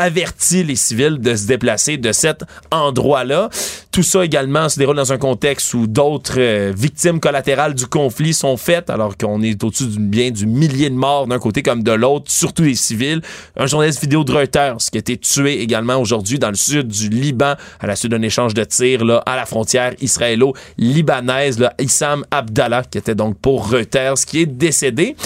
averti 0.00 0.64
les 0.64 0.76
civils 0.76 1.18
de 1.18 1.36
se 1.36 1.46
déplacer 1.46 1.98
de 1.98 2.10
cet 2.12 2.44
endroit-là. 2.70 3.50
Tout 3.92 4.02
ça 4.02 4.24
également 4.24 4.68
se 4.68 4.78
déroule 4.78 4.96
dans 4.96 5.12
un 5.12 5.18
contexte 5.18 5.74
où 5.74 5.86
d'autres 5.86 6.38
euh, 6.38 6.72
victimes 6.74 7.20
collatérales 7.20 7.74
du 7.74 7.86
conflit 7.86 8.32
sont 8.32 8.56
faites, 8.56 8.88
alors 8.88 9.16
qu'on 9.16 9.42
est 9.42 9.62
au-dessus 9.62 9.86
du 9.86 9.98
bien 9.98 10.30
du 10.30 10.46
millier 10.46 10.88
de 10.88 10.94
morts 10.94 11.26
d'un 11.26 11.38
côté 11.38 11.62
comme 11.62 11.82
de 11.82 11.92
l'autre, 11.92 12.30
surtout 12.30 12.62
les 12.62 12.76
civils. 12.76 13.20
Un 13.56 13.66
journaliste 13.66 14.00
vidéo 14.00 14.24
de 14.24 14.32
Reuters 14.32 14.78
qui 14.78 14.96
a 14.96 15.00
été 15.00 15.18
tué 15.18 15.60
également 15.60 15.96
aujourd'hui 15.96 16.38
dans 16.38 16.50
le 16.50 16.54
sud 16.54 16.88
du 16.88 17.08
Liban 17.08 17.54
à 17.80 17.86
la 17.86 17.96
suite 17.96 18.12
d'un 18.12 18.22
échange 18.22 18.54
de 18.54 18.64
tirs 18.64 19.04
là, 19.04 19.22
à 19.26 19.36
la 19.36 19.44
frontière 19.44 19.92
israélo-libanaise, 20.00 21.58
là, 21.58 21.74
Issam 21.78 22.24
Abdallah, 22.30 22.84
qui 22.90 22.98
était 22.98 23.14
donc 23.14 23.38
pour 23.38 23.70
Reuters, 23.70 24.14
qui 24.26 24.40
est 24.40 24.46
décédé. 24.46 25.16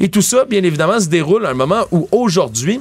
Et 0.00 0.08
tout 0.08 0.22
ça, 0.22 0.44
bien 0.44 0.62
évidemment, 0.62 0.98
se 0.98 1.08
déroule 1.08 1.46
à 1.46 1.50
un 1.50 1.54
moment 1.54 1.84
où 1.92 2.08
aujourd'hui, 2.10 2.80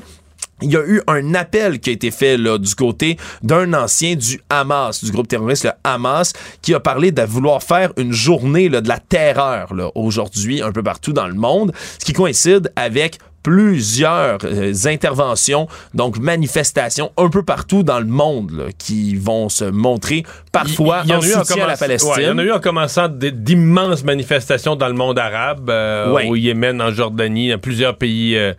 il 0.61 0.71
y 0.71 0.77
a 0.77 0.85
eu 0.85 1.01
un 1.07 1.33
appel 1.33 1.79
qui 1.79 1.89
a 1.89 1.93
été 1.93 2.11
fait 2.11 2.37
là, 2.37 2.57
du 2.57 2.73
côté 2.75 3.17
d'un 3.41 3.73
ancien 3.73 4.15
du 4.15 4.41
Hamas, 4.49 5.03
du 5.03 5.11
groupe 5.11 5.27
terroriste 5.27 5.65
le 5.65 5.71
Hamas, 5.83 6.33
qui 6.61 6.73
a 6.73 6.79
parlé 6.79 7.11
de 7.11 7.21
vouloir 7.23 7.61
faire 7.63 7.91
une 7.97 8.13
journée 8.13 8.69
là, 8.69 8.81
de 8.81 8.87
la 8.87 8.99
terreur 8.99 9.73
aujourd'hui 9.95 10.61
un 10.61 10.71
peu 10.71 10.83
partout 10.83 11.13
dans 11.13 11.27
le 11.27 11.33
monde, 11.33 11.73
ce 11.99 12.05
qui 12.05 12.13
coïncide 12.13 12.71
avec 12.75 13.17
plusieurs 13.43 14.37
euh, 14.45 14.73
interventions, 14.85 15.67
donc 15.93 16.17
manifestations 16.17 17.11
un 17.17 17.29
peu 17.29 17.43
partout 17.43 17.83
dans 17.83 17.99
le 17.99 18.05
monde 18.05 18.51
là, 18.51 18.63
qui 18.77 19.15
vont 19.17 19.49
se 19.49 19.65
montrer 19.65 20.23
parfois 20.53 21.01
Il 21.03 21.11
y 21.11 21.13
en, 21.13 21.17
en 21.17 21.21
soutien 21.21 21.65
à 21.65 21.67
la 21.67 21.75
Palestine. 21.77 22.11
ouais, 22.11 22.23
il 22.23 22.27
y 22.27 22.29
en 22.29 22.37
a 22.37 22.43
eu 22.43 22.51
en 22.53 22.61
commençant 22.61 23.09
d'immenses 23.09 24.05
manifestations 24.05 24.77
dans 24.77 24.87
le 24.87 24.93
monde 24.93 25.19
arabe, 25.19 25.69
euh, 25.69 26.25
au 26.25 26.37
Yémen, 26.37 26.81
en 26.81 26.91
Jordanie, 26.91 27.49
dans 27.49 27.59
plusieurs 27.59 27.97
pays 27.97 28.37
euh, 28.37 28.53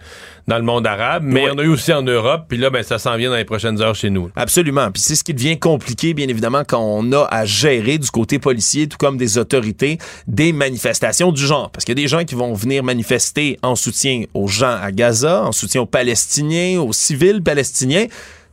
dans 0.46 0.56
le 0.56 0.64
monde 0.64 0.86
arabe. 0.86 1.22
Mais 1.24 1.42
il 1.42 1.46
y 1.46 1.50
en 1.50 1.58
a 1.58 1.62
eu 1.62 1.68
aussi 1.68 1.92
en 1.92 2.02
Europe. 2.02 2.44
Puis 2.48 2.58
là, 2.58 2.70
ben, 2.70 2.82
ça 2.82 2.98
s'en 2.98 3.16
vient 3.16 3.30
dans 3.30 3.36
les 3.36 3.44
prochaines 3.44 3.80
heures 3.80 3.94
chez 3.94 4.10
nous. 4.10 4.30
Absolument. 4.36 4.90
Puis 4.90 5.02
c'est 5.02 5.14
ce 5.14 5.24
qui 5.24 5.34
devient 5.34 5.58
compliqué, 5.58 6.14
bien 6.14 6.28
évidemment, 6.28 6.62
quand 6.66 6.80
on 6.80 7.12
a 7.12 7.26
à 7.30 7.44
gérer 7.44 7.98
du 7.98 8.10
côté 8.10 8.38
policier, 8.38 8.88
tout 8.88 8.98
comme 8.98 9.16
des 9.16 9.38
autorités, 9.38 9.98
des 10.26 10.52
manifestations 10.52 11.32
du 11.32 11.44
genre. 11.44 11.70
Parce 11.70 11.84
qu'il 11.84 11.98
y 11.98 12.00
a 12.00 12.02
des 12.02 12.08
gens 12.08 12.24
qui 12.24 12.34
vont 12.34 12.52
venir 12.54 12.82
manifester 12.82 13.58
en 13.62 13.76
soutien 13.76 14.24
aux 14.34 14.48
gens 14.48 14.76
à 14.80 14.92
Gaza, 14.92 15.44
en 15.44 15.52
soutien 15.52 15.82
aux 15.82 15.86
Palestiniens, 15.86 16.80
aux 16.80 16.92
civils 16.92 17.42
palestiniens. 17.42 18.06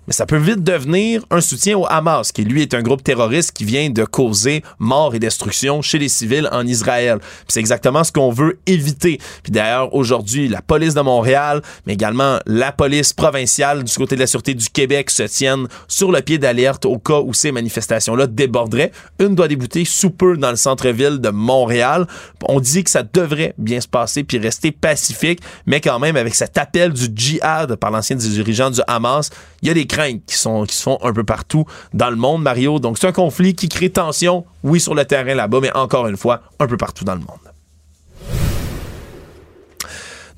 Mais 0.08 0.14
ça 0.14 0.26
peut 0.26 0.38
vite 0.38 0.64
devenir 0.64 1.24
un 1.30 1.41
soutien 1.41 1.78
au 1.78 1.86
Hamas, 1.88 2.32
qui 2.32 2.43
lui 2.43 2.64
est 2.64 2.74
un 2.74 2.82
groupe 2.82 3.04
terroriste 3.04 3.52
qui 3.52 3.66
vient 3.66 3.89
de 3.89 4.04
causer 4.04 4.64
mort 4.80 5.14
et 5.14 5.20
destruction 5.20 5.82
chez 5.82 5.99
les 5.99 6.10
civils 6.10 6.49
en 6.52 6.66
Israël. 6.66 7.20
C'est 7.47 7.60
exactement 7.60 8.04
ce 8.04 8.12
qu'on 8.12 8.32
veut 8.32 8.60
éviter. 8.66 9.20
Puis 9.43 9.52
d'ailleurs, 9.52 9.93
aujourd'hui, 9.93 10.47
la 10.47 10.62
police 10.62 10.95
de 10.95 11.02
Montréal, 11.02 11.62
mais 11.86 11.93
également 11.93 12.39
la 12.47 12.72
police 12.72 13.14
provinciale 13.14 13.84
du 13.84 13.93
côté 13.93 14.16
de 14.16 14.22
la 14.22 14.28
Sûreté 14.28 14.56
du 14.56 14.70
Québec 14.70 15.12
se 15.12 15.24
tiennent 15.24 15.68
sur 15.88 16.12
le 16.12 16.22
pied 16.22 16.39
d'alerte 16.39 16.86
au 16.86 16.97
cas 16.97 17.20
où 17.20 17.34
ces 17.34 17.52
manifestations-là 17.52 18.26
déborderaient. 18.26 18.91
Une 19.20 19.36
doit 19.36 19.47
débuter 19.47 19.86
sous 19.86 20.10
peu 20.10 20.36
dans 20.36 20.49
le 20.49 20.56
centre-ville 20.56 21.20
de 21.20 21.30
Montréal. 21.30 22.08
On 22.47 22.60
dit 22.60 22.84
que 22.84 22.89
ça 22.89 23.04
devrait 23.04 23.54
bien 23.60 23.80
se 23.80 23.88
passer 23.88 24.24
puis 24.24 24.39
rester 24.39 24.72
pacifique, 24.72 25.41
mais 25.68 25.80
quand 25.80 25.99
même 25.99 26.16
avec 26.16 26.34
cet 26.34 26.58
appel 26.58 26.91
du 26.91 27.08
djihad 27.16 27.76
par 27.76 27.91
l'ancien 27.91 28.16
dirigeant 28.16 28.72
du 28.72 28.82
Hamas, 28.88 29.30
il 29.62 29.68
y 29.68 29.72
a 29.72 29.74
des 29.74 29.88
craintes 29.88 30.22
qui, 30.26 30.36
sont, 30.36 30.64
qui 30.66 30.76
se 30.76 30.84
font 30.84 30.97
un 31.03 31.14
peu 31.14 31.24
partout 31.24 31.66
dans 31.93 32.09
le 32.09 32.16
monde, 32.16 32.41
Mario. 32.41 32.80
Donc 32.80 32.97
c'est 32.97 33.07
un 33.07 33.12
conflit 33.12 33.55
qui 33.55 33.70
crée 33.70 33.89
tension, 33.89 34.45
oui, 34.64 34.80
sur 34.80 34.95
le 34.95 35.05
terrain 35.05 35.36
là-bas, 35.36 35.59
mais 35.62 35.72
encore 35.76 36.07
une 36.07 36.18
fois, 36.18 36.41
un 36.59 36.68
peu 36.68 36.78
partout 36.78 37.05
dans 37.05 37.16
le 37.16 37.22
monde. 37.22 37.51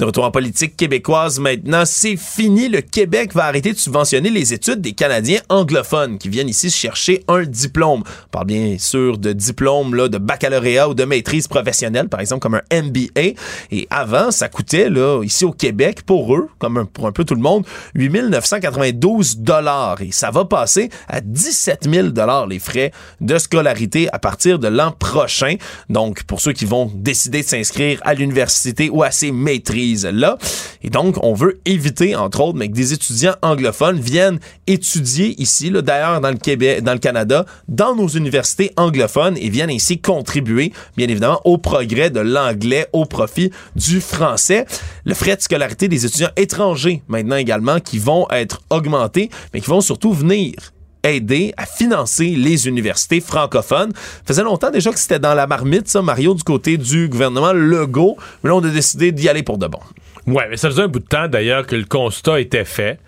De 0.03 0.07
retour 0.07 0.25
en 0.25 0.31
politique 0.31 0.75
québécoise 0.75 1.39
maintenant, 1.39 1.83
c'est 1.85 2.17
fini. 2.17 2.67
Le 2.67 2.81
Québec 2.81 3.33
va 3.33 3.45
arrêter 3.45 3.71
de 3.71 3.77
subventionner 3.77 4.29
les 4.29 4.53
études 4.53 4.81
des 4.81 4.91
Canadiens 4.91 5.39
anglophones 5.47 6.17
qui 6.17 6.27
viennent 6.27 6.49
ici 6.49 6.69
chercher 6.69 7.23
un 7.29 7.43
diplôme. 7.43 8.03
On 8.25 8.29
parle 8.29 8.47
bien 8.47 8.75
sûr 8.77 9.17
de 9.17 9.31
diplôme 9.31 9.95
là, 9.95 10.09
de 10.09 10.17
baccalauréat 10.17 10.89
ou 10.89 10.93
de 10.93 11.05
maîtrise 11.05 11.47
professionnelle, 11.47 12.09
par 12.09 12.19
exemple 12.19 12.41
comme 12.41 12.55
un 12.55 12.81
MBA. 12.81 13.39
Et 13.71 13.87
avant, 13.89 14.31
ça 14.31 14.49
coûtait 14.49 14.89
là, 14.89 15.23
ici 15.23 15.45
au 15.45 15.53
Québec, 15.53 16.01
pour 16.05 16.35
eux, 16.35 16.49
comme 16.59 16.85
pour 16.85 17.07
un 17.07 17.13
peu 17.13 17.23
tout 17.23 17.35
le 17.35 17.41
monde, 17.41 17.65
8 17.95 18.23
992 18.23 19.37
dollars. 19.37 20.01
Et 20.01 20.11
ça 20.11 20.31
va 20.31 20.43
passer 20.43 20.89
à 21.07 21.21
17 21.21 21.87
000 21.89 22.09
dollars 22.09 22.47
les 22.47 22.59
frais 22.59 22.91
de 23.21 23.37
scolarité 23.37 24.09
à 24.11 24.19
partir 24.19 24.59
de 24.59 24.67
l'an 24.67 24.91
prochain. 24.91 25.55
Donc, 25.87 26.23
pour 26.23 26.41
ceux 26.41 26.51
qui 26.51 26.65
vont 26.65 26.91
décider 26.93 27.41
de 27.41 27.47
s'inscrire 27.47 28.01
à 28.03 28.13
l'université 28.13 28.89
ou 28.89 29.01
à 29.01 29.09
ces 29.09 29.31
maîtrises 29.31 29.92
Et 30.83 30.89
donc, 30.89 31.15
on 31.23 31.33
veut 31.33 31.59
éviter, 31.65 32.15
entre 32.15 32.41
autres, 32.41 32.59
que 32.59 32.65
des 32.65 32.93
étudiants 32.93 33.35
anglophones 33.41 33.99
viennent 33.99 34.39
étudier 34.67 35.39
ici, 35.41 35.71
d'ailleurs 35.71 36.19
dans 36.21 36.31
le 36.31 36.37
Québec, 36.37 36.83
dans 36.83 36.93
le 36.93 36.99
Canada, 36.99 37.45
dans 37.67 37.95
nos 37.95 38.07
universités 38.07 38.71
anglophones 38.75 39.37
et 39.37 39.49
viennent 39.49 39.69
ainsi 39.69 39.99
contribuer, 39.99 40.73
bien 40.97 41.07
évidemment, 41.07 41.41
au 41.45 41.57
progrès 41.57 42.09
de 42.09 42.19
l'anglais 42.19 42.87
au 42.93 43.05
profit 43.05 43.51
du 43.75 44.01
français. 44.01 44.65
Le 45.05 45.13
frais 45.13 45.35
de 45.35 45.41
scolarité 45.41 45.87
des 45.87 46.05
étudiants 46.05 46.31
étrangers, 46.35 47.01
maintenant 47.07 47.37
également, 47.37 47.79
qui 47.79 47.99
vont 47.99 48.27
être 48.29 48.61
augmentés, 48.69 49.29
mais 49.53 49.61
qui 49.61 49.69
vont 49.69 49.81
surtout 49.81 50.13
venir 50.13 50.72
aider 51.03 51.53
à 51.57 51.65
financer 51.65 52.27
les 52.37 52.67
universités 52.67 53.19
francophones. 53.21 53.91
Ça 53.93 54.21
faisait 54.27 54.43
longtemps 54.43 54.71
déjà 54.71 54.91
que 54.91 54.99
c'était 54.99 55.19
dans 55.19 55.33
la 55.33 55.47
marmite, 55.47 55.87
ça, 55.87 56.01
Mario, 56.01 56.33
du 56.33 56.43
côté 56.43 56.77
du 56.77 57.07
gouvernement 57.09 57.53
Legault. 57.53 58.17
Mais 58.43 58.49
là, 58.49 58.55
on 58.55 58.63
a 58.63 58.69
décidé 58.69 59.11
d'y 59.11 59.27
aller 59.29 59.43
pour 59.43 59.57
de 59.57 59.67
bon. 59.67 59.79
Ouais, 60.27 60.47
mais 60.49 60.57
ça 60.57 60.69
faisait 60.69 60.83
un 60.83 60.87
bout 60.87 60.99
de 60.99 61.05
temps, 61.05 61.27
d'ailleurs, 61.27 61.67
que 61.67 61.75
le 61.75 61.85
constat 61.85 62.39
était 62.39 62.65
fait. 62.65 62.99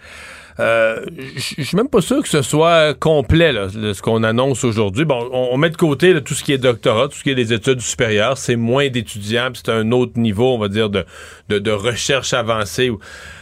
Euh, 0.57 1.01
je 1.35 1.63
suis 1.63 1.75
même 1.75 1.89
pas 1.89 1.99
sûr 1.99 2.21
que 2.21 2.29
ce 2.29 2.41
soit 2.41 2.93
complet, 2.93 3.51
là, 3.51 3.67
ce 3.69 4.01
qu'on 4.01 4.23
annonce 4.23 4.63
aujourd'hui. 4.63 5.03
Bon, 5.03 5.29
on, 5.33 5.57
met 5.57 5.69
de 5.69 5.75
côté 5.75 6.21
tout 6.23 6.33
ce 6.33 6.43
qui 6.45 6.53
est 6.53 6.57
doctorat, 6.57 7.09
tout 7.09 7.17
ce 7.17 7.23
qui 7.23 7.29
est 7.29 7.35
des 7.35 7.51
études 7.51 7.81
supérieures. 7.81 8.37
C'est 8.37 8.55
moins 8.55 8.87
d'étudiants, 8.87 9.49
c'est 9.53 9.69
un 9.69 9.91
autre 9.91 10.17
niveau, 10.17 10.53
on 10.53 10.57
va 10.57 10.69
dire, 10.69 10.89
de, 10.89 11.05
de, 11.49 11.59
de 11.59 11.71
recherche 11.71 12.33
avancée. 12.33 12.89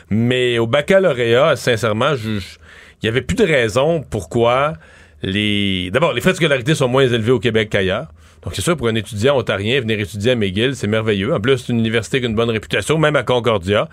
Mais 0.09 0.57
au 0.57 0.65
baccalauréat, 0.65 1.55
sincèrement, 1.55 2.15
je, 2.15 2.39
je- 2.39 2.57
il 3.03 3.07
y 3.07 3.09
avait 3.09 3.21
plus 3.21 3.35
de 3.35 3.43
raison 3.43 4.03
pourquoi 4.09 4.73
les. 5.21 5.91
D'abord, 5.91 6.13
les 6.13 6.21
frais 6.21 6.31
de 6.31 6.37
scolarité 6.37 6.73
sont 6.73 6.87
moins 6.87 7.03
élevés 7.03 7.31
au 7.31 7.39
Québec 7.39 7.69
qu'ailleurs. 7.69 8.07
Donc, 8.43 8.55
c'est 8.55 8.61
sûr, 8.61 8.75
pour 8.75 8.87
un 8.87 8.95
étudiant 8.95 9.37
ontarien, 9.37 9.79
venir 9.79 9.99
étudier 9.99 10.31
à 10.31 10.35
McGill, 10.35 10.75
c'est 10.75 10.87
merveilleux. 10.87 11.33
En 11.33 11.39
plus, 11.39 11.57
c'est 11.59 11.71
une 11.71 11.79
université 11.79 12.19
qui 12.19 12.25
a 12.25 12.29
une 12.29 12.35
bonne 12.35 12.49
réputation, 12.49 12.97
même 12.97 13.15
à 13.15 13.23
Concordia. 13.23 13.87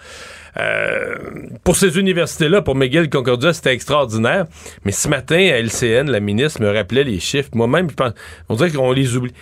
Euh, 0.57 1.15
pour 1.63 1.77
ces 1.77 1.99
universités-là, 1.99 2.63
pour 2.63 2.75
McGill, 2.75 3.09
Concordia, 3.09 3.53
c'était 3.53 3.73
extraordinaire. 3.73 4.47
Mais 4.85 4.91
ce 4.91 5.09
matin, 5.09 5.37
à 5.37 5.61
LCN, 5.61 6.11
la 6.11 6.19
ministre 6.19 6.61
me 6.63 6.73
rappelait 6.73 7.05
les 7.05 7.21
chiffres. 7.21 7.51
Moi-même, 7.55 7.91
je 7.91 7.95
pense, 7.95 8.13
on 8.49 8.57
dirait 8.57 8.71
qu'on 8.71 8.91
les 8.91 9.17
oublie. 9.17 9.33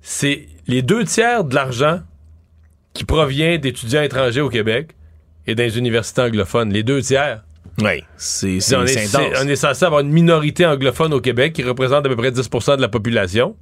C'est 0.00 0.46
les 0.66 0.80
deux 0.80 1.04
tiers 1.04 1.44
de 1.44 1.54
l'argent 1.54 2.00
qui 2.94 3.04
provient 3.04 3.58
d'étudiants 3.58 4.02
étrangers 4.02 4.40
au 4.40 4.48
Québec 4.48 4.92
et 5.46 5.54
les 5.54 5.78
universités 5.78 6.22
anglophones. 6.22 6.72
Les 6.72 6.82
deux 6.82 7.02
tiers. 7.02 7.42
Oui, 7.82 8.04
c'est 8.16 8.60
c'est- 8.60 8.76
on, 8.76 8.84
est, 8.84 8.86
c'est 8.88 9.16
intense. 9.16 9.32
c'est- 9.36 9.44
on 9.44 9.48
est 9.48 9.56
censé 9.56 9.84
avoir 9.84 10.00
une 10.00 10.10
minorité 10.10 10.64
anglophone 10.66 11.12
au 11.12 11.20
Québec 11.20 11.52
qui 11.54 11.62
représente 11.62 12.06
à 12.06 12.08
peu 12.08 12.16
près 12.16 12.30
10% 12.30 12.76
de 12.76 12.80
la 12.82 12.88
population. 12.88 13.56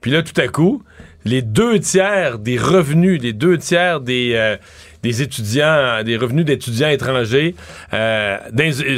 Puis 0.00 0.10
là, 0.10 0.22
tout 0.22 0.38
à 0.40 0.48
coup, 0.48 0.82
les 1.24 1.42
deux 1.42 1.78
tiers 1.78 2.38
des 2.38 2.58
revenus, 2.58 3.22
les 3.22 3.32
deux 3.32 3.56
tiers 3.56 4.00
des, 4.00 4.32
euh, 4.34 4.56
des 5.02 5.22
étudiants, 5.22 6.02
des 6.04 6.16
revenus 6.16 6.44
d'étudiants 6.44 6.88
étrangers 6.88 7.54
euh, 7.92 8.36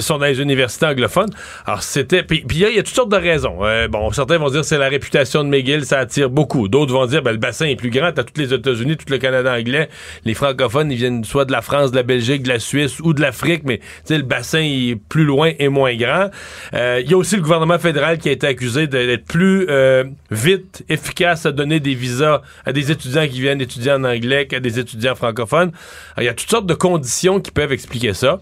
sont 0.01 0.19
dans 0.19 0.27
les 0.27 0.41
universités 0.41 0.87
anglophones. 0.87 1.31
Alors, 1.67 1.83
c'était. 1.83 2.23
Puis 2.23 2.45
il 2.51 2.59
y, 2.59 2.65
a- 2.65 2.83
toutes 2.83 2.89
sortes 2.95 3.11
de 3.11 3.17
raisons. 3.17 3.59
Euh, 3.63 3.89
bon, 3.89 4.11
certains 4.13 4.39
vont 4.39 4.51
dire 4.51 4.65
c'est 4.65 4.79
la 4.79 4.89
réputation 4.89 5.45
de 5.45 5.49
McGill, 5.49 5.85
ça 5.85 5.99
attire 6.01 6.31
beaucoup. 6.31 6.69
D'autres 6.69 6.93
vont 6.93 7.07
dire 7.07 7.23
ben, 7.23 7.33
le 7.33 7.39
bassin 7.39 7.67
est 7.67 7.77
plus 7.77 7.91
grand, 7.91 8.13
t'as 8.13 8.23
tous 8.25 8.41
les 8.41 8.53
États-Unis, 8.53 8.97
tout 8.97 9.07
le 9.11 9.19
Canada 9.19 9.55
anglais. 9.55 9.89
Les 10.25 10.35
francophones, 10.35 10.91
ils 10.93 10.99
viennent 10.99 11.25
soit 11.25 11.45
de 11.45 11.53
la 11.53 11.63
France, 11.63 11.91
de 11.91 11.97
la 11.97 12.03
Belgique, 12.03 12.43
de 12.43 12.49
la 12.49 12.59
Suisse 12.59 13.01
ou 13.01 13.13
de 13.15 13.21
l'Afrique, 13.21 13.63
mais 13.65 13.81
le 14.11 14.23
bassin 14.23 14.61
est 14.61 14.97
plus 15.09 15.25
loin 15.25 15.53
et 15.59 15.69
moins 15.69 15.95
grand. 15.95 16.31
Euh, 16.75 17.01
Il 17.05 17.11
y 17.11 17.15
a 17.15 17.17
aussi 17.17 17.37
le 17.37 17.43
gouvernement 17.43 17.79
fédéral 17.79 18.19
qui 18.19 18.29
a 18.29 18.33
été 18.33 18.47
accusé 18.47 18.87
d'être 18.87 19.25
plus 19.25 19.67
euh, 19.69 20.05
vite, 20.31 20.85
efficace 20.89 21.47
à 21.47 21.53
donner 21.53 21.81
des 21.81 21.95
visas 21.95 22.43
à 22.67 22.73
des 22.73 22.91
étudiants 22.91 23.27
qui 23.27 23.41
viennent 23.41 23.61
étudier 23.61 23.93
en 23.93 24.05
anglais 24.05 24.47
qu'à 24.47 24.61
des 24.61 24.79
étudiants 24.79 25.15
francophones. 25.15 25.73
Alors, 26.17 26.23
il 26.23 26.27
y 26.27 26.29
a 26.29 26.35
toutes 26.35 26.51
sortes 26.51 26.67
de 26.67 26.75
conditions 26.75 27.41
qui 27.41 27.51
peuvent 27.51 27.73
expliquer 27.73 28.15
ça. 28.15 28.41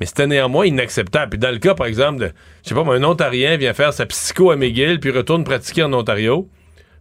Mais 0.00 0.06
c'était 0.06 0.26
néanmoins 0.26 0.66
inacceptable. 0.66 1.38
Dans 1.38 1.50
le 1.50 1.58
cas, 1.58 1.74
par 1.74 1.86
exemple, 1.86 2.20
de, 2.20 2.30
je 2.62 2.68
sais 2.68 2.74
pas, 2.74 2.82
un 2.82 3.02
Ontarien 3.02 3.56
vient 3.56 3.72
faire 3.72 3.92
sa 3.92 4.04
psycho 4.06 4.50
à 4.50 4.56
McGill 4.56 5.00
puis 5.00 5.10
retourne 5.10 5.44
pratiquer 5.44 5.84
en 5.84 5.92
Ontario. 5.94 6.48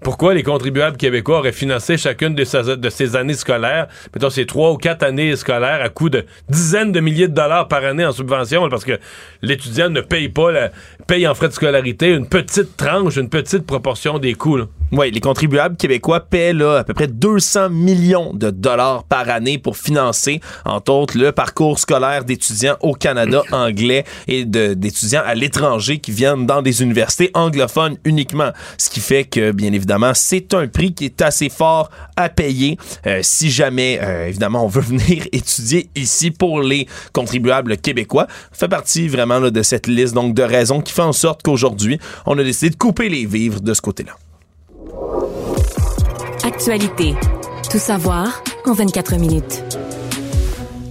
Pourquoi 0.01 0.33
les 0.33 0.43
contribuables 0.43 0.97
québécois 0.97 1.39
auraient 1.39 1.51
financé 1.51 1.97
chacune 1.97 2.35
de 2.35 2.43
ces, 2.43 2.77
de 2.77 2.89
ces 2.89 3.15
années 3.15 3.33
scolaires, 3.33 3.87
mettons 4.13 4.29
ces 4.29 4.45
trois 4.45 4.71
ou 4.71 4.77
quatre 4.77 5.03
années 5.03 5.35
scolaires 5.35 5.81
à 5.81 5.89
coût 5.89 6.09
de 6.09 6.25
dizaines 6.49 6.91
de 6.91 6.99
milliers 6.99 7.27
de 7.27 7.33
dollars 7.33 7.67
par 7.67 7.83
année 7.83 8.05
en 8.05 8.11
subvention, 8.11 8.67
parce 8.69 8.85
que 8.85 8.99
l'étudiant 9.41 9.89
ne 9.89 10.01
paye 10.01 10.29
pas, 10.29 10.51
la, 10.51 10.71
paye 11.07 11.27
en 11.27 11.35
frais 11.35 11.49
de 11.49 11.53
scolarité 11.53 12.09
une 12.09 12.27
petite 12.27 12.77
tranche, 12.77 13.17
une 13.17 13.29
petite 13.29 13.65
proportion 13.65 14.19
des 14.19 14.33
coûts. 14.33 14.57
là. 14.57 14.65
Oui, 14.91 15.09
les 15.09 15.19
contribuables 15.19 15.77
québécois 15.77 16.19
paient 16.19 16.53
là, 16.53 16.77
à 16.77 16.83
peu 16.83 16.93
près 16.93 17.07
200 17.07 17.69
millions 17.71 18.33
de 18.33 18.51
dollars 18.51 19.03
par 19.03 19.27
année 19.29 19.57
pour 19.57 19.77
financer, 19.77 20.39
entre 20.63 20.93
autres, 20.93 21.17
le 21.17 21.31
parcours 21.31 21.79
scolaire 21.79 22.23
d'étudiants 22.23 22.77
au 22.81 22.93
Canada 22.93 23.41
anglais 23.51 24.05
et 24.27 24.45
d'étudiants 24.45 25.23
à 25.25 25.33
l'étranger 25.33 25.97
qui 25.97 26.11
viennent 26.11 26.45
dans 26.45 26.61
des 26.61 26.83
universités 26.83 27.31
anglophones 27.33 27.97
uniquement. 28.05 28.51
Ce 28.77 28.91
qui 28.91 28.99
fait 28.99 29.23
que, 29.23 29.51
bien 29.51 29.73
évidemment, 29.73 30.11
c'est 30.13 30.53
un 30.53 30.67
prix 30.67 30.93
qui 30.93 31.05
est 31.05 31.21
assez 31.21 31.49
fort 31.49 31.89
à 32.15 32.29
payer 32.29 32.77
euh, 33.07 33.19
si 33.23 33.49
jamais, 33.49 33.99
euh, 34.01 34.27
évidemment, 34.27 34.63
on 34.63 34.69
veut 34.69 34.81
venir 34.85 35.25
étudier 35.31 35.89
ici 35.95 36.29
pour 36.29 36.61
les 36.61 36.87
contribuables 37.11 37.77
québécois. 37.77 38.27
Ça 38.51 38.59
fait 38.59 38.67
partie 38.69 39.07
vraiment 39.07 39.39
là, 39.39 39.49
de 39.49 39.63
cette 39.63 39.87
liste 39.87 40.13
donc 40.13 40.35
de 40.35 40.43
raisons 40.43 40.79
qui 40.79 40.93
fait 40.95 41.01
en 41.01 41.13
sorte 41.13 41.43
qu'aujourd'hui, 41.43 41.99
on 42.25 42.37
a 42.37 42.43
décidé 42.43 42.71
de 42.71 42.75
couper 42.75 43.09
les 43.09 43.25
vivres 43.25 43.61
de 43.61 43.73
ce 43.73 43.81
côté-là. 43.81 44.15
Actualité. 46.43 47.15
Tout 47.69 47.79
savoir 47.79 48.43
en 48.65 48.73
24 48.73 49.17
minutes. 49.17 49.63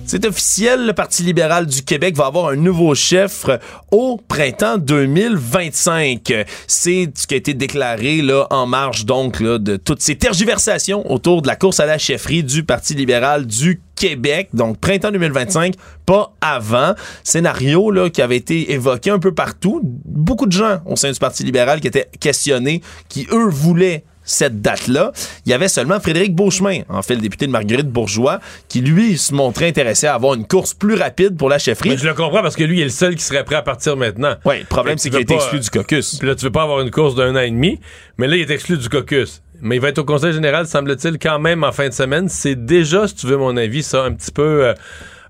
C'est 0.06 0.26
officiel, 0.26 0.86
le 0.86 0.92
Parti 0.92 1.22
libéral 1.22 1.66
du 1.66 1.82
Québec 1.82 2.14
va 2.14 2.26
avoir 2.26 2.48
un 2.48 2.56
nouveau 2.56 2.94
chef 2.94 3.46
au 3.90 4.20
printemps 4.28 4.76
2025. 4.76 6.44
C'est 6.66 7.10
ce 7.14 7.26
qui 7.26 7.34
a 7.34 7.36
été 7.38 7.54
déclaré 7.54 8.20
là, 8.20 8.46
en 8.50 8.66
marge 8.66 9.06
donc 9.06 9.40
là, 9.40 9.58
de 9.58 9.76
toutes 9.76 10.02
ces 10.02 10.16
tergiversations 10.16 11.10
autour 11.10 11.40
de 11.40 11.46
la 11.46 11.56
course 11.56 11.80
à 11.80 11.86
la 11.86 11.96
chefferie 11.96 12.44
du 12.44 12.64
Parti 12.64 12.94
libéral 12.94 13.46
du 13.46 13.80
Québec. 13.96 14.50
Donc 14.52 14.78
printemps 14.78 15.10
2025, 15.10 15.74
pas 16.04 16.34
avant. 16.42 16.94
Scénario 17.22 17.90
là, 17.90 18.10
qui 18.10 18.20
avait 18.20 18.36
été 18.36 18.72
évoqué 18.72 19.08
un 19.08 19.18
peu 19.18 19.32
partout. 19.32 19.80
Beaucoup 20.04 20.46
de 20.46 20.52
gens 20.52 20.80
au 20.84 20.96
sein 20.96 21.12
du 21.12 21.18
Parti 21.18 21.44
libéral 21.44 21.80
qui 21.80 21.86
étaient 21.86 22.10
questionnés, 22.20 22.82
qui 23.08 23.26
eux 23.32 23.48
voulaient 23.48 24.04
cette 24.24 24.60
date-là. 24.62 25.12
Il 25.46 25.50
y 25.50 25.52
avait 25.52 25.68
seulement 25.68 26.00
Frédéric 26.00 26.34
Beauchemin, 26.34 26.80
en 26.88 27.02
fait, 27.02 27.14
le 27.14 27.20
député 27.20 27.46
de 27.46 27.52
Marguerite 27.52 27.88
Bourgeois, 27.88 28.40
qui 28.68 28.80
lui 28.80 29.18
se 29.18 29.34
montrait 29.34 29.68
intéressé 29.68 30.06
à 30.06 30.14
avoir 30.14 30.34
une 30.34 30.46
course 30.46 30.74
plus 30.74 30.94
rapide 30.94 31.36
pour 31.36 31.48
la 31.48 31.58
chefferie. 31.58 31.90
Mais 31.90 31.96
je 31.98 32.06
le 32.06 32.14
comprends 32.14 32.42
parce 32.42 32.56
que 32.56 32.64
lui, 32.64 32.78
il 32.78 32.80
est 32.80 32.84
le 32.84 32.90
seul 32.90 33.14
qui 33.16 33.22
serait 33.22 33.44
prêt 33.44 33.56
à 33.56 33.62
partir 33.62 33.96
maintenant. 33.96 34.34
Oui, 34.44 34.60
le 34.60 34.64
problème, 34.66 34.98
c'est 34.98 35.10
qu'il 35.10 35.26
pas- 35.26 35.34
exclu 35.34 35.60
du 35.60 35.70
caucus. 35.70 36.16
Puis 36.18 36.26
là, 36.28 36.34
tu 36.34 36.44
veux 36.44 36.52
pas 36.52 36.62
avoir 36.62 36.80
une 36.80 36.90
course 36.90 37.14
d'un 37.14 37.34
an 37.36 37.40
et 37.40 37.50
demi, 37.50 37.80
mais 38.18 38.26
là, 38.26 38.36
il 38.36 38.42
est 38.42 38.50
exclu 38.54 38.78
du 38.78 38.88
caucus. 38.88 39.42
Mais 39.60 39.76
il 39.76 39.80
va 39.80 39.88
être 39.88 39.98
au 39.98 40.04
conseil 40.04 40.32
général, 40.32 40.66
semble-t-il, 40.66 41.18
quand 41.18 41.38
même 41.38 41.62
en 41.64 41.72
fin 41.72 41.88
de 41.88 41.94
semaine. 41.94 42.28
C'est 42.28 42.66
déjà, 42.66 43.06
si 43.08 43.14
tu 43.14 43.26
veux 43.26 43.36
mon 43.36 43.56
avis, 43.56 43.82
ça, 43.82 44.02
un 44.04 44.12
petit 44.12 44.32
peu, 44.32 44.66
euh, 44.66 44.74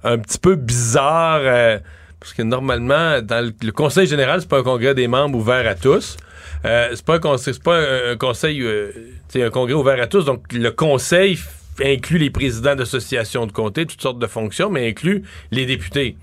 un 0.03 0.19
petit 0.19 0.39
peu 0.39 0.55
bizarre. 0.55 1.41
euh, 1.43 1.79
parce 2.21 2.33
que 2.33 2.43
normalement, 2.43 3.21
dans 3.21 3.45
le, 3.45 3.53
le 3.63 3.73
conseil 3.73 4.07
général, 4.07 4.41
c'est 4.41 4.49
pas 4.49 4.59
un 4.59 4.63
congrès 4.63 4.95
des 4.95 5.09
membres 5.09 5.39
ouvert 5.39 5.69
à 5.69 5.75
tous. 5.75 6.17
Euh, 6.65 6.91
c'est 6.95 7.05
pas 7.05 7.17
un 7.17 7.19
conseil, 7.21 7.55
c'est 7.55 7.63
pas 7.63 7.77
un, 7.79 8.13
un 8.13 8.17
conseil, 8.17 8.63
euh, 8.63 8.91
c'est 9.29 9.43
un 9.43 9.51
congrès 9.51 9.75
ouvert 9.75 10.01
à 10.01 10.07
tous. 10.07 10.25
Donc, 10.25 10.53
le 10.53 10.71
conseil 10.71 11.39
inclut 11.83 12.19
les 12.19 12.31
présidents 12.31 12.75
d'associations 12.77 13.47
de 13.47 13.53
comté, 13.53 13.87
toutes 13.87 14.01
sortes 14.03 14.19
de 14.19 14.27
fonctions, 14.27 14.71
mais 14.71 14.89
inclut 14.89 15.23
les 15.51 15.67
députés. 15.67 16.17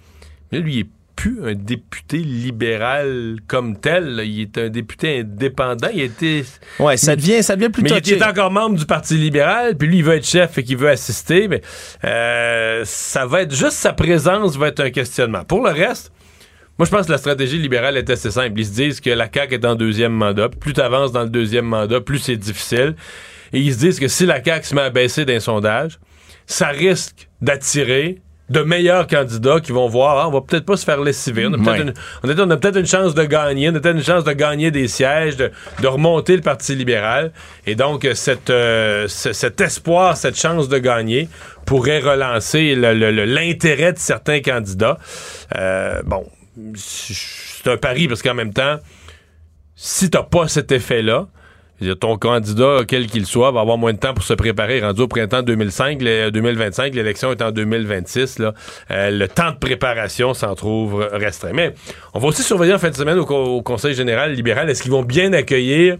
Mais 0.52 0.60
là, 0.60 0.64
lui, 0.64 0.74
il 0.76 0.80
est 0.82 0.88
plus 1.16 1.40
un 1.44 1.54
député 1.54 2.18
libéral 2.18 3.36
comme 3.48 3.78
tel. 3.80 4.16
là. 4.16 4.24
Il 4.24 4.42
est 4.42 4.58
un 4.58 4.70
député 4.70 5.20
indépendant. 5.20 5.90
Il 5.94 6.02
était. 6.02 6.44
Ouais, 6.80 6.98
ça 6.98 7.16
devient, 7.16 7.44
ça 7.44 7.56
devient 7.56 7.70
plus 7.70 7.84
Mais 7.84 7.92
il 7.92 8.14
est 8.14 8.24
encore 8.24 8.50
membre 8.50 8.78
du 8.78 8.86
Parti 8.86 9.16
libéral, 9.16 9.78
puis 9.78 9.88
lui, 9.88 9.98
il 9.98 10.04
veut 10.04 10.16
être 10.16 10.26
chef 10.26 10.58
et 10.58 10.64
qu'il 10.64 10.78
veut 10.78 10.90
assister. 10.90 11.48
Mais 11.48 11.62
euh, 12.06 12.82
ça 12.86 13.28
va 13.28 13.44
être 13.44 13.54
juste 13.54 13.74
sa 13.74 13.94
présence 13.94 14.58
va 14.58 14.70
être 14.70 14.80
un 14.80 14.90
questionnement. 14.90 15.44
Pour 15.44 15.64
le 15.64 15.70
reste, 15.72 16.12
moi, 16.78 16.86
je 16.86 16.92
pense 16.92 17.06
que 17.06 17.12
la 17.12 17.18
stratégie 17.18 17.58
libérale 17.58 17.98
est 17.98 18.10
assez 18.10 18.32
simple. 18.32 18.60
Ils 18.60 18.66
se 18.66 18.72
disent 18.72 19.00
que 19.02 19.12
la 19.12 19.30
CAQ 19.32 19.56
est 19.56 19.66
en 19.66 19.76
deuxième 19.76 20.14
mandat. 20.14 20.50
Plus 20.50 20.74
tu 20.74 20.82
avances 20.82 21.12
dans 21.12 21.24
le 21.24 21.30
deuxième 21.30 21.66
mandat, 21.66 22.02
plus 22.02 22.20
c'est 22.20 22.38
difficile. 22.38 22.96
Et 23.54 23.60
ils 23.60 23.74
se 23.74 23.80
disent 23.80 24.00
que 24.00 24.08
si 24.08 24.26
la 24.26 24.44
CAQ 24.44 24.66
se 24.66 24.76
met 24.76 24.82
à 24.82 24.90
baisser 24.90 25.26
d'un 25.26 25.40
sondage, 25.40 26.00
ça 26.48 26.70
risque 26.70 27.30
d'attirer 27.42 28.22
de 28.52 28.62
meilleurs 28.62 29.08
candidats 29.08 29.62
qui 29.62 29.72
vont 29.72 29.88
voir, 29.88 30.18
ah, 30.18 30.28
on 30.28 30.32
va 30.32 30.42
peut-être 30.42 30.66
pas 30.66 30.76
se 30.76 30.84
faire 30.84 31.00
lessiver. 31.02 31.48
On 31.48 31.54
a 31.54 31.58
peut-être 31.58 31.82
une, 31.82 31.94
on 32.24 32.30
a, 32.30 32.46
on 32.46 32.50
a 32.50 32.58
peut-être 32.58 32.78
une 32.78 32.86
chance 32.86 33.16
de 33.16 33.24
gagner, 33.24 33.70
on 33.70 33.76
a 33.76 33.80
peut-être 33.80 33.96
une 33.96 34.04
chance 34.04 34.26
de 34.26 34.34
gagner 34.34 34.72
des 34.72 34.90
sièges, 34.90 35.38
de, 35.38 35.52
de 35.82 35.88
remonter 35.88 36.36
le 36.36 36.42
Parti 36.42 36.76
libéral. 36.76 37.32
Et 37.66 37.76
donc, 37.76 38.04
euh, 38.04 38.14
cette, 38.14 38.50
euh, 38.50 39.08
cet 39.08 39.62
espoir, 39.62 40.18
cette 40.18 40.38
chance 40.38 40.68
de 40.68 40.78
gagner 40.80 41.30
pourrait 41.66 42.00
relancer 42.00 42.76
l'intérêt 42.76 43.94
de 43.94 44.00
certains 44.00 44.42
candidats. 44.42 44.98
Euh, 45.56 46.02
bon, 46.04 46.26
c'est 46.76 47.70
un 47.70 47.78
pari 47.78 48.08
parce 48.08 48.22
qu'en 48.22 48.34
même 48.34 48.54
temps, 48.54 48.78
si 49.76 50.10
t'as 50.10 50.24
pas 50.24 50.48
cet 50.48 50.72
effet-là, 50.72 51.28
ton 52.00 52.16
candidat, 52.16 52.80
quel 52.88 53.08
qu'il 53.08 53.26
soit, 53.26 53.50
va 53.52 53.62
avoir 53.62 53.76
moins 53.78 53.92
de 53.94 53.98
temps 53.98 54.14
pour 54.14 54.24
se 54.24 54.36
préparer. 54.36 54.82
Rendu 54.82 55.02
au 55.02 55.08
printemps 55.08 55.42
2005, 55.42 56.00
les- 56.02 56.30
2025, 56.30 56.94
l'élection 56.94 57.32
est 57.32 57.42
en 57.42 57.52
2026. 57.52 58.38
Là, 58.38 58.54
Euh, 58.92 59.10
le 59.10 59.28
temps 59.28 59.50
de 59.52 59.58
préparation 59.58 60.36
s'en 60.36 60.54
trouve 60.54 61.08
restreint. 61.12 61.54
Mais 61.54 61.74
on 62.14 62.20
va 62.20 62.28
aussi 62.28 62.44
surveiller 62.44 62.74
en 62.76 62.80
fin 62.80 62.92
de 62.92 62.96
semaine 62.96 63.18
au, 63.18 63.26
co- 63.26 63.36
au 63.46 63.62
Conseil 63.64 63.96
général 63.96 64.34
libéral. 64.34 64.70
Est-ce 64.70 64.84
qu'ils 64.84 64.92
vont 64.92 65.02
bien 65.02 65.34
accueillir 65.34 65.98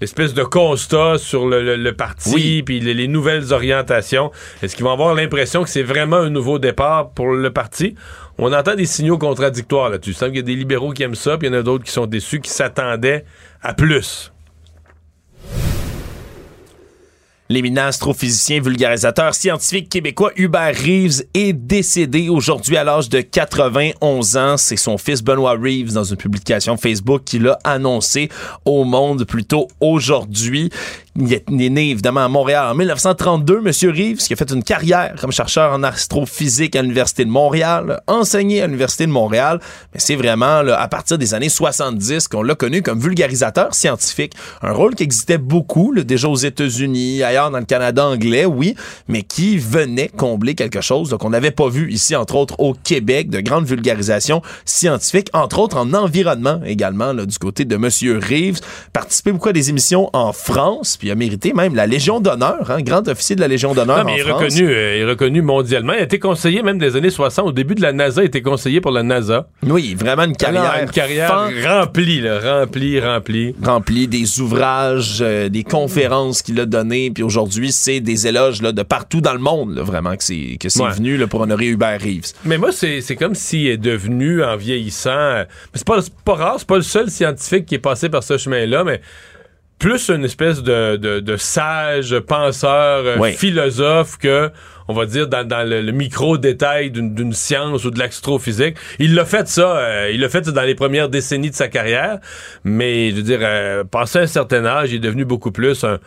l'espèce 0.00 0.34
de 0.34 0.42
constat 0.42 1.18
sur 1.18 1.46
le, 1.46 1.62
le- 1.62 1.76
le 1.76 1.92
parti, 1.92 2.64
puis 2.66 2.80
les, 2.80 2.94
les 2.94 3.06
nouvelles 3.06 3.52
orientations? 3.52 4.32
Est-ce 4.62 4.74
qu'ils 4.74 4.84
vont 4.84 4.92
avoir 4.92 5.14
l'impression 5.14 5.62
que 5.62 5.68
c'est 5.70 5.84
vraiment 5.84 6.16
un 6.16 6.30
nouveau 6.30 6.58
départ 6.58 7.10
pour 7.10 7.30
le 7.30 7.50
parti? 7.52 7.94
On 8.38 8.52
entend 8.52 8.74
des 8.74 8.86
signaux 8.86 9.18
contradictoires 9.18 9.90
là-dessus. 9.90 10.10
Il 10.10 10.16
semble 10.16 10.32
qu'il 10.32 10.40
y 10.40 10.42
a 10.42 10.46
des 10.46 10.56
libéraux 10.56 10.92
qui 10.92 11.02
aiment 11.02 11.14
ça, 11.14 11.38
puis 11.38 11.48
il 11.48 11.52
y 11.52 11.56
en 11.56 11.60
a 11.60 11.62
d'autres 11.62 11.84
qui 11.84 11.92
sont 11.92 12.06
déçus, 12.06 12.40
qui 12.40 12.50
s'attendaient 12.50 13.24
à 13.62 13.74
plus. 13.74 14.32
L'éminent 17.50 17.84
astrophysicien 17.84 18.62
vulgarisateur 18.62 19.34
scientifique 19.34 19.90
québécois 19.90 20.32
Hubert 20.36 20.74
Reeves 20.74 21.24
est 21.34 21.52
décédé 21.52 22.30
aujourd'hui 22.30 22.78
à 22.78 22.84
l'âge 22.84 23.10
de 23.10 23.20
91 23.20 24.36
ans. 24.38 24.56
C'est 24.56 24.78
son 24.78 24.96
fils 24.96 25.22
Benoît 25.22 25.52
Reeves 25.52 25.92
dans 25.92 26.04
une 26.04 26.16
publication 26.16 26.78
Facebook 26.78 27.22
qui 27.24 27.38
l'a 27.38 27.58
annoncé 27.62 28.30
au 28.64 28.84
monde 28.84 29.24
plus 29.24 29.44
tôt 29.44 29.68
aujourd'hui. 29.80 30.70
Il 31.16 31.32
est 31.32 31.70
né 31.70 31.90
évidemment 31.90 32.24
à 32.24 32.28
Montréal 32.28 32.66
en 32.66 32.74
1932, 32.74 33.60
Monsieur 33.60 33.90
Reeves, 33.90 34.16
qui 34.16 34.32
a 34.32 34.36
fait 34.36 34.50
une 34.50 34.64
carrière 34.64 35.14
comme 35.20 35.30
chercheur 35.30 35.72
en 35.72 35.84
astrophysique 35.84 36.74
à 36.74 36.82
l'Université 36.82 37.24
de 37.24 37.30
Montréal, 37.30 38.00
enseigné 38.08 38.62
à 38.62 38.66
l'Université 38.66 39.06
de 39.06 39.12
Montréal, 39.12 39.60
mais 39.92 40.00
c'est 40.00 40.16
vraiment 40.16 40.62
là, 40.62 40.80
à 40.80 40.88
partir 40.88 41.16
des 41.16 41.32
années 41.32 41.48
70 41.48 42.26
qu'on 42.26 42.42
l'a 42.42 42.56
connu 42.56 42.82
comme 42.82 42.98
vulgarisateur 42.98 43.76
scientifique. 43.76 44.32
Un 44.60 44.72
rôle 44.72 44.96
qui 44.96 45.04
existait 45.04 45.38
beaucoup, 45.38 45.92
là, 45.92 46.02
déjà 46.02 46.26
aux 46.26 46.34
États-Unis, 46.34 47.22
ailleurs 47.22 47.52
dans 47.52 47.60
le 47.60 47.64
Canada 47.64 48.04
anglais, 48.04 48.44
oui, 48.44 48.74
mais 49.06 49.22
qui 49.22 49.56
venait 49.56 50.08
combler 50.08 50.56
quelque 50.56 50.80
chose 50.80 51.16
qu'on 51.20 51.30
n'avait 51.30 51.52
pas 51.52 51.68
vu 51.68 51.92
ici, 51.92 52.16
entre 52.16 52.34
autres 52.34 52.58
au 52.58 52.74
Québec, 52.74 53.30
de 53.30 53.38
grande 53.38 53.66
vulgarisation 53.66 54.42
scientifique, 54.64 55.28
entre 55.32 55.60
autres 55.60 55.76
en 55.76 55.94
environnement 55.94 56.60
également, 56.66 57.12
là, 57.12 57.24
du 57.24 57.38
côté 57.38 57.64
de 57.64 57.76
Monsieur 57.76 58.18
Reeves. 58.18 58.58
Participé 58.92 59.30
beaucoup 59.30 59.50
à 59.50 59.52
des 59.52 59.70
émissions 59.70 60.10
en 60.12 60.32
France, 60.32 60.98
puis 61.04 61.10
a 61.10 61.14
mérité 61.16 61.52
même 61.52 61.74
la 61.74 61.86
Légion 61.86 62.18
d'honneur, 62.18 62.70
hein, 62.70 62.80
grand 62.80 63.06
officier 63.08 63.36
de 63.36 63.40
la 63.42 63.46
Légion 63.48 63.74
d'honneur 63.74 63.98
Non, 63.98 64.04
mais 64.04 64.12
en 64.12 64.14
il 64.14 64.20
est, 64.20 64.24
France. 64.24 64.42
reconnu, 64.42 64.68
euh, 64.70 64.96
il 64.96 65.02
est 65.02 65.04
reconnu 65.04 65.42
mondialement. 65.42 65.92
Il 65.92 65.98
a 65.98 66.02
été 66.04 66.18
conseiller 66.18 66.62
même 66.62 66.78
des 66.78 66.96
années 66.96 67.10
60. 67.10 67.46
Au 67.48 67.52
début 67.52 67.74
de 67.74 67.82
la 67.82 67.92
NASA, 67.92 68.22
il 68.22 68.26
était 68.28 68.40
conseiller 68.40 68.80
pour 68.80 68.90
la 68.90 69.02
NASA. 69.02 69.48
Oui, 69.66 69.94
vraiment 69.94 70.22
une 70.24 70.34
carrière. 70.34 70.62
Alors, 70.62 70.82
une 70.84 70.88
carrière 70.90 71.28
fan- 71.28 71.52
remplie, 71.62 72.22
là, 72.22 72.38
remplie, 72.60 72.98
remplie. 73.00 73.54
rempli 73.62 74.08
des 74.08 74.40
ouvrages, 74.40 75.18
euh, 75.20 75.50
des 75.50 75.62
conférences 75.62 76.40
qu'il 76.40 76.58
a 76.58 76.64
données, 76.64 77.10
puis 77.10 77.22
aujourd'hui, 77.22 77.70
c'est 77.70 78.00
des 78.00 78.26
éloges 78.26 78.62
là, 78.62 78.72
de 78.72 78.82
partout 78.82 79.20
dans 79.20 79.34
le 79.34 79.40
monde, 79.40 79.74
là, 79.76 79.82
vraiment, 79.82 80.16
que 80.16 80.24
c'est, 80.24 80.56
que 80.58 80.70
c'est 80.70 80.82
Ouais. 80.82 80.92
venu 80.92 81.18
là, 81.18 81.26
pour 81.26 81.42
honorer 81.42 81.66
Hubert 81.66 82.00
Reeves. 82.00 82.32
Mais 82.46 82.56
moi, 82.56 82.72
c'est 82.72 83.02
c'est 83.02 83.16
comme 83.16 83.34
s'il 83.34 83.66
est 83.66 83.76
devenu, 83.76 84.42
en 84.42 84.56
vieillissant... 84.56 85.10
euh, 85.10 85.44
mais 85.44 85.74
c'est 85.78 85.86
pas, 85.86 86.00
c'est 86.00 86.14
pas 86.24 86.34
rare, 86.34 86.54
c'est 86.60 86.66
pas 86.66 86.76
le 86.76 86.82
seul 86.82 87.10
scientifique 87.10 87.66
qui 87.66 87.74
est 87.74 87.78
passé 87.78 88.08
par 88.08 88.22
ce 88.22 88.38
chemin-là, 88.38 88.84
mais 88.84 89.02
plus 89.78 90.08
une 90.08 90.24
espèce 90.24 90.62
de, 90.62 90.96
de, 90.96 91.20
de 91.20 91.36
sage 91.36 92.18
penseur, 92.20 93.04
euh, 93.04 93.22
philosophe 93.32 94.16
que, 94.18 94.50
on 94.88 94.94
va 94.94 95.04
dire, 95.06 95.28
dans, 95.28 95.46
dans 95.46 95.68
le, 95.68 95.82
le 95.82 95.92
micro-détail 95.92 96.90
d'une 96.90 97.14
d'une 97.14 97.32
science 97.32 97.84
ou 97.84 97.90
de 97.90 97.98
l'astrophysique. 97.98 98.76
Il 98.98 99.14
l'a 99.14 99.24
fait 99.24 99.46
ça, 99.48 99.76
euh, 99.76 100.10
il 100.12 100.20
l'a 100.20 100.28
fait 100.28 100.44
ça 100.44 100.52
dans 100.52 100.62
les 100.62 100.74
premières 100.74 101.08
décennies 101.08 101.50
de 101.50 101.54
sa 101.54 101.68
carrière, 101.68 102.18
mais 102.64 103.10
je 103.10 103.16
veux 103.16 103.22
dire, 103.22 103.40
euh, 103.42 103.84
passé 103.84 104.20
un 104.20 104.26
certain 104.26 104.64
âge, 104.64 104.90
il 104.92 104.96
est 104.96 105.00
devenu 105.00 105.24
beaucoup 105.24 105.52
plus 105.52 105.84
un 105.84 105.98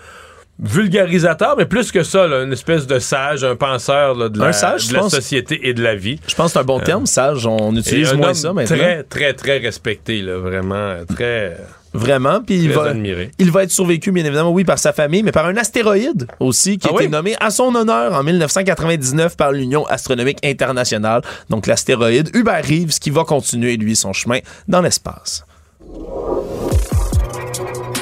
vulgarisateur, 0.60 1.56
mais 1.56 1.66
plus 1.66 1.92
que 1.92 2.02
ça, 2.02 2.26
là, 2.28 2.42
une 2.44 2.52
espèce 2.54 2.88
de 2.88 2.98
sage, 3.00 3.44
un 3.44 3.56
penseur 3.56 4.16
là, 4.16 4.28
de, 4.30 4.42
Un 4.42 4.46
la, 4.48 4.54
sage, 4.54 4.86
de 4.86 4.90
je 4.90 4.94
la 4.96 5.00
pense. 5.02 5.14
société 5.14 5.68
et 5.68 5.74
de 5.76 5.84
la 5.84 5.96
vie. 5.96 6.20
Je 6.28 6.34
pense 6.34 6.48
que 6.48 6.54
c'est 6.54 6.60
un 6.60 6.64
bon 6.64 6.80
terme, 6.80 7.06
sage. 7.06 7.46
On 7.46 7.76
utilise 7.76 8.14
moins 8.14 8.34
ça 8.34 8.54
maintenant. 8.54 8.76
Très, 8.76 9.04
très, 9.04 9.34
très 9.34 9.58
respecté, 9.60 10.22
là, 10.24 10.38
vraiment, 10.38 10.76
euh, 10.76 11.04
très, 11.06 11.58
Vraiment. 11.98 12.42
Puis 12.46 12.56
il 12.60 12.72
va, 12.72 12.84
admiré. 12.92 13.32
il 13.40 13.52
va 13.52 13.64
être 13.64 13.72
survécu, 13.72 14.12
bien 14.12 14.24
évidemment, 14.24 14.52
oui, 14.52 14.64
par 14.64 14.80
sa 14.80 14.94
famille, 14.94 15.24
mais 15.24 15.32
par 15.32 15.46
un 15.48 15.58
astéroïde 15.58 16.28
aussi 16.40 16.78
qui 16.78 16.88
Ah 16.88 16.92
a 16.92 16.96
été 16.96 17.06
oui? 17.06 17.10
nommé 17.12 17.36
à 17.40 17.50
son 17.50 17.74
honneur 17.76 18.14
en 18.14 18.24
1999 18.24 19.36
par 19.36 19.52
l'Union 19.52 19.86
astronomique 19.88 20.40
internationale. 20.46 21.22
Donc 21.50 21.68
l'astéroïde 21.68 22.30
Hubert 22.36 22.64
Reeves 22.64 23.00
qui 23.00 23.10
va 23.10 23.24
continuer, 23.24 23.78
lui, 23.78 23.96
son 23.96 24.14
chemin 24.14 24.40
dans 24.68 24.82
l'espace. 24.82 25.44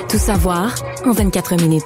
Tout 0.09 0.17
savoir 0.17 0.73
en 1.05 1.11
24 1.11 1.55
minutes. 1.61 1.83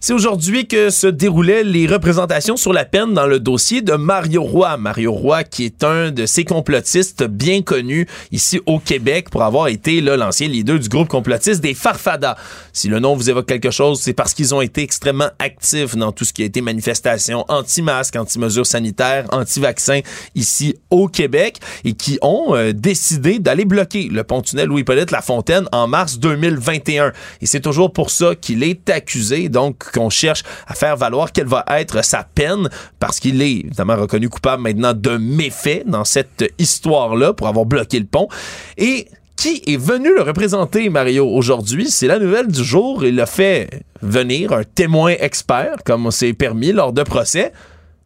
C'est 0.00 0.12
aujourd'hui 0.12 0.68
que 0.68 0.90
se 0.90 1.08
déroulaient 1.08 1.64
les 1.64 1.88
représentations 1.88 2.56
sur 2.56 2.72
la 2.72 2.84
peine 2.84 3.14
dans 3.14 3.26
le 3.26 3.40
dossier 3.40 3.82
de 3.82 3.94
Mario 3.94 4.44
Roy. 4.44 4.76
Mario 4.76 5.12
Roy, 5.12 5.42
qui 5.42 5.64
est 5.64 5.82
un 5.82 6.12
de 6.12 6.24
ces 6.24 6.44
complotistes 6.44 7.24
bien 7.24 7.62
connus 7.62 8.06
ici 8.30 8.60
au 8.66 8.78
Québec 8.78 9.28
pour 9.28 9.42
avoir 9.42 9.66
été 9.66 10.00
l'ancien 10.00 10.46
leader 10.46 10.78
du 10.78 10.88
groupe 10.88 11.08
complotiste 11.08 11.60
des 11.60 11.74
Farfadas. 11.74 12.36
Si 12.72 12.86
le 12.88 13.00
nom 13.00 13.16
vous 13.16 13.28
évoque 13.28 13.46
quelque 13.46 13.72
chose, 13.72 14.00
c'est 14.00 14.12
parce 14.12 14.34
qu'ils 14.34 14.54
ont 14.54 14.60
été 14.60 14.82
extrêmement 14.82 15.30
actifs 15.40 15.96
dans 15.96 16.12
tout 16.12 16.24
ce 16.24 16.32
qui 16.32 16.42
a 16.42 16.46
été 16.46 16.60
manifestation 16.60 17.44
anti-masques, 17.48 18.14
anti-mesures 18.14 18.66
sanitaires, 18.66 19.26
anti-vaccins 19.32 20.00
ici 20.36 20.76
au 20.90 21.08
Québec 21.08 21.58
et 21.84 21.94
qui 21.94 22.20
ont 22.22 22.54
euh, 22.54 22.72
décidé 22.72 23.40
d'aller 23.40 23.64
bloquer 23.64 24.08
le 24.12 24.22
pont-tunnel 24.22 24.68
Louis-Hippolyte 24.68 25.10
Lafontaine 25.10 25.66
en 25.72 25.88
mars 25.88 26.20
2021. 26.20 27.12
Et 27.40 27.46
c'est 27.46 27.60
toujours 27.60 27.92
pour 27.92 28.10
ça 28.10 28.36
qu'il 28.36 28.62
est 28.62 28.88
accusé, 28.90 29.48
donc 29.48 29.87
qu'on 29.90 30.10
cherche 30.10 30.42
à 30.66 30.74
faire 30.74 30.96
valoir 30.96 31.32
quelle 31.32 31.46
va 31.46 31.64
être 31.68 32.04
sa 32.04 32.24
peine, 32.24 32.68
parce 32.98 33.20
qu'il 33.20 33.40
est 33.42 33.60
évidemment 33.60 33.96
reconnu 33.96 34.28
coupable 34.28 34.62
maintenant 34.62 34.94
de 34.94 35.16
méfaits 35.16 35.84
dans 35.86 36.04
cette 36.04 36.52
histoire-là 36.58 37.32
pour 37.32 37.48
avoir 37.48 37.66
bloqué 37.66 37.98
le 37.98 38.06
pont. 38.06 38.28
Et 38.76 39.08
qui 39.36 39.62
est 39.68 39.76
venu 39.76 40.12
le 40.14 40.22
représenter, 40.22 40.88
Mario, 40.88 41.24
aujourd'hui? 41.24 41.90
C'est 41.90 42.08
la 42.08 42.18
nouvelle 42.18 42.48
du 42.48 42.64
jour. 42.64 43.04
Il 43.04 43.20
a 43.20 43.26
fait 43.26 43.84
venir 44.02 44.52
un 44.52 44.64
témoin 44.64 45.14
expert, 45.20 45.76
comme 45.84 46.06
on 46.06 46.10
s'est 46.10 46.32
permis 46.32 46.72
lors 46.72 46.92
de 46.92 47.04
procès. 47.04 47.52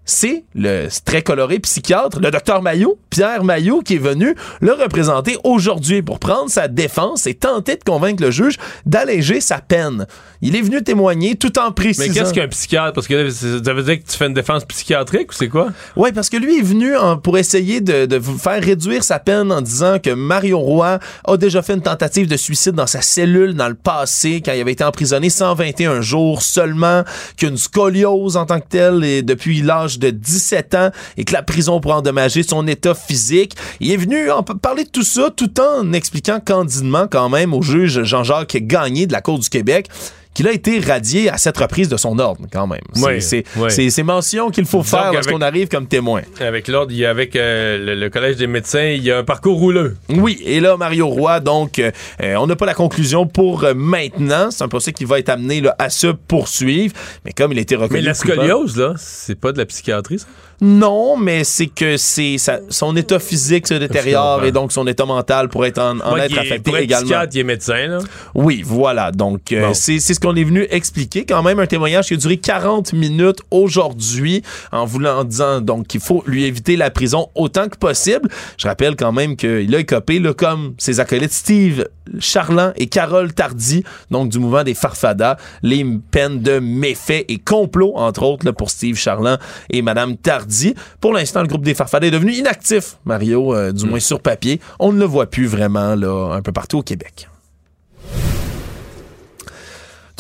C'est 0.05 0.45
le 0.55 0.89
très 1.05 1.23
coloré 1.23 1.61
psychiatre, 1.61 2.19
le 2.21 2.31
docteur 2.31 2.61
Maillot, 2.61 2.99
Pierre 3.09 3.45
Maillot, 3.45 3.83
qui 3.83 3.95
est 3.95 3.99
venu 3.99 4.35
le 4.61 4.73
représenter 4.73 5.39
aujourd'hui 5.45 6.03
pour 6.03 6.19
prendre 6.19 6.51
sa 6.51 6.67
défense 6.67 7.27
et 7.27 7.35
tenter 7.35 7.77
de 7.77 7.85
convaincre 7.85 8.23
le 8.23 8.33
juge 8.33 8.59
d'alléger 8.85 9.41
sa 9.41 9.59
peine. 9.59 10.07
Il 10.45 10.57
est 10.57 10.61
venu 10.61 10.83
témoigner 10.83 11.37
tout 11.37 11.57
en 11.61 11.71
précisant... 11.71 12.05
Mais 12.09 12.13
qu'est-ce 12.13 12.35
qu'un 12.35 12.49
psychiatre? 12.49 12.95
Parce 12.95 13.07
que 13.07 13.31
ça 13.31 13.73
veut 13.73 13.83
dire 13.85 14.03
que 14.03 14.11
tu 14.11 14.17
fais 14.17 14.27
une 14.27 14.35
défense 14.35 14.65
psychiatrique 14.65 15.31
ou 15.31 15.35
c'est 15.35 15.49
quoi? 15.49 15.69
Oui, 15.95 16.11
parce 16.11 16.29
que 16.29 16.37
lui 16.37 16.59
est 16.59 16.63
venu 16.63 16.97
en- 16.97 17.17
pour 17.17 17.39
essayer 17.39 17.81
de, 17.81 18.21
faire 18.39 18.61
réduire 18.61 19.05
sa 19.05 19.21
peine 19.21 19.53
en 19.53 19.61
disant 19.61 20.01
que 20.03 20.11
Mario 20.11 20.59
Roy 20.59 20.99
a 21.25 21.37
déjà 21.37 21.63
fait 21.63 21.75
une 21.75 21.81
tentative 21.83 22.27
de 22.27 22.37
suicide 22.37 22.73
dans 22.73 22.89
sa 22.89 23.03
cellule 23.03 23.55
dans 23.55 23.69
le 23.69 23.77
passé, 23.77 24.43
quand 24.45 24.53
il 24.53 24.61
avait 24.61 24.73
été 24.73 24.83
emprisonné 24.83 25.31
121 25.31 26.01
jours 26.01 26.43
seulement, 26.43 27.05
qu'il 27.37 27.47
a 27.47 27.51
une 27.53 27.57
scoliose 27.57 28.37
en 28.37 28.45
tant 28.45 28.59
que 28.59 28.67
telle 28.69 29.05
et 29.05 29.23
depuis 29.23 29.63
l'âge 29.63 30.01
de 30.01 30.11
17 30.11 30.75
ans 30.75 30.91
et 31.17 31.25
que 31.25 31.33
la 31.33 31.43
prison 31.45 31.81
pourrait 31.81 31.95
endommager 31.95 32.43
son 32.43 32.67
état 32.67 32.95
physique. 32.95 33.55
Il 33.79 33.93
est 33.93 33.97
venu 33.97 34.29
en 34.33 34.43
parler 34.43 34.83
de 34.83 34.91
tout 34.91 35.05
ça 35.05 35.31
tout 35.31 35.61
en 35.61 35.93
expliquant 35.93 36.41
candidement 36.45 37.07
quand 37.09 37.29
même 37.29 37.55
au 37.55 37.63
juge 37.63 38.03
Jean-Jacques 38.03 38.57
Gagné 38.57 39.07
de 39.07 39.13
la 39.13 39.21
Cour 39.21 39.39
du 39.39 39.49
Québec 39.49 39.89
qu'il 40.35 40.49
a 40.49 40.53
été 40.53 40.81
radié 40.81 41.29
à 41.31 41.37
cette 41.37 41.59
reprise 41.59 41.89
de 41.89 41.97
son 41.97 42.19
ordre, 42.19 42.47
quand 42.53 42.67
même. 42.67 42.81
C'est 43.21 43.45
Oui, 43.57 43.69
oui. 43.79 44.03
mentions 44.03 44.51
qu'il 44.51 44.65
faut 44.65 44.83
faire 44.83 45.13
lorsqu'on 45.13 45.41
arrive 45.41 45.69
comme 45.69 45.87
témoin. 45.87 46.23
Avec 46.41 46.69
l'ordre, 46.69 46.93
avec 47.07 47.37
euh, 47.37 47.79
le, 47.79 47.95
le 47.95 48.11
Collège 48.11 48.37
des 48.37 48.47
médecins, 48.47 48.85
il 48.85 49.03
y 49.03 49.11
a 49.11 49.19
un 49.19 49.25
parcours 49.25 49.59
rouleux. 49.59 49.97
Oui, 50.09 50.41
et 50.45 50.61
là, 50.61 50.77
Mario 50.77 51.09
Roy, 51.09 51.41
donc, 51.41 51.79
euh, 51.79 51.91
euh, 52.23 52.37
on 52.37 52.47
n'a 52.47 52.57
pas 52.57 52.67
la 52.67 52.75
conclusion 52.75 53.27
pour 53.27 53.65
euh, 53.65 53.75
maintenant. 53.75 54.51
C'est 54.51 54.65
un 54.65 54.69
procès 54.69 54.93
qui 54.93 55.05
va 55.05 55.19
être 55.19 55.29
amené 55.29 55.61
là, 55.61 55.75
à 55.79 55.91
se 55.91 56.09
poursuivre. 56.09 56.95
Mais 57.25 57.33
comme 57.33 57.53
il 57.53 57.59
a 57.59 57.63
été 57.63 57.77
reconnu. 57.77 58.01
Mais 58.01 58.07
la 58.07 58.15
scoliose, 58.15 58.77
là, 58.77 58.95
c'est 58.97 59.39
pas 59.39 59.53
de 59.53 59.59
la 59.59 59.67
psychiatrie, 59.67 60.19
ça? 60.19 60.27
Non, 60.65 61.17
mais 61.17 61.43
c'est 61.43 61.67
que 61.67 61.97
c'est 61.97 62.37
son 62.69 62.95
état 62.97 63.19
physique 63.19 63.67
se 63.67 63.75
détériore 63.75 64.45
et 64.45 64.53
donc 64.53 64.71
son 64.71 64.87
état 64.87 65.05
mental 65.05 65.49
pourrait 65.49 65.71
être 65.71 65.79
en, 65.81 65.99
en 66.01 66.15
Ouais, 66.15 66.27
être 66.27 66.37
est- 66.37 66.39
affecté 66.39 66.61
pour 66.71 66.77
être 66.77 66.85
également. 66.85 67.03
psychiatre, 67.05 67.33
il 67.35 67.41
est 67.41 67.45
médecin, 67.45 67.87
là. 67.89 67.99
Oui, 68.37 68.63
voilà. 68.65 69.11
Donc, 69.11 69.51
euh, 69.51 69.67
Bon. 69.69 69.75
c'est 69.75 69.99
c'est 69.99 70.15
ce 70.15 70.21
qu'on 70.21 70.37
est 70.37 70.45
venu 70.45 70.65
expliquer. 70.71 71.25
Quand 71.27 71.43
même, 71.43 71.59
un 71.59 71.67
témoignage 71.67 72.07
qui 72.07 72.15
a 72.15 72.17
duré 72.17 72.37
40 72.37 72.93
minutes 72.93 73.41
aujourd'hui 73.51 74.43
en 74.71 74.85
voulant 74.85 75.19
en 75.19 75.25
disant 75.25 75.61
donc 75.61 75.89
qu'il 75.89 76.01
faut 76.01 76.23
lui 76.27 76.45
éviter 76.45 76.77
la 76.77 76.91
prison 76.91 77.29
autant 77.35 77.69
que 77.69 77.77
possible. 77.77 78.29
Je 78.57 78.69
rappelle 78.69 78.95
quand 78.95 79.11
même 79.13 79.35
qu'il 79.35 79.75
a 79.75 79.79
écopé, 79.81 80.21
là, 80.21 80.33
comme 80.33 80.75
ses 80.79 81.01
acolytes 81.01 81.33
Steve 81.33 81.87
Charland 82.21 82.73
et 82.77 82.87
Carole 82.87 83.33
Tardy, 83.33 83.83
donc 84.13 84.29
du 84.29 84.39
mouvement 84.39 84.63
des 84.63 84.75
Farfadas, 84.75 85.37
les 85.63 85.85
peines 86.13 86.41
de 86.41 86.61
méfaits 86.61 87.25
et 87.29 87.39
complot, 87.39 87.95
entre 87.97 88.23
autres, 88.23 88.47
là, 88.47 88.53
pour 88.53 88.71
Steve 88.71 88.97
Charland 88.97 89.39
et 89.69 89.83
Madame 89.83 90.17
Tardy. 90.17 90.52
Pour 91.01 91.13
l'instant, 91.13 91.43
le 91.43 91.49
groupe 91.49 91.63
des 91.63 91.75
Farfadas 91.75 92.07
est 92.07 92.11
devenu 92.11 92.33
inactif, 92.33 92.97
Mario, 93.05 93.55
euh, 93.55 93.73
du 93.73 93.87
moins 93.87 94.01
sur 94.01 94.21
papier. 94.21 94.61
On 94.79 94.93
ne 94.93 94.99
le 94.99 95.05
voit 95.05 95.27
plus 95.27 95.47
vraiment 95.47 95.95
là, 95.95 96.35
un 96.35 96.43
peu 96.43 96.53
partout 96.53 96.79
au 96.79 96.83
Québec. 96.83 97.29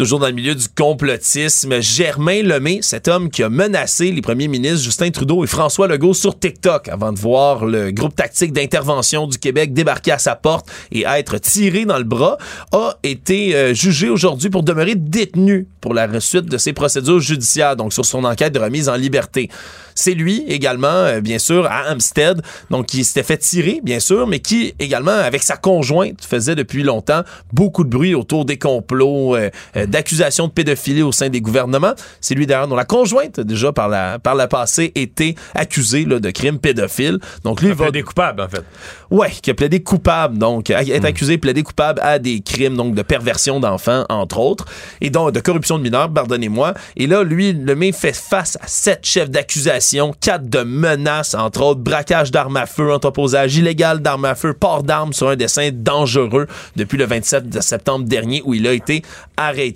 Toujours 0.03 0.19
dans 0.19 0.27
le 0.27 0.33
milieu 0.33 0.57
du 0.57 0.66
complotisme, 0.69 1.81
Germain 1.81 2.43
Lemay, 2.43 2.81
cet 2.83 3.07
homme 3.07 3.31
qui 3.31 3.45
a 3.45 3.49
menacé 3.49 4.11
les 4.11 4.20
premiers 4.20 4.49
ministres 4.49 4.83
Justin 4.83 5.12
Trudeau 5.12 5.45
et 5.45 5.47
François 5.47 5.87
Legault 5.87 6.12
sur 6.12 6.37
TikTok 6.37 6.89
avant 6.89 7.12
de 7.12 7.20
voir 7.20 7.65
le 7.66 7.93
groupe 7.93 8.16
tactique 8.16 8.53
d'intervention 8.53 9.29
du 9.29 9.39
Québec 9.39 9.73
débarquer 9.73 10.11
à 10.11 10.19
sa 10.19 10.35
porte 10.35 10.69
et 10.91 11.05
être 11.07 11.39
tiré 11.39 11.85
dans 11.85 11.99
le 11.99 12.03
bras, 12.03 12.37
a 12.73 12.97
été 13.05 13.55
euh, 13.55 13.74
jugé 13.74 14.09
aujourd'hui 14.09 14.51
pour 14.51 14.65
demeurer 14.65 14.97
détenu 14.97 15.69
pour 15.81 15.95
la 15.95 16.20
suite 16.20 16.47
de 16.47 16.59
ses 16.59 16.73
procédures 16.73 17.20
judiciaires, 17.20 17.77
donc 17.77 17.93
sur 17.93 18.05
son 18.05 18.24
enquête 18.24 18.53
de 18.53 18.59
remise 18.59 18.89
en 18.89 18.97
liberté. 18.97 19.51
C'est 19.95 20.15
lui 20.15 20.45
également, 20.49 20.87
euh, 20.87 21.20
bien 21.20 21.39
sûr, 21.39 21.66
à 21.66 21.93
Hampstead, 21.93 22.41
donc 22.70 22.87
qui 22.87 23.05
s'était 23.05 23.23
fait 23.23 23.37
tirer, 23.37 23.81
bien 23.83 24.01
sûr, 24.01 24.27
mais 24.27 24.39
qui 24.39 24.74
également, 24.79 25.11
avec 25.11 25.43
sa 25.43 25.57
conjointe, 25.57 26.24
faisait 26.24 26.55
depuis 26.55 26.83
longtemps 26.83 27.23
beaucoup 27.53 27.85
de 27.85 27.91
bruit 27.91 28.15
autour 28.15 28.45
des 28.45 28.59
complots, 28.59 29.37
euh, 29.37 29.51
euh, 29.77 29.87
d'accusations 29.93 30.48
de 30.48 30.52
pédophilie 30.52 31.02
au 31.02 31.12
sein 31.12 31.28
des 31.28 31.40
gouvernements. 31.40 31.93
C'est 32.20 32.35
lui 32.35 32.47
d'ailleurs 32.47 32.66
dont 32.66 32.74
la 32.74 32.85
conjointe, 32.85 33.39
déjà 33.39 33.73
par 33.73 33.89
la, 33.89 34.19
par 34.19 34.35
la 34.35 34.48
passée, 34.48 34.90
était 34.94 35.36
accusée 35.55 36.05
là, 36.05 36.19
de 36.19 36.31
crimes 36.31 36.59
pédophiles. 36.59 37.19
Donc 37.44 37.60
lui, 37.60 37.69
Il 37.69 37.74
va... 37.74 37.90
des 37.90 38.02
coupables, 38.02 38.40
en 38.40 38.48
fait. 38.48 38.64
Ouais, 39.10 39.31
qui 39.31 39.51
a 39.51 39.55
plaidé 39.55 39.82
coupable, 39.82 40.39
donc, 40.39 40.70
est 40.70 41.05
accusé, 41.05 41.36
plaidé 41.36 41.62
coupable 41.62 42.01
à 42.02 42.19
des 42.19 42.40
crimes, 42.40 42.77
donc, 42.77 42.94
de 42.94 43.02
perversion 43.02 43.60
d'enfants, 43.60 44.06
entre 44.09 44.39
autres, 44.39 44.64
et 45.02 45.10
donc 45.10 45.32
de 45.32 45.40
corruption 45.40 45.77
de 45.77 45.82
mineurs, 45.82 46.10
pardonnez-moi. 46.10 46.73
Et 46.97 47.06
là, 47.06 47.23
lui, 47.23 47.52
le 47.52 47.74
met 47.77 47.93
fait 47.93 48.16
face 48.16 48.56
à 48.62 48.66
sept 48.66 49.05
chefs 49.05 49.31
d'accusation, 49.31 50.14
quatre 50.19 50.48
de 50.48 50.62
menaces, 50.62 51.35
entre 51.35 51.62
autres, 51.62 51.81
braquage 51.81 52.31
d'armes 52.31 52.56
à 52.56 52.66
feu, 52.66 52.93
entreposage 52.93 53.56
illégal 53.56 54.01
d'armes 54.01 54.24
à 54.24 54.35
feu, 54.35 54.55
port 54.55 54.82
d'armes 54.82 55.12
sur 55.12 55.28
un 55.28 55.36
dessin 55.36 55.69
dangereux 55.73 56.47
depuis 56.77 56.97
le 56.97 57.05
27 57.05 57.51
de 57.51 57.60
septembre 57.60 58.06
dernier 58.06 58.43
où 58.47 58.55
il 58.55 58.66
a 58.66 58.73
été 58.73 59.02
arrêté. 59.36 59.72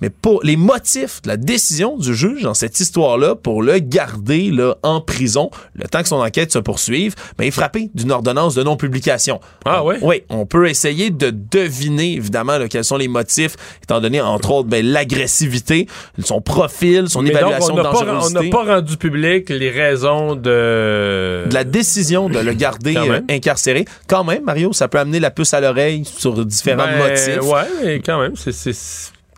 Mais 0.00 0.10
pour 0.10 0.42
les 0.42 0.56
motifs 0.56 1.22
de 1.22 1.28
la 1.28 1.36
décision 1.36 1.96
du 1.96 2.14
juge 2.14 2.42
dans 2.42 2.54
cette 2.54 2.78
histoire-là 2.80 3.34
pour 3.34 3.62
le 3.62 3.78
garder 3.78 4.50
là, 4.50 4.76
en 4.82 5.00
prison, 5.00 5.50
le 5.74 5.86
temps 5.86 6.02
que 6.02 6.08
son 6.08 6.16
enquête 6.16 6.52
se 6.52 6.58
poursuive, 6.58 7.14
ben, 7.38 7.44
il 7.44 7.48
est 7.48 7.50
frappé 7.50 7.90
d'une 7.94 8.12
ordonnance 8.12 8.54
de 8.54 8.62
non-publication. 8.62 9.40
Ah 9.64 9.84
ouais? 9.84 9.98
Oui, 10.02 10.22
on 10.28 10.46
peut 10.46 10.68
essayer 10.68 11.10
de 11.10 11.30
deviner 11.30 12.14
évidemment 12.14 12.58
là, 12.58 12.68
quels 12.68 12.84
sont 12.84 12.96
les 12.96 13.08
motifs, 13.08 13.56
étant 13.82 14.00
donné 14.00 14.20
entre 14.20 14.50
autres 14.50 14.68
ben, 14.68 14.84
l'agressivité, 14.84 15.86
son 16.22 16.40
profil, 16.40 17.08
son 17.08 17.22
Mais 17.22 17.30
donc, 17.30 17.40
évaluation 17.40 17.74
on 17.74 17.76
de 17.78 17.82
pas, 17.82 18.26
on 18.26 18.30
n'a 18.30 18.50
pas 18.50 18.74
rendu 18.74 18.96
public 18.96 19.48
les 19.48 19.70
raisons 19.70 20.34
de... 20.34 21.44
de 21.48 21.54
la 21.54 21.64
décision 21.64 22.28
de 22.28 22.38
le 22.38 22.52
garder 22.52 22.94
Quand 22.94 23.10
euh, 23.10 23.20
incarcéré. 23.28 23.84
Quand 24.08 24.24
même, 24.24 24.44
Mario, 24.44 24.72
ça 24.72 24.88
peut 24.88 24.98
amener 24.98 25.20
la 25.20 25.30
puce 25.30 25.54
à 25.54 25.60
l'oreille 25.60 26.04
sur 26.04 26.44
différents 26.44 26.84
Ben, 26.84 26.98
motifs. 26.98 27.42
Ouais, 27.42 27.68
mais 27.84 28.00
quand 28.00 28.20
même, 28.20 28.34
c'est 28.36 28.52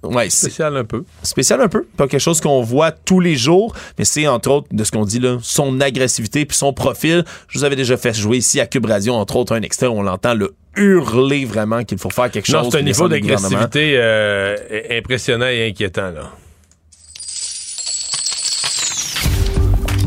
Ouais, 0.03 0.31
spécial 0.31 0.77
un 0.77 0.85
peu. 0.85 1.05
spécial 1.23 1.61
un 1.61 1.69
peu, 1.69 1.87
pas 1.97 2.07
quelque 2.07 2.21
chose 2.21 2.41
qu'on 2.41 2.63
voit 2.63 2.91
tous 2.91 3.21
les 3.21 3.35
jours, 3.37 3.75
mais 3.99 4.05
c'est 4.05 4.27
entre 4.27 4.51
autres 4.51 4.69
de 4.71 4.85
ce 4.85 4.91
qu'on 4.91 5.05
dit 5.05 5.19
là, 5.19 5.39
son 5.43 5.81
agressivité 5.81 6.45
puis 6.45 6.57
son 6.57 6.73
profil. 6.73 7.25
Je 7.49 7.59
vous 7.59 7.65
avais 7.65 7.77
déjà 7.77 7.97
fait 7.97 8.15
jouer 8.15 8.39
ici 8.39 8.61
à 8.61 8.67
Cube 8.67 8.87
Radio 8.87 9.15
entre 9.15 9.37
autres 9.37 9.55
un 9.55 9.63
extrait 9.63 9.87
où 9.87 9.93
on 9.93 10.03
l'entend 10.03 10.35
le 10.35 10.55
hurler 10.77 11.45
vraiment 11.45 11.85
qu'il 11.85 11.99
faut 11.99 12.11
faire 12.11 12.31
quelque 12.31 12.47
chose. 12.47 12.65
Non, 12.65 12.71
c'est 12.71 12.79
un 12.79 12.83
niveau 12.83 13.09
d'agressivité 13.09 13.95
euh, 13.97 14.57
impressionnant 14.91 15.47
et 15.47 15.69
inquiétant, 15.69 16.11
là. 16.11 16.31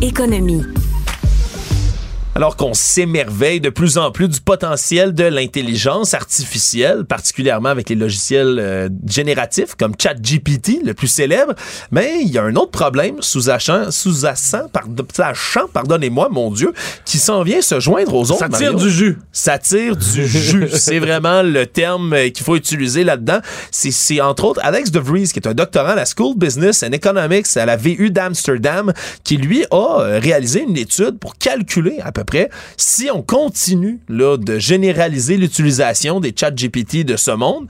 Économie. 0.01 0.63
Alors 2.35 2.55
qu'on 2.55 2.73
s'émerveille 2.73 3.59
de 3.59 3.69
plus 3.69 3.97
en 3.97 4.11
plus 4.11 4.29
du 4.29 4.39
potentiel 4.39 5.13
de 5.13 5.25
l'intelligence 5.25 6.13
artificielle, 6.13 7.03
particulièrement 7.03 7.67
avec 7.69 7.89
les 7.89 7.95
logiciels 7.95 8.57
euh, 8.61 8.87
génératifs 9.07 9.75
comme 9.75 9.93
ChatGPT, 10.01 10.79
le 10.85 10.93
plus 10.93 11.07
célèbre, 11.07 11.53
mais 11.91 12.19
il 12.21 12.29
y 12.29 12.37
a 12.37 12.43
un 12.43 12.55
autre 12.55 12.71
problème 12.71 13.15
sous-jacent, 13.21 14.69
pardon- 14.71 15.05
sachant, 15.13 15.67
pardonnez-moi, 15.73 16.29
mon 16.31 16.49
Dieu, 16.51 16.71
qui 17.03 17.17
s'en 17.17 17.43
vient 17.43 17.61
se 17.61 17.79
joindre 17.81 18.13
aux 18.13 18.31
autres. 18.31 18.39
Ça 18.39 18.47
tire 18.47 18.71
Mario. 18.73 18.87
du 18.87 18.89
jus. 18.89 19.17
Ça 19.33 19.57
tire 19.57 19.97
du 19.97 20.25
jus. 20.27 20.69
C'est 20.73 20.99
vraiment 20.99 21.41
le 21.41 21.65
terme 21.65 22.13
euh, 22.13 22.29
qu'il 22.29 22.45
faut 22.45 22.55
utiliser 22.55 23.03
là-dedans. 23.03 23.39
C'est, 23.71 23.91
c'est 23.91 24.21
entre 24.21 24.45
autres 24.45 24.61
Alex 24.63 24.91
De 24.91 24.99
Vries, 24.99 25.27
qui 25.33 25.39
est 25.39 25.47
un 25.47 25.53
doctorant 25.55 25.89
à 25.89 25.95
la 25.95 26.05
School 26.05 26.27
of 26.33 26.37
Business 26.37 26.83
and 26.83 26.91
Economics 26.93 27.57
à 27.57 27.65
la 27.65 27.75
VU 27.75 28.11
d'Amsterdam, 28.11 28.93
qui 29.25 29.35
lui 29.35 29.65
a 29.71 29.99
euh, 29.99 30.19
réalisé 30.21 30.61
une 30.63 30.77
étude 30.77 31.17
pour 31.19 31.35
calculer 31.37 31.97
à 32.01 32.13
peu 32.13 32.18
si 32.77 33.09
on 33.11 33.21
continue 33.21 33.99
de 34.09 34.59
généraliser 34.59 35.37
l'utilisation 35.37 36.19
des 36.19 36.33
chats 36.35 36.51
GPT 36.51 37.05
de 37.05 37.15
ce 37.15 37.31
monde, 37.31 37.67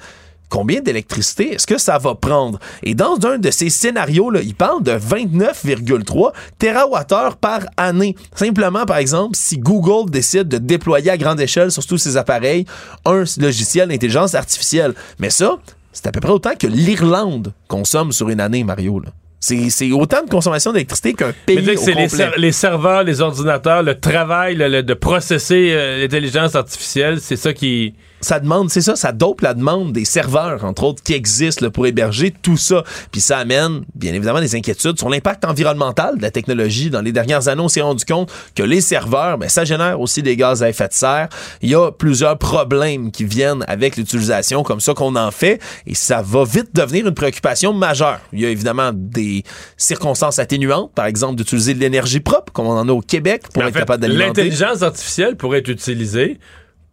combien 0.50 0.82
d'électricité 0.82 1.54
est-ce 1.54 1.68
que 1.68 1.78
ça 1.78 1.98
va 1.98 2.16
prendre? 2.16 2.60
Et 2.84 2.96
dans 2.96 3.18
un 3.26 3.38
de 3.38 3.52
ces 3.52 3.70
scénarios, 3.70 4.32
là, 4.32 4.42
il 4.42 4.56
parle 4.56 4.84
de 4.84 4.92
29,3 4.92 6.32
TWh 6.58 7.36
par 7.40 7.62
année. 7.78 8.16
Simplement, 8.36 8.86
par 8.86 8.98
exemple, 8.98 9.36
si 9.36 9.58
Google 9.58 10.10
décide 10.10 10.48
de 10.48 10.58
déployer 10.58 11.12
à 11.12 11.18
grande 11.18 11.40
échelle 11.40 11.72
sur 11.72 11.86
tous 11.86 11.98
ses 11.98 12.18
appareils 12.18 12.66
un 13.06 13.24
logiciel 13.38 13.90
d'intelligence 13.90 14.36
artificielle. 14.36 14.94
Mais 15.20 15.30
ça, 15.30 15.60
c'est 15.94 16.08
à 16.08 16.12
peu 16.12 16.20
près 16.20 16.32
autant 16.32 16.56
que 16.60 16.68
l'Irlande 16.68 17.54
consomme 17.68 18.12
sur 18.12 18.30
une 18.30 18.42
année, 18.42 18.64
Mario. 18.64 19.02
C'est 19.42 19.70
c'est 19.70 19.92
autant 19.92 20.24
de 20.24 20.30
consommation 20.30 20.74
d'électricité 20.74 21.14
qu'un 21.14 21.32
pays 21.46 21.56
que 21.58 21.62
au 21.62 21.66
les, 21.66 21.76
complet. 21.94 22.08
ser- 22.10 22.32
les 22.38 22.52
serveurs, 22.52 23.04
les 23.04 23.22
ordinateurs, 23.22 23.84
le 23.84 23.98
travail 24.00 24.56
le- 24.56 24.68
le- 24.68 24.84
de 24.84 24.94
processer 24.94 25.70
euh, 25.72 26.02
l'intelligence 26.02 26.56
artificielle, 26.56 27.20
c'est 27.22 27.38
ça 27.38 27.54
qui... 27.54 27.94
ça 28.22 28.40
demande, 28.40 28.70
c'est 28.70 28.82
ça, 28.82 28.96
ça 28.96 29.12
dope 29.12 29.42
la 29.42 29.54
demande 29.54 29.94
des 29.94 30.06
serveurs, 30.06 30.66
entre 30.66 30.84
autres, 30.84 31.04
qui 31.04 31.14
existent 31.14 31.66
là, 31.66 31.72
pour 31.72 31.88
héberger 31.88 32.34
tout 32.42 32.58
ça. 32.58 32.84
Puis 33.12 33.22
ça 33.22 33.38
amène, 33.38 33.82
bien 33.96 34.14
évidemment, 34.14 34.42
des 34.42 34.56
inquiétudes 34.56 34.98
sur 34.98 35.10
l'impact 35.10 35.46
environnemental 35.46 36.18
de 36.18 36.22
la 36.22 36.32
technologie. 36.32 36.90
Dans 36.90 37.02
les 37.02 37.12
dernières 37.12 37.48
années, 37.48 37.62
on 37.62 37.68
s'est 37.68 37.82
rendu 37.82 38.06
compte 38.06 38.32
que 38.56 38.64
les 38.64 38.82
serveurs, 38.82 39.38
ben, 39.38 39.50
ça 39.50 39.66
génère 39.66 40.00
aussi 40.00 40.22
des 40.22 40.36
gaz 40.36 40.64
à 40.64 40.70
effet 40.70 40.88
de 40.88 40.94
serre. 40.94 41.30
Il 41.62 41.70
y 41.70 41.76
a 41.76 41.92
plusieurs 41.92 42.38
problèmes 42.38 43.12
qui 43.12 43.26
viennent 43.26 43.64
avec 43.68 43.98
l'utilisation 43.98 44.64
comme 44.64 44.80
ça 44.80 44.94
qu'on 44.94 45.16
en 45.16 45.32
fait, 45.32 45.62
et 45.86 45.96
ça 45.96 46.22
va 46.22 46.44
vite 46.44 46.70
devenir 46.74 47.08
une 47.08 47.14
préoccupation 47.14 47.74
majeure. 47.74 48.20
Il 48.34 48.40
y 48.40 48.46
a 48.46 48.50
évidemment 48.50 48.92
des 48.94 49.44
circonstances 49.78 50.40
atténuantes, 50.40 50.92
par 50.94 51.06
exemple 51.06 51.36
d'utiliser 51.36 51.74
de 51.74 51.80
l'énergie 51.80 52.20
propre, 52.20 52.52
comme 52.54 52.68
on 52.68 52.78
en 52.78 52.88
a 52.88 52.92
au 52.92 53.02
Québec, 53.02 53.44
pour 53.54 53.64
Mais 53.64 53.70
être 53.70 53.74
fait, 53.74 53.80
capable 53.80 54.02
d'alimenter. 54.02 54.44
L'intelligence 54.44 54.82
artificielle 54.82 55.36
pourrait 55.36 55.60
être 55.60 55.70
utilisée 55.70 56.40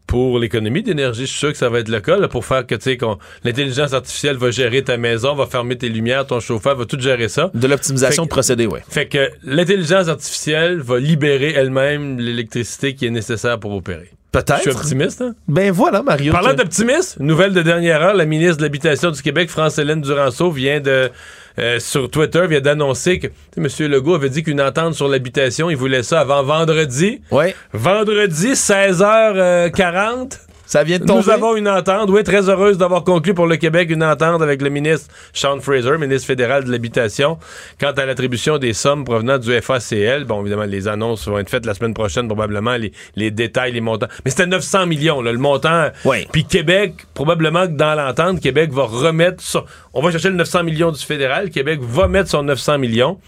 pour 0.07 0.39
l'économie 0.39 0.83
d'énergie. 0.83 1.23
Je 1.23 1.27
suis 1.31 1.39
sûr 1.39 1.53
que 1.53 1.59
ça 1.59 1.69
va 1.69 1.81
être 1.81 1.89
le 1.89 2.01
cas, 2.01 2.17
là, 2.17 2.29
pour 2.29 2.45
faire 2.45 2.67
que, 2.67 2.75
tu 2.75 2.83
sais, 2.83 2.97
qu'on- 2.97 3.19
l'intelligence 3.45 3.93
artificielle 3.93 4.37
va 4.37 4.51
gérer 4.51 4.83
ta 4.83 4.97
maison, 4.97 5.35
va 5.35 5.47
fermer 5.47 5.77
tes 5.77 5.89
lumières, 5.89 6.27
ton 6.27 6.41
chauffeur, 6.41 6.77
va 6.77 6.85
tout 6.85 6.99
gérer 7.01 7.29
ça. 7.29 7.51
De 7.55 7.67
l'optimisation 7.67 8.25
de 8.25 8.29
procédés, 8.29 8.67
oui. 8.67 8.81
Fait 8.89 9.07
que 9.07 9.31
l'intelligence 9.45 10.09
artificielle 10.09 10.81
va 10.81 10.99
libérer 10.99 11.53
elle-même 11.53 12.19
l'électricité 12.19 12.95
qui 12.95 13.07
est 13.07 13.11
nécessaire 13.11 13.59
pour 13.59 13.73
opérer. 13.75 14.11
Peut-être. 14.45 14.65
Je 14.65 14.71
suis 14.71 14.79
optimiste, 14.79 15.21
hein? 15.23 15.35
Ben 15.49 15.71
voilà, 15.73 16.03
Mario. 16.03 16.33
Parlant 16.33 16.51
tu- 16.51 16.57
d'optimisme, 16.57 17.23
nouvelle 17.23 17.53
de 17.55 17.63
dernière 17.63 18.03
heure, 18.03 18.15
la 18.15 18.25
ministre 18.27 18.59
de 18.59 18.63
l'Habitation 18.63 19.11
du 19.11 19.23
Québec, 19.23 19.49
France-Hélène 19.51 20.01
Duranceau, 20.03 20.51
vient 20.51 20.81
de, 20.81 21.11
euh, 21.59 21.79
sur 21.79 22.11
Twitter, 22.11 22.47
vient 22.47 22.61
d'annoncer 22.61 23.19
que 23.19 23.29
M. 23.57 23.67
Legault 23.91 24.15
avait 24.15 24.29
dit 24.29 24.43
qu'une 24.43 24.61
entente 24.61 24.95
sur 24.95 25.09
l'habitation, 25.09 25.71
il 25.71 25.77
voulait 25.77 26.03
ça 26.03 26.21
avant 26.21 26.43
vendredi. 26.43 27.21
Ouais. 27.31 27.55
Vendredi, 27.73 28.55
16h40. 28.55 30.39
Ça 30.67 30.83
vient 30.83 30.99
de 30.99 31.05
Nous 31.05 31.31
avons 31.31 31.55
une 31.55 31.69
entente. 31.69 32.11
Oui, 32.11 32.25
très 32.25 32.49
heureuse 32.49 32.77
d'avoir 32.77 33.05
conclu 33.05 33.35
pour 33.35 33.47
le 33.47 33.57
Québec 33.57 33.89
une 33.89 34.03
entente 34.03 34.43
avec 34.43 34.61
le 34.61 34.69
ministre 34.69 35.15
Sean 35.33 35.61
Fraser, 35.61 35.97
ministre 35.97 36.27
fédéral 36.27 36.65
de 36.65 36.73
l'Habitation, 36.73 37.39
quant 37.81 37.93
à 37.93 38.05
l'attribution 38.05 38.59
des 38.59 38.73
sommes 38.73 39.05
provenant 39.05 39.39
du 39.39 39.53
FACL. 39.61 40.25
Bon, 40.25 40.41
évidemment, 40.41 40.65
les 40.65 40.89
annonces 40.89 41.29
vont 41.29 41.39
être 41.39 41.49
faites 41.49 41.67
la 41.67 41.75
semaine 41.75 41.95
prochaine, 41.95 42.27
probablement, 42.27 42.77
les, 42.77 42.93
les 43.15 43.31
détails, 43.31 43.73
les 43.73 43.81
montants. 43.81 44.09
Mais 44.25 44.33
c'était 44.33 44.47
900 44.47 44.87
millions, 44.87 45.23
là, 45.23 45.33
le 45.33 45.39
montant. 45.39 45.89
Oui. 46.05 46.27
Puis 46.33 46.45
Québec, 46.45 46.95
probablement 47.15 47.67
que 47.67 47.73
dans 47.73 47.95
l'entente, 47.95 48.41
Québec 48.41 48.73
va 48.73 48.85
remettre 48.85 49.43
son... 49.43 49.65
On 49.95 50.03
va 50.03 50.11
chercher 50.11 50.31
le 50.31 50.37
900 50.37 50.65
millions 50.65 50.91
du 50.91 51.03
fédéral. 51.03 51.51
Québec 51.51 51.79
va 51.81 52.09
mettre 52.09 52.29
son 52.29 52.43
900 52.43 52.79
millions. 52.79 53.21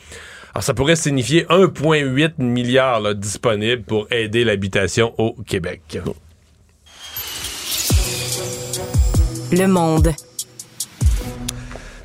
Alors, 0.55 0.65
ça 0.65 0.75
pourrait 0.75 0.97
signifier 0.97 1.45
1,8 1.45 2.33
milliard 2.39 3.01
là, 3.01 3.15
disponible 3.15 3.83
pour 3.83 4.09
aider 4.11 4.43
l'habitation 4.43 5.15
au 5.19 5.37
Québec. 5.47 6.01
Le 9.51 9.67
monde. 9.67 10.15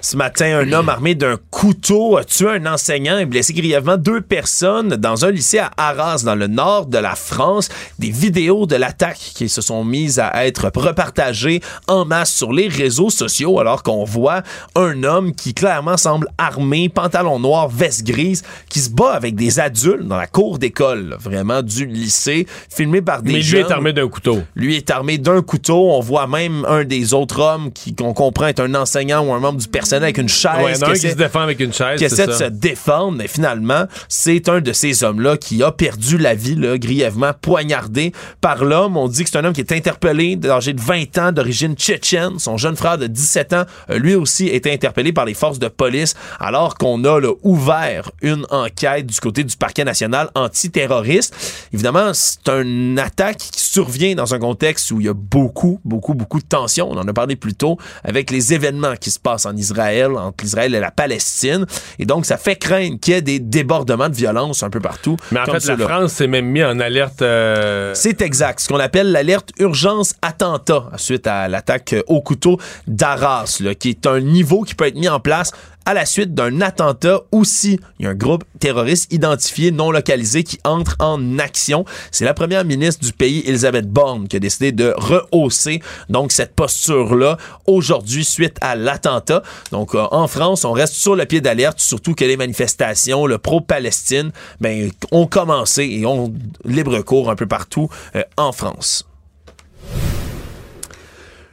Ce 0.03 0.17
matin, 0.17 0.59
un 0.59 0.73
homme 0.73 0.89
armé 0.89 1.15
d'un 1.15 1.37
couteau 1.49 2.17
a 2.17 2.25
tué 2.25 2.49
un 2.49 2.65
enseignant 2.65 3.19
et 3.19 3.25
blessé 3.25 3.53
grièvement 3.53 3.95
deux 3.95 4.19
personnes 4.19 4.97
dans 4.97 5.23
un 5.23 5.31
lycée 5.31 5.59
à 5.59 5.71
Arras, 5.77 6.23
dans 6.25 6.35
le 6.35 6.47
nord 6.47 6.87
de 6.87 6.97
la 6.97 7.15
France. 7.15 7.69
Des 7.99 8.09
vidéos 8.09 8.65
de 8.65 8.75
l'attaque 8.75 9.31
qui 9.33 9.47
se 9.47 9.61
sont 9.61 9.85
mises 9.85 10.19
à 10.19 10.45
être 10.45 10.69
repartagées 10.75 11.61
en 11.87 12.03
masse 12.03 12.33
sur 12.33 12.51
les 12.51 12.67
réseaux 12.67 13.09
sociaux 13.09 13.61
alors 13.61 13.81
qu'on 13.81 14.03
voit 14.03 14.43
un 14.75 15.05
homme 15.05 15.33
qui 15.33 15.53
clairement 15.53 15.95
semble 15.95 16.27
armé, 16.37 16.89
pantalon 16.89 17.39
noir, 17.39 17.69
veste 17.69 18.03
grise, 18.03 18.43
qui 18.67 18.81
se 18.81 18.89
bat 18.89 19.13
avec 19.13 19.35
des 19.35 19.61
adultes 19.61 20.05
dans 20.05 20.17
la 20.17 20.27
cour 20.27 20.59
d'école, 20.59 21.15
vraiment 21.17 21.61
du 21.61 21.85
lycée, 21.85 22.45
filmé 22.69 23.01
par 23.01 23.21
des 23.21 23.31
Mais 23.31 23.37
lui 23.37 23.43
jeunes. 23.43 23.67
est 23.67 23.71
armé 23.71 23.93
d'un 23.93 24.09
couteau. 24.09 24.41
Lui 24.53 24.75
est 24.75 24.91
armé 24.91 25.17
d'un 25.17 25.41
couteau. 25.41 25.91
On 25.91 26.01
voit 26.01 26.27
même 26.27 26.65
un 26.67 26.83
des 26.83 27.13
autres 27.13 27.39
hommes 27.39 27.71
qui 27.71 27.95
qu'on 27.95 28.13
comprend 28.13 28.47
être 28.47 28.59
un 28.59 28.75
enseignant 28.75 29.25
ou 29.25 29.31
un 29.31 29.39
membre 29.39 29.59
du 29.59 29.67
personnel 29.69 29.92
avec 30.01 30.17
une 30.17 30.29
chaise. 30.29 30.51
Ouais, 30.63 30.73
il 30.73 30.79
y 30.79 30.83
en 30.83 30.87
a 30.87 30.89
un 30.89 30.93
qui 30.93 30.97
essaie- 30.99 31.11
se 31.11 31.15
défend 31.17 31.41
avec 31.41 31.59
une 31.59 31.73
chaise. 31.73 31.97
qui 31.97 32.05
essaie 32.05 32.27
de 32.27 32.31
se 32.33 32.43
défendre, 32.45 33.17
mais 33.17 33.27
finalement, 33.27 33.85
c'est 34.09 34.49
un 34.49 34.61
de 34.61 34.73
ces 34.73 35.03
hommes-là 35.03 35.37
qui 35.37 35.61
a 35.63 35.71
perdu 35.71 36.17
la 36.17 36.33
vie, 36.35 36.55
là, 36.55 36.77
grièvement 36.77 37.31
poignardé 37.41 38.11
par 38.41 38.63
l'homme. 38.65 38.97
On 38.97 39.07
dit 39.07 39.23
que 39.23 39.29
c'est 39.29 39.37
un 39.37 39.45
homme 39.45 39.53
qui 39.53 39.61
est 39.61 39.71
interpellé, 39.71 40.39
âgé 40.45 40.73
de 40.73 40.81
20 40.81 41.17
ans, 41.17 41.31
d'origine 41.31 41.75
tchétchène. 41.75 42.39
Son 42.39 42.57
jeune 42.57 42.75
frère 42.75 42.97
de 42.97 43.07
17 43.07 43.53
ans, 43.53 43.65
euh, 43.89 43.99
lui 43.99 44.15
aussi, 44.15 44.47
été 44.47 44.71
interpellé 44.71 45.11
par 45.13 45.25
les 45.25 45.33
forces 45.33 45.59
de 45.59 45.67
police, 45.67 46.15
alors 46.39 46.75
qu'on 46.77 47.03
a 47.03 47.19
là, 47.19 47.31
ouvert 47.43 48.09
une 48.21 48.45
enquête 48.49 49.05
du 49.07 49.19
côté 49.19 49.43
du 49.43 49.55
parquet 49.57 49.83
national 49.83 50.29
antiterroriste. 50.35 51.35
Évidemment, 51.73 52.11
c'est 52.13 52.47
une 52.49 52.97
attaque 52.99 53.37
qui 53.37 53.59
survient 53.61 54.15
dans 54.15 54.33
un 54.33 54.39
contexte 54.39 54.91
où 54.91 54.99
il 54.99 55.05
y 55.05 55.09
a 55.09 55.13
beaucoup, 55.13 55.79
beaucoup, 55.83 56.13
beaucoup 56.13 56.39
de 56.39 56.45
tensions. 56.45 56.89
On 56.91 56.97
en 56.97 57.07
a 57.07 57.13
parlé 57.13 57.35
plus 57.35 57.53
tôt 57.53 57.77
avec 58.03 58.31
les 58.31 58.53
événements 58.53 58.95
qui 58.95 59.11
se 59.11 59.19
passent 59.19 59.45
en 59.45 59.55
Israël, 59.55 59.73
entre 60.17 60.43
l'Israël 60.43 60.73
et 60.75 60.79
la 60.79 60.91
Palestine. 60.91 61.65
Et 61.99 62.05
donc, 62.05 62.25
ça 62.25 62.37
fait 62.37 62.55
craindre 62.55 62.99
qu'il 62.99 63.13
y 63.13 63.17
ait 63.17 63.21
des 63.21 63.39
débordements 63.39 64.09
de 64.09 64.15
violence 64.15 64.63
un 64.63 64.69
peu 64.69 64.79
partout. 64.79 65.17
Mais 65.31 65.39
en 65.39 65.45
fait, 65.45 65.59
la. 65.65 65.77
France 65.87 66.13
s'est 66.13 66.27
même 66.27 66.45
mis 66.45 66.63
en 66.63 66.79
alerte. 66.79 67.21
euh, 67.21 67.93
C'est 67.93 68.21
exact. 68.21 68.59
Ce 68.59 68.67
qu'on 68.69 68.79
appelle 68.79 69.11
l'alerte 69.11 69.49
urgence 69.59 70.13
attentat 70.21 70.89
suite 70.97 71.27
à 71.27 71.47
l'attaque 71.47 71.95
au 72.07 72.21
couteau 72.21 72.59
d'Arras, 72.87 73.57
là, 73.61 73.75
qui 73.75 73.89
est 73.89 74.07
un 74.07 74.19
niveau 74.19 74.61
qui 74.61 74.75
peut 74.75 74.87
être 74.87 74.95
mis 74.95 75.09
en 75.09 75.19
place 75.19 75.51
à 75.85 75.93
la 75.93 76.05
suite 76.05 76.33
d'un 76.33 76.61
attentat 76.61 77.21
aussi. 77.31 77.79
Il 77.99 78.03
y 78.03 78.07
a 78.07 78.11
un 78.11 78.15
groupe 78.15 78.43
terroriste 78.59 79.11
identifié, 79.11 79.71
non 79.71 79.91
localisé, 79.91 80.43
qui 80.43 80.59
entre 80.63 80.95
en 80.99 81.39
action. 81.39 81.85
C'est 82.11 82.25
la 82.25 82.33
première 82.33 82.65
ministre 82.65 83.03
du 83.05 83.13
pays, 83.13 83.43
Elisabeth 83.45 83.87
Borne, 83.87 84.27
qui 84.27 84.37
a 84.37 84.39
décidé 84.39 84.71
de 84.71 84.93
rehausser 84.95 85.81
donc 86.09 86.31
cette 86.31 86.55
posture-là 86.55 87.37
aujourd'hui 87.67 88.23
suite 88.23 88.57
à 88.61 88.75
l'attentat. 88.75 89.43
Donc 89.71 89.95
euh, 89.95 90.05
en 90.11 90.27
France, 90.27 90.65
on 90.65 90.71
reste 90.71 90.93
sur 90.93 91.15
le 91.15 91.25
pied 91.25 91.41
d'alerte, 91.41 91.79
surtout 91.79 92.13
que 92.13 92.25
les 92.25 92.37
manifestations, 92.37 93.25
le 93.25 93.37
pro-Palestine, 93.37 94.31
ben, 94.61 94.91
ont 95.11 95.27
commencé 95.27 95.83
et 95.83 96.05
ont 96.05 96.33
libre 96.65 97.01
cours 97.01 97.29
un 97.29 97.35
peu 97.35 97.47
partout 97.47 97.89
euh, 98.15 98.23
en 98.37 98.51
France. 98.51 99.05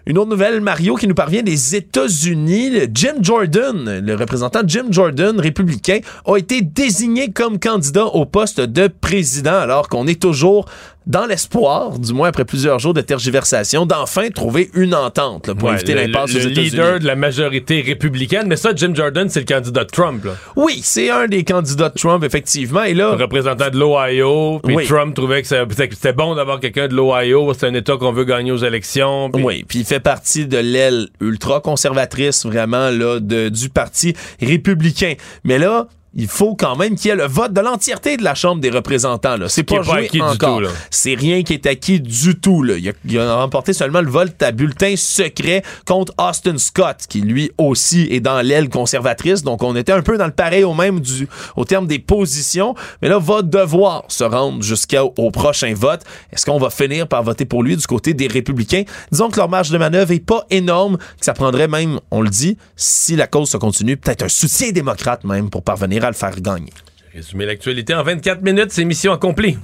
Une 0.07 0.17
autre 0.17 0.31
nouvelle, 0.31 0.61
Mario, 0.63 0.95
qui 0.95 1.07
nous 1.07 1.15
parvient 1.15 1.43
des 1.43 1.77
États-Unis. 1.77 2.89
Jim 2.95 3.17
Jordan, 3.21 4.01
le 4.01 4.15
représentant 4.15 4.61
Jim 4.67 4.87
Jordan, 4.91 5.39
républicain, 5.39 5.99
a 6.25 6.37
été 6.37 6.63
désigné 6.63 7.31
comme 7.33 7.59
candidat 7.59 8.07
au 8.07 8.25
poste 8.25 8.61
de 8.61 8.89
président, 8.89 9.59
alors 9.59 9.89
qu'on 9.89 10.07
est 10.07 10.21
toujours 10.21 10.65
dans 11.11 11.27
l'espoir, 11.27 11.99
du 11.99 12.13
moins 12.13 12.29
après 12.29 12.45
plusieurs 12.45 12.79
jours 12.79 12.95
de 12.95 13.01
tergiversation, 13.01 13.85
d'enfin 13.85 14.29
trouver 14.31 14.71
une 14.75 14.95
entente 14.95 15.49
là, 15.49 15.55
pour 15.57 15.69
ouais, 15.69 15.75
éviter 15.75 15.95
le, 15.95 16.03
l'impasse 16.03 16.33
le- 16.33 16.39
le 16.41 16.51
États-Unis. 16.53 16.71
leader 16.71 16.99
de 17.01 17.07
la 17.07 17.17
majorité 17.17 17.81
républicaine. 17.81 18.47
Mais 18.47 18.57
ça, 18.57 18.71
Jim 18.75 18.93
Jordan, 18.95 19.29
c'est 19.29 19.41
le 19.41 19.47
candidat 19.47 19.85
de 19.85 19.91
Trump. 19.91 20.25
Là. 20.25 20.33
Oui, 20.57 20.81
c'est 20.85 21.11
un 21.11 21.27
des 21.27 21.43
candidats 21.43 21.89
de 21.89 21.99
Trump, 21.99 22.23
effectivement. 22.23 22.85
Et 22.85 22.95
là, 22.95 23.17
Le 23.17 23.23
représentant 23.25 23.71
de 23.71 23.77
l'Ohio. 23.79 24.61
Puis 24.65 24.77
Oui. 24.77 24.87
Trump 24.87 25.15
trouvait 25.15 25.43
que 25.43 25.49
c'était 25.49 26.13
bon 26.13 26.35
d'avoir 26.37 26.61
quelqu'un 26.61 26.87
de 26.87 26.95
l'Ohio. 26.95 27.53
C'est 27.55 27.67
un 27.67 27.75
État 27.75 27.97
qu'on 27.97 28.13
veut 28.13 28.25
gagner 28.25 28.53
aux 28.53 28.57
élections. 28.59 29.31
Oui, 29.35 29.65
puis 29.67 29.81
il 29.81 29.85
fait 29.85 30.01
partie 30.01 30.47
de 30.47 30.59
l'aile 30.59 31.09
ultra-conservatrice, 31.21 32.47
vraiment, 32.47 32.91
là, 32.91 33.19
de, 33.21 33.49
du 33.49 33.69
Parti 33.69 34.15
républicain. 34.41 35.15
Mais 35.45 35.59
là, 35.59 35.89
il 36.15 36.27
faut 36.27 36.57
quand 36.57 36.77
même 36.77 36.97
qu'il 36.97 37.09
y 37.09 37.13
ait 37.13 37.17
le 37.17 37.27
vote 37.27 37.53
de 37.53 37.61
l'entièreté 37.61 38.17
de 38.17 38.25
la 38.25 38.35
Chambre 38.35 38.61
des 38.61 38.71
représentants. 38.71 39.37
Là. 39.37 39.49
C'est 39.49 39.63
pas 39.63 39.77
est 39.77 39.79
pas 39.79 39.83
joué 39.85 40.05
acquis 40.07 40.19
du 40.19 40.23
encore. 40.23 40.63
C'est 40.91 41.15
rien 41.15 41.43
qui 41.43 41.55
est 41.55 41.67
acquis 41.67 42.01
du 42.01 42.39
tout. 42.39 42.63
Là. 42.63 42.77
Il, 42.77 42.89
a, 42.89 42.93
il 43.05 43.19
a 43.19 43.37
remporté 43.37 43.73
seulement 43.73 44.01
le 44.01 44.11
vote 44.11 44.43
à 44.43 44.51
bulletin 44.51 44.95
secret 44.97 45.63
contre 45.87 46.13
Austin 46.19 46.59
Scott, 46.59 47.05
qui 47.09 47.21
lui 47.21 47.53
aussi 47.59 48.09
est 48.11 48.21
dans 48.21 48.41
l'aile 48.41 48.69
conservatrice. 48.69 49.43
Donc 49.43 49.63
on 49.63 49.77
était 49.77 49.93
un 49.93 50.03
peu 50.03 50.19
dans 50.19 50.27
le 50.27 50.33
pareil 50.33 50.65
au 50.65 50.75
même 50.75 51.01
du, 51.01 51.29
au 51.57 51.65
terme 51.65 51.87
des 51.87 51.99
positions. 51.99 52.75
Mais 53.03 53.09
là, 53.09 53.19
va 53.19 53.43
devoir 53.43 54.05
se 54.09 54.25
rendre 54.25 54.63
jusqu'au 54.63 55.15
au 55.17 55.31
prochain 55.31 55.73
vote. 55.75 56.03
Est-ce 56.33 56.45
qu'on 56.45 56.59
va 56.59 56.71
finir 56.71 57.07
par 57.07 57.23
voter 57.23 57.45
pour 57.45 57.63
lui 57.63 57.77
du 57.77 57.87
côté 57.87 58.15
des 58.15 58.27
républicains? 58.27 58.83
Disons 59.13 59.31
que 59.31 59.37
leur 59.37 59.49
marge 59.49 59.71
de 59.71 59.79
manœuvre 59.79 60.11
est 60.13 60.25
pas 60.25 60.45
énorme, 60.51 60.97
que 60.97 61.25
ça 61.25 61.35
prendrait 61.35 61.69
même, 61.69 62.01
on 62.11 62.21
le 62.21 62.31
dit, 62.31 62.57
si 62.75 63.15
la 63.15 63.27
cause 63.27 63.51
se 63.51 63.57
continue, 63.57 63.97
peut-être 63.97 64.23
un 64.23 64.29
soutien 64.29 64.73
démocrate 64.73 65.25
même 65.25 65.51
pour 65.51 65.63
parvenir 65.63 66.00
à 66.05 66.09
le 66.09 66.15
faire 66.15 66.41
gagner. 66.41 66.73
Résumer 67.15 67.47
l'actualité 67.47 67.95
en 67.95 68.03
24 68.03 68.43
minutes, 68.43 68.71
c'est 68.71 68.85
mission 68.85 69.13
accomplie. 69.13 69.59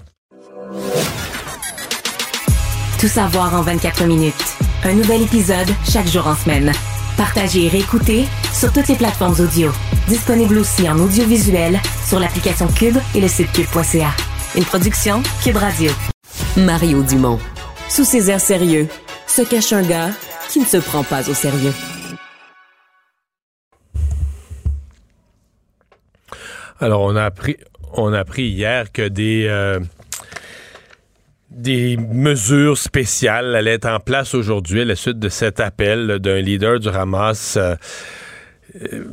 Tout 3.01 3.09
savoir 3.09 3.55
en 3.55 3.63
24 3.63 4.05
minutes. 4.05 4.35
Un 4.85 4.95
nouvel 4.95 5.23
épisode 5.23 5.69
chaque 5.89 6.09
jour 6.09 6.27
en 6.27 6.35
semaine. 6.35 6.73
Partagez 7.17 7.67
et 7.67 7.69
réécoutez 7.69 8.25
sur 8.53 8.73
toutes 8.73 8.89
les 8.89 8.95
plateformes 8.95 9.39
audio. 9.41 9.71
Disponible 10.09 10.59
aussi 10.59 10.89
en 10.89 10.99
audiovisuel 10.99 11.79
sur 12.07 12.19
l'application 12.19 12.69
Cube 12.69 12.97
et 13.15 13.21
le 13.21 13.29
site 13.29 13.53
cube.ca. 13.53 14.11
Une 14.57 14.65
production 14.65 15.23
Cube 15.43 15.57
Radio. 15.57 15.91
Mario 16.57 17.03
Dumont. 17.03 17.39
Sous 17.89 18.05
ses 18.05 18.31
airs 18.31 18.41
sérieux, 18.41 18.89
se 19.27 19.43
cache 19.43 19.73
un 19.73 19.83
gars 19.83 20.11
qui 20.49 20.61
ne 20.61 20.65
se 20.65 20.79
prend 20.79 21.05
pas 21.05 21.29
au 21.29 21.35
sérieux. 21.35 21.73
Alors, 26.81 27.03
on 27.03 27.16
a 27.16 27.24
appris, 27.24 27.57
on 27.93 28.12
a 28.12 28.20
appris 28.20 28.44
hier 28.44 28.93
que 28.93 29.09
des, 29.09 29.47
euh, 29.48 29.81
des 31.51 31.97
mesures 31.97 32.77
spéciales 32.77 33.55
allaient 33.55 33.74
être 33.74 33.89
en 33.89 34.01
place 34.01 34.35
aujourd'hui 34.35 34.82
à 34.82 34.85
la 34.85 34.97
suite 34.97 35.19
de 35.19 35.28
cet 35.28 35.61
appel 35.61 36.19
d'un 36.19 36.40
leader 36.40 36.78
du 36.78 36.89
Hamas. 36.89 37.57
euh, 37.57 37.77
euh, 38.93 39.05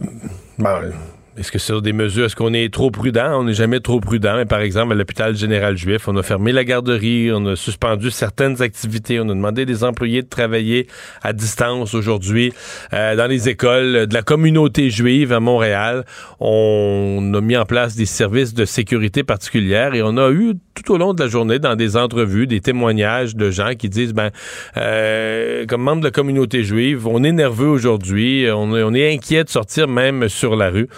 bon, 0.57 0.91
est-ce 1.35 1.51
que 1.51 1.57
c'est 1.57 1.81
des 1.81 1.93
mesures? 1.93 2.25
Est-ce 2.25 2.35
qu'on 2.35 2.53
est 2.53 2.71
trop 2.71 2.91
prudent? 2.91 3.39
On 3.39 3.45
n'est 3.45 3.55
jamais 3.55 3.79
trop 3.79 3.99
prudent. 3.99 4.35
Mais 4.35 4.45
par 4.45 4.59
exemple, 4.59 4.91
à 4.91 4.95
l'hôpital 4.95 5.35
général 5.35 5.75
juif, 5.75 6.07
on 6.07 6.15
a 6.15 6.21
fermé 6.21 6.51
la 6.51 6.63
garderie, 6.63 7.31
on 7.33 7.45
a 7.47 7.55
suspendu 7.55 8.11
certaines 8.11 8.61
activités, 8.61 9.19
on 9.19 9.23
a 9.23 9.33
demandé 9.33 9.65
des 9.65 9.83
employés 9.83 10.21
de 10.21 10.27
travailler 10.27 10.87
à 11.23 11.33
distance 11.33 11.95
aujourd'hui. 11.95 12.53
Euh, 12.93 13.15
dans 13.15 13.25
les 13.25 13.49
écoles 13.49 14.05
de 14.05 14.13
la 14.13 14.21
communauté 14.21 14.91
juive 14.91 15.33
à 15.33 15.39
Montréal, 15.39 16.05
on 16.39 17.33
a 17.33 17.41
mis 17.41 17.57
en 17.57 17.65
place 17.65 17.95
des 17.95 18.05
services 18.05 18.53
de 18.53 18.65
sécurité 18.65 19.23
particulière 19.23 19.95
et 19.95 20.03
on 20.03 20.17
a 20.17 20.29
eu 20.29 20.53
tout 20.75 20.93
au 20.93 20.97
long 20.97 21.15
de 21.15 21.23
la 21.23 21.29
journée 21.29 21.57
dans 21.57 21.75
des 21.75 21.97
entrevues 21.97 22.45
des 22.45 22.61
témoignages 22.61 23.35
de 23.35 23.49
gens 23.49 23.73
qui 23.73 23.89
disent 23.89 24.13
ben 24.13 24.29
euh, 24.77 25.65
comme 25.65 25.81
membre 25.81 26.01
de 26.01 26.07
la 26.07 26.11
communauté 26.11 26.63
juive, 26.63 27.07
on 27.07 27.23
est 27.23 27.31
nerveux 27.31 27.67
aujourd'hui, 27.67 28.47
on 28.53 28.93
est 28.93 29.13
inquiet 29.13 29.43
de 29.43 29.49
sortir 29.49 29.87
même 29.87 30.29
sur 30.29 30.55
la 30.55 30.69
rue. 30.69 30.89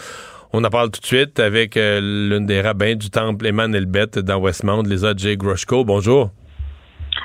On 0.57 0.64
en 0.64 0.69
parle 0.69 0.90
tout 0.90 1.02
de 1.02 1.06
suite 1.06 1.38
avec 1.41 1.76
euh, 1.76 1.99
l'une 1.99 2.45
des 2.45 2.61
rabbins 2.61 2.95
du 2.95 3.10
temple 3.10 3.45
Emmanuel 3.45 3.86
Beth 3.86 4.18
dans 4.19 4.38
Westmount, 4.38 4.84
Lisa 4.84 5.11
J. 5.14 5.36
Grushko. 5.36 5.84
Bonjour. 5.84 6.30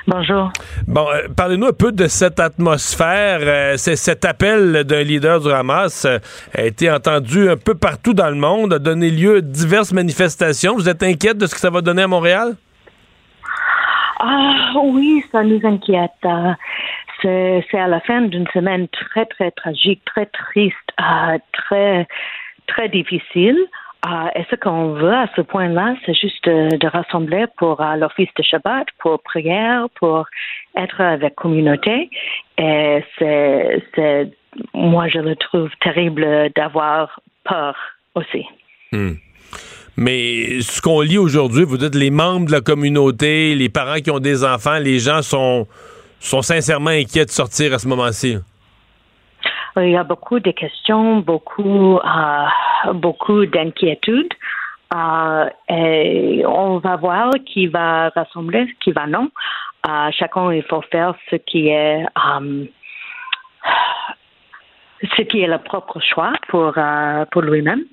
Bonjour. 0.05 0.51
Bon, 0.85 1.07
euh, 1.07 1.29
parlez-nous 1.37 1.67
un 1.67 1.71
peu 1.71 1.93
de 1.93 2.07
cette 2.07 2.41
atmosphère. 2.41 3.39
Euh, 3.43 3.77
c'est 3.77 3.95
cet 3.95 4.25
appel 4.25 4.83
d'un 4.83 5.03
leader 5.03 5.39
du 5.39 5.49
Hamas 5.49 6.03
euh, 6.03 6.19
a 6.53 6.63
été 6.63 6.91
entendu 6.91 7.49
un 7.49 7.55
peu 7.55 7.73
partout 7.73 8.13
dans 8.13 8.29
le 8.29 8.35
monde, 8.35 8.73
a 8.73 8.79
donné 8.79 9.09
lieu 9.09 9.37
à 9.37 9.41
diverses 9.41 9.93
manifestations. 9.93 10.75
Vous 10.75 10.89
êtes 10.89 11.01
inquiète 11.01 11.37
de 11.37 11.45
ce 11.45 11.55
que 11.55 11.61
ça 11.61 11.69
va 11.69 11.79
donner 11.79 12.01
à 12.01 12.07
Montréal? 12.09 12.55
Ah 14.19 14.73
oui, 14.83 15.23
ça 15.31 15.41
nous 15.41 15.61
inquiète. 15.63 16.11
C'est 17.21 17.79
à 17.79 17.87
la 17.87 18.01
fin 18.01 18.23
d'une 18.23 18.47
semaine 18.53 18.89
très, 18.89 19.25
très 19.25 19.51
tragique, 19.51 20.01
très 20.03 20.25
triste, 20.25 20.75
très, 21.53 22.07
très 22.67 22.89
difficile. 22.89 23.57
Euh, 24.03 24.27
et 24.35 24.43
ce 24.49 24.55
qu'on 24.55 24.93
veut 24.93 25.13
à 25.13 25.27
ce 25.35 25.41
point-là, 25.41 25.95
c'est 26.05 26.15
juste 26.15 26.43
de, 26.45 26.75
de 26.75 26.87
rassembler 26.87 27.45
pour 27.57 27.79
euh, 27.81 27.95
l'office 27.97 28.29
de 28.35 28.41
Shabbat, 28.43 28.87
pour 28.97 29.21
prière, 29.21 29.87
pour 29.99 30.25
être 30.75 31.01
avec 31.01 31.35
communauté? 31.35 32.09
Et 32.57 33.03
c'est, 33.19 33.83
c'est, 33.93 34.31
moi, 34.73 35.07
je 35.07 35.19
le 35.19 35.35
trouve 35.35 35.69
terrible 35.81 36.49
d'avoir 36.55 37.19
peur 37.43 37.75
aussi. 38.15 38.43
Hmm. 38.91 39.13
Mais 39.97 40.61
ce 40.61 40.81
qu'on 40.81 41.01
lit 41.01 41.19
aujourd'hui, 41.19 41.63
vous 41.63 41.77
dites 41.77 41.93
les 41.93 42.09
membres 42.09 42.47
de 42.47 42.53
la 42.53 42.61
communauté, 42.61 43.53
les 43.53 43.69
parents 43.69 43.99
qui 43.99 44.09
ont 44.09 44.19
des 44.19 44.43
enfants, 44.43 44.79
les 44.79 44.97
gens 44.97 45.21
sont, 45.21 45.67
sont 46.19 46.41
sincèrement 46.41 46.89
inquiets 46.89 47.25
de 47.25 47.29
sortir 47.29 47.73
à 47.73 47.77
ce 47.77 47.87
moment-ci. 47.87 48.37
Il 49.77 49.89
y 49.89 49.97
a 49.97 50.03
beaucoup 50.03 50.39
de 50.39 50.51
questions, 50.51 51.19
beaucoup, 51.19 51.97
euh, 51.97 52.93
beaucoup 52.93 53.45
d'inquiétudes. 53.45 54.33
Euh, 54.93 55.49
et 55.69 56.43
on 56.45 56.79
va 56.79 56.97
voir 56.97 57.31
qui 57.45 57.67
va 57.67 58.09
rassembler, 58.09 58.65
qui 58.81 58.91
va 58.91 59.07
non. 59.07 59.29
Euh, 59.87 60.09
chacun, 60.11 60.51
il 60.51 60.63
faut 60.63 60.81
faire 60.91 61.15
ce 61.29 61.37
qui 61.37 61.69
est, 61.69 62.03
euh, 62.03 62.65
ce 65.15 65.21
qui 65.21 65.41
est 65.41 65.47
le 65.47 65.59
propre 65.59 65.99
choix 66.01 66.33
pour, 66.49 66.73
euh, 66.77 67.25
pour 67.31 67.41
lui-même. 67.41 67.85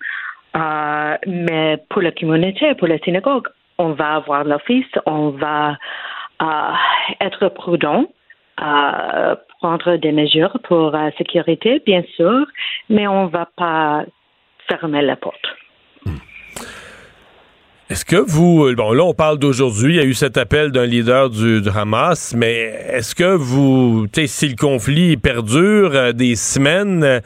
Euh, 0.57 1.17
mais 1.27 1.83
pour 1.89 2.03
la 2.03 2.11
communauté, 2.11 2.75
pour 2.75 2.89
la 2.89 2.99
synagogue, 2.99 3.47
on 3.79 3.93
va 3.93 4.17
avoir 4.17 4.43
l'office, 4.45 4.91
on 5.07 5.31
va 5.31 5.77
euh, 6.43 6.73
être 7.21 7.49
prudent 7.49 8.07
euh, 8.63 9.35
prendre 9.61 9.97
des 9.97 10.13
mesures 10.13 10.59
pour 10.65 10.91
la 10.91 11.11
sécurité, 11.13 11.83
bien 11.85 12.03
sûr, 12.17 12.47
mais 12.89 13.07
on 13.07 13.25
ne 13.25 13.31
va 13.31 13.49
pas 13.57 14.05
fermer 14.69 15.03
la 15.03 15.17
porte. 15.17 15.47
Est-ce 17.91 18.05
que 18.05 18.17
vous, 18.17 18.71
bon 18.77 18.93
là 18.93 19.03
on 19.03 19.15
parle 19.15 19.39
d'aujourd'hui, 19.39 19.95
il 19.95 19.97
y 19.97 20.01
a 20.01 20.05
eu 20.05 20.13
cet 20.13 20.37
appel 20.37 20.73
d'un 20.73 20.85
leader 20.85 21.31
du, 21.31 21.63
Hamas, 21.75 22.35
mais 22.37 22.85
est-ce 22.93 23.15
que 23.15 23.35
vous, 23.35 24.07
si 24.27 24.49
le 24.51 24.57
conflit 24.57 25.17
perdure 25.17 25.93
euh, 25.95 26.13
des 26.13 26.37
semaines, 26.37 27.03
euh, 27.03 27.21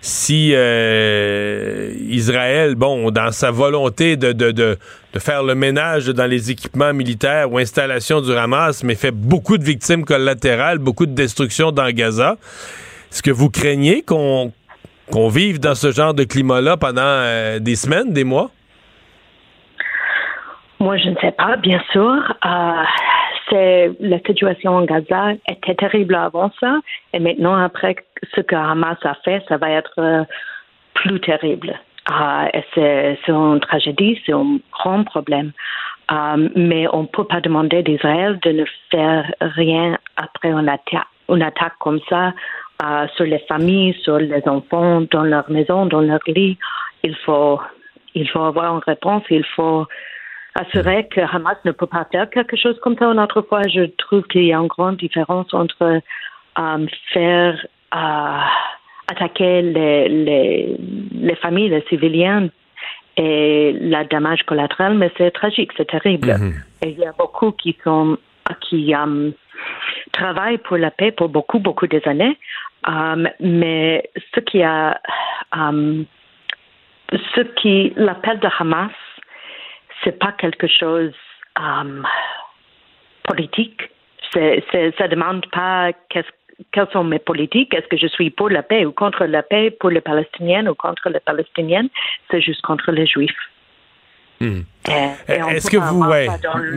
si 0.00 0.50
euh, 0.54 1.94
Israël, 2.08 2.74
bon, 2.74 3.12
dans 3.12 3.30
sa 3.30 3.52
volonté 3.52 4.16
de, 4.16 4.32
de, 4.32 4.50
de, 4.50 4.76
de, 5.14 5.18
faire 5.20 5.44
le 5.44 5.54
ménage 5.54 6.06
dans 6.06 6.26
les 6.26 6.50
équipements 6.50 6.92
militaires 6.92 7.52
ou 7.52 7.58
installations 7.58 8.20
du 8.20 8.32
Hamas, 8.32 8.82
mais 8.82 8.96
fait 8.96 9.12
beaucoup 9.12 9.56
de 9.56 9.62
victimes 9.62 10.04
collatérales, 10.04 10.78
beaucoup 10.78 11.06
de 11.06 11.14
destruction 11.14 11.70
dans 11.70 11.88
Gaza, 11.92 12.38
est-ce 13.12 13.22
que 13.22 13.30
vous 13.30 13.50
craignez 13.50 14.02
qu'on 14.02 14.52
qu'on 15.12 15.28
vive 15.28 15.60
dans 15.60 15.76
ce 15.76 15.92
genre 15.92 16.12
de 16.12 16.24
climat-là 16.24 16.76
pendant 16.76 17.58
des 17.60 17.76
semaines, 17.76 18.12
des 18.12 18.24
mois? 18.24 18.50
Moi, 20.80 20.96
je 20.96 21.10
ne 21.10 21.16
sais 21.16 21.32
pas, 21.32 21.56
bien 21.56 21.82
sûr. 21.90 22.34
Euh, 22.46 22.84
c'est 23.50 23.90
la 24.00 24.18
situation 24.20 24.76
en 24.76 24.84
Gaza 24.84 25.32
était 25.48 25.74
terrible 25.74 26.14
avant 26.14 26.50
ça, 26.60 26.78
et 27.12 27.18
maintenant 27.18 27.56
après 27.56 27.96
ce 28.34 28.40
que 28.42 28.54
Hamas 28.54 28.98
a 29.04 29.14
fait, 29.24 29.42
ça 29.48 29.56
va 29.56 29.70
être 29.70 29.94
euh, 29.98 30.24
plus 30.94 31.20
terrible. 31.20 31.78
Et 32.54 32.64
c'est, 32.74 33.18
une 33.28 33.60
tragédie, 33.60 34.20
c'est 34.24 34.32
un 34.32 34.58
grand 34.72 35.04
problème. 35.04 35.52
Euh, 36.10 36.48
mais 36.56 36.86
on 36.92 37.02
ne 37.02 37.06
peut 37.06 37.24
pas 37.24 37.40
demander 37.42 37.82
d'Israël 37.82 38.38
de 38.42 38.50
ne 38.50 38.64
faire 38.90 39.30
rien 39.40 39.98
après 40.16 40.50
une 40.50 40.68
attaque, 40.68 41.06
une 41.28 41.42
attaque 41.42 41.74
comme 41.80 42.00
ça 42.08 42.32
euh, 42.82 43.06
sur 43.14 43.26
les 43.26 43.40
familles, 43.40 43.94
sur 44.02 44.18
les 44.18 44.42
enfants, 44.48 45.02
dans 45.10 45.24
leur 45.24 45.50
maison, 45.50 45.84
dans 45.84 46.00
leur 46.00 46.20
lit. 46.26 46.56
Il 47.02 47.14
faut, 47.26 47.60
il 48.14 48.26
faut 48.30 48.42
avoir 48.42 48.74
une 48.74 48.82
réponse. 48.86 49.24
Il 49.28 49.44
faut 49.44 49.86
assurer 50.58 51.06
que 51.08 51.20
Hamas 51.20 51.56
ne 51.64 51.72
peut 51.72 51.86
pas 51.86 52.06
faire 52.10 52.28
quelque 52.30 52.56
chose 52.56 52.78
comme 52.80 52.96
ça 52.98 53.06
une 53.06 53.20
autre 53.20 53.42
fois. 53.42 53.62
Je 53.62 53.84
trouve 53.96 54.22
qu'il 54.24 54.44
y 54.44 54.52
a 54.52 54.58
une 54.58 54.66
grande 54.66 54.96
différence 54.96 55.52
entre 55.54 56.00
euh, 56.58 56.86
faire 57.12 57.66
euh, 57.94 58.40
attaquer 59.10 59.62
les, 59.62 60.08
les, 60.08 60.76
les, 61.12 61.36
familles, 61.36 61.70
les 61.70 61.84
civiliens 61.88 62.48
et 63.16 63.76
la 63.80 64.04
dommage 64.04 64.42
collatéral, 64.44 64.94
mais 64.94 65.10
c'est 65.16 65.30
tragique, 65.30 65.70
c'est 65.76 65.88
terrible. 65.88 66.28
Mhm. 66.28 66.54
Et 66.82 66.90
il 66.90 66.98
y 66.98 67.06
a 67.06 67.12
beaucoup 67.12 67.52
qui 67.52 67.76
sont 67.84 68.18
qui 68.62 68.94
um, 68.94 69.32
travaillent 70.12 70.58
pour 70.58 70.78
la 70.78 70.90
paix 70.90 71.12
pour 71.12 71.28
beaucoup, 71.28 71.58
beaucoup 71.58 71.86
des 71.86 72.02
années. 72.06 72.38
Mais 73.40 74.08
ce 74.34 74.40
qui 74.40 74.62
a 74.62 74.98
um, 75.52 76.06
ce 77.34 77.40
qui 77.60 77.92
l'appel 77.96 78.38
de 78.40 78.48
Hamas 78.58 78.92
c'est 80.02 80.18
pas 80.18 80.32
quelque 80.32 80.66
chose 80.66 81.12
um, 81.58 82.06
politique. 83.24 83.80
C'est, 84.32 84.62
c'est, 84.70 84.94
ça 84.98 85.08
demande 85.08 85.46
pas 85.50 85.92
quelles 86.10 86.88
sont 86.92 87.04
mes 87.04 87.18
politiques. 87.18 87.72
Est-ce 87.74 87.86
que 87.86 87.96
je 87.96 88.06
suis 88.08 88.30
pour 88.30 88.50
la 88.50 88.62
paix 88.62 88.84
ou 88.84 88.92
contre 88.92 89.24
la 89.24 89.42
paix 89.42 89.70
pour 89.70 89.90
les 89.90 90.00
Palestiniens 90.00 90.66
ou 90.66 90.74
contre 90.74 91.08
les 91.08 91.20
Palestiniennes? 91.20 91.88
C'est 92.30 92.40
juste 92.40 92.62
contre 92.62 92.92
les 92.92 93.06
Juifs. 93.06 93.32
Hmm. 94.40 94.60
Et, 94.88 95.32
et 95.32 95.56
Est-ce 95.56 95.70
que 95.70 95.78
vous, 95.78 96.04
ouais. 96.04 96.28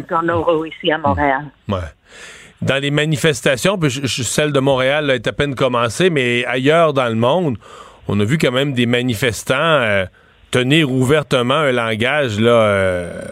dans, 0.10 0.24
dans 0.24 0.66
ici 0.66 0.92
à 0.92 0.98
Montréal. 0.98 1.46
Ouais 1.68 1.80
dans 2.62 2.82
les 2.82 2.92
manifestations, 2.92 3.78
puis 3.78 3.90
celle 3.90 4.52
de 4.52 4.60
Montréal 4.60 5.10
est 5.10 5.28
à 5.28 5.34
peine 5.34 5.56
commencée, 5.56 6.10
mais 6.10 6.46
ailleurs 6.46 6.94
dans 6.94 7.10
le 7.10 7.16
monde, 7.16 7.58
on 8.08 8.20
a 8.20 8.24
vu 8.24 8.38
quand 8.38 8.52
même 8.52 8.74
des 8.74 8.86
manifestants 8.86 9.56
euh, 9.56 10.06
tenir 10.52 10.92
ouvertement 10.92 11.56
un 11.56 11.72
langage 11.72 12.40
là, 12.40 12.52
euh, 12.52 13.24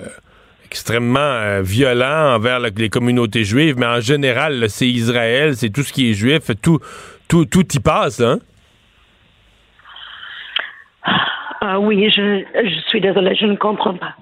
extrêmement 0.66 1.20
euh, 1.20 1.62
violent 1.62 2.36
envers 2.36 2.60
les 2.60 2.90
communautés 2.90 3.44
juives, 3.44 3.76
mais 3.78 3.86
en 3.86 4.00
général, 4.00 4.70
c'est 4.70 4.88
Israël, 4.88 5.56
c'est 5.56 5.70
tout 5.70 5.84
ce 5.84 5.92
qui 5.92 6.12
est 6.12 6.14
juif, 6.14 6.52
tout, 6.62 6.80
tout, 7.28 7.46
tout 7.46 7.66
y 7.74 7.80
passe, 7.80 8.22
hein? 8.22 8.40
Ah 11.62 11.80
oui, 11.80 12.10
je, 12.10 12.44
je 12.56 12.80
suis 12.88 13.02
désolée, 13.02 13.36
je 13.36 13.46
ne 13.46 13.56
comprends 13.56 13.94
pas. 13.94 14.16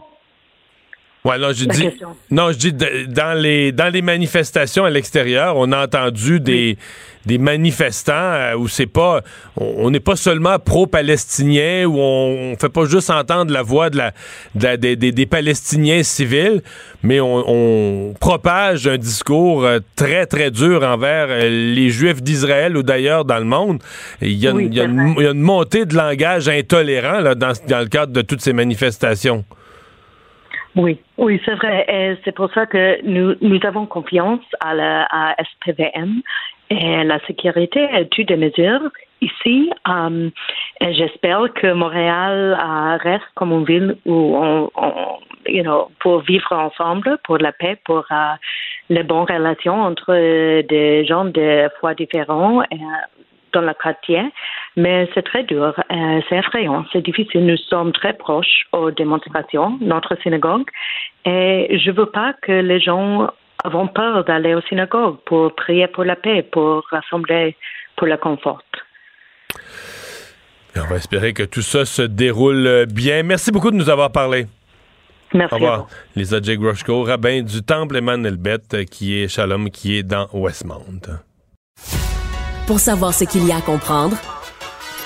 Ouais, 1.28 1.38
non, 1.38 1.52
je 1.52 1.66
dis, 1.66 1.90
non, 2.32 2.54
je 2.54 2.58
dis 2.58 2.74
dans 2.74 3.38
les 3.38 3.74
dans 3.74 3.91
les 3.91 4.02
manifestations 4.02 4.86
à 4.86 4.90
l'extérieur, 4.90 5.58
on 5.58 5.74
a 5.74 5.84
entendu 5.84 6.40
des 6.40 6.78
des 7.26 7.38
manifestants 7.38 8.14
euh, 8.14 8.56
où 8.56 8.70
c'est 8.70 8.88
pas 8.88 9.22
on 9.58 9.91
n'est 9.91 9.99
pas 9.99 10.16
seulement 10.16 10.58
pro-palestinien 10.58 11.84
où 11.84 11.98
on, 11.99 12.56
fait 12.58 12.70
pas 12.70 12.86
juste 12.86 13.10
entendre 13.10 13.52
la 13.52 13.62
voix 13.62 13.90
de 13.90 13.98
la, 14.56 14.78
des, 14.78 14.95
des, 14.95 15.26
Palestiniens 15.26 16.02
civils, 16.02 16.62
mais 17.04 17.20
on, 17.20 18.14
propage 18.22 18.88
un 18.88 18.98
discours 18.98 19.66
euh, 19.66 19.80
très 19.98 20.28
très 20.28 20.49
dur 20.49 20.82
envers 20.84 21.28
euh, 21.30 21.74
les 21.74 21.90
Juifs 21.90 22.24
d'Israël 22.24 22.78
ou 22.78 22.84
d'ailleurs 22.84 23.26
dans 23.26 23.40
le 23.40 23.44
monde. 23.44 23.80
Il 24.22 24.32
y, 24.32 24.45
y 24.45 24.48
a 24.48 24.52
une, 24.86 25.41
montée 25.41 25.86
de 25.86 25.94
langage 25.94 26.48
intolérant 26.48 27.20
là, 27.20 27.36
dans, 27.36 27.52
dans 27.68 27.80
le 27.80 27.88
cadre 27.88 28.14
de 28.14 28.22
toutes 28.22 28.41
ces 28.41 28.54
manifestations. 28.54 29.44
Oui, 30.76 30.99
oui, 31.18 31.41
c'est 31.45 31.56
vrai. 31.56 32.19
C'est 32.23 32.35
pour 32.35 32.52
ça 32.53 32.65
que 32.65 33.02
nous, 33.03 33.35
nous 33.41 33.60
avons 33.64 33.85
confiance 33.85 34.44
à 34.60 34.73
la 34.73 35.07
à 35.10 35.35
SPVM 35.44 36.22
et 36.69 37.03
la 37.03 37.19
sécurité 37.26 37.88
toutes 38.11 38.27
des 38.27 38.38
mesures 38.38 38.89
ici. 39.22 39.72
Um, 39.88 40.31
j'espère 40.81 41.52
que 41.53 41.73
Montréal 41.73 42.57
uh, 42.60 43.02
reste 43.02 43.26
comme 43.35 43.52
une 43.52 43.65
ville 43.65 43.98
où 44.06 44.38
on, 44.38 44.69
you 45.48 45.64
know, 45.64 45.89
pour 45.99 46.19
vivre 46.22 46.52
ensemble, 46.52 47.18
pour 47.23 47.38
la 47.38 47.52
paix, 47.52 47.77
pour 47.85 48.06
uh, 48.11 48.35
les 48.89 49.03
bonnes 49.03 49.26
relations 49.30 49.81
entre 49.81 50.14
des 50.61 51.06
gens 51.06 51.26
de 51.26 51.69
foi 51.80 51.95
différents. 51.95 52.61
Et, 52.64 52.80
dans 53.53 53.61
le 53.61 53.73
quartier, 53.73 54.22
mais 54.78 55.10
c'est 55.14 55.24
très 55.24 55.44
dur, 55.44 55.74
euh, 55.91 56.22
c'est 56.30 56.38
effrayant, 56.38 56.86
c'est 56.94 57.02
difficile. 57.02 57.45
Nous 57.45 57.58
sommes 57.58 57.91
très 57.91 58.14
proches 58.14 58.66
aux 58.72 58.91
démonstrations, 58.91 59.78
notre 59.82 60.16
synagogue, 60.22 60.70
et 61.26 61.78
je 61.84 61.91
veux 61.91 62.06
pas 62.06 62.34
que 62.41 62.52
les 62.52 62.80
gens 62.80 63.28
aient 63.66 63.88
peur 63.94 64.24
d'aller 64.24 64.54
aux 64.54 64.62
synagogues 64.62 65.18
pour 65.26 65.54
prier 65.56 65.88
pour 65.88 66.04
la 66.04 66.16
paix, 66.16 66.44
pour 66.44 66.86
rassembler 66.91 67.58
pour 67.95 68.08
le 68.08 68.18
confort. 68.18 68.62
On 70.76 70.88
va 70.88 70.98
espérer 70.98 71.34
que 71.34 71.41
tout 71.41 71.64
ça 71.64 71.86
se 71.86 72.04
déroule 72.04 72.86
bien. 72.86 73.24
Merci 73.24 73.52
beaucoup 73.52 73.72
de 73.72 73.76
nous 73.76 73.90
avoir 73.90 74.12
parlé. 74.12 74.45
Merci. 75.34 75.56
Au 75.56 75.58
revoir. 75.58 75.88
Lisa 76.16 76.40
J. 76.40 76.56
Grushko, 76.56 77.04
rabbin 77.04 77.41
du 77.41 77.64
Temple 77.64 77.98
Emmanuel 77.98 78.38
Beth, 78.38 78.86
qui 78.86 79.20
est 79.20 79.28
Shalom, 79.28 79.72
qui 79.72 79.98
est 79.98 80.04
dans 80.04 80.28
Westmount. 80.34 81.02
Pour 82.68 82.80
savoir 82.80 83.14
ce 83.14 83.24
qu'il 83.24 83.48
y 83.48 83.52
a 83.52 83.58
à 83.58 83.62
comprendre, 83.62 84.18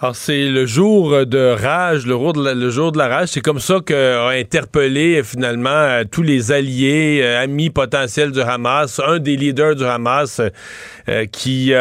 Alors, 0.00 0.14
c'est 0.14 0.48
le 0.48 0.64
jour 0.64 1.26
de 1.26 1.56
rage, 1.60 2.06
le 2.06 2.70
jour 2.70 2.92
de 2.92 2.98
la, 2.98 3.08
rage. 3.08 3.30
C'est 3.30 3.40
comme 3.40 3.58
ça 3.58 3.80
qu'a 3.84 4.28
interpellé 4.28 5.24
finalement 5.24 5.70
euh, 5.70 6.04
tous 6.08 6.22
les 6.22 6.52
alliés, 6.52 7.18
euh, 7.20 7.42
amis 7.42 7.70
potentiels 7.70 8.30
du 8.30 8.40
Hamas, 8.40 9.00
un 9.04 9.18
des 9.18 9.34
leaders 9.34 9.74
du 9.74 9.84
Hamas 9.84 10.40
euh, 11.08 11.26
qui 11.26 11.72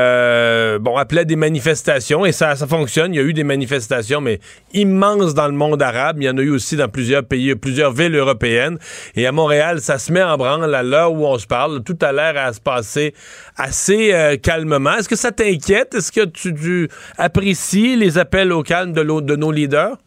bon 0.82 0.98
appelait 0.98 1.26
des 1.26 1.36
manifestations 1.36 2.26
et 2.26 2.32
ça, 2.32 2.56
ça 2.56 2.66
fonctionne. 2.66 3.14
Il 3.14 3.18
y 3.18 3.20
a 3.20 3.24
eu 3.24 3.34
des 3.34 3.44
manifestations, 3.44 4.22
mais 4.22 4.40
immenses 4.74 5.36
dans 5.36 5.48
le 5.48 5.54
monde 5.54 5.82
arabe. 5.82 6.18
Il 6.20 6.26
y 6.26 6.30
en 6.30 6.38
a 6.38 6.42
eu 6.42 6.50
aussi 6.50 6.76
dans 6.76 6.90
plusieurs 6.90 7.24
pays, 7.24 7.54
plusieurs 7.56 7.92
villes 7.92 8.16
européennes. 8.16 8.80
Et 9.16 9.28
à 9.28 9.32
Montréal, 9.32 9.80
ça 9.80 10.00
se 10.00 10.12
met 10.12 10.24
en 10.24 10.38
branle 10.38 10.74
à 10.74 10.84
l'heure 10.84 11.14
où 11.14 11.26
on 11.26 11.38
se 11.38 11.46
parle. 11.46 11.84
Tout 11.84 11.98
a 12.02 12.12
l'air 12.12 12.38
à 12.38 12.54
se 12.54 12.62
passer 12.62 13.14
assez 13.56 14.40
calmement. 14.42 14.96
Est-ce 14.98 15.10
que 15.10 15.16
ça 15.16 15.32
t'inquiète? 15.32 15.94
Est-ce 15.94 16.12
que 16.12 16.26
tu, 16.26 16.90
apprécies 17.18 17.96
les 17.96 18.08
les 18.08 18.18
appels 18.18 18.54
au 18.54 18.64
calme 18.64 18.94
de, 18.94 19.04
de 19.04 19.36
nos 19.36 19.52
leaders? 19.52 19.98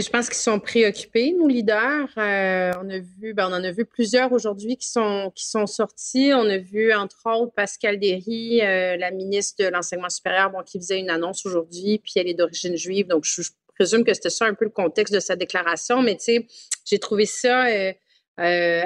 Je 0.00 0.10
pense 0.10 0.28
qu'ils 0.28 0.38
sont 0.38 0.60
préoccupés, 0.60 1.32
nos 1.32 1.48
leaders. 1.48 2.08
Euh, 2.18 2.70
on 2.80 2.88
a 2.88 2.98
vu, 2.98 3.34
ben, 3.34 3.48
on 3.50 3.52
en 3.52 3.64
a 3.64 3.72
vu 3.72 3.84
plusieurs 3.84 4.30
aujourd'hui 4.30 4.76
qui 4.76 4.88
sont 4.88 5.32
qui 5.34 5.44
sont 5.44 5.66
sortis. 5.66 6.30
On 6.32 6.48
a 6.48 6.58
vu 6.58 6.94
entre 6.94 7.18
autres 7.26 7.52
Pascal 7.52 7.98
Derry, 7.98 8.60
euh, 8.62 8.96
la 8.96 9.10
ministre 9.10 9.64
de 9.64 9.68
l'enseignement 9.68 10.08
supérieur, 10.08 10.50
bon, 10.50 10.62
qui 10.62 10.78
faisait 10.78 11.00
une 11.00 11.10
annonce 11.10 11.44
aujourd'hui, 11.46 11.98
puis 11.98 12.12
elle 12.14 12.28
est 12.28 12.34
d'origine 12.34 12.76
juive, 12.76 13.08
donc 13.08 13.24
je, 13.24 13.42
présume 13.74 14.04
que 14.04 14.14
c'était 14.14 14.30
ça 14.30 14.44
un 14.44 14.54
peu 14.54 14.64
le 14.64 14.72
contexte 14.72 15.14
de 15.14 15.20
sa 15.20 15.36
déclaration, 15.36 16.02
mais 16.02 16.16
tu 16.16 16.24
sais, 16.24 16.46
j'ai 16.84 16.98
trouvé 16.98 17.26
ça, 17.26 17.68
euh, 17.68 18.84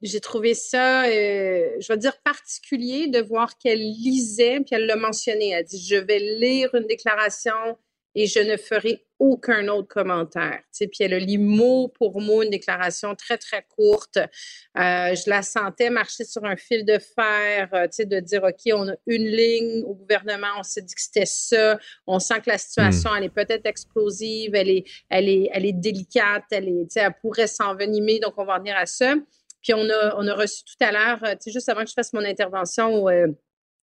j'ai 0.00 0.20
trouvé 0.20 0.54
ça, 0.54 1.04
je 1.04 1.86
vais 1.88 1.98
dire 1.98 2.18
particulier 2.22 3.08
de 3.08 3.20
voir 3.20 3.56
qu'elle 3.58 3.80
lisait, 3.80 4.60
puis 4.60 4.74
elle 4.74 4.86
l'a 4.86 4.96
mentionné. 4.96 5.50
Elle 5.50 5.64
dit, 5.64 5.82
je 5.86 5.96
vais 5.96 6.18
lire 6.18 6.74
une 6.74 6.86
déclaration 6.86 7.76
et 8.14 8.26
je 8.26 8.40
ne 8.40 8.56
ferai 8.56 9.04
aucun 9.18 9.68
autre 9.68 9.88
commentaire. 9.88 10.58
Tu 10.58 10.68
sais, 10.72 10.86
puis 10.86 10.98
elle 11.00 11.14
a 11.14 11.18
lu 11.18 11.38
mot 11.38 11.88
pour 11.88 12.20
mot 12.20 12.42
une 12.42 12.50
déclaration 12.50 13.14
très, 13.14 13.38
très 13.38 13.64
courte. 13.76 14.16
Euh, 14.18 15.14
je 15.14 15.30
la 15.30 15.42
sentais 15.42 15.90
marcher 15.90 16.24
sur 16.24 16.44
un 16.44 16.56
fil 16.56 16.84
de 16.84 16.98
fer, 16.98 17.68
euh, 17.72 17.84
tu 17.84 17.92
sais, 17.92 18.04
de 18.04 18.20
dire, 18.20 18.42
OK, 18.42 18.72
on 18.72 18.88
a 18.88 18.94
une 19.06 19.26
ligne 19.26 19.82
au 19.84 19.94
gouvernement, 19.94 20.48
on 20.58 20.62
s'est 20.62 20.82
dit 20.82 20.94
que 20.94 21.00
c'était 21.00 21.26
ça. 21.26 21.78
On 22.06 22.18
sent 22.18 22.40
que 22.44 22.50
la 22.50 22.58
situation, 22.58 23.14
elle 23.14 23.24
est 23.24 23.34
peut-être 23.34 23.66
explosive, 23.66 24.54
elle 24.54 24.70
est, 24.70 24.84
elle 25.08 25.28
est, 25.28 25.48
elle 25.52 25.66
est 25.66 25.72
délicate, 25.72 26.44
elle 26.50 26.68
est, 26.68 26.82
tu 26.82 26.90
sais, 26.90 27.00
elle 27.00 27.14
pourrait 27.20 27.46
s'envenimer, 27.46 28.20
donc 28.20 28.34
on 28.36 28.44
va 28.44 28.56
en 28.56 28.58
venir 28.58 28.76
à 28.76 28.86
ça. 28.86 29.14
Puis 29.62 29.72
on 29.72 29.88
a, 29.88 30.16
on 30.18 30.26
a 30.28 30.34
reçu 30.34 30.62
tout 30.64 30.84
à 30.84 30.92
l'heure, 30.92 31.20
tu 31.22 31.36
sais, 31.40 31.50
juste 31.50 31.68
avant 31.68 31.82
que 31.82 31.88
je 31.88 31.94
fasse 31.94 32.12
mon 32.12 32.24
intervention, 32.24 33.08
euh, 33.08 33.28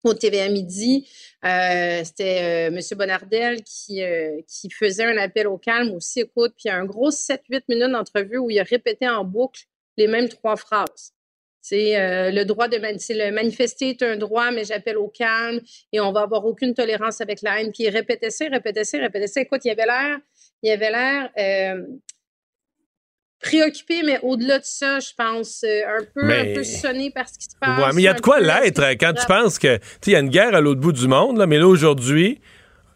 au 0.04 0.14
TVA 0.14 0.50
Midi. 0.50 1.08
Euh, 1.46 2.04
c'était 2.04 2.70
euh, 2.72 2.76
M. 2.76 2.98
Bonardel 2.98 3.64
qui, 3.64 4.04
euh, 4.04 4.42
qui 4.48 4.70
faisait 4.70 5.06
un 5.06 5.18
appel 5.18 5.48
au 5.48 5.58
calme 5.58 5.94
aussi, 5.94 6.22
écoute, 6.22 6.54
puis 6.58 6.66
il 6.66 6.68
y 6.68 6.72
a 6.72 6.78
un 6.78 6.86
gros 6.86 7.12
7-8 7.12 7.64
minutes 7.70 7.92
d'entrevue 7.92 8.38
où 8.38 8.50
il 8.50 8.60
a 8.60 8.64
répété 8.64 9.08
en 9.08 9.24
boucle 9.24 9.62
les 9.98 10.08
mêmes 10.08 10.30
trois 10.30 10.56
phrases. 10.56 11.14
C'est 11.64 12.32
le 12.32 12.44
droit 12.44 12.68
de 12.68 12.80
manifester 13.30 13.90
est 13.90 14.02
un 14.02 14.18
droit, 14.18 14.50
mais 14.50 14.64
j'appelle 14.64 14.98
au 14.98 15.10
calme 15.10 15.60
et 15.94 16.00
on 16.00 16.12
va 16.12 16.22
avoir 16.22 16.44
aucune 16.44 16.74
tolérance 16.74 17.22
avec 17.22 17.44
la 17.44 17.62
haine. 17.62 17.72
Puis 17.72 17.84
il 17.84 17.90
répétait 17.90 18.32
ça, 18.32 18.46
répétait 18.50 18.84
ça, 18.84 18.98
répétait 18.98 19.28
ça. 19.28 19.42
Écoute, 19.42 19.62
il 19.64 19.70
avait 19.70 19.86
l'air, 19.86 20.18
il 20.64 20.72
avait 20.72 20.90
l'air 20.90 21.30
préoccupé, 23.42 24.04
mais 24.06 24.20
au-delà 24.22 24.60
de 24.60 24.66
ça, 24.66 25.00
je 25.00 25.10
pense, 25.18 25.64
euh, 25.64 25.82
un 26.00 26.04
peu, 26.14 26.32
un 26.32 26.54
peu 26.54 26.64
sonné 26.64 27.12
par 27.12 27.28
ce 27.28 27.34
qui 27.38 27.46
se 27.46 27.56
passe. 27.60 27.80
Ouais, 27.80 27.92
mais 27.94 28.02
il 28.02 28.06
y 28.06 28.08
a 28.08 28.14
de 28.14 28.22
quoi 28.22 28.40
l'être 28.40 28.84
quand 29.00 29.14
tu 29.14 29.26
penses 29.26 29.60
que, 29.60 29.78
tu 30.02 30.12
il 30.12 30.14
y 30.14 30.16
a 30.16 30.20
une 30.20 30.30
guerre 30.30 30.56
à 30.56 30.62
l'autre 30.62 30.82
bout 30.82 30.92
du 30.92 31.08
monde, 31.08 31.38
là, 31.38 31.48
mais 31.48 31.58
là, 31.58 31.68
aujourd'hui, 31.68 32.40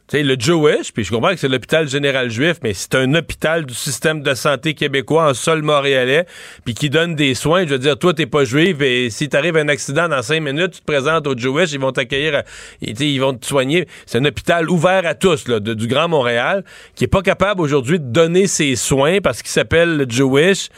sais, 0.09 0.23
le 0.23 0.35
Jewish, 0.37 0.93
puis 0.93 1.03
je 1.03 1.11
comprends 1.11 1.31
que 1.31 1.37
c'est 1.37 1.47
l'hôpital 1.47 1.87
général 1.87 2.29
juif, 2.29 2.57
mais 2.63 2.73
c'est 2.73 2.95
un 2.95 3.13
hôpital 3.15 3.65
du 3.65 3.73
système 3.73 4.21
de 4.21 4.33
santé 4.33 4.73
québécois 4.73 5.29
en 5.29 5.33
sol 5.33 5.61
montréalais, 5.61 6.25
puis 6.63 6.73
qui 6.73 6.89
donne 6.89 7.15
des 7.15 7.33
soins. 7.33 7.65
Je 7.65 7.71
veux 7.71 7.79
dire, 7.79 7.97
toi, 7.97 8.13
t'es 8.13 8.25
pas 8.25 8.43
juif, 8.43 8.81
et 8.81 9.09
si 9.09 9.29
t'arrive 9.29 9.57
un 9.57 9.67
accident 9.67 10.07
dans 10.07 10.21
cinq 10.21 10.41
minutes, 10.41 10.71
tu 10.71 10.79
te 10.81 10.85
présentes 10.85 11.27
au 11.27 11.37
Jewish, 11.37 11.71
ils 11.71 11.79
vont 11.79 11.91
t'accueillir, 11.91 12.43
ils 12.81 13.19
vont 13.19 13.33
te 13.33 13.45
soigner. 13.45 13.87
C'est 14.05 14.19
un 14.19 14.25
hôpital 14.25 14.69
ouvert 14.69 15.05
à 15.05 15.15
tous, 15.15 15.47
là, 15.47 15.59
de, 15.59 15.73
du 15.73 15.87
Grand 15.87 16.07
Montréal, 16.07 16.63
qui 16.95 17.03
est 17.03 17.07
pas 17.07 17.21
capable 17.21 17.61
aujourd'hui 17.61 17.99
de 17.99 18.05
donner 18.05 18.47
ses 18.47 18.75
soins 18.75 19.19
parce 19.21 19.41
qu'il 19.41 19.51
s'appelle 19.51 19.97
le 19.97 20.05
Jewish, 20.07 20.69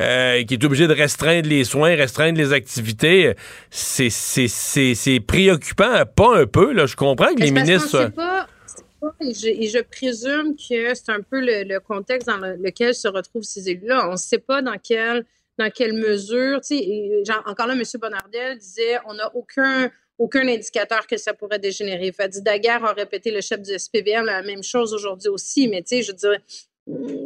euh, 0.00 0.44
qui 0.44 0.54
est 0.54 0.64
obligé 0.64 0.86
de 0.86 0.94
restreindre 0.94 1.48
les 1.48 1.64
soins, 1.64 1.94
restreindre 1.94 2.38
les 2.38 2.52
activités. 2.52 3.34
C'est, 3.70 4.10
c'est, 4.10 4.48
c'est, 4.48 4.94
c'est 4.94 5.20
préoccupant, 5.20 6.04
pas 6.14 6.38
un 6.38 6.46
peu, 6.46 6.72
là. 6.72 6.86
Je 6.86 6.96
comprends 6.96 7.34
que 7.34 7.42
les 7.42 7.50
ministres 7.50 8.10
et 9.20 9.32
je, 9.34 9.82
présume 9.82 10.56
que 10.56 10.94
c'est 10.94 11.10
un 11.10 11.20
peu 11.20 11.40
le, 11.40 11.78
contexte 11.78 12.28
dans 12.28 12.38
lequel 12.38 12.94
se 12.94 13.08
retrouvent 13.08 13.42
ces 13.42 13.68
élus-là. 13.68 14.08
On 14.08 14.12
ne 14.12 14.16
sait 14.16 14.38
pas 14.38 14.62
dans 14.62 14.78
quelle, 14.78 15.24
dans 15.58 15.70
quelle 15.70 15.92
mesure. 15.92 16.60
encore 17.46 17.66
là, 17.66 17.74
M. 17.74 17.82
Bonardel 18.00 18.58
disait 18.58 18.98
on 19.06 19.14
n'a 19.14 19.34
aucun, 19.34 19.90
aucun 20.18 20.46
indicateur 20.48 21.06
que 21.06 21.16
ça 21.16 21.34
pourrait 21.34 21.58
dégénérer. 21.58 22.12
Fadi 22.12 22.42
Daguerre 22.42 22.84
a 22.84 22.92
répété, 22.92 23.30
le 23.30 23.40
chef 23.40 23.60
du 23.60 23.78
SPVM, 23.78 24.26
la 24.26 24.42
même 24.42 24.62
chose 24.62 24.92
aujourd'hui 24.94 25.28
aussi. 25.28 25.68
Mais 25.68 25.82
tu 25.82 25.96
sais, 25.96 26.02
je 26.02 26.12
dirais, 26.12 26.42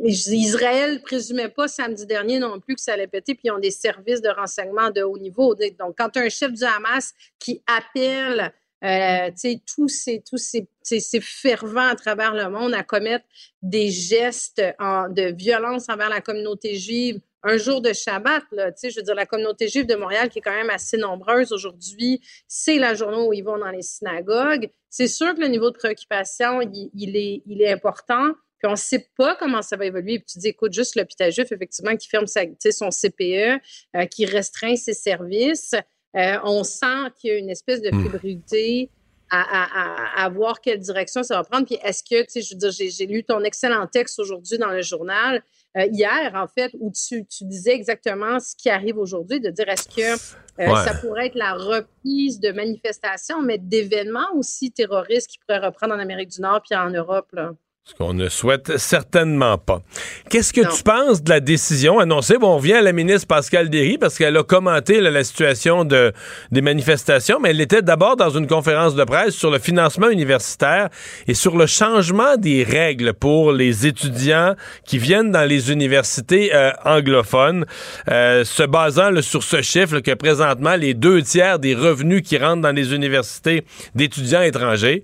Israël 0.04 1.02
présumait 1.02 1.48
pas 1.48 1.68
samedi 1.68 2.06
dernier 2.06 2.38
non 2.38 2.60
plus 2.60 2.76
que 2.76 2.80
ça 2.80 2.94
allait 2.94 3.06
péter, 3.06 3.34
puis 3.34 3.48
ils 3.48 3.50
ont 3.50 3.58
des 3.58 3.70
services 3.70 4.22
de 4.22 4.30
renseignement 4.30 4.90
de 4.90 5.02
haut 5.02 5.18
niveau. 5.18 5.54
Donc, 5.54 5.96
quand 5.98 6.16
un 6.16 6.28
chef 6.28 6.52
du 6.52 6.64
Hamas 6.64 7.14
qui 7.38 7.62
appelle 7.66 8.52
euh, 8.84 9.30
tous 9.66 9.88
ces, 9.88 10.22
tous 10.28 10.38
ces, 10.38 10.68
ces, 10.82 11.20
fervents 11.20 11.88
à 11.88 11.94
travers 11.94 12.34
le 12.34 12.48
monde 12.48 12.74
à 12.74 12.82
commettre 12.82 13.24
des 13.62 13.90
gestes 13.90 14.58
de 14.58 15.32
violence 15.32 15.88
envers 15.88 16.08
la 16.08 16.20
communauté 16.20 16.76
juive 16.76 17.20
un 17.42 17.56
jour 17.56 17.80
de 17.80 17.92
Shabbat, 17.92 18.44
là, 18.52 18.70
je 18.82 18.94
veux 18.94 19.02
dire, 19.02 19.14
la 19.14 19.26
communauté 19.26 19.68
juive 19.68 19.86
de 19.86 19.94
Montréal, 19.94 20.28
qui 20.28 20.38
est 20.38 20.42
quand 20.42 20.54
même 20.54 20.70
assez 20.70 20.96
nombreuse 20.96 21.52
aujourd'hui, 21.52 22.20
c'est 22.46 22.76
la 22.76 22.94
journée 22.94 23.26
où 23.26 23.32
ils 23.32 23.42
vont 23.42 23.58
dans 23.58 23.70
les 23.70 23.82
synagogues. 23.82 24.70
C'est 24.88 25.08
sûr 25.08 25.34
que 25.34 25.40
le 25.40 25.48
niveau 25.48 25.70
de 25.70 25.76
préoccupation, 25.76 26.60
il, 26.60 27.16
est, 27.16 27.42
il 27.46 27.62
est 27.62 27.72
important, 27.72 28.32
puis 28.58 28.68
on 28.68 28.72
ne 28.72 28.76
sait 28.76 29.08
pas 29.16 29.36
comment 29.36 29.62
ça 29.62 29.76
va 29.76 29.86
évoluer. 29.86 30.18
Puis 30.18 30.26
tu 30.32 30.38
dis, 30.38 30.48
écoute, 30.48 30.72
juste 30.72 30.96
l'hôpital 30.96 31.32
juif, 31.32 31.50
effectivement, 31.50 31.96
qui 31.96 32.08
ferme 32.08 32.26
sa, 32.26 32.42
son 32.70 32.90
CPE, 32.90 33.58
euh, 33.96 34.04
qui 34.06 34.26
restreint 34.26 34.76
ses 34.76 34.94
services. 34.94 35.74
Euh, 36.16 36.38
on 36.44 36.64
sent 36.64 37.10
qu'il 37.18 37.30
y 37.30 37.32
a 37.34 37.36
une 37.36 37.50
espèce 37.50 37.82
de 37.82 37.90
hmm. 37.90 38.02
fébrilité 38.02 38.90
à, 39.32 40.28
voir 40.34 40.60
quelle 40.60 40.80
direction 40.80 41.22
ça 41.22 41.36
va 41.36 41.44
prendre. 41.44 41.64
Puis 41.64 41.78
est-ce 41.84 42.02
que, 42.02 42.20
tu 42.22 42.30
sais, 42.30 42.42
je 42.42 42.54
veux 42.54 42.58
dire, 42.58 42.70
j'ai 42.72 43.06
lu 43.06 43.22
ton 43.22 43.40
excellent 43.44 43.86
texte 43.86 44.18
aujourd'hui 44.18 44.58
dans 44.58 44.70
le 44.70 44.82
journal, 44.82 45.42
euh, 45.76 45.86
hier, 45.92 46.32
en 46.34 46.48
fait, 46.48 46.72
où 46.80 46.90
tu, 46.90 47.24
disais 47.42 47.72
exactement 47.72 48.40
ce 48.40 48.56
qui 48.56 48.68
arrive 48.68 48.98
aujourd'hui, 48.98 49.38
de 49.38 49.50
dire 49.50 49.68
est-ce 49.68 49.88
que 49.88 50.14
euh, 50.60 50.74
ça 50.84 50.94
pourrait 50.94 51.28
être 51.28 51.36
la 51.36 51.54
reprise 51.54 52.40
de 52.40 52.50
manifestations, 52.50 53.40
mais 53.40 53.58
d'événements 53.58 54.34
aussi 54.34 54.72
terroristes 54.72 55.30
qui 55.30 55.38
pourraient 55.38 55.64
reprendre 55.64 55.94
en 55.94 56.00
Amérique 56.00 56.30
du 56.30 56.40
Nord 56.40 56.62
puis 56.68 56.76
en 56.76 56.90
Europe, 56.90 57.28
là? 57.32 57.52
Ce 57.84 57.94
qu'on 57.94 58.12
ne 58.12 58.28
souhaite 58.28 58.76
certainement 58.76 59.56
pas. 59.56 59.80
Qu'est-ce 60.28 60.52
que 60.52 60.60
tu 60.60 60.82
penses 60.82 61.24
de 61.24 61.30
la 61.30 61.40
décision 61.40 61.98
annoncée? 61.98 62.36
Bon, 62.38 62.52
on 62.52 62.56
revient 62.58 62.74
à 62.74 62.82
la 62.82 62.92
ministre 62.92 63.26
Pascal 63.26 63.68
Derry 63.68 63.96
parce 63.96 64.16
qu'elle 64.18 64.36
a 64.36 64.44
commenté 64.44 65.00
la 65.00 65.24
situation 65.24 65.84
de, 65.84 66.12
des 66.52 66.60
manifestations, 66.60 67.40
mais 67.40 67.50
elle 67.50 67.60
était 67.60 67.82
d'abord 67.82 68.16
dans 68.16 68.30
une 68.30 68.46
conférence 68.46 68.94
de 68.94 69.02
presse 69.02 69.34
sur 69.34 69.50
le 69.50 69.58
financement 69.58 70.08
universitaire 70.08 70.88
et 71.26 71.34
sur 71.34 71.56
le 71.56 71.66
changement 71.66 72.36
des 72.36 72.62
règles 72.64 73.12
pour 73.14 73.50
les 73.50 73.86
étudiants 73.86 74.54
qui 74.84 74.98
viennent 74.98 75.32
dans 75.32 75.48
les 75.48 75.72
universités 75.72 76.54
euh, 76.54 76.70
anglophones, 76.84 77.64
euh, 78.08 78.44
se 78.44 78.62
basant 78.62 79.10
sur 79.22 79.42
ce 79.42 79.62
chiffre 79.62 80.00
que 80.00 80.12
présentement 80.12 80.76
les 80.76 80.94
deux 80.94 81.22
tiers 81.22 81.58
des 81.58 81.74
revenus 81.74 82.22
qui 82.22 82.36
rentrent 82.36 82.62
dans 82.62 82.76
les 82.76 82.94
universités 82.94 83.64
d'étudiants 83.94 84.42
étrangers 84.42 85.02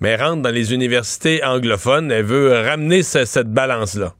mais 0.00 0.16
rentre 0.16 0.42
dans 0.42 0.50
les 0.50 0.72
universités 0.72 1.42
anglophones. 1.44 2.10
Elle 2.10 2.24
veut 2.24 2.52
ramener 2.52 3.02
cette 3.02 3.52
balance-là. 3.52 4.14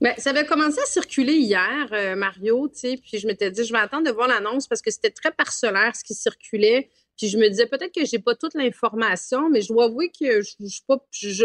Ben, 0.00 0.14
ça 0.16 0.30
avait 0.30 0.46
commencé 0.46 0.80
à 0.80 0.86
circuler 0.86 1.34
hier, 1.34 1.88
euh, 1.92 2.16
Mario, 2.16 2.68
tu 2.68 2.78
sais, 2.78 2.96
puis 2.96 3.18
je 3.18 3.26
m'étais 3.26 3.50
dit, 3.50 3.64
je 3.64 3.72
vais 3.72 3.78
attendre 3.78 4.06
de 4.06 4.10
voir 4.10 4.28
l'annonce 4.28 4.66
parce 4.66 4.80
que 4.80 4.90
c'était 4.90 5.10
très 5.10 5.30
parcellaire 5.30 5.94
ce 5.94 6.02
qui 6.02 6.14
circulait. 6.14 6.88
Puis 7.18 7.28
je 7.28 7.36
me 7.36 7.46
disais 7.50 7.66
peut-être 7.66 7.92
que 7.94 8.06
j'ai 8.06 8.18
pas 8.18 8.34
toute 8.34 8.54
l'information, 8.54 9.50
mais 9.50 9.60
je 9.60 9.68
dois 9.68 9.84
avouer 9.84 10.10
que 10.10 10.40
je, 10.40 10.80
pas, 10.88 11.06
je, 11.12 11.44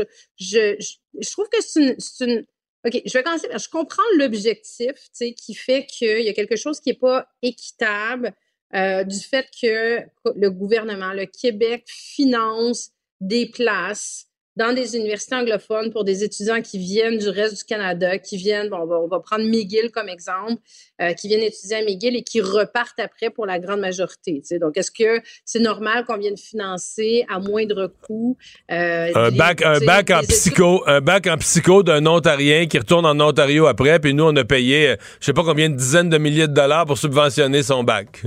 trouve 1.33 1.49
que 1.49 1.61
c'est 1.61 2.25
une, 2.25 2.45
OK, 2.85 3.01
je 3.05 3.13
vais 3.13 3.23
commencer. 3.23 3.49
Je 3.51 3.69
comprends 3.69 4.03
l'objectif, 4.17 4.93
tu 4.93 5.09
sais, 5.11 5.33
qui 5.33 5.53
fait 5.53 5.85
qu'il 5.85 6.21
y 6.21 6.29
a 6.29 6.33
quelque 6.33 6.55
chose 6.55 6.79
qui 6.79 6.91
est 6.91 6.99
pas 6.99 7.27
équitable 7.41 8.33
euh, 8.73 9.03
du 9.03 9.19
fait 9.19 9.47
que 9.61 9.99
le 10.33 10.49
gouvernement, 10.49 11.11
le 11.11 11.25
Québec 11.25 11.83
finance 11.87 12.91
des 13.21 13.47
places 13.47 14.27
dans 14.55 14.73
des 14.73 14.95
universités 14.95 15.35
anglophones 15.35 15.91
pour 15.91 16.03
des 16.03 16.23
étudiants 16.23 16.61
qui 16.61 16.77
viennent 16.77 17.17
du 17.17 17.27
reste 17.27 17.57
du 17.57 17.63
Canada, 17.63 18.17
qui 18.17 18.37
viennent, 18.37 18.69
bon, 18.69 18.77
on, 18.77 19.07
va, 19.07 19.19
prendre 19.19 19.43
McGill 19.43 19.91
comme 19.91 20.07
exemple, 20.07 20.61
euh, 21.01 21.13
qui 21.13 21.27
viennent 21.27 21.41
étudier 21.41 21.75
à 21.75 21.81
McGill 21.81 22.15
et 22.15 22.23
qui 22.23 22.39
repartent 22.39 22.99
après 22.99 23.29
pour 23.29 23.45
la 23.45 23.59
grande 23.59 23.81
majorité. 23.81 24.41
Donc, 24.59 24.77
est-ce 24.77 24.91
que 24.91 25.21
c'est 25.43 25.59
normal 25.59 26.05
qu'on 26.05 26.17
vienne 26.17 26.37
financer 26.37 27.25
à 27.29 27.39
moindre 27.39 27.91
coût 28.01 28.37
euh, 28.71 29.11
un, 29.13 29.31
bac, 29.31 29.61
un 29.61 29.79
bac 29.79 30.09
en 30.11 30.21
psycho, 30.21 30.83
un 30.87 31.01
bac 31.01 31.27
en 31.27 31.37
psycho 31.37 31.83
d'un 31.83 32.05
Ontarien 32.05 32.67
qui 32.67 32.77
retourne 32.77 33.05
en 33.05 33.19
Ontario 33.19 33.67
après, 33.67 33.99
puis 33.99 34.13
nous 34.13 34.23
on 34.23 34.35
a 34.37 34.45
payé, 34.45 34.89
euh, 34.89 34.95
je 35.19 35.25
sais 35.25 35.33
pas 35.33 35.43
combien 35.43 35.69
de 35.69 35.75
dizaines 35.75 36.09
de 36.09 36.17
milliers 36.17 36.47
de 36.47 36.53
dollars 36.53 36.85
pour 36.85 36.97
subventionner 36.97 37.61
son 37.61 37.83
bac. 37.83 38.23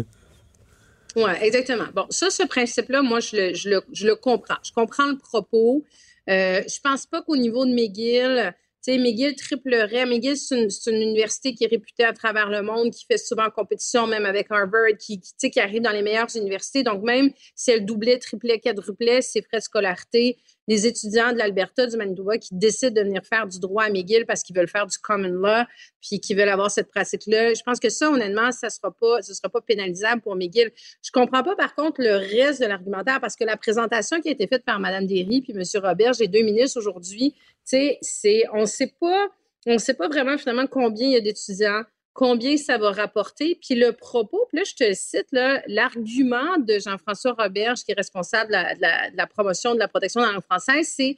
Oui, 1.25 1.31
exactement. 1.41 1.87
Bon, 1.95 2.07
ça, 2.11 2.31
ce 2.31 2.45
principe-là, 2.45 3.03
moi, 3.03 3.21
je 3.21 3.37
le, 3.37 3.55
je, 3.55 3.71
je 3.93 4.13
comprends. 4.13 4.59
Je 4.63 4.73
comprends 4.73 5.07
le 5.07 5.19
propos. 5.19 5.85
Euh, 6.29 6.63
je 6.69 6.81
pense 6.81 7.07
pas 7.07 7.23
qu'au 7.23 7.37
niveau 7.37 7.65
de 7.65 7.73
McGill, 7.73 8.55
tu 8.85 8.93
sais, 8.93 8.99
McGill 8.99 9.35
triplerait. 9.35 10.07
McGill, 10.07 10.37
c'est 10.37 10.57
une, 10.91 11.03
université 11.03 11.55
qui 11.55 11.65
est 11.65 11.69
réputée 11.69 12.05
à 12.05 12.13
travers 12.13 12.51
le 12.51 12.63
monde, 12.63 12.93
qui 12.93 13.05
fait 13.05 13.19
souvent 13.19 13.51
compétition, 13.51 14.07
même 14.07 14.27
avec 14.27 14.47
Harvard, 14.51 14.97
qui 14.99 15.21
arrive 15.61 15.83
dans 15.83 15.91
les 15.91 16.03
meilleures 16.03 16.35
universités. 16.37 16.85
Donc, 16.85 17.03
même 17.03 17.31
si 17.57 17.73
elle 17.73 17.85
doublait, 17.85 18.19
triplait, 18.19 18.61
quadruplait 18.61 19.23
ses 19.23 19.43
frais 19.43 19.59
de 19.59 19.63
scolarité, 19.63 20.37
des 20.69 20.87
étudiants 20.87 21.33
de 21.33 21.39
l'Alberta, 21.39 21.87
du 21.87 21.97
Manitoba, 21.97 22.37
qui 22.37 22.51
décident 22.55 22.93
de 22.93 23.07
venir 23.07 23.23
faire 23.25 23.47
du 23.47 23.59
droit 23.59 23.85
à 23.85 23.91
McGill 23.91 24.27
parce 24.27 24.43
qu'ils 24.43 24.55
veulent 24.55 24.69
faire 24.69 24.87
du 24.87 24.99
common 24.99 25.29
law, 25.29 25.65
puis 26.01 26.21
qui 26.21 26.35
veulent 26.35 26.51
avoir 26.51 26.71
cette 26.71 26.91
pratique-là. 26.91 27.55
Je 27.55 27.63
pense 27.63 27.81
que 27.81 27.89
ça, 27.89 28.11
honnêtement, 28.11 28.53
ça 28.53 28.69
sera 28.69 28.93
pas, 28.93 29.23
ce 29.23 29.33
sera 29.33 29.49
pas 29.49 29.63
pénalisable 29.63 30.21
pour 30.21 30.37
McGill. 30.37 30.71
Je 31.03 31.11
comprends 31.11 31.43
pas, 31.43 31.57
par 31.57 31.75
contre, 31.75 32.03
le 32.03 32.17
reste 32.17 32.61
de 32.61 32.67
l'argumentaire 32.67 33.19
parce 33.21 33.35
que 33.35 33.45
la 33.45 33.57
présentation 33.57 34.21
qui 34.21 34.29
a 34.29 34.33
été 34.33 34.47
faite 34.47 34.65
par 34.65 34.79
Mme 34.79 35.07
Derry 35.07 35.41
puis 35.41 35.55
M. 35.55 35.63
Robert, 35.83 36.13
les 36.21 36.29
deux 36.29 36.43
ministres 36.43 36.79
aujourd'hui, 36.79 37.33
tu 37.33 37.39
sais, 37.65 37.99
c'est, 38.03 38.45
on 38.53 38.67
sait 38.67 38.93
pas, 39.01 39.29
on 39.67 39.79
sait 39.79 39.95
pas 39.95 40.09
vraiment 40.09 40.37
finalement 40.37 40.67
combien 40.67 41.09
il 41.09 41.13
y 41.15 41.17
a 41.17 41.21
d'étudiants, 41.21 41.83
combien 42.19 42.57
ça 42.57 42.79
va 42.79 42.91
rapporter. 42.91 43.57
Puis 43.63 43.77
le 43.77 43.93
propos, 43.93 44.45
puis 44.49 44.59
là, 44.59 44.65
je 44.65 44.75
te 44.75 44.93
cite 44.93 45.29
l'argument 45.31 46.59
de 46.59 46.81
Jean-François 46.81 47.33
Roberge, 47.39 47.85
qui 47.85 47.93
est 47.93 47.97
responsable 47.97 48.51
de 48.51 49.17
la, 49.17 49.27
promotion 49.29 49.73
de 49.75 49.79
la 49.79 49.87
protection 49.87 50.23
de 50.23 50.27
la 50.27 50.33
langue 50.33 50.43
française, 50.43 50.93
c'est 50.97 51.17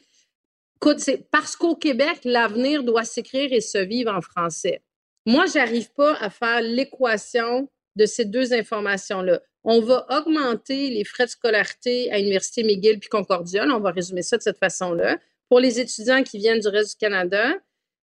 parce 1.31 1.57
qu'au 1.57 1.75
Québec, 1.75 2.21
l'avenir 2.25 2.83
doit 2.83 3.05
s'écrire 3.05 3.51
et 3.51 3.63
se 3.63 3.79
vivre 3.79 4.13
en 4.13 4.21
français. 4.21 4.83
Moi, 5.25 5.47
j'arrive 5.47 5.91
pas 5.95 6.17
à 6.17 6.29
faire 6.29 6.61
l'équation 6.61 7.71
de 7.97 8.05
ces 8.05 8.27
deux 8.27 8.53
informations-là. 8.53 9.41
On 9.65 9.81
va 9.81 10.07
augmenter 10.11 10.91
les 10.91 11.05
frais 11.05 11.25
de 11.25 11.31
scolarité 11.31 12.13
à 12.13 12.19
l'Université 12.19 12.63
McGill 12.63 12.99
puis 13.01 13.09
Concordia. 13.09 13.65
on 13.65 13.81
va 13.81 13.91
résumer 13.91 14.23
ça 14.23 14.37
de 14.37 14.43
cette 14.43 14.59
façon-là. 14.59 15.19
Pour 15.49 15.61
les 15.61 15.81
étudiants 15.81 16.23
qui 16.23 16.37
viennent 16.37 16.61
du 16.61 16.69
reste 16.69 16.91
du 16.91 16.97
Canada, 16.97 17.55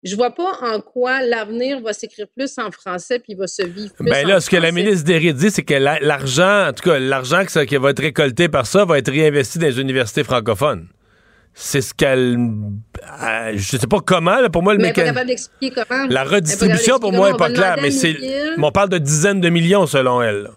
je 0.04 0.16
vois 0.16 0.32
pas 0.32 0.52
en 0.62 0.82
quoi 0.82 1.22
l'avenir 1.22 1.80
va 1.82 1.94
s'écrire 1.94 2.28
plus 2.36 2.58
en 2.58 2.72
français 2.72 3.20
puis 3.20 3.36
va 3.36 3.48
se 3.48 3.64
vivre 3.64 3.94
plus 3.94 4.10
ben 4.10 4.28
là, 4.28 4.40
ce 4.40 4.50
que 4.50 4.58
la 4.58 4.72
ministre 4.72 5.06
Derry 5.06 5.34
dit, 5.34 5.52
c'est 5.52 5.64
que 5.64 5.76
l'argent, 5.76 6.70
en 6.70 6.74
tout 6.74 6.90
cas, 6.90 7.00
l'argent 7.00 7.44
qui 7.46 7.78
va 7.78 7.92
être 7.92 8.02
récolté 8.02 8.50
par 8.50 8.66
ça 8.66 8.86
va 8.86 8.98
être 8.98 9.12
réinvesti 9.12 9.60
dans 9.60 9.68
les 9.68 9.80
universités 9.80 10.24
francophones. 10.24 10.88
C'est 11.54 11.82
ce 11.82 11.94
qu'elle. 11.94 12.38
Euh, 12.38 13.52
je 13.56 13.78
sais 13.78 13.88
pas 13.88 14.00
comment, 14.00 14.38
pour 14.50 14.64
moi, 14.64 14.74
le 14.74 14.80
mécanisme. 14.80 15.20
La 16.10 16.24
redistribution, 16.24 16.98
pour 16.98 17.12
moi, 17.12 17.32
n'est 17.32 17.38
pas 17.38 17.52
claire, 17.52 17.76
mais 17.82 17.92
c'est. 17.92 18.16
On 18.58 18.72
parle 18.72 18.90
de 18.90 18.98
dizaines 18.98 19.42
de 19.42 19.50
millions, 19.50 19.86
selon 19.86 20.22
elle. 20.22 20.50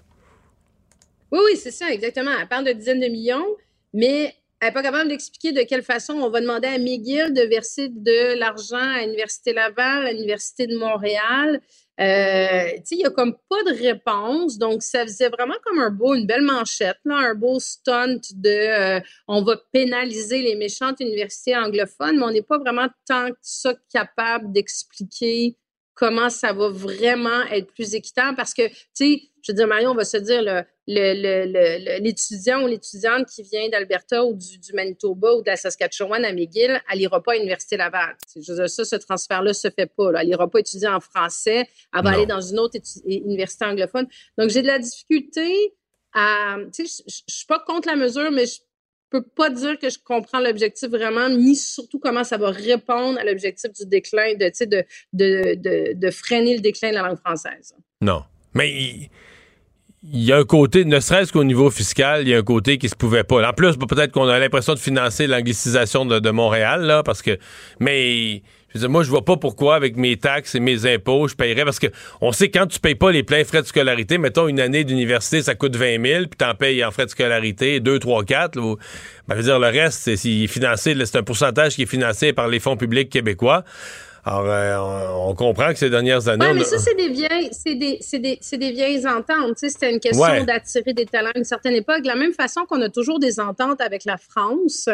Oui, 1.33 1.41
oui, 1.47 1.59
c'est 1.61 1.73
ça, 1.73 1.91
exactement. 1.91 2.31
Elle 2.41 2.47
parle 2.47 2.65
de 2.65 2.73
dizaines 2.73 3.01
de 3.01 3.09
millions, 3.09 3.45
mais 3.93 4.35
elle 4.61 4.69
n'est 4.69 4.75
pas 4.75 4.83
capable 4.83 5.09
d'expliquer 5.09 5.53
de 5.53 5.63
quelle 5.63 5.83
façon 5.83 6.15
on 6.15 6.31
va 6.31 6.41
demander 6.41 6.69
à 6.69 6.79
McGill 6.79 7.35
de 7.35 7.43
verser 7.43 7.89
de 7.91 8.39
l'argent 8.39 8.77
à 8.77 9.03
l'Université 9.03 9.53
Laval, 9.53 10.07
à 10.07 10.13
l'Université 10.13 10.67
de 10.67 10.77
Montréal. 10.77 11.61
Euh, 12.01 12.71
il 12.91 12.99
n'y 12.99 13.05
a 13.05 13.11
comme 13.11 13.37
pas 13.49 13.63
de 13.65 13.79
réponse. 13.79 14.59
Donc, 14.59 14.83
ça 14.83 15.03
faisait 15.03 15.29
vraiment 15.29 15.55
comme 15.65 15.79
un 15.79 15.91
beau, 15.91 16.15
une 16.15 16.27
belle 16.27 16.43
manchette, 16.43 16.99
là, 17.05 17.17
un 17.17 17.35
beau 17.35 17.61
stunt 17.61 18.21
de 18.35 18.49
euh, 18.97 19.01
on 19.29 19.43
va 19.43 19.57
pénaliser 19.73 20.43
les 20.43 20.57
méchantes 20.57 21.01
universités 21.01 21.57
anglophones, 21.57 22.17
mais 22.19 22.25
on 22.25 22.31
n'est 22.31 22.43
pas 22.43 22.59
vraiment 22.59 22.89
tant 23.07 23.31
que 23.31 23.39
ça 23.43 23.75
capable 23.93 24.51
d'expliquer 24.53 25.57
comment 25.95 26.29
ça 26.29 26.53
va 26.53 26.69
vraiment 26.69 27.43
être 27.51 27.73
plus 27.73 27.95
équitable 27.95 28.37
parce 28.37 28.53
que, 28.53 28.69
tu 28.69 28.75
sais, 28.95 29.23
je 29.43 29.53
veux 29.53 29.57
dire, 29.57 29.67
Marion, 29.67 29.91
on 29.91 29.95
va 29.95 30.05
se 30.05 30.17
dire, 30.17 30.43
l'étudiant 30.87 32.65
ou 32.65 32.67
l'étudiante 32.67 33.27
qui 33.29 33.43
vient 33.43 33.69
d'Alberta 33.69 34.25
ou 34.25 34.35
du, 34.35 34.73
Manitoba 34.73 35.35
ou 35.35 35.43
de 35.43 35.51
la 35.51 35.57
Saskatchewan 35.57 36.25
à 36.25 36.33
McGill, 36.33 36.81
elle 36.91 36.99
n'ira 36.99 37.23
pas 37.23 37.33
à 37.33 37.35
l'Université 37.37 37.77
Laval. 37.77 38.17
Je 38.35 38.53
veux 38.53 38.59
dire, 38.59 38.71
ça, 38.71 38.85
ce 38.85 38.97
transfert-là 38.97 39.53
se 39.53 39.69
fait 39.71 39.87
pas. 39.87 40.13
Elle 40.19 40.29
n'ira 40.29 40.49
pas 40.51 40.61
étudier 40.61 40.89
en 40.89 41.01
français, 41.01 41.69
elle 41.95 42.03
va 42.03 42.11
aller 42.11 42.27
dans 42.27 42.41
une 42.41 42.59
autre 42.59 42.79
université 43.07 43.67
anglophone. 43.67 44.07
Donc, 44.39 44.49
j'ai 44.51 44.63
de 44.63 44.67
la 44.67 44.79
difficulté 44.79 45.75
à... 46.15 46.57
Tu 46.73 46.87
sais, 46.87 47.05
je 47.07 47.23
suis 47.35 47.47
pas 47.47 47.59
contre 47.61 47.89
la 47.89 47.97
mesure, 47.97 48.31
mais 48.33 48.47
je 48.47 48.61
peux 49.19 49.23
pas 49.23 49.51
dire 49.51 49.79
que 49.79 49.89
je 49.89 49.99
comprends 50.03 50.41
l'objectif 50.41 50.89
vraiment, 50.89 51.29
ni 51.29 51.55
surtout 51.55 51.99
comment 51.99 52.25
ça 52.25 52.37
va 52.37 52.51
répondre 52.51 53.19
à 53.19 53.25
l'objectif 53.25 53.73
du 53.73 53.87
déclin, 53.87 54.35
de, 54.35 54.51
de, 54.65 54.85
de, 55.13 55.55
de, 55.55 55.93
de 55.95 56.11
freiner 56.11 56.57
le 56.57 56.61
déclin 56.61 56.91
de 56.91 56.95
la 56.95 57.03
langue 57.03 57.19
française. 57.19 57.75
Non. 58.01 58.25
Mais 58.55 58.71
il, 60.03 60.25
y 60.25 60.33
a 60.33 60.39
un 60.39 60.45
côté, 60.45 60.85
ne 60.85 60.99
serait-ce 60.99 61.33
qu'au 61.33 61.45
niveau 61.45 61.71
fiscal, 61.71 62.23
il 62.23 62.29
y 62.29 62.35
a 62.35 62.39
un 62.39 62.43
côté 62.43 62.79
qui 62.79 62.89
se 62.89 62.97
pouvait 62.97 63.25
pas. 63.25 63.49
En 63.49 63.53
plus, 63.53 63.77
peut-être 63.77 64.13
qu'on 64.13 64.29
a 64.29 64.39
l'impression 64.39 64.75
de 64.75 64.79
financer 64.79 65.27
l'anglicisation 65.27 66.05
de, 66.05 66.19
de, 66.19 66.31
Montréal, 66.31 66.83
là, 66.83 67.03
parce 67.03 67.23
que. 67.23 67.39
Mais 67.79 68.43
moi, 68.89 69.03
je 69.03 69.11
vois 69.11 69.25
pas 69.25 69.37
pourquoi, 69.37 69.77
avec 69.77 69.97
mes 69.97 70.17
taxes 70.17 70.55
et 70.55 70.61
mes 70.61 70.93
impôts, 70.93 71.29
je 71.29 71.35
paierais 71.35 71.65
parce 71.65 71.79
que 71.79 71.87
on 72.21 72.33
sait 72.33 72.51
quand 72.51 72.67
tu 72.67 72.81
payes 72.81 72.95
pas 72.95 73.13
les 73.13 73.23
pleins 73.23 73.45
frais 73.45 73.63
de 73.63 73.67
scolarité, 73.67 74.19
mettons 74.19 74.49
une 74.49 74.61
année 74.61 74.85
d'université, 74.85 75.43
ça 75.43 75.55
coûte 75.55 75.77
20 75.77 76.05
000, 76.05 76.21
puis 76.27 76.37
t'en 76.39 76.55
payes 76.55 76.85
en 76.85 76.91
frais 76.91 77.07
de 77.07 77.11
scolarité 77.11 77.81
2, 77.81 77.99
3, 77.99 78.25
4. 78.25 78.59
ben, 78.59 78.77
je 79.31 79.35
veux 79.35 79.43
dire, 79.43 79.59
le 79.59 79.69
reste, 79.69 80.01
c'est 80.17 80.47
financé, 80.47 80.95
c'est 81.05 81.19
un 81.19 81.23
pourcentage 81.23 81.75
qui 81.75 81.83
est 81.83 81.87
financé 81.87 82.33
par 82.33 82.49
les 82.49 82.61
fonds 82.61 82.77
publics 82.77 83.11
québécois. 83.11 83.65
Alors, 84.27 84.45
euh, 84.47 85.29
on, 85.29 85.35
comprend 85.35 85.71
que 85.71 85.79
ces 85.79 85.91
dernières 85.91 86.29
années. 86.29 86.47
Oui, 86.47 86.55
mais 86.57 86.65
ça, 86.65 86.79
c'est 86.79 86.95
des 86.95 87.11
vieilles, 87.11 87.51
c'est 87.53 87.75
des, 87.75 88.01
des, 88.19 88.39
des, 88.57 88.73
vieilles 88.73 89.07
ententes. 89.07 89.59
C'était 89.59 89.93
une 89.93 90.01
question 90.01 90.45
d'attirer 90.45 90.95
des 90.95 91.05
talents 91.05 91.33
à 91.35 91.39
une 91.39 91.45
certaine 91.45 91.75
époque. 91.75 92.01
De 92.01 92.09
la 92.09 92.17
même 92.17 92.33
façon 92.33 92.63
qu'on 92.65 92.81
a 92.81 92.89
toujours 92.89 93.19
des 93.19 93.39
ententes 93.39 93.83
avec 93.83 94.07
la 94.07 94.17
France. 94.17 94.89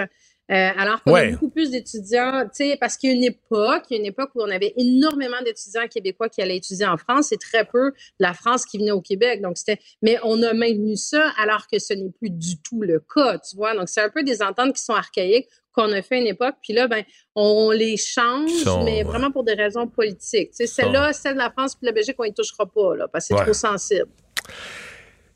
Euh, 0.50 0.70
alors 0.76 1.00
qu'on 1.02 1.14
a 1.14 1.30
beaucoup 1.30 1.48
plus 1.48 1.70
d'étudiants, 1.70 2.42
tu 2.44 2.70
sais, 2.70 2.76
parce 2.80 2.96
qu'il 2.96 3.10
y 3.10 3.12
a 3.12 3.16
une 3.16 3.24
époque, 3.24 3.84
il 3.88 3.94
y 3.94 3.96
a 3.96 4.00
une 4.00 4.06
époque 4.06 4.30
où 4.34 4.42
on 4.42 4.50
avait 4.50 4.74
énormément 4.76 5.40
d'étudiants 5.44 5.86
québécois 5.86 6.28
qui 6.28 6.42
allaient 6.42 6.56
étudier 6.56 6.86
en 6.86 6.96
France 6.96 7.30
et 7.30 7.36
très 7.36 7.64
peu 7.64 7.90
de 7.90 7.94
la 8.18 8.34
France 8.34 8.64
qui 8.64 8.78
venait 8.78 8.90
au 8.90 9.00
Québec. 9.00 9.42
Donc, 9.42 9.58
c'était, 9.58 9.78
mais 10.02 10.18
on 10.24 10.42
a 10.42 10.52
maintenu 10.52 10.96
ça 10.96 11.30
alors 11.38 11.68
que 11.70 11.78
ce 11.78 11.94
n'est 11.94 12.10
plus 12.10 12.30
du 12.30 12.60
tout 12.62 12.82
le 12.82 12.98
cas, 13.14 13.38
tu 13.38 13.54
vois. 13.54 13.76
Donc, 13.76 13.88
c'est 13.88 14.00
un 14.00 14.10
peu 14.10 14.24
des 14.24 14.42
ententes 14.42 14.74
qui 14.74 14.82
sont 14.82 14.94
archaïques 14.94 15.48
qu'on 15.72 15.92
a 15.92 16.02
fait 16.02 16.16
à 16.16 16.18
une 16.18 16.26
époque, 16.26 16.56
puis 16.60 16.72
là, 16.72 16.88
ben, 16.88 17.04
on 17.36 17.70
les 17.70 17.96
change, 17.96 18.50
mais 18.84 19.04
vraiment 19.04 19.30
pour 19.30 19.44
des 19.44 19.54
raisons 19.54 19.86
politiques. 19.86 20.50
Tu 20.50 20.56
sais, 20.56 20.66
celle-là, 20.66 21.12
celle 21.12 21.34
de 21.34 21.38
la 21.38 21.50
France 21.50 21.76
puis 21.76 21.86
la 21.86 21.92
Belgique, 21.92 22.16
on 22.18 22.24
y 22.24 22.34
touchera 22.34 22.66
pas, 22.66 22.96
là, 22.96 23.06
parce 23.06 23.28
que 23.28 23.36
c'est 23.36 23.44
trop 23.44 23.52
sensible. 23.52 24.08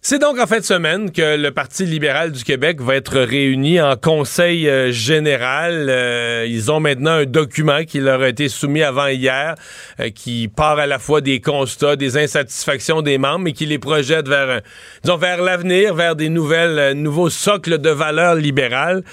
C'est 0.06 0.18
donc 0.18 0.38
en 0.38 0.46
fin 0.46 0.58
de 0.58 0.64
semaine 0.64 1.10
que 1.10 1.38
le 1.38 1.50
Parti 1.50 1.86
libéral 1.86 2.30
du 2.30 2.44
Québec 2.44 2.78
va 2.82 2.94
être 2.94 3.18
réuni 3.18 3.80
en 3.80 3.96
conseil 3.96 4.68
euh, 4.68 4.92
général. 4.92 5.86
Euh, 5.88 6.44
ils 6.46 6.70
ont 6.70 6.78
maintenant 6.78 7.12
un 7.12 7.24
document 7.24 7.84
qui 7.84 8.00
leur 8.00 8.20
a 8.20 8.28
été 8.28 8.50
soumis 8.50 8.82
avant 8.82 9.06
hier, 9.06 9.54
euh, 10.00 10.10
qui 10.10 10.48
part 10.48 10.78
à 10.78 10.86
la 10.86 10.98
fois 10.98 11.22
des 11.22 11.40
constats, 11.40 11.96
des 11.96 12.18
insatisfactions 12.18 13.00
des 13.00 13.16
membres, 13.16 13.44
mais 13.44 13.54
qui 13.54 13.64
les 13.64 13.78
projette 13.78 14.28
vers, 14.28 14.60
disons, 15.02 15.16
vers 15.16 15.40
l'avenir, 15.40 15.94
vers 15.94 16.16
des 16.16 16.28
nouvelles, 16.28 16.92
nouveaux 16.92 17.30
socles 17.30 17.78
de 17.78 17.88
valeurs 17.88 18.34
libérales. 18.34 19.04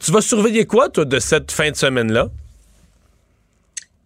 tu 0.00 0.12
vas 0.12 0.22
surveiller 0.22 0.64
quoi, 0.64 0.88
toi, 0.88 1.04
de 1.04 1.18
cette 1.18 1.52
fin 1.52 1.70
de 1.70 1.76
semaine-là? 1.76 2.28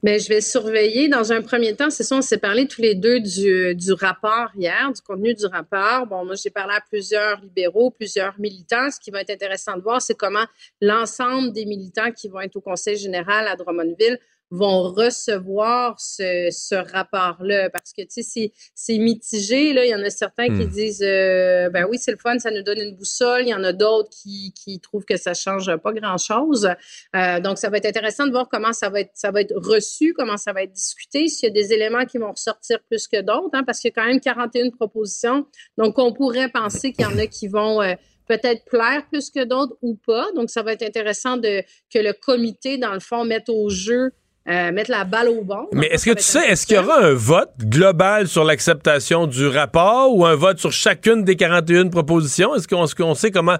Mais 0.07 0.21
je 0.21 0.29
vais 0.29 0.41
surveiller. 0.41 1.09
Dans 1.09 1.33
un 1.33 1.43
premier 1.43 1.75
temps, 1.75 1.91
c'est 1.91 2.05
ça, 2.05 2.15
on 2.15 2.23
s'est 2.23 2.39
parlé 2.39 2.69
tous 2.69 2.81
les 2.81 2.95
deux 2.95 3.19
du, 3.19 3.75
du 3.75 3.93
rapport 3.93 4.53
hier, 4.57 4.93
du 4.93 5.03
contenu 5.03 5.35
du 5.35 5.47
rapport. 5.47 6.07
Bon, 6.07 6.25
moi, 6.25 6.37
j'ai 6.37 6.51
parlé 6.51 6.75
à 6.77 6.81
plusieurs 6.81 7.41
libéraux, 7.41 7.91
plusieurs 7.91 8.39
militants. 8.39 8.89
Ce 8.93 9.01
qui 9.01 9.11
va 9.11 9.23
être 9.23 9.31
intéressant 9.31 9.77
de 9.77 9.83
voir, 9.83 10.01
c'est 10.01 10.15
comment 10.15 10.45
l'ensemble 10.81 11.53
des 11.53 11.67
militants 11.67 12.13
qui 12.13 12.29
vont 12.29 12.39
être 12.39 12.55
au 12.55 12.61
Conseil 12.61 12.97
général 12.97 13.49
à 13.49 13.57
Drummondville 13.57 14.21
vont 14.51 14.93
recevoir 14.93 15.99
ce, 16.01 16.49
ce 16.51 16.75
rapport-là. 16.75 17.71
Parce 17.71 17.93
que 17.93 18.03
tu 18.03 18.23
sais 18.23 18.53
c'est 18.75 18.99
mitigé 18.99 19.73
là. 19.73 19.85
Il 19.85 19.91
y 19.91 19.95
en 19.95 20.03
a 20.03 20.11
certains 20.11 20.47
qui 20.47 20.65
hmm. 20.65 20.69
disent 20.69 21.03
euh, 21.03 21.69
ben 21.71 21.87
oui 21.91 21.99
c'est 21.99 22.13
le 22.13 22.19
fun 22.19 22.39
ça 22.39 22.51
nous 22.51 22.63
donne 22.63 22.79
une 22.79 22.95
boussole. 22.95 23.43
Il 23.43 23.49
y 23.49 23.55
en 23.55 23.65
a 23.65 23.73
d'autres 23.73 24.11
qui, 24.11 24.53
qui 24.55 24.81
trouvent 24.81 25.05
que 25.05 25.17
ça 25.17 25.35
change 25.35 25.75
pas 25.77 25.93
grand 25.93 26.19
chose 26.19 26.69
euh, 27.15 27.41
donc 27.41 27.59
ça 27.59 27.71
va 27.71 27.79
être 27.79 27.87
intéressant 27.87 28.27
de 28.27 28.33
voir 28.33 28.49
comment 28.49 28.73
ça 28.73 28.89
va 28.89 29.01
être 29.01 29.11
ça 29.15 29.31
va 29.31 29.41
être 29.41 29.55
reçu 29.57 30.13
comment 30.13 30.37
ça 30.37 30.53
va 30.53 30.63
être 30.63 30.73
discuté 30.73 31.29
s'il 31.29 31.49
y 31.49 31.51
a 31.51 31.55
des 31.55 31.73
éléments 31.73 32.05
qui 32.05 32.19
vont 32.19 32.31
ressortir 32.31 32.79
plus 32.89 33.09
que 33.09 33.21
d'autres 33.21 33.51
hein, 33.55 33.65
parce 33.65 33.81
qu'il 33.81 33.89
y 33.89 33.99
a 33.99 34.03
quand 34.03 34.09
même 34.09 34.21
41 34.21 34.71
propositions. 34.71 35.47
Donc 35.77 35.99
on 35.99 36.13
pourrait 36.13 36.49
penser 36.49 36.93
qu'il 36.93 37.05
y 37.05 37.09
en 37.09 37.19
a 37.19 37.27
qui 37.27 37.49
vont 37.49 37.83
euh, 37.83 37.95
peut-être 38.27 38.65
plaire 38.65 39.07
plus 39.09 39.31
que 39.31 39.45
d'autres 39.45 39.77
ou 39.83 39.95
pas. 39.95 40.27
Donc, 40.35 40.51
ça 40.51 40.63
va 40.63 40.73
être 40.73 40.83
intéressant 40.83 41.37
de, 41.37 41.63
que 41.93 41.99
le 41.99 42.13
comité, 42.13 42.79
dans 42.79 42.93
le 42.93 43.01
fond, 43.01 43.25
mette 43.25 43.49
au 43.49 43.69
jeu 43.69 44.13
euh, 44.49 44.71
mettre 44.71 44.91
la 44.91 45.05
balle 45.05 45.29
au 45.29 45.43
bon. 45.43 45.67
Mais 45.73 45.87
est-ce 45.89 46.07
que 46.07 46.13
tu 46.13 46.23
sais, 46.23 46.47
est-ce 46.49 46.67
qu'il 46.67 46.77
y 46.77 46.79
aura 46.79 47.01
un 47.01 47.15
vote 47.15 47.53
global 47.59 48.29
sur 48.29 48.45
l'acceptation 48.45 49.27
du 49.27 49.47
rapport 49.49 50.15
ou 50.15 50.25
un 50.25 50.37
vote 50.37 50.59
sur 50.59 50.71
chacune 50.71 51.25
des 51.25 51.35
41 51.35 51.89
propositions? 51.89 52.55
Est-ce 52.55 52.69
qu'on 52.95 53.15
sait 53.15 53.31
comment, 53.31 53.57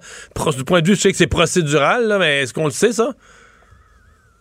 du 0.57 0.65
point 0.65 0.83
de 0.83 0.87
vue, 0.87 0.95
je 0.95 1.01
sais 1.01 1.11
que 1.11 1.17
c'est 1.17 1.27
procédural, 1.27 2.17
mais 2.21 2.43
est-ce 2.43 2.55
qu'on 2.55 2.67
le 2.67 2.71
sait, 2.71 2.93
ça? 2.93 3.15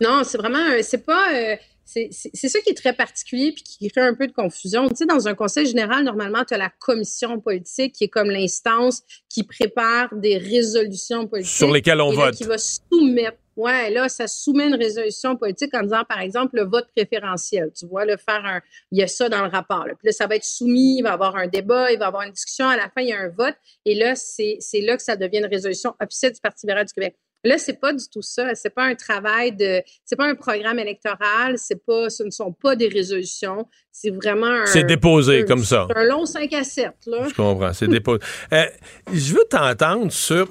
Non, 0.00 0.22
c'est 0.24 0.38
vraiment, 0.38 0.64
c'est 0.82 1.04
pas, 1.04 1.34
euh, 1.34 1.56
c'est 1.86 2.48
ça 2.48 2.60
qui 2.60 2.70
est 2.70 2.76
très 2.76 2.92
particulier 2.92 3.52
puis 3.52 3.62
qui 3.62 3.88
crée 3.88 4.02
un 4.02 4.14
peu 4.14 4.26
de 4.26 4.32
confusion. 4.32 4.88
Tu 4.88 4.96
sais, 4.96 5.06
dans 5.06 5.28
un 5.28 5.34
conseil 5.34 5.66
général, 5.66 6.04
normalement, 6.04 6.44
tu 6.44 6.52
as 6.54 6.58
la 6.58 6.70
commission 6.80 7.40
politique 7.40 7.94
qui 7.94 8.04
est 8.04 8.08
comme 8.08 8.30
l'instance 8.30 9.02
qui 9.28 9.44
prépare 9.44 10.08
des 10.12 10.36
résolutions 10.36 11.26
politiques. 11.26 11.56
Sur 11.56 11.72
lesquelles 11.72 12.00
on 12.00 12.12
vote. 12.12 12.34
qui 12.34 12.44
va 12.44 12.56
soumettre 12.58 13.38
Ouais, 13.56 13.88
là, 13.88 14.08
ça 14.10 14.28
soumet 14.28 14.66
une 14.66 14.74
résolution 14.74 15.34
politique 15.34 15.74
en 15.74 15.82
disant, 15.82 16.04
par 16.06 16.20
exemple, 16.20 16.56
le 16.56 16.64
vote 16.64 16.88
préférentiel. 16.94 17.72
Tu 17.74 17.86
vois, 17.86 18.04
le 18.04 18.18
faire 18.18 18.44
un. 18.44 18.60
Il 18.92 18.98
y 18.98 19.02
a 19.02 19.08
ça 19.08 19.30
dans 19.30 19.42
le 19.42 19.48
rapport. 19.48 19.84
Puis 19.86 20.06
là, 20.06 20.12
ça 20.12 20.26
va 20.26 20.36
être 20.36 20.44
soumis, 20.44 20.98
il 20.98 21.02
va 21.02 21.10
y 21.10 21.12
avoir 21.12 21.36
un 21.36 21.46
débat, 21.46 21.90
il 21.90 21.98
va 21.98 22.04
y 22.04 22.08
avoir 22.08 22.22
une 22.24 22.32
discussion. 22.32 22.68
À 22.68 22.76
la 22.76 22.90
fin, 22.90 23.00
il 23.00 23.08
y 23.08 23.12
a 23.14 23.18
un 23.18 23.28
vote. 23.28 23.56
Et 23.86 23.94
là, 23.94 24.14
c'est 24.14 24.58
là 24.82 24.96
que 24.96 25.02
ça 25.02 25.16
devient 25.16 25.38
une 25.38 25.46
résolution 25.46 25.94
officielle 26.00 26.32
du 26.32 26.40
Parti 26.40 26.66
libéral 26.66 26.84
du 26.84 26.92
Québec. 26.92 27.16
Là, 27.44 27.58
c'est 27.58 27.78
pas 27.78 27.92
du 27.92 28.04
tout 28.12 28.22
ça. 28.22 28.54
C'est 28.54 28.74
pas 28.74 28.84
un 28.84 28.94
travail 28.94 29.52
de, 29.54 29.80
c'est 30.04 30.16
pas 30.16 30.26
un 30.26 30.34
programme 30.34 30.78
électoral. 30.80 31.58
C'est 31.58 31.84
pas, 31.84 32.10
ce 32.10 32.24
ne 32.24 32.30
sont 32.30 32.52
pas 32.52 32.74
des 32.74 32.88
résolutions. 32.88 33.66
C'est 33.92 34.10
vraiment 34.10 34.46
un. 34.46 34.66
C'est 34.66 34.82
déposé 34.84 35.42
un- 35.42 35.44
comme 35.44 35.62
ça. 35.64 35.86
Un 35.94 36.04
long 36.04 36.26
5 36.26 36.52
à 36.54 36.64
7, 36.64 36.90
là. 37.06 37.28
Je 37.28 37.34
comprends, 37.34 37.72
c'est 37.72 37.88
déposé. 37.88 38.20
Euh, 38.52 38.64
je 39.12 39.34
veux 39.34 39.44
t'entendre 39.48 40.10
sur. 40.10 40.48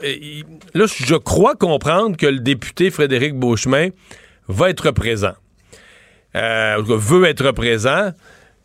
Là, 0.73 0.85
je 0.87 1.15
crois 1.15 1.55
comprendre 1.55 2.15
que 2.17 2.27
le 2.27 2.39
député 2.39 2.89
Frédéric 2.91 3.35
Beauchemin 3.35 3.89
va 4.47 4.69
être 4.69 4.91
présent. 4.91 5.33
Euh, 6.35 6.75
en 6.77 6.83
tout 6.83 6.89
cas, 6.89 6.95
veut 6.97 7.25
être 7.25 7.51
présent. 7.51 8.11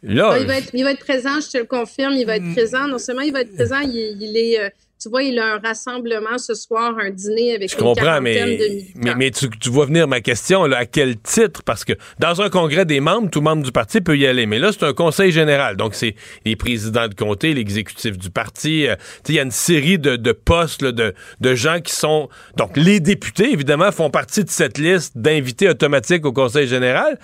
Là, 0.02 0.38
il, 0.40 0.46
va 0.46 0.58
être, 0.58 0.70
il 0.72 0.82
va 0.82 0.92
être 0.92 1.00
présent, 1.00 1.40
je 1.40 1.50
te 1.50 1.58
le 1.58 1.64
confirme, 1.66 2.14
il 2.14 2.24
va 2.26 2.36
être 2.36 2.52
présent. 2.52 2.88
Non 2.88 2.98
seulement 2.98 3.20
il 3.22 3.32
va 3.32 3.42
être 3.42 3.54
présent, 3.54 3.80
il, 3.80 4.16
il 4.20 4.36
est, 4.36 4.58
euh, 4.60 4.70
tu 5.00 5.08
vois, 5.08 5.22
il 5.22 5.38
a 5.38 5.54
un 5.54 5.58
rassemblement 5.58 6.36
ce 6.36 6.54
soir, 6.54 6.94
un 7.00 7.08
dîner 7.08 7.54
avec 7.54 7.70
Je 7.70 7.76
une 7.76 7.80
comprends, 7.82 8.20
mais, 8.20 8.58
de 8.58 8.82
mais, 8.96 9.14
mais 9.14 9.30
tu, 9.30 9.48
tu 9.48 9.70
vois 9.70 9.86
venir 9.86 10.06
ma 10.06 10.20
question, 10.20 10.66
là, 10.66 10.78
à 10.78 10.84
quel 10.84 11.16
titre? 11.18 11.62
Parce 11.62 11.84
que 11.86 11.94
dans 12.18 12.42
un 12.42 12.50
congrès 12.50 12.84
des 12.84 13.00
membres, 13.00 13.30
tout 13.30 13.40
membre 13.40 13.62
du 13.62 13.72
parti 13.72 14.02
peut 14.02 14.18
y 14.18 14.26
aller. 14.26 14.44
Mais 14.44 14.58
là, 14.58 14.72
c'est 14.72 14.84
un 14.84 14.92
conseil 14.92 15.32
général. 15.32 15.76
Donc, 15.78 15.94
c'est 15.94 16.14
les 16.44 16.54
présidents 16.54 17.08
de 17.08 17.14
comté, 17.14 17.54
l'exécutif 17.54 18.18
du 18.18 18.28
parti. 18.28 18.86
euh, 18.86 18.96
il 19.26 19.34
y 19.34 19.38
a 19.38 19.42
une 19.42 19.50
série 19.50 19.98
de, 19.98 20.16
de 20.16 20.32
postes, 20.32 20.82
là, 20.82 20.92
de, 20.92 21.14
de 21.40 21.54
gens 21.54 21.80
qui 21.80 21.94
sont... 21.94 22.28
Donc, 22.58 22.76
les 22.76 23.00
députés, 23.00 23.52
évidemment, 23.52 23.92
font 23.92 24.10
partie 24.10 24.44
de 24.44 24.50
cette 24.50 24.76
liste 24.76 25.16
d'invités 25.16 25.70
automatiques 25.70 26.26
au 26.26 26.32
conseil 26.32 26.66
général. 26.66 27.18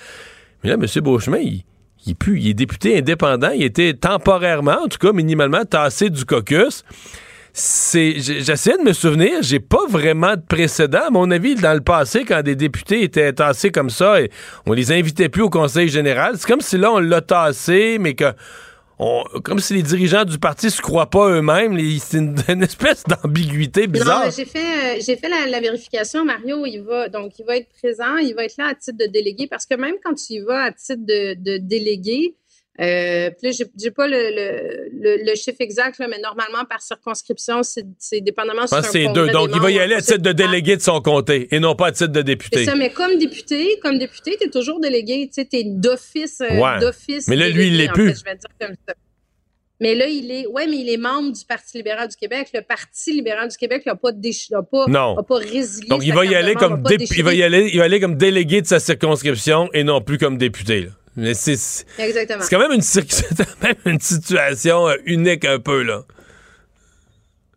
Mais 0.64 0.70
là, 0.70 0.76
M. 0.76 0.86
Beauchemin, 1.02 1.38
il, 1.38 1.62
il, 2.06 2.12
est 2.12 2.14
plus, 2.14 2.40
il 2.40 2.48
est 2.48 2.54
député 2.54 2.96
indépendant. 2.96 3.50
Il 3.50 3.64
était 3.64 3.92
temporairement, 3.92 4.84
en 4.84 4.88
tout 4.88 4.98
cas, 4.98 5.12
minimalement, 5.12 5.66
tassé 5.66 6.08
du 6.08 6.24
caucus 6.24 6.84
c'est 7.58 8.12
de 8.12 8.84
me 8.84 8.92
souvenir, 8.92 9.42
j'ai 9.42 9.60
pas 9.60 9.86
vraiment 9.88 10.36
de 10.36 10.42
précédent. 10.42 11.06
À 11.06 11.10
mon 11.10 11.30
avis, 11.30 11.54
dans 11.54 11.72
le 11.72 11.80
passé, 11.80 12.24
quand 12.24 12.42
des 12.42 12.54
députés 12.54 13.02
étaient 13.02 13.32
tassés 13.32 13.70
comme 13.70 13.88
ça, 13.90 14.20
et 14.20 14.30
on 14.66 14.72
les 14.74 14.92
invitait 14.92 15.28
plus 15.30 15.42
au 15.42 15.48
Conseil 15.50 15.88
général, 15.88 16.34
c'est 16.36 16.46
comme 16.46 16.60
si 16.60 16.76
là, 16.76 16.92
on 16.92 16.98
l'a 16.98 17.22
tassé, 17.22 17.96
mais 17.98 18.14
que. 18.14 18.32
on- 18.98 19.24
comme 19.42 19.58
si 19.58 19.72
les 19.74 19.82
dirigeants 19.82 20.24
du 20.24 20.38
parti 20.38 20.70
se 20.70 20.80
croient 20.82 21.08
pas 21.10 21.28
eux-mêmes. 21.30 21.78
C'est 21.98 22.18
une, 22.18 22.34
une 22.48 22.62
espèce 22.62 23.04
d'ambiguïté 23.04 23.86
Non, 23.86 23.92
bizarre. 23.92 24.30
j'ai 24.30 24.44
fait, 24.44 24.58
euh, 24.58 25.00
j'ai 25.04 25.16
fait 25.16 25.28
la, 25.28 25.46
la 25.46 25.60
vérification. 25.60 26.24
Mario, 26.24 26.64
il 26.66 26.80
va, 26.82 27.08
donc, 27.08 27.38
il 27.38 27.44
va 27.46 27.56
être 27.56 27.68
présent, 27.78 28.16
il 28.18 28.34
va 28.34 28.44
être 28.44 28.56
là 28.58 28.68
à 28.68 28.74
titre 28.74 28.98
de 28.98 29.06
délégué 29.10 29.46
parce 29.48 29.64
que 29.66 29.74
même 29.74 29.94
quand 30.04 30.14
tu 30.14 30.34
y 30.34 30.40
vas 30.40 30.64
à 30.64 30.72
titre 30.72 31.02
de, 31.06 31.34
de 31.34 31.58
délégué, 31.58 32.34
euh, 32.80 33.30
puis 33.30 33.50
là, 33.50 33.64
j'ai, 33.78 33.90
pas 33.90 34.06
le, 34.06 34.16
le, 34.16 34.88
le, 34.92 35.24
le 35.24 35.34
chiffre 35.34 35.56
exact, 35.60 35.98
là, 35.98 36.08
mais 36.08 36.18
normalement, 36.18 36.64
par 36.68 36.82
circonscription, 36.82 37.62
c'est, 37.62 37.84
dépendamment 38.20 38.62
un 38.70 38.82
c'est 38.82 39.06
deux. 39.14 39.28
Donc, 39.28 39.50
il 39.54 39.60
va 39.60 39.70
y 39.70 39.78
aller 39.78 39.94
à 39.94 40.02
titre 40.02 40.18
de 40.18 40.32
délégué 40.32 40.76
de 40.76 40.82
son 40.82 41.00
comté 41.00 41.48
et 41.50 41.58
non 41.60 41.74
pas 41.74 41.86
à 41.88 41.92
titre 41.92 42.12
de 42.12 42.22
député. 42.22 42.58
C'est 42.58 42.64
ça, 42.66 42.74
mais 42.76 42.90
comme 42.90 43.16
député, 43.18 43.78
comme 43.82 43.98
député, 43.98 44.36
tu 44.40 44.46
es 44.46 44.50
toujours 44.50 44.80
délégué, 44.80 45.26
tu 45.28 45.42
sais, 45.42 45.46
tu 45.50 45.56
es 45.56 45.64
d'office, 45.64 46.40
euh, 46.42 46.58
Ouais. 46.60 46.78
d'office. 46.80 47.28
Mais 47.28 47.36
là, 47.36 47.48
lui, 47.48 47.68
il 47.68 47.76
l'est 47.78 47.88
plus. 47.92 48.08
fait, 48.10 48.18
je 48.20 48.24
vais 48.24 48.36
dire 48.36 48.50
comme 48.60 48.74
ça. 48.86 48.94
Mais 49.78 49.94
là, 49.94 50.06
il 50.06 50.30
est, 50.30 50.46
ouais, 50.46 50.66
mais 50.66 50.76
il 50.78 50.88
est 50.88 50.96
membre 50.96 51.32
du 51.32 51.44
Parti 51.44 51.76
libéral 51.76 52.08
du 52.08 52.16
Québec. 52.16 52.48
Le 52.54 52.62
Parti 52.62 53.12
libéral 53.12 53.48
du 53.50 53.56
Québec 53.58 53.84
n'a 53.84 53.94
pas, 53.94 54.10
pas, 54.10 54.86
Non. 54.88 55.16
n'a 55.16 55.22
pas 55.22 55.36
résilié. 55.36 55.88
Donc, 55.88 56.00
il 56.02 56.14
va 56.14 56.24
y 56.24 56.34
aller 56.34 56.54
comme 56.54 56.82
dép- 56.82 57.12
il 57.14 57.22
va 57.22 57.34
y 57.34 57.42
aller, 57.42 57.68
il 57.70 57.78
va 57.78 57.84
aller 57.84 58.00
comme 58.00 58.16
délégué 58.16 58.62
de 58.62 58.66
sa 58.66 58.80
circonscription 58.80 59.68
et 59.74 59.84
non 59.84 60.00
plus 60.00 60.16
comme 60.16 60.38
député. 60.38 60.80
là. 60.82 60.90
Mais 61.16 61.34
c'est 61.34 61.56
quand 62.50 62.58
même 62.58 62.72
une, 62.72 62.82
même 63.84 64.00
situation 64.00 64.88
euh, 64.88 64.96
unique 65.06 65.44
un 65.44 65.58
peu 65.58 65.82
là. 65.82 66.04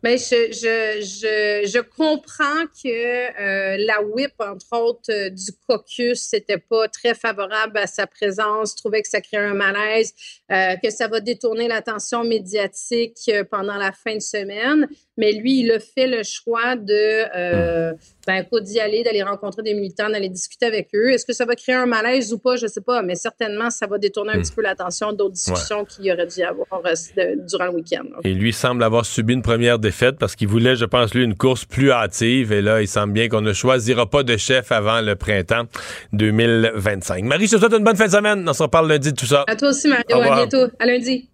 Ben, 0.02 0.18
je, 0.18 0.53
je, 0.53 1.02
je, 1.02 1.69
je 1.69 1.80
comprends 1.81 2.65
que 2.81 2.88
euh, 2.88 3.76
la 3.86 4.02
whip, 4.02 4.31
entre 4.40 4.77
autres, 4.77 5.11
euh, 5.11 5.30
du 5.30 5.52
caucus, 5.68 6.31
n'était 6.31 6.57
pas 6.57 6.88
très 6.88 7.14
favorable 7.14 7.77
à 7.77 7.86
sa 7.86 8.07
présence, 8.07 8.76
trouvait 8.76 9.02
que 9.02 9.10
ça 9.10 9.19
créait 9.19 9.41
un 9.41 9.53
malaise, 9.53 10.14
euh, 10.53 10.77
que 10.81 10.90
ça 10.90 11.10
va 11.10 11.19
détourner 11.19 11.68
l'attention 11.68 12.23
médiatique 12.23 13.30
pendant 13.52 13.76
la 13.76 13.91
fin 13.91 14.15
de 14.15 14.22
semaine. 14.22 14.88
Mais 15.18 15.34
lui, 15.34 15.60
il 15.60 15.72
a 15.72 15.80
fait 15.80 16.07
le 16.07 16.23
choix 16.23 16.77
de 16.77 17.94
ben, 18.30 18.43
écoute, 18.43 18.64
d'y 18.64 18.80
aller, 18.80 19.03
d'aller 19.03 19.23
rencontrer 19.23 19.64
des 19.64 19.73
militants, 19.73 20.10
d'aller 20.10 20.30
discuter 20.30 20.68
avec 20.68 20.89
eux. 20.93 21.10
Est-ce 21.11 21.26
que 21.26 21.34
ça 21.34 21.45
va 21.45 21.56
créer 21.56 21.73
un 21.76 21.85
malaise 21.88 22.31
ou 22.31 22.38
pas? 22.38 22.56
Je 22.57 22.65
ne 22.65 22.69
sais 22.69 22.81
pas, 22.81 23.01
mais 23.01 23.15
certainement, 23.15 23.69
ça 23.72 23.88
va 23.88 23.97
détourner 23.97 24.34
un 24.34 24.38
Hmm. 24.38 24.41
petit 24.43 24.51
peu 24.51 24.61
l'attention 24.61 25.11
d'autres 25.14 25.34
discussions 25.34 25.84
qu'il 25.85 26.06
y 26.06 26.11
aurait 26.14 26.27
dû 26.27 26.39
y 26.39 26.43
avoir 26.43 26.68
euh, 26.85 26.93
de- 27.18 27.47
durant 27.47 27.65
le 27.65 27.72
week-end. 27.72 28.03
Et 28.23 28.34
lui 28.34 28.53
semble 28.53 28.84
avoir 28.84 29.06
subi 29.06 29.34
une 29.34 29.41
première 29.41 29.80
défaite 29.80 30.18
parce 30.19 30.35
qu'il 30.35 30.47
voulait, 30.47 30.76
je 30.76 30.85
pense, 30.85 31.14
lui, 31.15 31.23
une 31.23 31.35
course 31.35 31.65
plus 31.65 31.91
hâtive. 31.91 32.51
Et 32.51 32.61
là, 32.61 32.81
il 32.81 32.88
semble 32.88 33.14
bien 33.14 33.27
qu'on 33.30 33.41
ne 33.41 33.53
choisira 33.53 34.07
pas 34.10 34.22
de 34.23 34.38
chef 34.38 34.72
avant 34.72 35.01
le 35.01 35.15
printemps 35.15 35.64
2025. 36.14 37.23
Marie, 37.23 37.47
je 37.47 37.56
te 37.56 37.60
souhaite 37.60 37.73
une 37.73 37.84
bonne 37.84 37.95
fin 37.95 38.06
de 38.06 38.11
semaine. 38.11 38.45
On 38.47 38.53
se 38.53 38.61
reparle 38.64 38.88
lundi 38.89 39.11
de 39.11 39.15
tout 39.15 39.26
ça. 39.26 39.43
À 39.47 39.56
toi 39.56 39.69
aussi, 39.69 39.88
Mario. 39.88 40.03
Au. 40.14 40.22
À 40.22 40.35
bientôt. 40.35 40.72
À 40.80 40.85
lundi. 40.85 41.27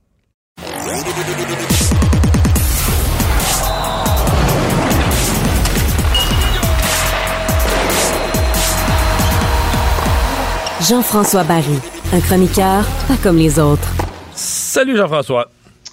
Jean-François 10.89 11.43
Barry, 11.43 11.79
un 12.13 12.19
chroniqueur 12.19 12.85
pas 13.07 13.15
comme 13.23 13.37
les 13.37 13.57
autres. 13.59 13.87
Salut 14.35 14.95
Jean-François. 14.97 15.49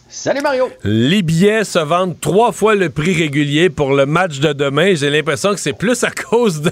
Salut 0.08 0.42
Mario. 0.42 0.68
Les 0.84 1.22
billets 1.22 1.64
se 1.64 1.78
vendent 1.78 2.20
trois 2.20 2.52
fois 2.52 2.74
le 2.74 2.90
prix 2.90 3.14
régulier 3.14 3.70
pour 3.70 3.94
le 3.94 4.04
match 4.04 4.40
de 4.40 4.52
demain. 4.52 4.94
J'ai 4.94 5.08
l'impression 5.08 5.52
que 5.54 5.60
c'est 5.60 5.72
plus 5.72 6.02
à 6.04 6.10
cause 6.30 6.60
de- 6.60 6.70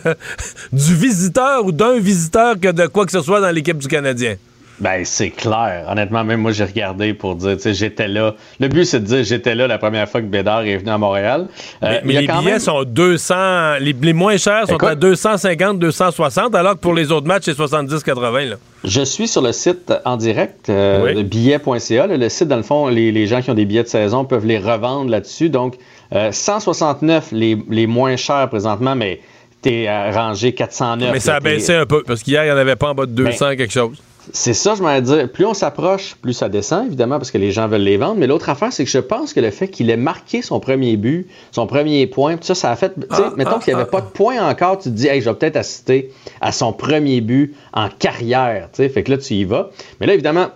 du 0.73 0.95
visiteur 0.95 1.65
ou 1.65 1.73
d'un 1.73 1.99
visiteur 1.99 2.61
que 2.61 2.69
de 2.69 2.87
quoi 2.87 3.07
que 3.07 3.13
ce 3.13 3.23
soit 3.23 3.41
dans 3.41 3.51
l'équipe 3.51 3.79
du 3.79 3.89
Canadien. 3.89 4.37
Ben, 4.81 5.05
c'est 5.05 5.29
clair. 5.31 5.85
Honnêtement, 5.91 6.25
même 6.25 6.41
moi, 6.41 6.53
j'ai 6.53 6.65
regardé 6.65 7.13
pour 7.13 7.35
dire, 7.37 7.57
tu 7.57 7.63
sais, 7.65 7.75
j'étais 7.75 8.09
là. 8.09 8.35
Le 8.61 8.69
but, 8.69 8.87
c'est 8.87 9.01
de 9.01 9.05
dire, 9.05 9.25
j'étais 9.25 9.55
là 9.55 9.67
la 9.67 9.77
première 9.77 10.09
fois 10.09 10.23
que 10.23 10.27
Bédard 10.27 10.63
est 10.63 10.79
venu 10.79 10.89
à 10.91 10.97
Montréal. 10.97 11.49
Euh, 11.83 12.01
mais 12.03 12.15
les 12.15 12.27
billets 12.27 12.43
même- 12.53 12.59
sont 12.59 12.85
200. 12.85 13.75
Les, 13.81 13.93
les 14.01 14.13
moins 14.15 14.39
chers 14.39 14.67
sont 14.67 14.77
Écoute. 14.77 14.89
à 14.89 14.95
250, 14.95 15.79
260, 15.79 16.55
alors 16.55 16.73
que 16.75 16.79
pour 16.81 16.95
les 16.95 17.13
autres 17.13 17.27
matchs, 17.27 17.43
c'est 17.45 17.57
70-80. 17.57 18.49
là. 18.51 18.57
Je 18.85 19.03
suis 19.03 19.29
sur 19.29 19.43
le 19.43 19.53
site 19.53 19.93
en 20.07 20.17
direct 20.17 20.71
euh, 20.71 21.05
Oui. 21.05 21.15
de 21.15 21.23
billets.ca. 21.23 22.07
Le 22.07 22.29
site, 22.31 22.49
dans 22.49 22.57
le 22.57 22.63
fond, 22.63 22.89
les, 22.89 23.13
les 23.13 23.27
gens 23.27 23.43
qui 23.43 23.51
ont 23.51 23.55
des 23.55 23.67
billets 23.67 23.83
de 23.83 23.89
saison 23.89 24.25
peuvent 24.25 24.47
les 24.47 24.59
revendre 24.59 25.11
là-dessus. 25.11 25.51
Donc, 25.51 25.77
euh, 26.15 26.33
169 26.33 27.29
les, 27.33 27.59
les 27.69 27.87
moins 27.87 28.17
chers 28.17 28.49
présentement, 28.49 28.95
mais 28.97 29.21
t'es 29.61 29.87
euh, 29.89 30.11
rangé 30.11 30.53
409. 30.55 31.11
Mais 31.13 31.21
ça 31.21 31.35
a 31.37 31.41
baissé 31.41 31.75
un 31.75 31.85
peu, 31.85 32.03
parce 32.07 32.23
qu'hier, 32.23 32.45
il 32.45 32.47
n'y 32.47 32.53
en 32.53 32.57
avait 32.57 32.77
pas 32.77 32.89
en 32.89 32.95
bas 32.95 33.05
de 33.05 33.13
200 33.13 33.49
Ben, 33.51 33.57
quelque 33.57 33.73
chose. 33.73 33.99
C'est 34.33 34.55
ça, 34.55 34.75
je 34.75 34.83
m'allais 34.83 35.03
dire. 35.03 35.29
Plus 35.31 35.45
on 35.45 35.55
s'approche, 35.55 36.17
plus 36.21 36.33
ça 36.33 36.49
descend, 36.49 36.87
évidemment, 36.87 37.19
parce 37.19 37.31
que 37.31 37.39
les 37.39 37.53
gens 37.53 37.69
veulent 37.69 37.81
les 37.83 37.97
vendre. 37.97 38.17
Mais 38.17 38.27
l'autre 38.27 38.49
affaire, 38.49 38.73
c'est 38.73 38.85
que 38.85 38.91
je 38.91 38.99
pense 38.99 39.33
que 39.33 39.41
le 39.41 39.51
fait 39.51 39.69
qu'il 39.69 39.91
ait 39.91 39.97
marqué 39.97 40.43
son 40.43 40.61
premier 40.61 40.97
but, 40.97 41.29
son 41.53 41.67
premier 41.67 42.07
point, 42.07 42.37
tout 42.37 42.45
ça, 42.45 42.55
ça 42.55 42.71
a 42.71 42.77
fait. 42.77 42.95
Tu 42.95 43.03
sais, 43.15 43.23
Ah, 43.25 43.33
mettons 43.37 43.59
qu'il 43.59 43.75
n'y 43.75 43.81
avait 43.81 43.91
pas 43.91 44.01
de 44.01 44.09
point 44.09 44.41
encore, 44.49 44.79
tu 44.79 44.91
te 44.91 44.95
dis, 44.95 45.09
hey, 45.09 45.21
je 45.21 45.29
vais 45.29 45.37
peut-être 45.37 45.57
assister 45.57 46.13
à 46.41 46.53
son 46.53 46.73
premier 46.73 47.21
but 47.21 47.55
en 47.73 47.89
carrière. 47.89 48.69
Tu 48.73 48.79
sais, 48.83 48.89
fait 48.89 49.03
que 49.03 49.11
là, 49.13 49.19
tu 49.19 49.35
y 49.35 49.45
vas. 49.45 49.71
Mais 50.01 50.07
là, 50.07 50.15
évidemment, 50.15 50.49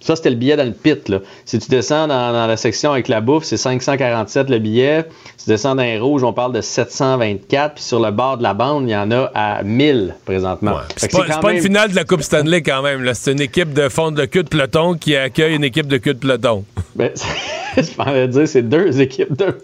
ça, 0.00 0.14
c'était 0.14 0.30
le 0.30 0.36
billet 0.36 0.56
dans 0.56 0.64
le 0.64 0.72
pit. 0.72 1.08
Là. 1.08 1.18
Si 1.44 1.58
tu 1.58 1.68
descends 1.68 2.06
dans, 2.06 2.32
dans 2.32 2.46
la 2.46 2.56
section 2.56 2.92
avec 2.92 3.08
la 3.08 3.20
bouffe, 3.20 3.44
c'est 3.44 3.56
547 3.56 4.48
le 4.48 4.58
billet. 4.58 5.04
Si 5.36 5.44
tu 5.44 5.50
descends 5.50 5.74
dans 5.74 5.82
les 5.82 5.98
rouges, 5.98 6.22
on 6.22 6.32
parle 6.32 6.52
de 6.52 6.60
724. 6.60 7.74
Puis 7.74 7.84
sur 7.84 8.00
le 8.00 8.10
bord 8.10 8.38
de 8.38 8.42
la 8.42 8.54
bande, 8.54 8.88
il 8.88 8.92
y 8.92 8.96
en 8.96 9.10
a 9.10 9.30
à 9.34 9.62
1000 9.62 10.14
présentement. 10.24 10.76
C'est 10.96 11.10
pas, 11.10 11.52
une 11.52 11.60
finale 11.60 11.90
de 11.90 11.96
la 11.96 12.04
Coupe 12.04 12.22
Stanley 12.22 12.62
quand 12.62 12.82
même. 12.82 13.08
C'est 13.14 13.32
une 13.32 13.40
équipe 13.40 13.72
de 13.72 13.88
fond 13.88 14.12
de 14.12 14.24
cul 14.24 14.44
de 14.44 14.48
peloton 14.48 14.94
qui 14.94 15.16
accueille 15.16 15.56
une 15.56 15.64
équipe 15.64 15.86
de 15.86 15.96
cul 15.98 16.14
de 16.14 16.18
peloton. 16.18 16.64
Ben, 16.94 17.10
je 17.82 17.96
m'en 18.02 18.26
dire, 18.26 18.48
c'est 18.48 18.62
deux 18.62 19.00
équipes 19.00 19.36
de, 19.36 19.56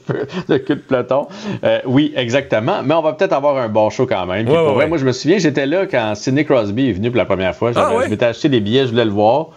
de 0.49 0.57
cul 0.59 0.77
de 0.77 0.81
peloton. 0.81 1.27
Euh, 1.63 1.81
oui, 1.87 2.13
exactement. 2.17 2.83
Mais 2.85 2.95
on 2.95 3.03
va 3.03 3.13
peut-être 3.13 3.33
avoir 3.33 3.57
un 3.57 3.69
bon 3.69 3.91
show 3.91 4.07
quand 4.07 4.27
même. 4.27 4.49
Ouais, 4.49 4.55
pour 4.55 4.67
ouais, 4.69 4.73
vrai, 4.75 4.87
moi, 4.89 4.99
je 4.99 5.05
me 5.05 5.13
souviens, 5.13 5.39
j'étais 5.39 5.67
là 5.67 5.87
quand 5.87 6.15
Sidney 6.15 6.45
Crosby 6.45 6.91
est 6.91 6.93
venu 6.93 7.11
pour 7.11 7.19
la 7.19 7.25
première 7.25 7.55
fois. 7.55 7.73
Ah, 7.75 7.95
ouais? 7.95 8.05
Je 8.05 8.11
m'étais 8.11 8.27
acheté 8.27 8.49
des 8.49 8.61
billets, 8.61 8.85
je 8.87 8.91
voulais 8.91 9.05
le 9.05 9.11
voir. 9.11 9.49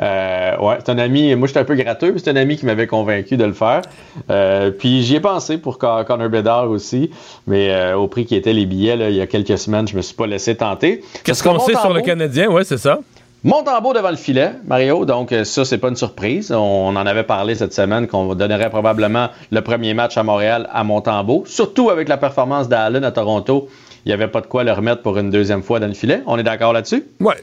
Euh, 0.00 0.56
ouais, 0.58 0.76
c'est 0.84 0.90
un 0.92 0.98
ami. 0.98 1.34
Moi, 1.34 1.48
j'étais 1.48 1.60
un 1.60 1.64
peu 1.64 1.74
gratteux, 1.74 2.12
mais 2.12 2.18
c'est 2.18 2.30
un 2.30 2.36
ami 2.36 2.56
qui 2.56 2.66
m'avait 2.66 2.86
convaincu 2.86 3.36
de 3.36 3.44
le 3.44 3.52
faire. 3.52 3.82
Euh, 4.30 4.70
puis 4.70 5.02
j'y 5.02 5.16
ai 5.16 5.20
pensé 5.20 5.58
pour 5.58 5.78
Con- 5.78 6.04
Connor 6.06 6.28
Bedard 6.28 6.70
aussi. 6.70 7.10
Mais 7.46 7.70
euh, 7.70 7.96
au 7.96 8.08
prix 8.08 8.24
qui 8.26 8.34
étaient 8.34 8.52
les 8.52 8.66
billets, 8.66 8.96
là, 8.96 9.10
il 9.10 9.16
y 9.16 9.20
a 9.20 9.26
quelques 9.26 9.58
semaines, 9.58 9.86
je 9.88 9.96
me 9.96 10.02
suis 10.02 10.14
pas 10.14 10.26
laissé 10.26 10.54
tenter. 10.56 11.02
Qu'est-ce 11.24 11.42
qu'on 11.42 11.58
sait 11.58 11.74
sur 11.74 11.92
le 11.92 12.00
Canadien? 12.02 12.48
Ouais, 12.50 12.64
c'est 12.64 12.78
ça. 12.78 12.98
Montembeau 13.46 13.92
devant 13.92 14.10
le 14.10 14.16
filet, 14.16 14.54
Mario. 14.66 15.04
Donc, 15.04 15.30
euh, 15.30 15.44
ça, 15.44 15.64
c'est 15.64 15.78
pas 15.78 15.88
une 15.88 15.94
surprise. 15.94 16.50
On 16.50 16.96
en 16.96 17.06
avait 17.06 17.22
parlé 17.22 17.54
cette 17.54 17.72
semaine 17.72 18.08
qu'on 18.08 18.34
donnerait 18.34 18.70
probablement 18.70 19.28
le 19.52 19.60
premier 19.60 19.94
match 19.94 20.16
à 20.16 20.24
Montréal 20.24 20.68
à 20.72 20.82
Montembeau. 20.82 21.44
Surtout 21.46 21.90
avec 21.90 22.08
la 22.08 22.16
performance 22.16 22.68
d'Allen 22.68 23.04
à 23.04 23.12
Toronto. 23.12 23.68
Il 24.04 24.08
n'y 24.08 24.12
avait 24.12 24.26
pas 24.26 24.40
de 24.40 24.46
quoi 24.46 24.64
le 24.64 24.72
remettre 24.72 25.00
pour 25.02 25.16
une 25.16 25.30
deuxième 25.30 25.62
fois 25.62 25.78
dans 25.78 25.86
le 25.86 25.94
filet. 25.94 26.22
On 26.26 26.36
est 26.38 26.42
d'accord 26.42 26.72
là-dessus? 26.72 27.06
Ouais. 27.20 27.36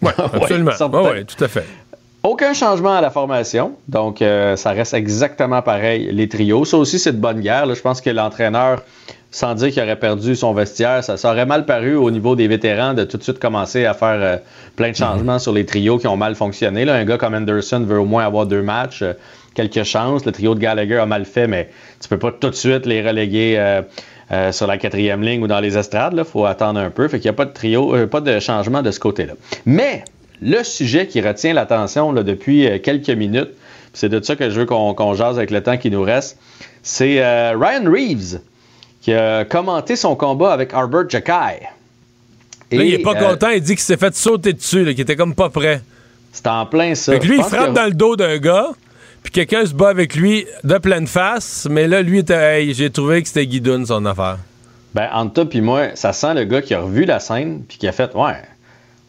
Ouais, 0.00 0.12
absolument. 0.18 0.70
Ouais, 0.70 1.10
ouais, 1.10 1.24
tout 1.24 1.44
à 1.44 1.48
fait. 1.48 1.66
Aucun 2.22 2.52
changement 2.52 2.94
à 2.94 3.00
la 3.00 3.10
formation, 3.10 3.72
donc 3.88 4.20
euh, 4.20 4.54
ça 4.56 4.72
reste 4.72 4.92
exactement 4.92 5.62
pareil, 5.62 6.10
les 6.12 6.28
trios. 6.28 6.66
Ça 6.66 6.76
aussi, 6.76 6.98
c'est 6.98 7.12
de 7.12 7.18
bonne 7.18 7.40
guerre. 7.40 7.64
là. 7.64 7.74
Je 7.74 7.80
pense 7.80 8.02
que 8.02 8.10
l'entraîneur, 8.10 8.82
sans 9.30 9.54
dire 9.54 9.70
qu'il 9.70 9.82
aurait 9.82 9.98
perdu 9.98 10.36
son 10.36 10.52
vestiaire, 10.52 11.02
ça, 11.02 11.16
ça 11.16 11.30
aurait 11.30 11.46
mal 11.46 11.64
paru 11.64 11.96
au 11.96 12.10
niveau 12.10 12.36
des 12.36 12.46
vétérans 12.46 12.92
de 12.92 13.04
tout 13.04 13.16
de 13.16 13.22
suite 13.22 13.38
commencer 13.38 13.86
à 13.86 13.94
faire 13.94 14.18
euh, 14.20 14.36
plein 14.76 14.90
de 14.90 14.96
changements 14.96 15.38
sur 15.38 15.52
les 15.52 15.64
trios 15.64 15.98
qui 15.98 16.06
ont 16.08 16.16
mal 16.18 16.34
fonctionné. 16.34 16.84
Là, 16.84 16.94
un 16.96 17.04
gars 17.06 17.16
comme 17.16 17.34
Anderson 17.34 17.84
veut 17.86 17.98
au 17.98 18.04
moins 18.04 18.26
avoir 18.26 18.44
deux 18.46 18.62
matchs, 18.62 19.00
euh, 19.00 19.14
quelques 19.54 19.84
chances. 19.84 20.26
Le 20.26 20.32
trio 20.32 20.54
de 20.54 20.60
Gallagher 20.60 20.98
a 20.98 21.06
mal 21.06 21.24
fait, 21.24 21.46
mais 21.46 21.70
tu 22.02 22.08
peux 22.08 22.18
pas 22.18 22.32
tout 22.32 22.50
de 22.50 22.54
suite 22.54 22.84
les 22.84 23.00
reléguer 23.00 23.82
euh, 24.32 24.52
sur 24.52 24.68
la 24.68 24.78
quatrième 24.78 25.22
ligne 25.22 25.42
ou 25.42 25.48
dans 25.48 25.58
les 25.58 25.76
estrades. 25.76 26.14
Il 26.16 26.22
faut 26.22 26.44
attendre 26.44 26.78
un 26.78 26.90
peu. 26.90 27.08
Fait 27.08 27.18
qu'il 27.18 27.28
n'y 27.28 27.34
a 27.34 27.36
pas 27.36 27.46
de 27.46 27.52
trio, 27.52 27.96
euh, 27.96 28.06
pas 28.06 28.20
de 28.20 28.38
changement 28.38 28.80
de 28.80 28.92
ce 28.92 29.00
côté-là. 29.00 29.32
Mais 29.66 30.04
le 30.42 30.62
sujet 30.64 31.06
qui 31.06 31.20
retient 31.20 31.52
l'attention 31.52 32.12
depuis 32.12 32.66
euh, 32.66 32.78
quelques 32.78 33.10
minutes, 33.10 33.50
c'est 33.92 34.08
de 34.08 34.22
ça 34.22 34.36
que 34.36 34.50
je 34.50 34.60
veux 34.60 34.66
qu'on 34.66 35.14
jase 35.14 35.36
avec 35.38 35.50
le 35.50 35.62
temps 35.62 35.76
qui 35.76 35.90
nous 35.90 36.02
reste, 36.02 36.38
c'est 36.82 37.22
euh, 37.22 37.56
Ryan 37.58 37.90
Reeves 37.90 38.40
qui 39.00 39.12
a 39.12 39.44
commenté 39.44 39.96
son 39.96 40.14
combat 40.14 40.52
avec 40.52 40.74
Albert 40.74 41.08
Jacky. 41.08 41.30
Là, 41.30 41.64
il 42.70 42.94
est 42.94 42.98
pas 42.98 43.14
euh, 43.16 43.30
content, 43.30 43.48
il 43.48 43.60
dit 43.60 43.72
qu'il 43.72 43.80
s'est 43.80 43.96
fait 43.96 44.14
sauter 44.14 44.52
dessus, 44.52 44.84
qu'il 44.84 45.00
était 45.00 45.16
comme 45.16 45.34
pas 45.34 45.48
prêt. 45.48 45.80
C'est 46.32 46.46
en 46.46 46.66
plein 46.66 46.94
ça. 46.94 47.12
Fait 47.12 47.18
que 47.18 47.26
lui, 47.26 47.38
il 47.38 47.42
frappe 47.42 47.70
que- 47.70 47.74
dans 47.74 47.86
le 47.86 47.94
dos 47.94 48.14
d'un 48.14 48.38
gars, 48.38 48.68
puis 49.22 49.32
quelqu'un 49.32 49.66
se 49.66 49.74
bat 49.74 49.88
avec 49.88 50.14
lui 50.14 50.46
de 50.62 50.78
pleine 50.78 51.06
face, 51.06 51.66
mais 51.68 51.88
là, 51.88 52.02
lui, 52.02 52.18
était, 52.20 52.60
hey, 52.62 52.74
j'ai 52.74 52.90
trouvé 52.90 53.22
que 53.22 53.28
c'était 53.28 53.46
Guidoun, 53.46 53.84
son 53.86 54.04
affaire. 54.06 54.38
Ben, 54.94 55.08
entre 55.12 55.34
toi 55.34 55.44
puis 55.48 55.60
moi, 55.60 55.88
ça 55.94 56.12
sent 56.12 56.34
le 56.34 56.44
gars 56.44 56.62
qui 56.62 56.74
a 56.74 56.80
revu 56.80 57.04
la 57.04 57.20
scène 57.20 57.62
puis 57.68 57.78
qui 57.78 57.86
a 57.88 57.92
fait 57.92 58.12
Ouais, 58.14 58.42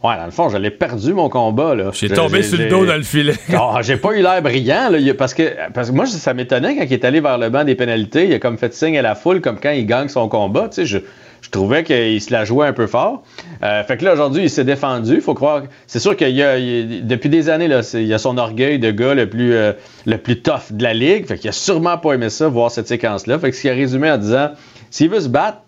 ouais, 0.02 0.16
dans 0.16 0.24
le 0.24 0.30
fond, 0.30 0.48
je 0.48 0.56
l'ai 0.56 0.70
perdu 0.70 1.12
mon 1.12 1.28
combat. 1.28 1.74
là. 1.74 1.90
J'ai 1.92 2.08
tombé 2.08 2.42
sur 2.42 2.58
le 2.58 2.68
dos 2.68 2.84
dans 2.86 2.96
le 2.96 3.02
filet. 3.02 3.34
Ah, 3.54 3.80
j'ai 3.82 3.96
pas 3.96 4.12
eu 4.12 4.22
l'air 4.22 4.42
brillant, 4.42 4.90
là, 4.90 4.98
parce, 5.14 5.34
que, 5.34 5.42
parce 5.72 5.90
que 5.90 5.94
moi, 5.94 6.06
ça 6.06 6.34
m'étonnait 6.34 6.76
quand 6.76 6.84
il 6.84 6.92
est 6.92 7.04
allé 7.04 7.20
vers 7.20 7.38
le 7.38 7.48
banc 7.48 7.64
des 7.64 7.74
pénalités. 7.74 8.26
Il 8.26 8.34
a 8.34 8.38
comme 8.38 8.58
fait 8.58 8.72
signe 8.74 8.98
à 8.98 9.02
la 9.02 9.14
foule, 9.14 9.40
comme 9.40 9.58
quand 9.60 9.70
il 9.70 9.86
gagne 9.86 10.08
son 10.08 10.28
combat. 10.28 10.68
Tu 10.68 10.74
sais, 10.76 10.86
je, 10.86 10.98
je 11.40 11.50
trouvais 11.50 11.84
qu'il 11.84 12.20
se 12.20 12.32
la 12.32 12.44
jouait 12.44 12.66
un 12.66 12.72
peu 12.72 12.86
fort. 12.86 13.22
Euh, 13.62 13.82
fait 13.84 13.96
que 13.96 14.04
là, 14.04 14.12
aujourd'hui, 14.14 14.44
il 14.44 14.50
s'est 14.50 14.64
défendu. 14.64 15.20
faut 15.20 15.34
croire. 15.34 15.62
C'est 15.86 15.98
sûr 15.98 16.16
qu'il 16.16 16.30
y 16.30 16.42
a, 16.42 16.58
il 16.58 17.06
depuis 17.06 17.28
des 17.28 17.48
années, 17.48 17.68
là, 17.68 17.80
il 17.94 18.12
a 18.12 18.18
son 18.18 18.38
orgueil 18.38 18.78
de 18.78 18.90
gars 18.90 19.14
le 19.14 19.28
plus, 19.28 19.54
euh, 19.54 19.72
le 20.06 20.18
plus 20.18 20.40
tough 20.40 20.70
de 20.70 20.82
la 20.82 20.94
ligue. 20.94 21.26
Fait 21.26 21.38
qu'il 21.38 21.48
a 21.48 21.52
sûrement 21.52 21.98
pas 21.98 22.14
aimé 22.14 22.30
ça, 22.30 22.48
voir 22.48 22.70
cette 22.70 22.88
séquence-là. 22.88 23.38
Fait 23.38 23.50
que 23.50 23.56
ce 23.56 23.62
qu'il 23.62 23.70
a 23.70 23.74
résumé 23.74 24.10
en 24.10 24.18
disant 24.18 24.50
s'il 24.90 25.08
veut 25.10 25.20
se 25.20 25.28
battre, 25.28 25.58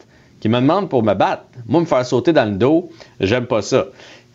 qu'il 0.40 0.50
me 0.50 0.60
demande 0.60 0.90
pour 0.90 1.02
me 1.02 1.14
battre. 1.14 1.44
Moi, 1.66 1.80
me 1.80 1.86
faire 1.86 2.04
sauter 2.04 2.32
dans 2.34 2.44
le 2.44 2.56
dos, 2.56 2.90
j'aime 3.18 3.46
pas 3.46 3.62
ça. 3.62 3.86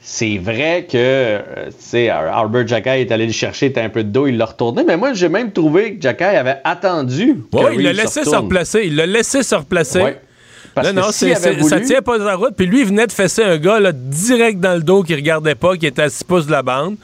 C'est 0.01 0.37
vrai 0.37 0.87
que, 0.89 0.97
euh, 0.97 1.39
tu 1.67 1.73
sais, 1.79 2.09
Albert 2.09 2.67
Jacquet 2.67 3.01
est 3.01 3.11
allé 3.11 3.25
le 3.27 3.31
chercher, 3.33 3.67
il 3.67 3.69
était 3.69 3.81
un 3.81 3.89
peu 3.89 4.03
de 4.03 4.09
dos, 4.09 4.27
il 4.27 4.37
l'a 4.37 4.45
retourné, 4.45 4.83
mais 4.87 4.95
moi, 4.97 5.13
j'ai 5.13 5.29
même 5.29 5.51
trouvé 5.51 5.95
que 5.95 6.01
Jacquet 6.01 6.23
avait 6.25 6.57
attendu. 6.63 7.43
Ouais, 7.53 7.75
il 7.75 7.83
l'a 7.83 7.93
laissé 7.93 8.23
se 8.23 8.35
replacer. 8.35 8.83
Il 8.85 8.95
l'a 8.95 9.05
laissé 9.05 9.43
se 9.43 9.55
replacer. 9.55 10.01
Ouais. 10.01 10.19
Parce 10.73 10.93
non, 10.93 11.03
c'est- 11.11 11.25
avait 11.35 11.35
c'est- 11.35 11.63
ça 11.63 11.75
voulu- 11.77 11.85
tient 11.85 12.01
pas 12.01 12.17
la 12.17 12.35
route. 12.35 12.53
Puis 12.55 12.65
lui, 12.65 12.81
il 12.81 12.85
venait 12.85 13.07
de 13.07 13.11
fesser 13.11 13.43
un 13.43 13.57
gars 13.57 13.79
là, 13.79 13.91
direct 13.91 14.59
dans 14.59 14.75
le 14.75 14.81
dos 14.81 15.03
qui 15.03 15.13
regardait 15.15 15.55
pas, 15.55 15.75
qui 15.75 15.85
était 15.87 16.03
à 16.03 16.09
6 16.09 16.23
pouces 16.23 16.45
de 16.45 16.51
la 16.51 16.61
bande. 16.63 16.95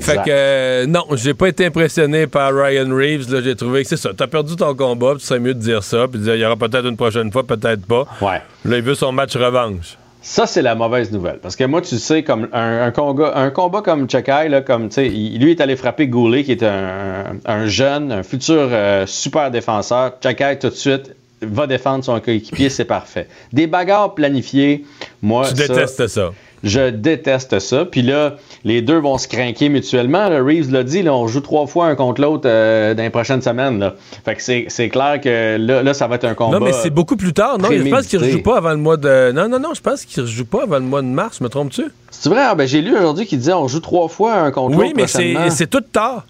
Fait 0.00 0.16
que 0.16 0.22
euh, 0.28 0.86
non, 0.86 1.04
j'ai 1.14 1.32
pas 1.32 1.46
été 1.48 1.64
impressionné 1.66 2.26
par 2.26 2.52
Ryan 2.52 2.88
Reeves. 2.94 3.26
J'ai 3.42 3.54
trouvé 3.54 3.84
que 3.84 3.88
c'est 3.88 3.96
ça. 3.96 4.10
T'as 4.14 4.26
perdu 4.26 4.56
ton 4.56 4.74
combat, 4.74 5.12
puis 5.14 5.24
c'est 5.24 5.38
mieux 5.38 5.54
de 5.54 5.60
dire 5.60 5.82
ça, 5.84 6.06
puis 6.08 6.18
de 6.18 6.24
dire 6.24 6.34
il 6.34 6.40
y 6.40 6.44
aura 6.44 6.56
peut-être 6.56 6.86
une 6.86 6.96
prochaine 6.96 7.30
fois, 7.30 7.44
peut-être 7.46 7.86
pas. 7.86 8.04
Ouais. 8.20 8.42
Là, 8.64 8.76
il 8.76 8.82
veut 8.82 8.96
son 8.96 9.12
match 9.12 9.36
revanche. 9.36 9.96
Ça, 10.28 10.48
c'est 10.48 10.60
la 10.62 10.74
mauvaise 10.74 11.12
nouvelle. 11.12 11.38
Parce 11.38 11.54
que 11.54 11.62
moi, 11.62 11.80
tu 11.82 11.98
sais, 11.98 12.24
comme 12.24 12.48
un, 12.52 12.82
un 12.82 12.90
combat, 12.90 13.32
un 13.36 13.50
combat 13.50 13.80
comme 13.80 14.10
Chekai, 14.10 14.48
là, 14.48 14.60
comme, 14.60 14.88
tu 14.88 14.94
sais, 14.96 15.06
il- 15.06 15.38
lui 15.40 15.52
est 15.52 15.60
allé 15.60 15.76
frapper 15.76 16.08
Goulet, 16.08 16.42
qui 16.42 16.50
est 16.50 16.64
un, 16.64 17.36
un 17.44 17.66
jeune, 17.66 18.10
un 18.10 18.22
futur 18.24 18.68
euh, 18.72 19.06
super 19.06 19.52
défenseur. 19.52 20.14
Chekai, 20.20 20.58
tout 20.58 20.68
de 20.70 20.74
suite, 20.74 21.14
va 21.42 21.68
défendre 21.68 22.02
son 22.04 22.18
coéquipier, 22.18 22.70
c'est 22.70 22.84
parfait. 22.86 23.28
Des 23.52 23.68
bagarres 23.68 24.14
planifiées, 24.14 24.84
moi, 25.22 25.48
Tu 25.48 25.54
ça, 25.62 25.68
détestes 25.68 26.08
ça. 26.08 26.32
Je 26.66 26.90
déteste 26.90 27.60
ça. 27.60 27.84
Puis 27.84 28.02
là, 28.02 28.34
les 28.64 28.82
deux 28.82 28.98
vont 28.98 29.18
se 29.18 29.28
craquer 29.28 29.68
mutuellement. 29.68 30.28
là. 30.28 30.42
Reeves 30.42 30.72
l'a 30.72 30.82
dit, 30.82 31.02
là, 31.02 31.14
on 31.14 31.28
joue 31.28 31.40
trois 31.40 31.66
fois 31.68 31.86
un 31.86 31.94
contre 31.94 32.20
l'autre 32.20 32.42
euh, 32.46 32.92
dans 32.92 33.02
les 33.04 33.10
prochaines 33.10 33.40
semaines. 33.40 33.78
Là. 33.78 33.94
Fait 34.24 34.34
que 34.34 34.42
c'est, 34.42 34.66
c'est 34.68 34.88
clair 34.88 35.20
que 35.20 35.56
là, 35.58 35.82
là, 35.84 35.94
ça 35.94 36.08
va 36.08 36.16
être 36.16 36.24
un 36.24 36.34
combat. 36.34 36.58
Non, 36.58 36.64
mais 36.64 36.72
c'est 36.72 36.90
beaucoup 36.90 37.16
plus 37.16 37.32
tard. 37.32 37.58
Non, 37.58 37.68
je 37.70 37.76
pense 37.88 38.06
qu'il 38.06 38.18
prémédité. 38.18 38.18
rejoue 38.18 38.42
pas 38.42 38.56
avant 38.58 38.70
le 38.72 38.76
mois 38.78 38.96
de. 38.96 39.30
Non, 39.32 39.48
non, 39.48 39.60
non, 39.60 39.74
je 39.74 39.80
pense 39.80 40.04
qu'il 40.04 40.22
rejoue 40.22 40.44
pas 40.44 40.64
avant 40.64 40.76
le 40.78 40.84
mois 40.84 41.02
de 41.02 41.06
mars. 41.06 41.40
Me 41.40 41.48
trompes-tu? 41.48 41.84
C'est 42.10 42.28
vrai? 42.28 42.42
Ah, 42.42 42.54
ben, 42.56 42.66
j'ai 42.66 42.82
lu 42.82 42.96
aujourd'hui 42.96 43.26
qu'il 43.26 43.38
disait 43.38 43.52
on 43.52 43.68
joue 43.68 43.80
trois 43.80 44.08
fois 44.08 44.34
un 44.34 44.50
contre 44.50 44.76
Oui, 44.76 44.86
l'autre 44.86 44.96
mais 44.96 45.06
c'est 45.50 45.68
tout 45.70 45.80
tard. 45.80 46.26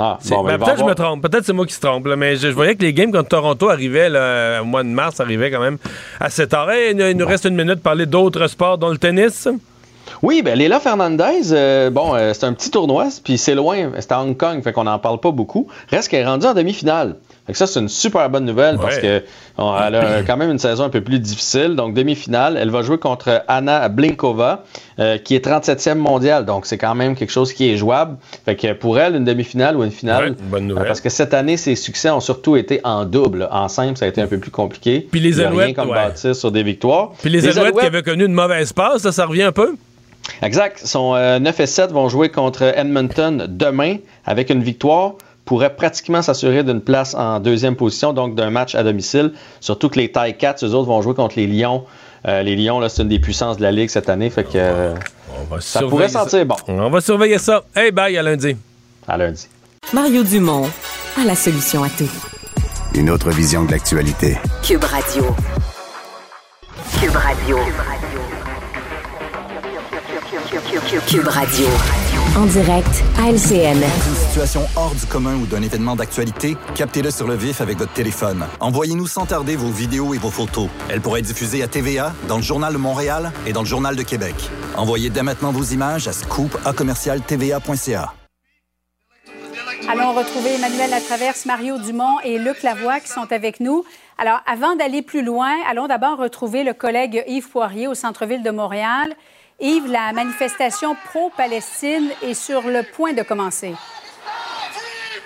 Ah, 0.00 0.16
C'est- 0.20 0.32
bon, 0.32 0.44
ben, 0.44 0.56
ben, 0.56 0.64
peut-être 0.64 0.76
que 0.76 0.80
je 0.82 0.86
me 0.86 0.94
trompe, 0.94 1.22
peut-être 1.22 1.44
c'est 1.44 1.52
moi 1.52 1.66
qui 1.66 1.74
se 1.74 1.80
trompe, 1.80 2.06
là, 2.06 2.14
mais 2.14 2.36
je, 2.36 2.42
je 2.48 2.52
voyais 2.52 2.76
que 2.76 2.82
les 2.82 2.92
games 2.92 3.10
contre 3.10 3.30
Toronto 3.30 3.68
arrivaient 3.68 4.08
là, 4.08 4.60
au 4.62 4.64
mois 4.64 4.84
de 4.84 4.88
mars, 4.88 5.18
arrivaient 5.18 5.50
quand 5.50 5.60
même 5.60 5.78
tard. 6.48 6.70
Hey, 6.70 6.92
il, 6.92 6.96
nous- 6.96 7.06
il 7.06 7.16
nous 7.16 7.26
reste 7.26 7.46
une 7.46 7.56
minute 7.56 7.74
pour 7.74 7.82
parler 7.82 8.06
d'autres 8.06 8.46
sports, 8.46 8.78
dont 8.78 8.90
le 8.90 8.98
tennis. 8.98 9.48
Oui, 10.22 10.42
ben 10.42 10.58
Léla 10.58 10.80
Fernandez, 10.80 11.52
euh, 11.52 11.90
bon, 11.90 12.14
euh, 12.14 12.32
c'est 12.34 12.44
un 12.44 12.52
petit 12.52 12.70
tournoi, 12.70 13.06
puis 13.22 13.38
c'est 13.38 13.54
loin, 13.54 13.90
c'est 14.00 14.12
à 14.12 14.20
Hong 14.20 14.36
Kong, 14.36 14.62
fait 14.62 14.72
qu'on 14.72 14.84
n'en 14.84 14.98
parle 14.98 15.20
pas 15.20 15.30
beaucoup. 15.30 15.68
Reste 15.90 16.08
qu'elle 16.08 16.22
est 16.22 16.26
rendue 16.26 16.46
en 16.46 16.54
demi-finale. 16.54 17.16
Fait 17.46 17.52
que 17.52 17.58
ça, 17.58 17.66
c'est 17.66 17.80
une 17.80 17.88
super 17.88 18.28
bonne 18.28 18.44
nouvelle 18.44 18.76
parce 18.76 18.98
que 18.98 19.22
on- 19.56 19.74
elle 19.78 19.94
a 19.94 20.22
quand 20.26 20.36
même 20.36 20.50
une 20.50 20.58
saison 20.58 20.84
un 20.84 20.88
peu 20.90 21.00
plus 21.00 21.18
difficile. 21.18 21.76
Donc, 21.76 21.94
demi-finale, 21.94 22.58
elle 22.60 22.68
va 22.70 22.82
jouer 22.82 22.98
contre 22.98 23.42
Anna 23.48 23.88
Blinkova, 23.88 24.64
euh, 24.98 25.16
qui 25.16 25.34
est 25.34 25.42
37e 25.46 25.94
mondiale. 25.94 26.44
Donc, 26.44 26.66
c'est 26.66 26.76
quand 26.76 26.94
même 26.94 27.14
quelque 27.14 27.30
chose 27.30 27.54
qui 27.54 27.70
est 27.70 27.76
jouable. 27.78 28.16
Fait 28.44 28.54
que 28.56 28.74
pour 28.74 28.98
elle, 28.98 29.14
une 29.16 29.24
demi-finale 29.24 29.76
ou 29.78 29.84
une 29.84 29.90
finale. 29.90 30.30
Ouais, 30.30 30.36
bonne 30.50 30.66
nouvelle. 30.66 30.84
euh, 30.84 30.88
parce 30.88 31.00
que 31.00 31.08
cette 31.08 31.32
année, 31.32 31.56
ses 31.56 31.74
succès 31.74 32.10
ont 32.10 32.20
surtout 32.20 32.56
été 32.56 32.80
en 32.84 33.06
double. 33.06 33.48
En 33.50 33.68
simple, 33.68 33.96
ça 33.96 34.04
a 34.04 34.08
été 34.08 34.20
un 34.20 34.26
peu 34.26 34.38
plus 34.38 34.50
compliqué. 34.50 35.08
Puis 35.10 35.20
les 35.20 35.40
Alouettes, 35.40 35.74
comme 35.74 35.88
ouais. 35.90 36.34
sur 36.34 36.50
des 36.52 36.62
victoires. 36.62 37.12
Puis 37.22 37.30
les, 37.30 37.46
Alouettes, 37.48 37.78
qui 37.78 37.86
avaient 37.86 38.02
connu 38.02 38.26
une 38.26 38.34
mauvaise 38.34 38.74
passe, 38.74 39.02
ça, 39.02 39.12
ça 39.12 39.24
revient 39.24 39.44
un 39.44 39.52
peu? 39.52 39.74
Exact. 40.42 40.80
Son 40.84 41.14
euh, 41.14 41.38
9 41.38 41.60
et 41.60 41.66
7 41.66 41.92
vont 41.92 42.08
jouer 42.08 42.28
contre 42.28 42.62
Edmonton 42.62 43.46
demain 43.48 43.96
avec 44.24 44.50
une 44.50 44.62
victoire 44.62 45.14
pourrait 45.48 45.74
pratiquement 45.74 46.20
s'assurer 46.20 46.62
d'une 46.62 46.82
place 46.82 47.14
en 47.14 47.40
deuxième 47.40 47.74
position, 47.74 48.12
donc 48.12 48.34
d'un 48.34 48.50
match 48.50 48.74
à 48.74 48.82
domicile. 48.82 49.32
Surtout 49.60 49.88
que 49.88 49.98
les 49.98 50.12
Tie 50.12 50.34
Cats, 50.38 50.56
eux 50.62 50.74
autres, 50.74 50.88
vont 50.88 51.00
jouer 51.00 51.14
contre 51.14 51.36
les 51.36 51.46
Lions. 51.46 51.84
Euh, 52.26 52.42
les 52.42 52.54
Lions, 52.54 52.80
là, 52.80 52.90
c'est 52.90 53.00
une 53.00 53.08
des 53.08 53.18
puissances 53.18 53.56
de 53.56 53.62
la 53.62 53.72
Ligue 53.72 53.88
cette 53.88 54.10
année, 54.10 54.28
fait 54.28 54.44
que 54.44 54.50
euh, 54.56 54.94
ça 55.60 55.80
pourrait 55.84 56.10
ça. 56.10 56.24
sentir 56.24 56.44
bon. 56.44 56.56
On 56.68 56.90
va 56.90 57.00
surveiller 57.00 57.38
ça. 57.38 57.64
Hey, 57.74 57.90
bye, 57.92 58.18
à 58.18 58.22
lundi. 58.22 58.56
À 59.06 59.16
lundi. 59.16 59.48
Mario 59.94 60.22
Dumont 60.22 60.66
a 61.18 61.24
la 61.24 61.34
solution 61.34 61.82
à 61.82 61.88
tout. 61.88 62.10
Une 62.94 63.08
autre 63.08 63.30
vision 63.30 63.64
de 63.64 63.70
l'actualité. 63.70 64.36
Cube 64.62 64.84
Radio. 64.84 65.34
Cube 67.00 67.16
Radio. 67.16 67.56
Cube 67.56 67.74
Radio. 67.78 68.37
En 72.34 72.46
direct 72.46 73.04
à 73.18 73.28
LCN. 73.28 73.78
Dans 73.78 74.08
une 74.08 74.26
situation 74.26 74.62
hors 74.74 74.94
du 74.94 75.04
commun 75.04 75.34
ou 75.34 75.44
d'un 75.44 75.60
événement 75.60 75.94
d'actualité, 75.96 76.56
captez-le 76.74 77.10
sur 77.10 77.28
le 77.28 77.34
vif 77.34 77.60
avec 77.60 77.76
votre 77.76 77.92
téléphone. 77.92 78.46
Envoyez-nous 78.60 79.06
sans 79.06 79.26
tarder 79.26 79.54
vos 79.54 79.68
vidéos 79.68 80.14
et 80.14 80.18
vos 80.18 80.30
photos. 80.30 80.68
Elles 80.88 81.02
pourraient 81.02 81.20
être 81.20 81.26
diffusées 81.26 81.62
à 81.62 81.68
TVA, 81.68 82.14
dans 82.26 82.36
le 82.36 82.42
Journal 82.42 82.72
de 82.72 82.78
Montréal 82.78 83.32
et 83.46 83.52
dans 83.52 83.60
le 83.60 83.66
Journal 83.66 83.96
de 83.96 84.02
Québec. 84.02 84.34
Envoyez 84.78 85.10
dès 85.10 85.22
maintenant 85.22 85.52
vos 85.52 85.64
images 85.64 86.08
à 86.08 86.14
scoop 86.14 86.56
à 86.64 86.72
commercial 86.72 87.20
TVA.ca. 87.20 88.14
Allons 89.90 90.14
retrouver 90.14 90.54
Emmanuel 90.54 90.88
Latraverse, 90.88 91.44
Mario 91.44 91.76
Dumont 91.78 92.18
et 92.24 92.38
Luc 92.38 92.62
Lavoie 92.62 93.00
qui 93.00 93.08
sont 93.08 93.30
avec 93.30 93.60
nous. 93.60 93.84
Alors, 94.16 94.40
avant 94.46 94.74
d'aller 94.74 95.02
plus 95.02 95.22
loin, 95.22 95.54
allons 95.68 95.86
d'abord 95.86 96.16
retrouver 96.16 96.64
le 96.64 96.72
collègue 96.72 97.24
Yves 97.26 97.50
Poirier 97.50 97.88
au 97.88 97.94
centre-ville 97.94 98.42
de 98.42 98.50
Montréal. 98.50 99.14
Yves, 99.60 99.90
la 99.90 100.12
manifestation 100.12 100.94
pro-Palestine 101.06 102.10
est 102.22 102.34
sur 102.34 102.62
le 102.62 102.84
point 102.84 103.12
de 103.12 103.22
commencer. 103.22 103.74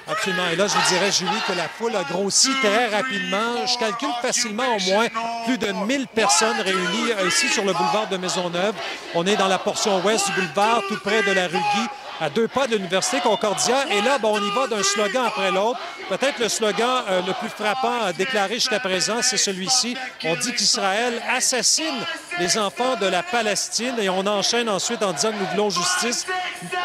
Absolument. 0.08 0.48
Et 0.50 0.56
là, 0.56 0.66
je 0.66 0.74
vous 0.74 0.88
dirais, 0.88 1.12
Julie, 1.12 1.30
que 1.46 1.52
la 1.52 1.68
foule 1.68 1.94
a 1.94 2.02
grossi 2.04 2.50
très 2.62 2.88
rapidement. 2.88 3.66
Je 3.66 3.78
calcule 3.78 4.08
facilement 4.22 4.76
au 4.76 4.80
moins 4.90 5.06
plus 5.44 5.58
de 5.58 5.70
1000 5.70 6.06
personnes 6.08 6.60
réunies 6.60 7.12
euh, 7.12 7.28
ici 7.28 7.48
sur 7.48 7.64
le 7.64 7.72
boulevard 7.72 8.08
de 8.08 8.16
Maisonneuve. 8.16 8.74
On 9.14 9.26
est 9.26 9.36
dans 9.36 9.48
la 9.48 9.58
portion 9.58 10.00
ouest 10.02 10.26
du 10.28 10.32
boulevard, 10.32 10.82
tout 10.88 10.98
près 11.04 11.22
de 11.22 11.32
la 11.32 11.46
rue 11.46 11.52
Guy, 11.52 11.86
à 12.22 12.30
deux 12.30 12.46
pas 12.46 12.68
de 12.68 12.76
l'Université 12.76 13.20
Concordia. 13.20 13.84
Et 13.90 14.00
là, 14.00 14.16
on 14.22 14.40
y 14.40 14.50
va 14.54 14.68
d'un 14.68 14.82
slogan 14.82 15.24
après 15.26 15.50
l'autre. 15.50 15.80
Peut-être 16.08 16.38
le 16.38 16.48
slogan 16.48 17.02
euh, 17.10 17.20
le 17.26 17.32
plus 17.32 17.48
frappant 17.48 18.00
à 18.00 18.12
déclarer 18.12 18.54
jusqu'à 18.54 18.78
présent, 18.78 19.16
c'est 19.22 19.36
celui-ci. 19.36 19.96
On 20.24 20.36
dit 20.36 20.52
qu'Israël 20.52 21.20
assassine 21.28 21.98
les 22.38 22.56
enfants 22.58 22.94
de 23.00 23.06
la 23.06 23.24
Palestine 23.24 23.96
et 23.98 24.08
on 24.08 24.24
enchaîne 24.24 24.68
ensuite 24.68 25.02
en 25.02 25.12
disant 25.12 25.32
que 25.32 25.38
nous 25.38 25.46
voulons 25.46 25.70
justice 25.70 26.24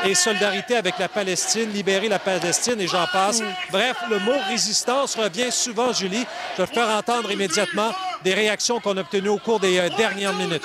et 0.05 0.15
solidarité 0.15 0.75
avec 0.75 0.97
la 0.97 1.07
Palestine, 1.07 1.71
libérer 1.71 2.09
la 2.09 2.19
Palestine 2.19 2.81
et 2.81 2.87
j'en 2.87 3.05
passe. 3.05 3.43
Bref, 3.69 3.97
le 4.09 4.17
mot 4.17 4.37
résistance 4.49 5.15
revient 5.15 5.51
souvent, 5.51 5.93
Julie. 5.93 6.25
Je 6.57 6.63
vais 6.63 6.73
faire 6.73 6.89
entendre 6.89 7.31
immédiatement 7.31 7.91
des 8.23 8.33
réactions 8.33 8.79
qu'on 8.79 8.97
a 8.97 9.01
obtenues 9.01 9.29
au 9.29 9.37
cours 9.37 9.59
des 9.59 9.77
euh, 9.77 9.89
dernières 9.97 10.33
minutes. 10.33 10.63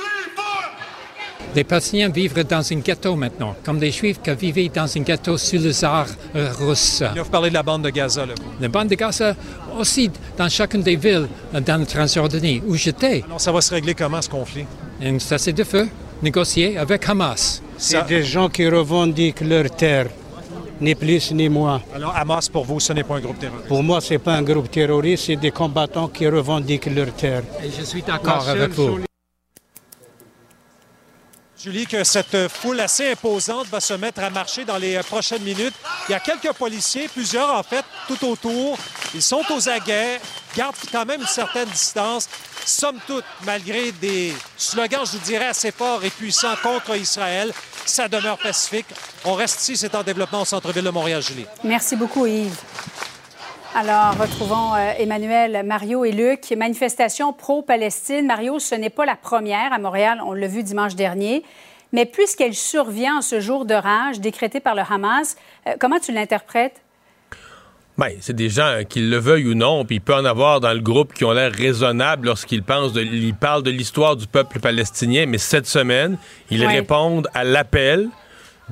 Les 1.54 1.64
Palestiniens 1.64 2.08
vivent 2.08 2.46
dans 2.46 2.72
un 2.72 2.76
ghetto 2.76 3.14
maintenant, 3.14 3.54
comme 3.62 3.78
les 3.78 3.90
Juifs 3.90 4.22
qui 4.22 4.34
vivaient 4.34 4.70
dans 4.74 4.88
un 4.96 5.00
ghetto 5.00 5.36
sous 5.36 5.58
le 5.58 5.72
tsar 5.72 6.06
russe. 6.34 7.00
Là, 7.00 7.22
vous 7.22 7.30
parlez 7.30 7.50
de 7.50 7.54
la 7.54 7.62
bande 7.62 7.82
de 7.82 7.90
Gaza. 7.90 8.24
Là. 8.24 8.34
La 8.58 8.68
bande 8.68 8.88
de 8.88 8.94
Gaza 8.94 9.36
aussi 9.78 10.10
dans 10.38 10.48
chacune 10.48 10.82
des 10.82 10.96
villes 10.96 11.28
dans 11.52 11.78
le 11.78 11.84
Transjordanie 11.84 12.62
où 12.66 12.74
j'étais. 12.74 13.22
Alors, 13.26 13.40
ça 13.40 13.52
va 13.52 13.60
se 13.60 13.74
régler 13.74 13.94
comment 13.94 14.22
ce 14.22 14.30
conflit? 14.30 14.64
Un 15.02 15.18
cessez 15.18 15.52
de 15.52 15.64
feu 15.64 15.88
négocié 16.22 16.78
avec 16.78 17.06
Hamas. 17.08 17.62
C'est 17.76 18.06
des 18.06 18.22
gens 18.22 18.48
qui 18.48 18.66
revendiquent 18.66 19.42
leur 19.42 19.70
terre, 19.70 20.06
ni 20.80 20.94
plus 20.94 21.32
ni 21.32 21.50
moins. 21.50 21.82
Alors, 21.94 22.14
Hamas, 22.16 22.48
pour 22.48 22.64
vous, 22.64 22.80
ce 22.80 22.94
n'est 22.94 23.04
pas 23.04 23.16
un 23.16 23.20
groupe 23.20 23.38
terroriste? 23.38 23.68
Pour 23.68 23.82
moi, 23.82 24.00
ce 24.00 24.14
n'est 24.14 24.18
pas 24.18 24.34
un 24.34 24.42
groupe 24.42 24.70
terroriste, 24.70 25.24
c'est 25.26 25.36
des 25.36 25.50
combattants 25.50 26.08
qui 26.08 26.26
revendiquent 26.26 26.86
leur 26.86 27.12
terre. 27.12 27.42
Et 27.62 27.68
je 27.78 27.84
suis 27.84 28.00
d'accord 28.00 28.48
avec 28.48 28.70
vous. 28.70 29.00
Julie, 31.62 31.86
que 31.86 32.02
cette 32.02 32.48
foule 32.48 32.80
assez 32.80 33.12
imposante 33.12 33.68
va 33.68 33.78
se 33.78 33.94
mettre 33.94 34.20
à 34.20 34.30
marcher 34.30 34.64
dans 34.64 34.78
les 34.78 34.98
prochaines 35.04 35.42
minutes. 35.42 35.74
Il 36.08 36.12
y 36.12 36.14
a 36.14 36.18
quelques 36.18 36.52
policiers, 36.54 37.06
plusieurs 37.06 37.54
en 37.54 37.62
fait, 37.62 37.84
tout 38.08 38.26
autour. 38.26 38.76
Ils 39.14 39.22
sont 39.22 39.44
aux 39.48 39.68
aguets, 39.68 40.20
gardent 40.56 40.74
quand 40.90 41.06
même 41.06 41.20
une 41.20 41.26
certaine 41.26 41.68
distance. 41.68 42.28
Somme 42.64 42.98
toute, 43.06 43.24
malgré 43.44 43.92
des 43.92 44.34
slogans, 44.56 45.06
je 45.06 45.18
dirais, 45.18 45.46
assez 45.46 45.70
forts 45.70 46.02
et 46.04 46.10
puissants 46.10 46.56
contre 46.64 46.96
Israël, 46.96 47.52
ça 47.86 48.08
demeure 48.08 48.38
pacifique. 48.38 48.86
On 49.24 49.34
reste 49.34 49.62
ici, 49.62 49.76
c'est 49.76 49.94
en 49.94 50.02
développement 50.02 50.42
au 50.42 50.44
centre-ville 50.44 50.84
de 50.84 50.90
Montréal, 50.90 51.22
Julie. 51.22 51.46
Merci 51.62 51.94
beaucoup, 51.94 52.26
Yves. 52.26 52.56
Alors, 53.74 54.16
retrouvons 54.18 54.74
euh, 54.74 54.92
Emmanuel, 54.98 55.62
Mario 55.64 56.04
et 56.04 56.12
Luc. 56.12 56.52
Manifestation 56.56 57.32
pro-Palestine. 57.32 58.26
Mario, 58.26 58.58
ce 58.58 58.74
n'est 58.74 58.90
pas 58.90 59.06
la 59.06 59.16
première 59.16 59.72
à 59.72 59.78
Montréal, 59.78 60.20
on 60.26 60.34
l'a 60.34 60.46
vu 60.46 60.62
dimanche 60.62 60.94
dernier. 60.94 61.42
Mais 61.92 62.04
puisqu'elle 62.06 62.54
survient 62.54 63.18
en 63.18 63.22
ce 63.22 63.40
jour 63.40 63.64
de 63.64 63.74
rage 63.74 64.20
décrété 64.20 64.60
par 64.60 64.74
le 64.74 64.82
Hamas, 64.88 65.36
euh, 65.66 65.72
comment 65.80 65.98
tu 65.98 66.12
l'interprètes? 66.12 66.82
Ben, 67.98 68.10
c'est 68.20 68.34
des 68.36 68.48
gens 68.48 68.80
qui 68.88 69.00
le 69.00 69.18
veuillent 69.18 69.48
ou 69.48 69.54
non, 69.54 69.84
puis 69.84 69.96
il 69.96 70.00
peut 70.00 70.14
en 70.14 70.24
avoir 70.24 70.60
dans 70.60 70.72
le 70.72 70.80
groupe 70.80 71.12
qui 71.12 71.24
ont 71.26 71.32
l'air 71.32 71.52
raisonnables 71.52 72.26
lorsqu'ils 72.26 72.62
pensent, 72.62 72.94
de, 72.94 73.02
ils 73.02 73.34
parlent 73.34 73.62
de 73.62 73.70
l'histoire 73.70 74.16
du 74.16 74.26
peuple 74.26 74.60
palestinien, 74.60 75.26
mais 75.26 75.36
cette 75.36 75.66
semaine, 75.66 76.16
ils 76.50 76.60
Ouais. 76.64 76.72
répondent 76.78 77.28
à 77.34 77.44
l'appel 77.44 78.08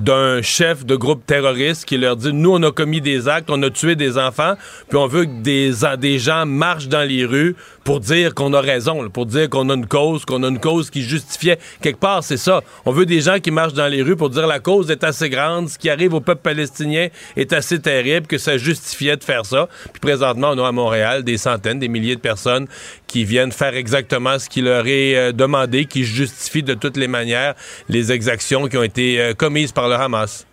d'un 0.01 0.41
chef 0.41 0.83
de 0.85 0.95
groupe 0.95 1.25
terroriste 1.25 1.85
qui 1.85 1.97
leur 1.97 2.15
dit 2.15 2.33
nous 2.33 2.53
on 2.53 2.63
a 2.63 2.71
commis 2.71 3.01
des 3.01 3.27
actes, 3.27 3.49
on 3.51 3.61
a 3.61 3.69
tué 3.69 3.95
des 3.95 4.17
enfants, 4.17 4.55
puis 4.89 4.97
on 4.97 5.05
veut 5.05 5.25
que 5.25 5.41
des, 5.41 5.71
des 5.99 6.17
gens 6.17 6.45
marchent 6.45 6.87
dans 6.87 7.07
les 7.07 7.23
rues 7.23 7.55
pour 7.83 7.99
dire 7.99 8.33
qu'on 8.33 8.53
a 8.53 8.61
raison, 8.61 9.09
pour 9.09 9.25
dire 9.25 9.49
qu'on 9.49 9.69
a 9.69 9.75
une 9.75 9.87
cause, 9.87 10.25
qu'on 10.25 10.43
a 10.43 10.47
une 10.47 10.59
cause 10.59 10.89
qui 10.89 11.03
justifiait 11.03 11.59
quelque 11.81 11.99
part, 11.99 12.23
c'est 12.23 12.37
ça. 12.37 12.61
On 12.85 12.91
veut 12.91 13.05
des 13.05 13.21
gens 13.21 13.39
qui 13.39 13.51
marchent 13.51 13.73
dans 13.73 13.87
les 13.87 14.01
rues 14.01 14.15
pour 14.15 14.29
dire 14.29 14.47
la 14.47 14.59
cause 14.59 14.89
est 14.89 15.03
assez 15.03 15.29
grande, 15.29 15.69
ce 15.69 15.77
qui 15.77 15.89
arrive 15.89 16.13
au 16.13 16.21
peuple 16.21 16.41
palestinien 16.41 17.07
est 17.35 17.53
assez 17.53 17.79
terrible 17.79 18.27
que 18.27 18.37
ça 18.37 18.57
justifiait 18.57 19.17
de 19.17 19.23
faire 19.23 19.45
ça. 19.45 19.67
Puis 19.91 19.99
présentement, 19.99 20.51
on 20.53 20.63
a 20.63 20.67
à 20.67 20.71
Montréal 20.71 21.23
des 21.23 21.37
centaines, 21.37 21.79
des 21.79 21.87
milliers 21.87 22.15
de 22.15 22.21
personnes 22.21 22.67
qui 23.11 23.25
viennent 23.25 23.51
faire 23.51 23.75
exactement 23.75 24.39
ce 24.39 24.47
qui 24.47 24.61
leur 24.61 24.87
est 24.87 25.15
euh, 25.17 25.31
demandé, 25.33 25.83
qui 25.83 26.05
justifient 26.05 26.63
de 26.63 26.75
toutes 26.75 26.95
les 26.95 27.09
manières 27.09 27.55
les 27.89 28.09
exactions 28.13 28.67
qui 28.69 28.77
ont 28.77 28.83
été 28.83 29.19
euh, 29.19 29.33
commises 29.33 29.73
par 29.73 29.89
le 29.89 29.95
Hamas. 29.95 30.47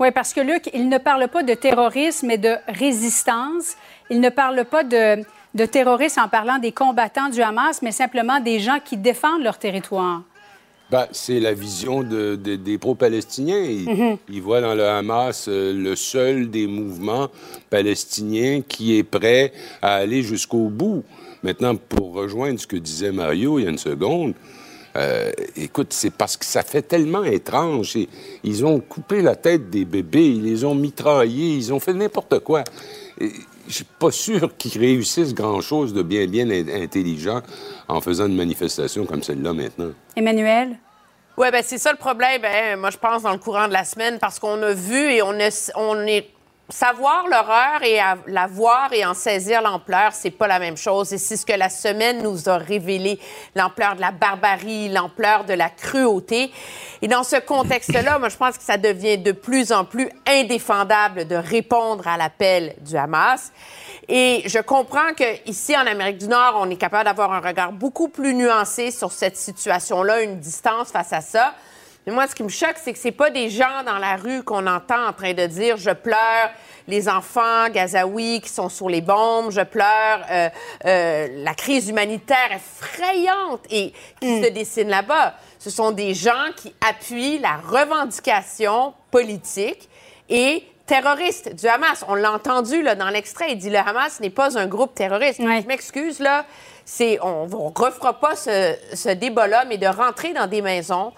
Oui, 0.00 0.08
parce 0.10 0.32
que 0.32 0.40
Luc, 0.40 0.70
il 0.72 0.88
ne 0.88 0.96
parle 0.96 1.28
pas 1.28 1.42
de 1.42 1.52
terrorisme, 1.52 2.28
mais 2.28 2.38
de 2.38 2.54
résistance. 2.66 3.76
Il 4.08 4.20
ne 4.20 4.30
parle 4.30 4.64
pas 4.64 4.84
de, 4.84 5.22
de 5.54 5.66
terrorisme 5.66 6.20
en 6.20 6.28
parlant 6.28 6.58
des 6.58 6.72
combattants 6.72 7.28
du 7.28 7.42
Hamas, 7.42 7.82
mais 7.82 7.92
simplement 7.92 8.40
des 8.40 8.58
gens 8.58 8.78
qui 8.82 8.96
défendent 8.96 9.42
leur 9.42 9.58
territoire. 9.58 10.22
Ben, 10.90 11.06
c'est 11.12 11.40
la 11.40 11.52
vision 11.52 12.02
de, 12.02 12.36
de- 12.36 12.56
des 12.56 12.78
pro-palestiniens. 12.78 13.60
Ils, 13.60 13.86
Mhm. 13.90 14.16
ils 14.30 14.40
voient 14.40 14.62
dans 14.62 14.74
le 14.74 14.86
Hamas 14.86 15.46
euh, 15.46 15.74
le 15.74 15.94
seul 15.94 16.48
des 16.48 16.66
mouvements 16.66 17.28
palestiniens 17.68 18.62
qui 18.66 18.96
est 18.96 19.02
prêt 19.02 19.52
à 19.82 19.96
aller 19.96 20.22
jusqu'au 20.22 20.70
bout. 20.70 21.04
Maintenant, 21.42 21.76
pour 21.76 22.14
rejoindre 22.14 22.58
ce 22.58 22.66
que 22.66 22.76
disait 22.76 23.12
Mario 23.12 23.58
il 23.58 23.64
y 23.64 23.66
a 23.66 23.70
une 23.70 23.78
seconde, 23.78 24.34
euh, 24.96 25.30
écoute, 25.56 25.88
c'est 25.92 26.10
parce 26.10 26.36
que 26.36 26.44
ça 26.44 26.62
fait 26.62 26.82
tellement 26.82 27.22
étrange. 27.24 27.96
Ils 28.42 28.64
ont 28.64 28.80
coupé 28.80 29.22
la 29.22 29.36
tête 29.36 29.70
des 29.70 29.84
bébés, 29.84 30.26
ils 30.26 30.42
les 30.44 30.64
ont 30.64 30.74
mitraillés, 30.74 31.54
ils 31.56 31.72
ont 31.72 31.78
fait 31.80 31.92
n'importe 31.94 32.40
quoi. 32.40 32.64
Et 33.20 33.30
Je 33.68 33.74
suis 33.74 33.84
pas 33.84 34.10
sûr 34.10 34.56
qu'ils 34.56 34.80
réussissent 34.80 35.34
grand-chose 35.34 35.92
de 35.92 36.02
bien, 36.02 36.26
bien 36.26 36.48
in- 36.50 36.82
intelligent 36.82 37.42
en 37.86 38.00
faisant 38.00 38.26
une 38.26 38.34
manifestation 38.36 39.04
comme 39.04 39.22
celle-là 39.22 39.52
maintenant. 39.52 39.90
Emmanuel? 40.16 40.78
Oui, 41.36 41.46
ben 41.52 41.62
c'est 41.64 41.78
ça 41.78 41.92
le 41.92 41.98
problème, 41.98 42.42
hein, 42.44 42.76
moi, 42.76 42.90
je 42.90 42.96
pense, 42.96 43.22
dans 43.22 43.30
le 43.32 43.38
courant 43.38 43.68
de 43.68 43.72
la 43.72 43.84
semaine, 43.84 44.18
parce 44.18 44.40
qu'on 44.40 44.60
a 44.62 44.72
vu 44.72 44.96
et 45.12 45.22
on, 45.22 45.30
a- 45.38 45.70
on 45.76 46.00
est. 46.06 46.30
Savoir 46.70 47.26
l'horreur 47.28 47.82
et 47.82 47.98
la 48.26 48.46
voir 48.46 48.92
et 48.92 49.02
en 49.06 49.14
saisir 49.14 49.62
l'ampleur, 49.62 50.12
c'est 50.12 50.30
pas 50.30 50.46
la 50.46 50.58
même 50.58 50.76
chose. 50.76 51.14
Et 51.14 51.18
c'est 51.18 51.38
ce 51.38 51.46
que 51.46 51.54
la 51.54 51.70
semaine 51.70 52.22
nous 52.22 52.46
a 52.50 52.58
révélé, 52.58 53.18
l'ampleur 53.54 53.96
de 53.96 54.02
la 54.02 54.10
barbarie, 54.10 54.90
l'ampleur 54.90 55.44
de 55.44 55.54
la 55.54 55.70
cruauté. 55.70 56.52
Et 57.00 57.08
dans 57.08 57.24
ce 57.24 57.36
contexte-là, 57.36 58.18
moi, 58.18 58.28
je 58.28 58.36
pense 58.36 58.58
que 58.58 58.62
ça 58.62 58.76
devient 58.76 59.16
de 59.16 59.32
plus 59.32 59.72
en 59.72 59.86
plus 59.86 60.10
indéfendable 60.26 61.26
de 61.26 61.36
répondre 61.36 62.06
à 62.06 62.18
l'appel 62.18 62.74
du 62.82 62.98
Hamas. 62.98 63.50
Et 64.06 64.42
je 64.44 64.58
comprends 64.58 65.14
qu'ici, 65.16 65.74
en 65.74 65.86
Amérique 65.86 66.18
du 66.18 66.28
Nord, 66.28 66.58
on 66.60 66.68
est 66.68 66.76
capable 66.76 67.04
d'avoir 67.04 67.32
un 67.32 67.40
regard 67.40 67.72
beaucoup 67.72 68.08
plus 68.08 68.34
nuancé 68.34 68.90
sur 68.90 69.12
cette 69.12 69.38
situation-là, 69.38 70.20
une 70.20 70.38
distance 70.38 70.90
face 70.90 71.14
à 71.14 71.22
ça. 71.22 71.54
Mais 72.08 72.14
moi, 72.14 72.26
ce 72.26 72.34
qui 72.34 72.42
me 72.42 72.48
choque, 72.48 72.76
c'est 72.82 72.94
que 72.94 72.98
c'est 72.98 73.12
pas 73.12 73.28
des 73.28 73.50
gens 73.50 73.84
dans 73.84 73.98
la 73.98 74.16
rue 74.16 74.42
qu'on 74.42 74.66
entend 74.66 75.08
en 75.08 75.12
train 75.12 75.34
de 75.34 75.44
dire 75.44 75.76
je 75.76 75.90
pleure 75.90 76.48
les 76.86 77.06
enfants 77.06 77.68
gazaouis 77.68 78.40
qui 78.40 78.48
sont 78.48 78.70
sur 78.70 78.88
les 78.88 79.02
bombes, 79.02 79.50
je 79.50 79.60
pleure 79.60 80.20
euh, 80.30 80.48
euh, 80.86 81.28
la 81.44 81.52
crise 81.52 81.90
humanitaire 81.90 82.50
effrayante 82.50 83.60
et 83.68 83.92
qui 84.22 84.42
se 84.42 84.48
dessine 84.48 84.88
là-bas. 84.88 85.34
Ce 85.58 85.68
sont 85.68 85.90
des 85.90 86.14
gens 86.14 86.46
qui 86.56 86.74
appuient 86.80 87.40
la 87.40 87.58
revendication 87.58 88.94
politique 89.10 89.90
et 90.30 90.64
terroriste 90.86 91.54
du 91.56 91.66
Hamas. 91.66 92.06
On 92.08 92.14
l'a 92.14 92.32
entendu 92.32 92.80
là, 92.80 92.94
dans 92.94 93.10
l'extrait. 93.10 93.52
Il 93.52 93.58
dit 93.58 93.68
le 93.68 93.80
Hamas 93.80 94.18
n'est 94.20 94.30
pas 94.30 94.58
un 94.58 94.66
groupe 94.66 94.94
terroriste. 94.94 95.42
Je 95.42 95.66
m'excuse, 95.66 96.20
là. 96.20 96.46
C'est, 96.86 97.18
on 97.20 97.46
ne 97.46 97.54
refera 97.54 98.18
pas 98.18 98.34
ce, 98.34 98.74
ce 98.94 99.10
débat-là, 99.10 99.66
mais 99.68 99.76
de 99.76 99.86
rentrer 99.86 100.32
dans 100.32 100.46
des 100.46 100.62
maisons, 100.62 101.12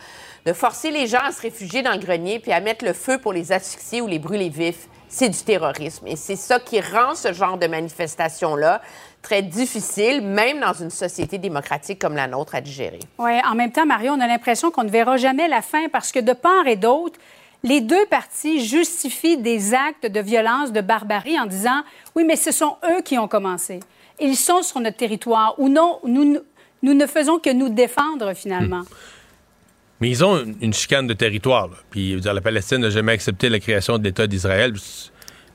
de 0.46 0.52
forcer 0.52 0.90
les 0.90 1.06
gens 1.06 1.20
à 1.22 1.32
se 1.32 1.42
réfugier 1.42 1.82
dans 1.82 1.92
le 1.92 1.98
grenier 1.98 2.38
puis 2.38 2.52
à 2.52 2.60
mettre 2.60 2.84
le 2.84 2.92
feu 2.92 3.18
pour 3.18 3.32
les 3.32 3.52
asphyxier 3.52 4.00
ou 4.00 4.06
les 4.06 4.18
brûler 4.18 4.48
vifs, 4.48 4.88
c'est 5.08 5.28
du 5.28 5.38
terrorisme. 5.38 6.06
Et 6.06 6.16
c'est 6.16 6.36
ça 6.36 6.60
qui 6.60 6.80
rend 6.80 7.14
ce 7.14 7.32
genre 7.32 7.58
de 7.58 7.66
manifestation-là 7.66 8.80
très 9.22 9.42
difficile, 9.42 10.22
même 10.22 10.60
dans 10.60 10.72
une 10.72 10.90
société 10.90 11.36
démocratique 11.36 11.98
comme 11.98 12.14
la 12.14 12.26
nôtre, 12.26 12.54
à 12.54 12.60
digérer. 12.60 13.00
Oui, 13.18 13.32
en 13.44 13.54
même 13.54 13.72
temps, 13.72 13.84
Mario, 13.84 14.12
on 14.12 14.20
a 14.20 14.26
l'impression 14.26 14.70
qu'on 14.70 14.84
ne 14.84 14.90
verra 14.90 15.16
jamais 15.16 15.48
la 15.48 15.62
fin 15.62 15.88
parce 15.88 16.12
que 16.12 16.20
de 16.20 16.32
part 16.32 16.66
et 16.66 16.76
d'autre, 16.76 17.18
les 17.62 17.80
deux 17.82 18.06
parties 18.06 18.64
justifient 18.64 19.36
des 19.36 19.74
actes 19.74 20.06
de 20.06 20.20
violence, 20.20 20.72
de 20.72 20.80
barbarie 20.80 21.38
en 21.38 21.46
disant 21.46 21.82
oui, 22.14 22.24
mais 22.24 22.36
ce 22.36 22.52
sont 22.52 22.76
eux 22.90 23.02
qui 23.02 23.18
ont 23.18 23.28
commencé. 23.28 23.80
Ils 24.20 24.36
sont 24.36 24.62
sur 24.62 24.80
notre 24.80 24.96
territoire 24.96 25.54
ou 25.58 25.68
non, 25.68 25.98
nous, 26.04 26.38
nous 26.82 26.94
ne 26.94 27.06
faisons 27.06 27.38
que 27.38 27.50
nous 27.50 27.68
défendre 27.68 28.32
finalement. 28.34 28.82
Mais 30.00 30.08
ils 30.08 30.24
ont 30.24 30.42
une, 30.60 30.72
chicane 30.72 31.06
de 31.06 31.14
territoire. 31.14 31.68
là. 31.68 31.76
Puis, 31.90 32.16
dire, 32.16 32.32
la 32.32 32.40
Palestine 32.40 32.78
n'a 32.78 32.90
jamais 32.90 33.12
accepté 33.12 33.48
la 33.48 33.60
création 33.60 33.98
de 33.98 34.04
l'État 34.04 34.26
d'Israël. 34.26 34.72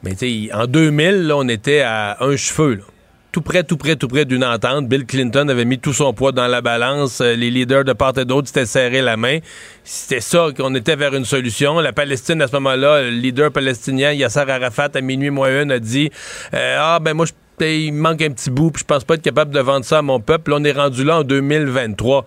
Mais 0.04 0.14
en 0.54 0.68
2000, 0.68 1.28
là, 1.28 1.38
on 1.38 1.48
était 1.48 1.82
à 1.82 2.18
un 2.24 2.36
cheveu. 2.36 2.76
là. 2.76 2.84
Tout 3.32 3.42
près, 3.42 3.64
tout 3.64 3.76
près, 3.76 3.98
tout 3.98 4.08
près 4.08 4.24
d'une 4.24 4.46
entente. 4.46 4.88
Bill 4.88 5.06
Clinton 5.06 5.50
avait 5.50 5.66
mis 5.66 5.78
tout 5.78 5.92
son 5.92 6.14
poids 6.14 6.32
dans 6.32 6.48
la 6.48 6.62
balance. 6.62 7.20
Euh, 7.20 7.36
Les 7.36 7.52
leaders 7.52 7.84
de 7.84 7.92
part 7.92 8.18
et 8.18 8.24
d'autre 8.24 8.48
s'étaient 8.48 8.66
serrés 8.66 9.02
la 9.02 9.18
main. 9.18 9.40
C'était 9.84 10.22
ça 10.22 10.48
qu'on 10.56 10.74
était 10.74 10.96
vers 10.96 11.14
une 11.14 11.26
solution. 11.26 11.82
La 11.82 11.92
Palestine, 11.92 12.42
à 12.42 12.48
ce 12.48 12.54
moment-là, 12.54 13.02
le 13.02 13.10
leader 13.10 13.52
palestinien, 13.52 14.14
Yasser 14.14 14.40
Arafat, 14.48 14.92
à 14.94 15.02
minuit 15.02 15.32
moins 15.32 15.64
une, 15.64 15.72
a 15.74 15.80
dit 15.80 16.12
euh, 16.54 16.78
Ah, 16.80 17.00
ben 17.02 17.14
moi, 17.14 17.26
je 17.26 17.34
il 17.62 17.94
manque 17.94 18.22
un 18.22 18.32
petit 18.32 18.50
bout, 18.50 18.72
puis 18.72 18.82
je 18.82 18.86
pense 18.86 19.04
pas 19.04 19.16
être 19.16 19.22
capable 19.22 19.54
de 19.54 19.60
vendre 19.60 19.86
ça 19.86 20.00
à 20.00 20.02
mon 20.02 20.20
peuple. 20.20 20.54
On 20.54 20.64
est 20.64 20.72
rendu 20.72 21.04
là 21.04 21.20
en 21.20 21.24
2023. 21.24 22.26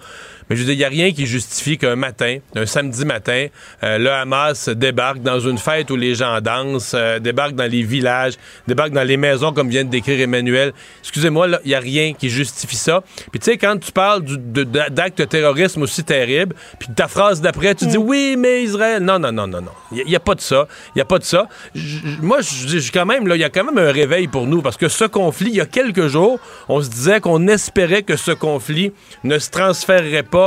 Mais 0.48 0.56
je 0.56 0.62
veux 0.62 0.66
dire, 0.66 0.74
il 0.74 0.78
n'y 0.78 0.84
a 0.84 0.88
rien 0.88 1.12
qui 1.12 1.26
justifie 1.26 1.76
qu'un 1.78 1.96
matin, 1.96 2.38
un 2.54 2.66
samedi 2.66 3.04
matin, 3.04 3.46
euh, 3.82 3.98
le 3.98 4.10
Hamas 4.10 4.68
débarque 4.68 5.22
dans 5.22 5.40
une 5.40 5.58
fête 5.58 5.90
où 5.90 5.96
les 5.96 6.14
gens 6.14 6.40
dansent, 6.40 6.92
euh, 6.94 7.18
débarque 7.18 7.54
dans 7.54 7.70
les 7.70 7.82
villages, 7.82 8.34
débarque 8.66 8.92
dans 8.92 9.02
les 9.02 9.16
maisons, 9.16 9.52
comme 9.52 9.68
vient 9.68 9.84
de 9.84 9.90
décrire 9.90 10.20
Emmanuel. 10.20 10.72
Excusez-moi, 11.02 11.46
là, 11.48 11.60
il 11.64 11.68
n'y 11.68 11.74
a 11.74 11.80
rien 11.80 12.12
qui 12.14 12.30
justifie 12.30 12.76
ça. 12.76 13.02
Puis 13.30 13.40
tu 13.40 13.46
sais, 13.50 13.58
quand 13.58 13.78
tu 13.78 13.92
parles 13.92 14.22
d'actes 14.24 15.18
de 15.18 15.24
terrorisme 15.24 15.82
aussi 15.82 16.02
terribles, 16.04 16.54
puis 16.78 16.88
ta 16.94 17.08
phrase 17.08 17.40
d'après, 17.40 17.74
tu 17.74 17.86
dis 17.86 17.98
oui, 17.98 18.36
mais 18.38 18.62
Israël. 18.62 19.02
Non, 19.02 19.18
non, 19.18 19.32
non, 19.32 19.46
non, 19.46 19.60
non. 19.60 19.70
Il 19.92 20.04
n'y 20.06 20.16
a, 20.16 20.20
pas 20.20 20.34
de 20.34 20.40
ça. 20.40 20.66
Il 20.94 20.98
n'y 20.98 21.02
a 21.02 21.04
pas 21.04 21.18
de 21.18 21.24
ça. 21.24 21.46
J- 21.74 22.00
moi, 22.22 22.38
je 22.40 22.66
dis 22.78 22.90
quand 22.90 23.06
même, 23.06 23.26
là, 23.26 23.36
il 23.36 23.40
y 23.40 23.44
a 23.44 23.50
quand 23.50 23.64
même 23.64 23.78
un 23.78 23.92
réveil 23.92 24.28
pour 24.28 24.46
nous, 24.46 24.62
parce 24.62 24.76
que 24.76 24.88
ce 24.88 25.04
conflit, 25.04 25.50
il 25.50 25.56
y 25.56 25.60
a 25.60 25.66
quelques 25.66 26.06
jours, 26.06 26.38
on 26.68 26.80
se 26.82 26.88
disait 26.88 27.20
qu'on 27.20 27.48
espérait 27.48 28.02
que 28.02 28.16
ce 28.16 28.30
conflit 28.30 28.92
ne 29.24 29.38
se 29.38 29.50
transférerait 29.50 30.22
pas 30.22 30.37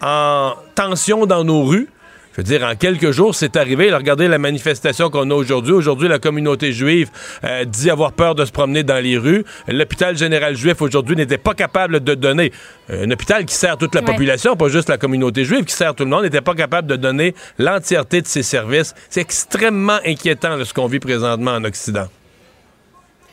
en 0.00 0.54
tension 0.74 1.26
dans 1.26 1.44
nos 1.44 1.62
rues. 1.62 1.88
Je 2.32 2.38
veux 2.38 2.44
dire, 2.44 2.62
en 2.66 2.74
quelques 2.76 3.10
jours, 3.10 3.34
c'est 3.34 3.56
arrivé. 3.56 3.92
regardez 3.92 4.26
la 4.26 4.38
manifestation 4.38 5.10
qu'on 5.10 5.30
a 5.30 5.34
aujourd'hui. 5.34 5.74
Aujourd'hui, 5.74 6.08
la 6.08 6.18
communauté 6.18 6.72
juive 6.72 7.10
euh, 7.44 7.66
dit 7.66 7.90
avoir 7.90 8.12
peur 8.12 8.34
de 8.34 8.46
se 8.46 8.50
promener 8.50 8.82
dans 8.82 9.02
les 9.02 9.18
rues. 9.18 9.44
L'hôpital 9.68 10.16
général 10.16 10.56
juif 10.56 10.80
aujourd'hui 10.80 11.14
n'était 11.14 11.36
pas 11.36 11.52
capable 11.52 12.00
de 12.00 12.14
donner 12.14 12.50
un 12.88 13.10
hôpital 13.10 13.44
qui 13.44 13.54
sert 13.54 13.76
toute 13.76 13.94
la 13.94 14.00
population, 14.00 14.56
pas 14.56 14.68
juste 14.68 14.88
la 14.88 14.96
communauté 14.96 15.44
juive, 15.44 15.64
qui 15.64 15.74
sert 15.74 15.94
tout 15.94 16.04
le 16.04 16.10
monde, 16.10 16.22
n'était 16.22 16.40
pas 16.40 16.54
capable 16.54 16.88
de 16.88 16.96
donner 16.96 17.34
l'entièreté 17.58 18.22
de 18.22 18.26
ses 18.26 18.42
services. 18.42 18.94
C'est 19.10 19.20
extrêmement 19.20 19.98
inquiétant 20.06 20.64
ce 20.64 20.72
qu'on 20.72 20.86
vit 20.86 21.00
présentement 21.00 21.52
en 21.52 21.64
Occident. 21.64 22.06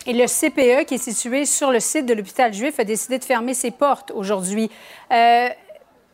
Et 0.08 0.14
le 0.14 0.26
CPE, 0.26 0.86
qui 0.86 0.96
est 0.96 0.98
situé 0.98 1.46
sur 1.46 1.72
le 1.72 1.80
site 1.80 2.06
de 2.06 2.14
l'hôpital 2.14 2.54
juif, 2.54 2.80
a 2.80 2.84
décidé 2.84 3.18
de 3.18 3.24
fermer 3.24 3.54
ses 3.54 3.72
portes 3.72 4.12
aujourd'hui. 4.14 4.70
Euh, 5.12 5.50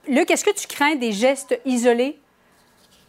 Luc, 0.07 0.29
est-ce 0.31 0.45
que 0.45 0.53
tu 0.53 0.67
crains 0.67 0.95
des 0.95 1.11
gestes 1.11 1.59
isolés? 1.65 2.17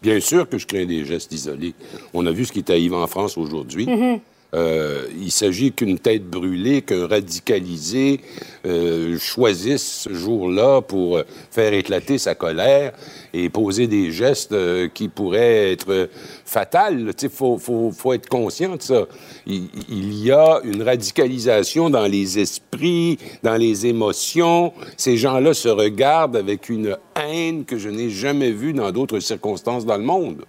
Bien 0.02 0.20
sûr 0.20 0.48
que 0.48 0.58
je 0.58 0.66
crains 0.66 0.86
des 0.86 1.04
gestes 1.04 1.32
isolés. 1.32 1.74
On 2.12 2.26
a 2.26 2.30
vu 2.30 2.44
ce 2.44 2.52
qui 2.52 2.60
est 2.60 2.70
arrivé 2.70 2.94
en 2.94 3.06
France 3.06 3.36
aujourd'hui. 3.36 3.86
Mm-hmm. 3.86 4.20
Euh, 4.54 5.06
il 5.20 5.30
s'agit 5.30 5.72
qu'une 5.72 5.98
tête 5.98 6.24
brûlée, 6.24 6.82
qu'un 6.82 7.06
radicalisé 7.06 8.20
euh, 8.64 9.18
choisisse 9.18 10.02
ce 10.04 10.14
jour-là 10.14 10.82
pour 10.82 11.20
faire 11.50 11.72
éclater 11.72 12.18
sa 12.18 12.34
colère 12.34 12.92
et 13.34 13.50
poser 13.50 13.86
des 13.86 14.12
gestes 14.12 14.52
euh, 14.52 14.88
qui 14.88 15.08
pourraient 15.08 15.72
être 15.72 16.08
fatals. 16.44 17.12
Il 17.20 17.28
faut, 17.28 17.58
faut, 17.58 17.90
faut, 17.90 18.12
être 18.12 18.28
conscient 18.28 18.76
de 18.76 18.82
ça. 18.82 19.06
Il, 19.46 19.68
il, 19.88 20.14
y 20.24 20.30
a 20.30 20.60
une 20.64 20.82
radicalisation 20.82 21.90
dans 21.90 22.06
les 22.06 22.38
esprits, 22.38 23.18
dans 23.42 23.56
les 23.56 23.86
émotions. 23.86 24.72
Ces 24.96 25.16
gens-là 25.16 25.54
se 25.54 25.68
regardent 25.68 26.36
avec 26.36 26.68
une 26.68 26.96
haine 27.16 27.64
que 27.64 27.78
je 27.78 27.88
n'ai 27.88 28.10
jamais 28.10 28.52
vue 28.52 28.72
dans 28.72 28.92
d'autres 28.92 29.18
circonstances 29.18 29.84
dans 29.84 29.96
le 29.96 30.04
monde. 30.04 30.44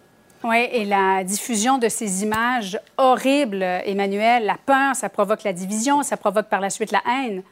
Oui, 0.50 0.66
et 0.72 0.86
la 0.86 1.26
diffusion 1.26 1.78
de 1.78 1.90
ces 1.90 2.24
images 2.24 2.80
horribles, 2.96 3.62
Emmanuel, 3.62 4.46
la 4.46 4.56
peur, 4.56 4.96
ça 4.96 5.10
provoque 5.10 5.44
la 5.44 5.52
division, 5.52 6.04
ça 6.04 6.16
provoque 6.16 6.46
par 6.46 6.62
la 6.62 6.70
suite 6.70 6.94
la 6.94 7.02
haine. 7.06 7.44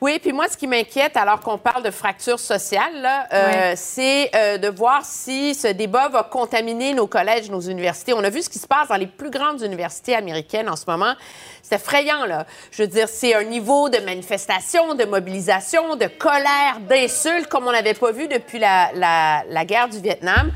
Oui, 0.00 0.20
puis 0.20 0.32
moi, 0.32 0.46
ce 0.46 0.56
qui 0.56 0.68
m'inquiète, 0.68 1.16
alors 1.16 1.40
qu'on 1.40 1.58
parle 1.58 1.82
de 1.82 1.90
fracture 1.90 2.38
sociale, 2.38 3.26
euh, 3.32 3.72
c'est 3.74 4.30
euh, 4.36 4.58
de 4.58 4.68
voir 4.68 5.04
si 5.04 5.56
ce 5.56 5.68
débat 5.68 6.08
va 6.08 6.22
contaminer 6.22 6.94
nos 6.94 7.08
collèges, 7.08 7.50
nos 7.50 7.62
universités. 7.62 8.12
On 8.12 8.22
a 8.22 8.30
vu 8.30 8.42
ce 8.42 8.48
qui 8.48 8.60
se 8.60 8.66
passe 8.68 8.88
dans 8.88 8.96
les 8.96 9.08
plus 9.08 9.30
grandes 9.30 9.62
universités 9.62 10.14
américaines 10.14 10.68
en 10.68 10.76
ce 10.76 10.84
moment. 10.86 11.14
C'est 11.62 11.74
effrayant, 11.74 12.26
là. 12.26 12.46
Je 12.70 12.82
veux 12.82 12.88
dire, 12.88 13.08
c'est 13.08 13.34
un 13.34 13.42
niveau 13.42 13.88
de 13.88 13.98
manifestation, 13.98 14.94
de 14.94 15.04
mobilisation, 15.04 15.96
de 15.96 16.06
colère, 16.06 16.78
d'insultes 16.88 17.48
comme 17.48 17.66
on 17.66 17.72
n'avait 17.72 17.94
pas 17.94 18.12
vu 18.12 18.28
depuis 18.28 18.60
la, 18.60 18.90
la, 18.94 19.42
la 19.48 19.64
guerre 19.64 19.88
du 19.88 19.98
Vietnam 19.98 20.52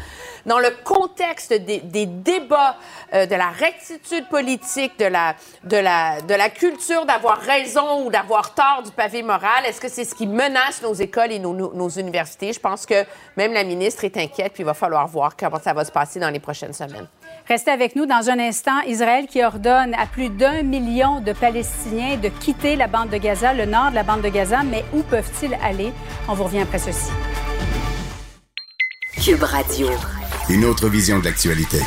dans 0.46 0.58
le 0.58 0.70
contexte 0.84 1.52
des, 1.52 1.78
des 1.80 2.06
débats, 2.06 2.76
euh, 3.14 3.26
de 3.26 3.34
la 3.34 3.50
rectitude 3.50 4.28
politique, 4.28 4.98
de 4.98 5.06
la, 5.06 5.34
de 5.64 5.76
la, 5.76 6.20
de 6.20 6.34
la 6.34 6.48
culture 6.48 7.06
d'avoir 7.06 7.38
raison 7.38 8.04
ou 8.04 8.10
d'avoir 8.10 8.54
tort 8.54 8.82
du 8.84 8.90
pavé 8.90 9.22
moral, 9.22 9.64
est-ce 9.66 9.80
que 9.80 9.88
c'est 9.88 10.04
ce 10.04 10.14
qui 10.14 10.26
menace 10.26 10.82
nos 10.82 10.94
écoles 10.94 11.32
et 11.32 11.38
nos, 11.38 11.52
nos, 11.52 11.72
nos, 11.74 11.88
universités? 11.88 12.52
Je 12.52 12.60
pense 12.60 12.86
que 12.86 13.04
même 13.36 13.52
la 13.52 13.64
ministre 13.64 14.04
est 14.04 14.16
inquiète, 14.16 14.52
puis 14.52 14.62
il 14.62 14.66
va 14.66 14.74
falloir 14.74 15.06
voir 15.06 15.36
comment 15.36 15.58
ça 15.58 15.72
va 15.72 15.84
se 15.84 15.92
passer 15.92 16.20
dans 16.20 16.30
les 16.30 16.40
prochaines 16.40 16.72
semaines. 16.72 17.06
Restez 17.48 17.70
avec 17.70 17.96
nous 17.96 18.06
dans 18.06 18.30
un 18.30 18.38
instant. 18.38 18.80
Israël 18.86 19.26
qui 19.26 19.42
ordonne 19.42 19.94
à 19.94 20.06
plus 20.06 20.28
d'un 20.28 20.62
million 20.62 21.20
de 21.20 21.32
Palestiniens 21.32 22.16
de 22.16 22.28
quitter 22.28 22.76
la 22.76 22.86
bande 22.86 23.10
de 23.10 23.16
Gaza, 23.16 23.52
le 23.52 23.66
nord 23.66 23.90
de 23.90 23.96
la 23.96 24.02
bande 24.02 24.22
de 24.22 24.28
Gaza, 24.28 24.62
mais 24.62 24.84
où 24.94 25.02
peuvent-ils 25.02 25.54
aller? 25.62 25.92
On 26.28 26.34
vous 26.34 26.44
revient 26.44 26.60
après 26.60 26.78
ceci. 26.78 27.10
Cube 29.22 29.42
Radio. 29.42 29.88
Une 30.50 30.64
autre 30.64 30.88
vision 30.88 31.20
de 31.20 31.26
l'actualité. 31.26 31.78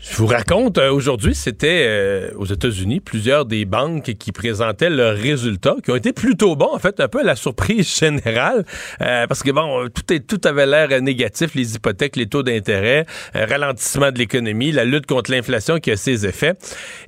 Je 0.00 0.16
vous 0.16 0.26
raconte, 0.26 0.78
euh, 0.78 0.90
aujourd'hui, 0.90 1.32
c'était 1.32 1.84
euh, 1.86 2.30
aux 2.34 2.44
États-Unis, 2.44 2.98
plusieurs 2.98 3.46
des 3.46 3.64
banques 3.64 4.12
qui 4.18 4.32
présentaient 4.32 4.90
leurs 4.90 5.16
résultats, 5.16 5.76
qui 5.84 5.92
ont 5.92 5.96
été 5.96 6.12
plutôt 6.12 6.56
bons, 6.56 6.74
en 6.74 6.78
fait, 6.80 6.98
un 6.98 7.06
peu 7.06 7.20
à 7.20 7.22
la 7.22 7.36
surprise 7.36 7.96
générale, 8.00 8.64
euh, 9.00 9.28
parce 9.28 9.44
que, 9.44 9.52
bon, 9.52 9.88
tout, 9.94 10.12
est, 10.12 10.26
tout 10.26 10.40
avait 10.44 10.66
l'air 10.66 11.00
négatif, 11.00 11.54
les 11.54 11.76
hypothèques, 11.76 12.16
les 12.16 12.26
taux 12.26 12.42
d'intérêt, 12.42 13.06
ralentissement 13.32 14.10
de 14.10 14.18
l'économie, 14.18 14.72
la 14.72 14.84
lutte 14.84 15.06
contre 15.06 15.30
l'inflation 15.30 15.78
qui 15.78 15.92
a 15.92 15.96
ses 15.96 16.26
effets. 16.26 16.54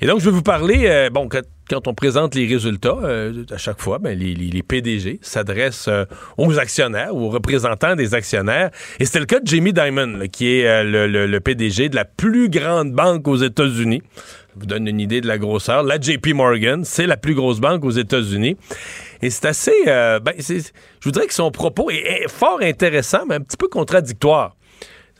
Et 0.00 0.06
donc, 0.06 0.20
je 0.20 0.26
vais 0.26 0.30
vous 0.30 0.42
parler, 0.42 1.08
bon, 1.12 1.28
quand 1.28 1.42
on 1.72 1.94
présente 1.94 2.34
les 2.34 2.46
résultats, 2.46 2.96
euh, 3.02 3.44
à 3.50 3.58
chaque 3.58 3.80
fois, 3.80 3.98
ben, 3.98 4.18
les, 4.18 4.62
PDG 4.62 5.18
s'adressent 5.22 5.88
euh, 5.88 6.04
aux 6.36 6.58
actionnaires 6.58 7.14
ou 7.14 7.26
aux 7.26 7.30
représentants 7.30 7.96
des 7.96 8.14
actionnaires. 8.14 8.70
Et 9.00 9.04
c'était 9.04 9.20
le 9.20 9.26
cas 9.26 9.40
de 9.40 9.46
Jamie 9.46 9.72
Dimon, 9.72 10.26
qui 10.30 10.58
est 10.58 10.66
euh, 10.66 11.26
le, 11.26 11.40
PDG 11.40 11.88
de 11.88 11.96
la 11.96 12.04
plus 12.04 12.48
grande 12.48 12.92
banque 12.92 13.26
aux 13.28 13.36
États-Unis. 13.36 14.02
Je 14.54 14.60
vous 14.60 14.66
donne 14.66 14.86
une 14.86 15.00
idée 15.00 15.20
de 15.20 15.26
la 15.26 15.38
grosseur. 15.38 15.82
La 15.82 16.00
JP 16.00 16.28
Morgan, 16.34 16.84
c'est 16.84 17.06
la 17.06 17.16
plus 17.16 17.34
grosse 17.34 17.60
banque 17.60 17.84
aux 17.84 17.90
États-Unis. 17.90 18.56
Et 19.20 19.30
c'est 19.30 19.46
assez... 19.46 19.72
ben, 19.86 20.32
je 20.38 20.70
vous 21.02 21.10
dirais 21.10 21.26
que 21.26 21.34
son 21.34 21.50
propos 21.50 21.90
est 21.90 22.28
fort 22.28 22.60
intéressant, 22.62 23.24
mais 23.28 23.36
un 23.36 23.40
petit 23.40 23.56
peu 23.56 23.68
contradictoire. 23.68 24.54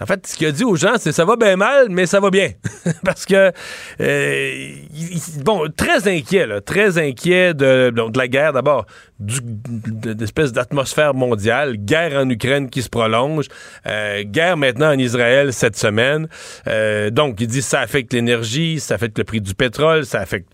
En 0.00 0.06
fait, 0.06 0.26
ce 0.26 0.36
qu'il 0.36 0.48
a 0.48 0.52
dit 0.52 0.64
aux 0.64 0.74
gens, 0.74 0.94
c'est 0.98 1.12
ça 1.12 1.24
va 1.24 1.36
bien 1.36 1.54
mal, 1.56 1.88
mais 1.88 2.06
ça 2.06 2.18
va 2.18 2.30
bien. 2.30 2.50
Parce 3.04 3.26
que, 3.26 3.52
euh, 4.00 4.74
bon, 5.44 5.70
très 5.76 6.08
inquiet, 6.08 6.46
là, 6.46 6.60
très 6.60 6.98
inquiet 6.98 7.54
de, 7.54 7.90
de 7.90 8.18
la 8.18 8.26
guerre, 8.26 8.52
d'abord, 8.52 8.86
d'espèce 9.20 10.52
d'atmosphère 10.52 11.14
mondiale, 11.14 11.76
guerre 11.76 12.20
en 12.20 12.28
Ukraine 12.28 12.68
qui 12.70 12.82
se 12.82 12.88
prolonge, 12.88 13.46
euh, 13.86 14.24
guerre 14.24 14.56
maintenant 14.56 14.92
en 14.92 14.98
Israël 14.98 15.52
cette 15.52 15.76
semaine. 15.76 16.26
Euh, 16.66 17.10
donc, 17.10 17.40
il 17.40 17.46
dit 17.46 17.62
ça 17.62 17.80
affecte 17.80 18.12
l'énergie, 18.12 18.80
ça 18.80 18.96
affecte 18.96 19.18
le 19.18 19.24
prix 19.24 19.40
du 19.40 19.54
pétrole, 19.54 20.04
ça 20.04 20.20
affecte 20.20 20.48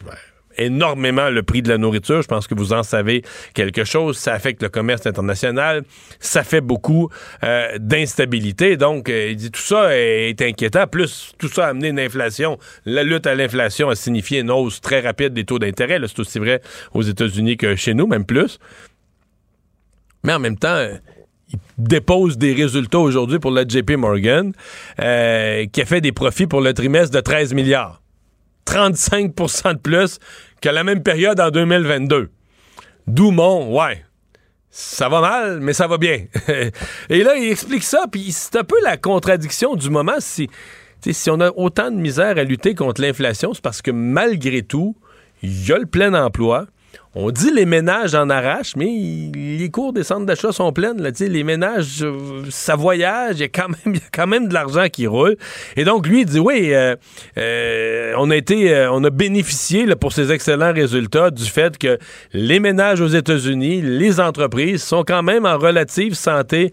énormément 0.57 1.31
le 1.31 1.43
prix 1.43 1.63
de 1.63 1.69
la 1.69 1.79
nourriture. 1.79 2.23
Je 2.23 2.29
pense 2.29 2.47
que 2.47 2.55
vous 2.55 2.73
en 2.73 2.83
savez 2.83 3.23
quelque 3.55 3.85
chose. 3.85 4.19
Ça 4.19 4.33
affecte 4.35 4.63
le 4.63 4.69
commerce 4.69 5.07
international. 5.07 5.85
Ça 6.19 6.43
fait 6.43 6.61
beaucoup 6.61 7.09
euh, 7.45 7.79
d'instabilité. 7.79 8.77
Donc, 8.77 9.09
euh, 9.09 9.31
il 9.31 9.37
dit 9.37 9.51
tout 9.51 9.61
ça 9.61 9.97
est 9.97 10.41
inquiétant. 10.43 10.87
Plus, 10.87 11.33
tout 11.39 11.49
ça 11.49 11.67
a 11.67 11.69
amené 11.71 11.89
une 11.89 12.01
inflation. 12.01 12.59
La 12.85 13.03
lutte 13.03 13.27
à 13.27 13.35
l'inflation 13.35 13.89
a 13.89 13.95
signifié 13.95 14.41
une 14.41 14.51
hausse 14.51 14.81
très 14.81 15.01
rapide 15.01 15.33
des 15.33 15.45
taux 15.45 15.59
d'intérêt. 15.59 15.99
C'est 16.07 16.21
aussi 16.21 16.39
vrai 16.39 16.61
aux 16.93 17.03
États-Unis 17.03 17.57
que 17.57 17.77
chez 17.77 17.95
nous, 17.95 18.07
même 18.07 18.25
plus. 18.25 18.59
Mais 20.25 20.35
en 20.35 20.39
même 20.39 20.59
temps, 20.59 20.87
il 21.53 21.59
dépose 21.79 22.39
des 22.39 22.53
résultats 22.53 22.99
aujourd'hui 22.99 23.39
pour 23.39 23.51
la 23.51 23.67
JP 23.67 23.93
Morgan, 23.93 24.53
euh, 25.01 25.67
qui 25.67 25.81
a 25.81 25.85
fait 25.85 26.01
des 26.01 26.13
profits 26.13 26.47
pour 26.47 26.61
le 26.61 26.73
trimestre 26.75 27.15
de 27.15 27.21
13 27.21 27.55
milliards. 27.55 28.00
35% 28.67 29.75
de 29.75 29.79
plus 29.79 30.19
qu'à 30.61 30.73
la 30.73 30.85
même 30.85 31.03
période 31.03 31.41
en 31.41 31.51
2022. 31.51 32.31
D'où 33.07 33.31
mon, 33.31 33.75
ouais, 33.77 34.05
ça 34.71 35.09
va 35.09 35.21
mal, 35.21 35.61
mais 35.61 35.73
ça 35.73 35.87
va 35.87 35.99
bien. 35.99 36.27
Et 37.09 37.23
là, 37.23 37.37
il 37.37 37.51
explique 37.51 37.83
ça, 37.83 38.05
puis 38.11 38.31
c'est 38.33 38.57
un 38.57 38.65
peu 38.65 38.77
la 38.83 38.97
contradiction 38.97 39.75
du 39.75 39.91
moment. 39.91 40.21
Si, 40.21 40.49
si 41.01 41.31
on 41.31 41.41
a 41.41 41.51
autant 41.57 41.91
de 41.91 41.97
misère 41.97 42.39
à 42.39 42.45
lutter 42.45 42.75
contre 42.75 43.01
l'inflation, 43.01 43.53
c'est 43.53 43.63
parce 43.63 43.83
que 43.83 43.91
malgré 43.91 44.63
tout, 44.63 44.97
il 45.43 45.67
y 45.67 45.73
a 45.73 45.79
le 45.79 45.87
plein 45.87 46.15
emploi, 46.15 46.67
on 47.17 47.33
dit 47.33 47.51
les 47.53 47.67
ménages 47.67 48.15
en 48.15 48.31
arrachent, 48.31 48.77
mais 48.77 48.87
les 49.35 49.69
cours 49.69 49.93
des 49.93 50.05
centres 50.05 50.27
d'achat 50.27 50.53
sont 50.53 50.73
pleines. 50.73 51.03
Les 51.19 51.43
ménages, 51.43 52.03
euh, 52.03 52.45
ça 52.51 52.77
voyage, 52.77 53.37
il 53.37 53.41
y, 53.41 53.45
a 53.45 53.49
quand 53.49 53.69
même, 53.69 53.97
quand 54.13 54.29
même 54.29 54.47
de 54.47 54.55
l'argent 54.55 54.87
qui 54.89 55.09
roule. 55.09 55.37
Et 55.77 55.83
donc, 55.83 56.07
lui, 56.07 56.21
il 56.21 56.27
dit, 56.27 56.39
oui, 56.39 56.73
euh, 56.73 56.95
euh, 57.37 58.15
on 58.17 58.31
a 58.31 58.37
été, 58.37 58.87
on 58.93 59.03
a 59.03 59.11
bénéficié 59.11 59.87
pour 59.97 60.13
ces 60.13 60.31
excellents 60.31 60.73
résultats 60.73 61.33
du 61.33 61.45
fait 61.45 61.77
que 61.79 61.99
les 62.33 62.61
ménages 62.61 63.01
aux 63.01 63.09
États-Unis, 63.09 63.83
les 63.83 64.21
entreprises 64.21 64.85
sont 64.85 65.03
quand 65.03 65.25
même 65.25 65.47
en 65.47 65.59
relative 65.59 66.15
santé 66.15 66.71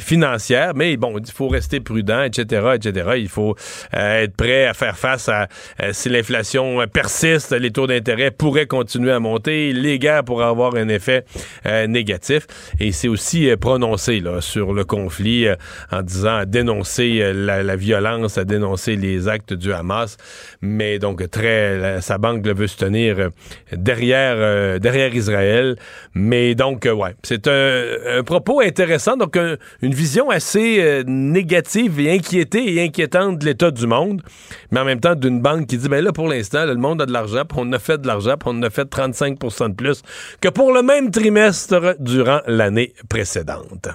financière. 0.00 0.72
Mais 0.74 0.96
bon, 0.96 1.16
il 1.18 1.30
faut 1.30 1.48
rester 1.48 1.78
prudent, 1.78 2.22
etc., 2.22 2.72
etc. 2.74 3.10
Il 3.18 3.28
faut 3.28 3.54
être 3.92 4.34
prêt 4.34 4.66
à 4.66 4.74
faire 4.74 4.98
face 4.98 5.28
à 5.28 5.46
si 5.92 6.08
l'inflation 6.08 6.84
persiste, 6.92 7.52
les 7.52 7.70
taux 7.70 7.86
d'intérêt 7.86 8.30
pourraient 8.30 8.66
continuer 8.66 9.12
à 9.12 9.20
monter 9.20 9.59
les 9.72 9.98
guerres 9.98 10.24
pour 10.24 10.42
avoir 10.42 10.74
un 10.76 10.88
effet 10.88 11.24
euh, 11.66 11.86
négatif. 11.86 12.46
Et 12.78 12.92
c'est 12.92 13.08
aussi 13.08 13.48
euh, 13.48 13.56
prononcé 13.56 14.20
là, 14.20 14.40
sur 14.40 14.72
le 14.72 14.84
conflit 14.84 15.46
euh, 15.46 15.56
en 15.90 16.02
disant 16.02 16.36
à 16.36 16.46
dénoncer 16.46 17.32
la, 17.34 17.76
violence, 17.76 18.38
à 18.38 18.44
dénoncer 18.44 18.96
les 18.96 19.28
actes 19.28 19.52
du 19.52 19.72
Hamas. 19.72 20.16
Mais 20.60 20.98
donc, 20.98 21.28
très, 21.30 22.00
sa 22.00 22.18
banque 22.18 22.46
veut 22.46 22.66
se 22.66 22.76
tenir 22.76 23.30
derrière, 23.72 24.80
derrière 24.80 25.14
Israël. 25.14 25.76
Mais 26.14 26.54
donc, 26.54 26.84
ouais, 26.86 27.14
c'est 27.22 27.46
un, 27.48 28.22
propos 28.24 28.60
intéressant. 28.60 29.16
Donc, 29.16 29.36
un, 29.36 29.56
une 29.82 29.94
vision 29.94 30.30
assez 30.30 31.02
négative 31.06 32.00
et 32.00 32.12
inquiétée 32.12 32.74
et 32.74 32.82
inquiétante 32.82 33.38
de 33.38 33.46
l'état 33.46 33.70
du 33.70 33.86
monde. 33.86 34.22
Mais 34.70 34.80
en 34.80 34.84
même 34.84 35.00
temps, 35.00 35.14
d'une 35.14 35.40
banque 35.40 35.66
qui 35.66 35.78
dit, 35.78 35.88
ben 35.88 36.04
là, 36.04 36.12
pour 36.12 36.28
l'instant, 36.28 36.64
le 36.64 36.74
monde 36.74 37.02
a 37.02 37.06
de 37.06 37.12
l'argent, 37.12 37.42
on 37.56 37.72
a 37.72 37.78
fait 37.78 38.00
de 38.00 38.06
l'argent, 38.06 38.36
on 38.46 38.62
a 38.62 38.70
fait 38.70 38.84
35 38.84 39.38
de 39.68 39.74
plus 39.74 40.02
que 40.40 40.48
pour 40.48 40.72
le 40.72 40.82
même 40.82 41.10
trimestre 41.10 41.96
durant 41.98 42.40
l'année 42.46 42.94
précédente. 43.08 43.88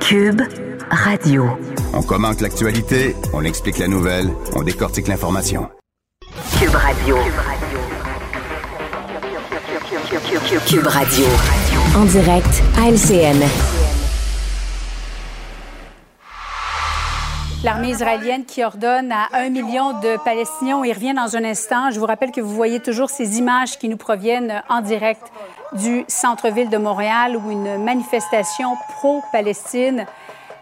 Cube 0.00 0.42
Radio. 0.90 1.46
On 1.94 2.02
commente 2.02 2.40
l'actualité, 2.40 3.16
on 3.32 3.42
explique 3.44 3.78
la 3.78 3.88
nouvelle, 3.88 4.28
on 4.54 4.62
décortique 4.62 5.08
l'information. 5.08 5.68
Cube 6.58 6.74
Radio. 6.74 7.16
Cube 10.66 10.86
Radio. 10.86 11.26
En 11.96 12.04
direct 12.04 12.62
à 12.76 12.90
LCN. 12.90 13.77
L'armée 17.64 17.88
israélienne 17.88 18.44
qui 18.44 18.62
ordonne 18.62 19.10
à 19.10 19.26
un 19.32 19.48
million 19.48 19.98
de 19.98 20.16
Palestiniens, 20.24 20.84
y 20.84 20.92
revient 20.92 21.12
dans 21.12 21.36
un 21.36 21.42
instant. 21.42 21.90
Je 21.90 21.98
vous 21.98 22.06
rappelle 22.06 22.30
que 22.30 22.40
vous 22.40 22.54
voyez 22.54 22.78
toujours 22.78 23.10
ces 23.10 23.38
images 23.38 23.78
qui 23.80 23.88
nous 23.88 23.96
proviennent 23.96 24.62
en 24.68 24.80
direct 24.80 25.22
du 25.72 26.04
centre-ville 26.06 26.70
de 26.70 26.76
Montréal 26.76 27.36
où 27.36 27.50
une 27.50 27.82
manifestation 27.82 28.76
pro-Palestine 28.94 30.06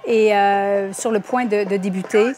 est 0.06 0.34
euh, 0.34 0.90
sur 0.94 1.10
le 1.10 1.20
point 1.20 1.44
de, 1.44 1.64
de, 1.64 1.76
débuter. 1.76 2.32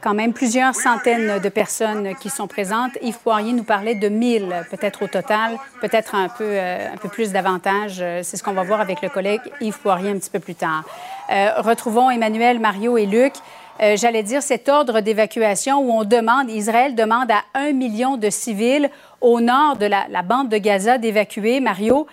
Quand 0.00 0.14
même 0.14 0.32
plusieurs 0.32 0.76
centaines 0.76 1.40
de 1.40 1.48
personnes 1.48 2.14
qui 2.20 2.30
sont 2.30 2.46
présentes. 2.46 2.92
Yves 3.02 3.18
Poirier 3.18 3.52
nous 3.52 3.64
parlait 3.64 3.96
de 3.96 4.08
1000 4.08 4.66
peut-être 4.70 5.02
au 5.02 5.08
total, 5.08 5.58
peut-être 5.80 6.14
un 6.14 6.28
peu, 6.28 6.44
euh, 6.44 6.92
un 6.94 6.96
peu 6.98 7.08
plus 7.08 7.32
davantage. 7.32 7.96
C'est 8.22 8.36
ce 8.36 8.44
qu'on 8.44 8.52
va 8.52 8.62
voir 8.62 8.80
avec 8.80 9.02
le 9.02 9.08
collègue 9.08 9.40
Yves 9.60 9.80
Poirier 9.80 10.10
un 10.10 10.18
petit 10.18 10.30
peu 10.30 10.38
plus 10.38 10.54
tard. 10.54 10.84
Euh, 11.30 11.50
retrouvons 11.58 12.10
Emmanuel, 12.10 12.58
Mario 12.58 12.96
et 12.96 13.06
Luc. 13.06 13.32
Euh, 13.80 13.96
j'allais 13.96 14.24
dire, 14.24 14.42
cet 14.42 14.68
ordre 14.68 15.00
d'évacuation 15.00 15.78
où 15.80 15.92
on 15.92 16.04
demande, 16.04 16.50
Israël 16.50 16.94
demande 16.96 17.30
à 17.30 17.44
un 17.54 17.72
million 17.72 18.16
de 18.16 18.28
civils 18.28 18.90
au 19.20 19.40
nord 19.40 19.76
de 19.76 19.86
la, 19.86 20.22
bande 20.22 20.48
de 20.48 20.58
Gaza 20.58 20.98
d'évacuer. 20.98 21.60
Mario, 21.60 22.06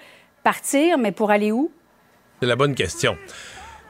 partir, 0.43 0.97
mais 0.97 1.11
pour 1.11 1.31
aller 1.31 1.51
où? 1.51 1.71
C'est 2.39 2.47
la 2.47 2.55
bonne 2.55 2.75
question. 2.75 3.17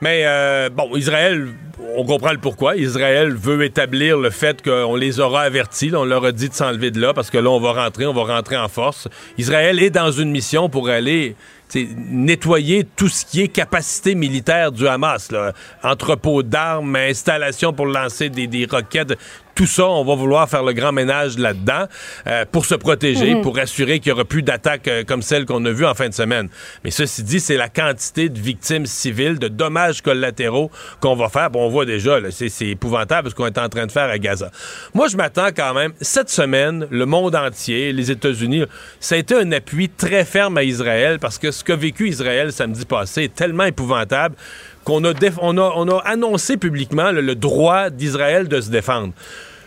Mais 0.02 0.24
euh, 0.26 0.70
bon, 0.70 0.96
Israël, 0.96 1.50
on 1.98 2.06
comprend 2.06 2.32
le 2.32 2.38
pourquoi. 2.38 2.76
Israël 2.78 3.34
veut 3.34 3.64
établir 3.64 4.18
le 4.18 4.30
fait 4.30 4.62
qu'on 4.62 4.96
les 4.96 5.20
aura 5.20 5.42
avertis. 5.42 5.92
On 5.94 6.06
leur 6.06 6.24
a 6.26 6.32
dit 6.32 6.50
de 6.50 6.54
s'enlever 6.54 6.92
de 6.92 7.02
là 7.02 7.14
parce 7.14 7.30
que 7.30 7.38
là, 7.38 7.50
on 7.50 7.60
va 7.60 7.74
rentrer, 7.74 8.06
on 8.06 8.14
va 8.14 8.24
rentrer 8.24 8.58
en 8.58 8.68
force. 8.68 9.08
Israël 9.38 9.82
est 9.82 9.90
dans 9.90 10.12
une 10.12 10.32
mission 10.32 10.70
pour 10.70 10.90
aller 10.90 11.36
nettoyer 11.84 12.86
tout 12.96 13.08
ce 13.08 13.26
qui 13.26 13.42
est 13.42 13.48
capacité 13.48 14.16
militaire 14.16 14.72
du 14.72 14.88
Hamas. 14.88 15.32
Là. 15.32 15.54
Entrepôt 15.84 16.44
d'armes, 16.44 16.96
installation 16.96 17.74
pour 17.74 17.86
lancer 17.86 18.30
des, 18.30 18.48
des 18.48 18.66
roquettes, 18.66 19.18
tout 19.56 19.66
ça, 19.66 19.88
on 19.88 20.04
va 20.04 20.16
vouloir 20.16 20.50
faire 20.50 20.64
le 20.64 20.74
grand 20.74 20.92
ménage 20.92 21.38
là-dedans 21.38 21.86
euh, 22.28 22.44
pour 22.52 22.66
se 22.66 22.76
protéger, 22.76 23.36
Mhm. 23.36 23.42
pour 23.42 23.58
assurer 23.58 24.00
qu'il 24.00 24.12
n'y 24.12 24.16
aura 24.16 24.26
plus 24.26 24.44
d'attaques 24.44 24.88
euh, 24.90 25.04
comme 25.06 25.22
celle 25.22 25.46
qu'on 25.46 25.64
a 25.64 25.72
vue 25.72 25.86
en 25.86 25.94
fin 25.94 26.10
de 26.10 26.14
semaine. 26.14 26.50
Mais 26.84 26.92
ceci 26.92 27.24
dit, 27.24 27.40
c'est 27.40 27.56
la 27.56 27.70
quantité 27.70 28.28
de 28.28 28.38
victimes 28.38 28.86
civiles, 28.86 29.40
de 29.40 29.48
dommages 29.48 30.02
collatéraux 30.02 30.70
qu'on 31.00 31.16
va 31.16 31.30
faire. 31.30 31.50
Bon, 31.50 31.66
on 31.66 31.70
voit 31.70 31.86
déjà, 31.86 32.20
c'est, 32.32 32.52
épouvantable 32.68 33.30
ce 33.30 33.36
qu'on 33.36 33.46
est 33.48 33.58
en 33.58 33.70
train 33.70 33.86
de 33.86 33.92
faire 33.92 34.10
à 34.10 34.18
Gaza. 34.18 34.52
Moi, 34.94 35.08
je 35.08 35.16
m'attends 35.16 35.50
quand 35.56 35.74
même, 35.74 35.94
cette 36.02 36.30
semaine, 36.30 36.86
le 36.92 37.06
monde 37.06 37.36
entier, 37.36 37.94
les 37.94 38.12
États-Unis, 38.12 38.64
ça 39.00 39.16
a 39.16 39.18
été 39.18 39.36
un 39.36 39.52
appui 39.54 39.88
très 39.88 40.26
ferme 40.26 40.58
à 40.58 40.64
Israël 40.64 41.18
parce 41.20 41.38
que 41.38 41.52
ce 41.52 41.64
qu'a 41.64 41.78
vécu 41.78 42.10
Israël 42.10 42.52
samedi 42.52 42.84
passé 42.86 43.24
est 43.24 43.36
tellement 43.36 43.64
épouvantable 43.64 44.36
qu'on 44.84 45.04
a, 45.04 45.14
on 45.42 45.58
a, 45.58 45.74
on 45.76 45.88
a 45.90 46.02
annoncé 46.06 46.58
publiquement 46.58 47.12
là, 47.12 47.22
le 47.22 47.36
droit 47.36 47.90
d'Israël 47.90 48.48
de 48.48 48.62
se 48.62 48.70
défendre. 48.70 49.14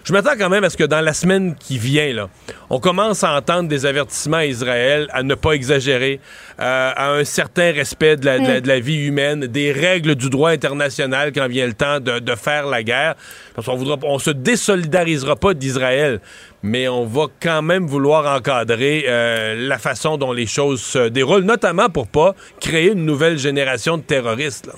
Je 0.08 0.14
m'attends 0.14 0.38
quand 0.38 0.48
même 0.48 0.64
à 0.64 0.70
ce 0.70 0.76
que 0.78 0.84
dans 0.84 1.02
la 1.02 1.12
semaine 1.12 1.54
qui 1.54 1.76
vient, 1.76 2.14
là, 2.14 2.30
on 2.70 2.80
commence 2.80 3.24
à 3.24 3.36
entendre 3.36 3.68
des 3.68 3.84
avertissements 3.84 4.38
à 4.38 4.46
Israël 4.46 5.06
à 5.12 5.22
ne 5.22 5.34
pas 5.34 5.52
exagérer, 5.52 6.18
euh, 6.58 6.92
à 6.96 7.10
un 7.12 7.24
certain 7.24 7.72
respect 7.72 8.16
de 8.16 8.24
la, 8.24 8.38
de 8.38 8.46
la- 8.46 8.60
de 8.62 8.68
la 8.68 8.80
vie 8.80 9.04
humaine, 9.06 9.40
des 9.48 9.70
règles 9.70 10.14
du 10.14 10.30
droit 10.30 10.48
international 10.48 11.30
quand 11.34 11.46
vient 11.46 11.66
le 11.66 11.74
temps 11.74 12.00
de, 12.00 12.20
de 12.20 12.34
faire 12.36 12.64
la 12.64 12.82
guerre. 12.82 13.16
Parce 13.54 13.66
qu'on 13.66 13.76
voudra, 13.76 13.98
on 14.04 14.18
se 14.18 14.30
désolidarisera 14.30 15.36
pas 15.36 15.52
d'Israël, 15.52 16.20
mais 16.62 16.88
on 16.88 17.04
va 17.04 17.26
quand 17.38 17.60
même 17.60 17.86
vouloir 17.86 18.34
encadrer 18.34 19.04
euh, 19.08 19.56
la 19.68 19.76
façon 19.76 20.16
dont 20.16 20.32
les 20.32 20.46
choses 20.46 20.80
se 20.80 21.08
déroulent, 21.10 21.44
notamment 21.44 21.90
pour 21.90 22.06
pas 22.08 22.34
créer 22.62 22.92
une 22.92 23.04
nouvelle 23.04 23.36
génération 23.36 23.98
de 23.98 24.02
terroristes. 24.04 24.68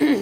là. 0.00 0.06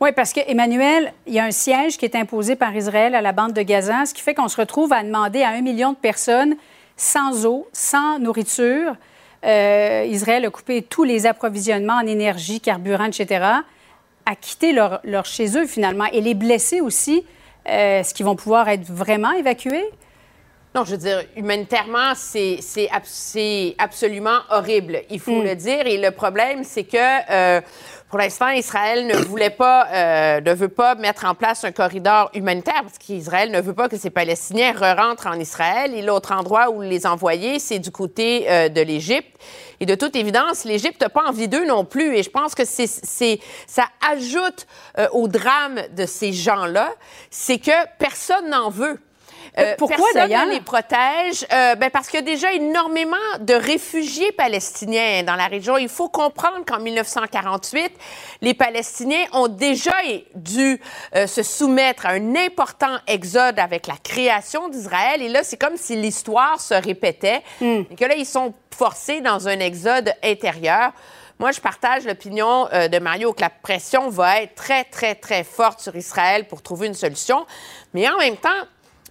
Oui, 0.00 0.10
parce 0.12 0.32
que 0.32 0.40
Emmanuel, 0.46 1.12
il 1.26 1.34
y 1.34 1.40
a 1.40 1.44
un 1.44 1.50
siège 1.50 1.96
qui 1.98 2.04
est 2.04 2.14
imposé 2.14 2.54
par 2.54 2.74
Israël 2.76 3.14
à 3.16 3.20
la 3.20 3.32
bande 3.32 3.52
de 3.52 3.62
Gaza, 3.62 4.06
ce 4.06 4.14
qui 4.14 4.22
fait 4.22 4.34
qu'on 4.34 4.46
se 4.48 4.56
retrouve 4.56 4.92
à 4.92 5.02
demander 5.02 5.42
à 5.42 5.48
un 5.50 5.60
million 5.60 5.92
de 5.92 5.96
personnes 5.96 6.54
sans 6.96 7.46
eau, 7.46 7.66
sans 7.72 8.18
nourriture. 8.20 8.94
Euh, 9.44 10.04
Israël 10.08 10.44
a 10.44 10.50
coupé 10.50 10.82
tous 10.82 11.02
les 11.04 11.26
approvisionnements 11.26 11.94
en 11.96 12.06
énergie, 12.06 12.60
carburant, 12.60 13.06
etc., 13.06 13.44
à 14.24 14.36
quitter 14.36 14.72
leur, 14.72 15.00
leur 15.04 15.24
chez 15.24 15.56
eux 15.58 15.66
finalement. 15.66 16.04
Et 16.12 16.20
les 16.20 16.34
blessés 16.34 16.80
aussi, 16.80 17.24
euh, 17.68 18.00
est-ce 18.00 18.14
qu'ils 18.14 18.26
vont 18.26 18.36
pouvoir 18.36 18.68
être 18.68 18.84
vraiment 18.84 19.32
évacués? 19.32 19.86
Non, 20.74 20.84
je 20.84 20.92
veux 20.92 20.96
dire, 20.98 21.24
humanitairement, 21.34 22.12
c'est 22.14 22.58
c'est 22.60 22.90
ab- 22.90 23.02
c'est 23.04 23.74
absolument 23.78 24.40
horrible. 24.50 25.00
Il 25.10 25.18
faut 25.18 25.40
Mm. 25.40 25.44
le 25.44 25.54
dire. 25.56 25.86
Et 25.86 25.96
le 25.98 26.10
problème, 26.10 26.62
c'est 26.62 26.84
que 26.84 26.98
euh, 27.30 27.60
pour 28.08 28.18
l'instant, 28.18 28.48
Israël 28.48 29.06
ne 29.06 29.16
voulait 29.16 29.50
pas, 29.50 29.86
euh, 29.92 30.40
ne 30.40 30.54
veut 30.54 30.68
pas 30.68 30.94
mettre 30.94 31.26
en 31.26 31.34
place 31.34 31.64
un 31.64 31.72
corridor 31.72 32.30
humanitaire 32.32 32.80
parce 32.82 32.96
qu'Israël 32.96 33.50
ne 33.50 33.60
veut 33.60 33.74
pas 33.74 33.90
que 33.90 33.98
ces 33.98 34.08
Palestiniens 34.08 34.72
re-rentrent 34.72 35.26
en 35.26 35.38
Israël. 35.38 35.92
Et 35.94 36.00
l'autre 36.00 36.32
endroit 36.32 36.70
où 36.70 36.80
les 36.80 37.06
envoyer, 37.06 37.58
c'est 37.58 37.78
du 37.78 37.90
côté 37.90 38.50
euh, 38.50 38.70
de 38.70 38.80
l'Égypte. 38.80 39.38
Et 39.80 39.86
de 39.86 39.94
toute 39.94 40.16
évidence, 40.16 40.64
l'Égypte 40.64 41.02
n'a 41.02 41.10
pas 41.10 41.28
envie 41.28 41.48
d'eux 41.48 41.66
non 41.66 41.84
plus. 41.84 42.16
Et 42.16 42.22
je 42.22 42.30
pense 42.30 42.54
que 42.54 42.64
c'est, 42.64 43.40
ça 43.66 43.84
ajoute 44.10 44.66
euh, 44.98 45.06
au 45.12 45.28
drame 45.28 45.80
de 45.94 46.06
ces 46.06 46.32
gens-là, 46.32 46.90
c'est 47.30 47.58
que 47.58 47.86
personne 47.98 48.48
n'en 48.48 48.70
veut. 48.70 48.98
Euh, 49.58 49.74
Pourquoi, 49.78 50.06
personne 50.12 50.48
ne 50.48 50.52
les 50.52 50.60
protège? 50.60 51.46
Euh, 51.52 51.74
ben, 51.76 51.90
parce 51.90 52.08
qu'il 52.08 52.20
y 52.20 52.22
a 52.22 52.26
déjà 52.26 52.52
énormément 52.52 53.16
de 53.40 53.54
réfugiés 53.54 54.32
palestiniens 54.32 55.22
dans 55.22 55.36
la 55.36 55.46
région. 55.46 55.76
Il 55.78 55.88
faut 55.88 56.08
comprendre 56.08 56.64
qu'en 56.66 56.80
1948, 56.80 57.92
les 58.42 58.54
Palestiniens 58.54 59.24
ont 59.32 59.48
déjà 59.48 59.94
dû 60.34 60.80
euh, 61.14 61.26
se 61.26 61.42
soumettre 61.42 62.06
à 62.06 62.10
un 62.10 62.36
important 62.36 62.98
exode 63.06 63.58
avec 63.58 63.86
la 63.86 63.96
création 64.02 64.68
d'Israël. 64.68 65.22
Et 65.22 65.28
là, 65.28 65.42
c'est 65.42 65.56
comme 65.56 65.76
si 65.76 65.96
l'histoire 65.96 66.60
se 66.60 66.74
répétait 66.74 67.42
et 67.60 67.94
que 67.96 68.04
là, 68.04 68.14
ils 68.16 68.26
sont 68.26 68.54
forcés 68.76 69.20
dans 69.20 69.48
un 69.48 69.58
exode 69.60 70.12
intérieur. 70.22 70.92
Moi, 71.38 71.52
je 71.52 71.60
partage 71.60 72.04
l'opinion 72.04 72.68
euh, 72.72 72.88
de 72.88 72.98
Mario 72.98 73.32
que 73.32 73.42
la 73.42 73.50
pression 73.50 74.08
va 74.08 74.42
être 74.42 74.56
très, 74.56 74.82
très, 74.82 75.14
très 75.14 75.44
forte 75.44 75.80
sur 75.80 75.94
Israël 75.94 76.48
pour 76.48 76.62
trouver 76.62 76.88
une 76.88 76.94
solution. 76.94 77.46
Mais 77.94 78.08
en 78.08 78.16
même 78.18 78.36
temps, 78.36 78.48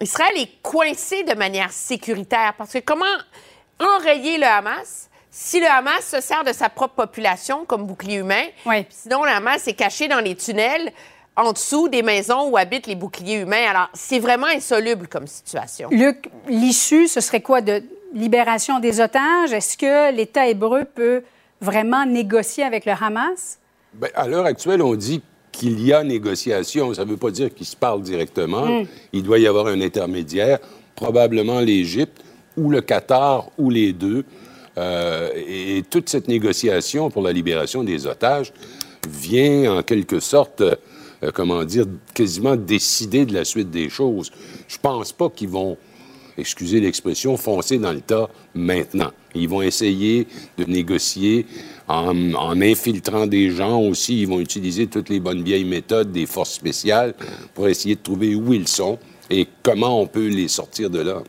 Israël 0.01 0.33
est 0.37 0.61
coincé 0.61 1.23
de 1.23 1.33
manière 1.33 1.71
sécuritaire 1.71 2.53
parce 2.57 2.73
que 2.73 2.79
comment 2.79 3.05
enrayer 3.79 4.37
le 4.37 4.45
Hamas 4.45 5.09
si 5.31 5.59
le 5.59 5.67
Hamas 5.67 6.03
se 6.03 6.21
sert 6.21 6.43
de 6.43 6.53
sa 6.53 6.69
propre 6.69 6.95
population 6.95 7.65
comme 7.65 7.85
bouclier 7.85 8.17
humain? 8.17 8.43
Puis 8.65 8.85
Sinon, 8.89 9.23
le 9.23 9.29
Hamas 9.29 9.67
est 9.67 9.73
caché 9.73 10.07
dans 10.07 10.19
les 10.19 10.35
tunnels 10.35 10.91
en 11.35 11.53
dessous 11.53 11.89
des 11.89 12.01
maisons 12.01 12.49
où 12.49 12.57
habitent 12.57 12.87
les 12.87 12.95
boucliers 12.95 13.41
humains. 13.41 13.69
Alors, 13.69 13.89
c'est 13.93 14.17
vraiment 14.19 14.47
insoluble 14.47 15.07
comme 15.07 15.27
situation. 15.27 15.89
Luc, 15.91 16.29
l'issue, 16.47 17.07
ce 17.07 17.21
serait 17.21 17.41
quoi? 17.41 17.61
De 17.61 17.83
libération 18.13 18.79
des 18.79 18.99
otages? 18.99 19.53
Est-ce 19.53 19.77
que 19.77 20.11
l'État 20.11 20.47
hébreu 20.47 20.85
peut 20.85 21.23
vraiment 21.61 22.05
négocier 22.05 22.63
avec 22.63 22.85
le 22.85 22.93
Hamas? 22.99 23.59
Ben, 23.93 24.09
à 24.15 24.27
l'heure 24.27 24.45
actuelle, 24.45 24.81
on 24.81 24.95
dit 24.95 25.21
qu'il 25.57 25.83
y 25.83 25.91
a 25.91 26.03
négociation. 26.03 26.93
Ça 26.93 27.03
ne 27.03 27.09
veut 27.09 27.17
pas 27.17 27.31
dire 27.31 27.53
qu'ils 27.53 27.65
se 27.65 27.75
parlent 27.75 28.01
directement. 28.01 28.65
Mm. 28.65 28.85
Il 29.13 29.23
doit 29.23 29.39
y 29.39 29.47
avoir 29.47 29.67
un 29.67 29.81
intermédiaire, 29.81 30.59
probablement 30.95 31.59
l'Égypte 31.59 32.21
ou 32.55 32.69
le 32.69 32.81
Qatar 32.81 33.49
ou 33.57 33.69
les 33.69 33.93
deux. 33.93 34.23
Euh, 34.77 35.29
et, 35.35 35.77
et 35.77 35.83
toute 35.83 36.09
cette 36.09 36.27
négociation 36.27 37.09
pour 37.09 37.23
la 37.23 37.31
libération 37.31 37.83
des 37.83 38.05
otages 38.05 38.53
vient 39.09 39.77
en 39.77 39.83
quelque 39.83 40.19
sorte, 40.19 40.61
euh, 40.61 41.31
comment 41.33 41.63
dire, 41.63 41.85
quasiment 42.13 42.55
décider 42.55 43.25
de 43.25 43.33
la 43.33 43.43
suite 43.43 43.71
des 43.71 43.89
choses. 43.89 44.31
Je 44.67 44.77
pense 44.77 45.11
pas 45.11 45.29
qu'ils 45.29 45.49
vont, 45.49 45.77
excusez 46.37 46.79
l'expression, 46.79 47.37
foncer 47.37 47.77
dans 47.77 47.91
le 47.91 48.01
tas 48.01 48.29
maintenant. 48.53 49.11
Ils 49.35 49.49
vont 49.49 49.61
essayer 49.61 50.27
de 50.57 50.65
négocier 50.65 51.45
en, 51.87 52.61
infiltrant 52.61 53.27
des 53.27 53.51
gens 53.51 53.79
aussi. 53.81 54.21
Ils 54.21 54.27
vont 54.27 54.39
utiliser 54.39 54.87
toutes 54.87 55.09
les 55.09 55.19
bonnes 55.19 55.43
vieilles 55.43 55.65
méthodes 55.65 56.11
des 56.11 56.25
forces 56.25 56.53
spéciales 56.53 57.13
pour 57.53 57.67
essayer 57.67 57.95
de 57.95 58.01
trouver 58.01 58.35
où 58.35 58.53
ils 58.53 58.67
sont 58.67 58.97
et 59.29 59.47
comment 59.63 60.01
on 60.01 60.07
peut 60.07 60.27
les 60.27 60.47
sortir 60.47 60.89
de 60.89 60.99
là. 60.99 61.21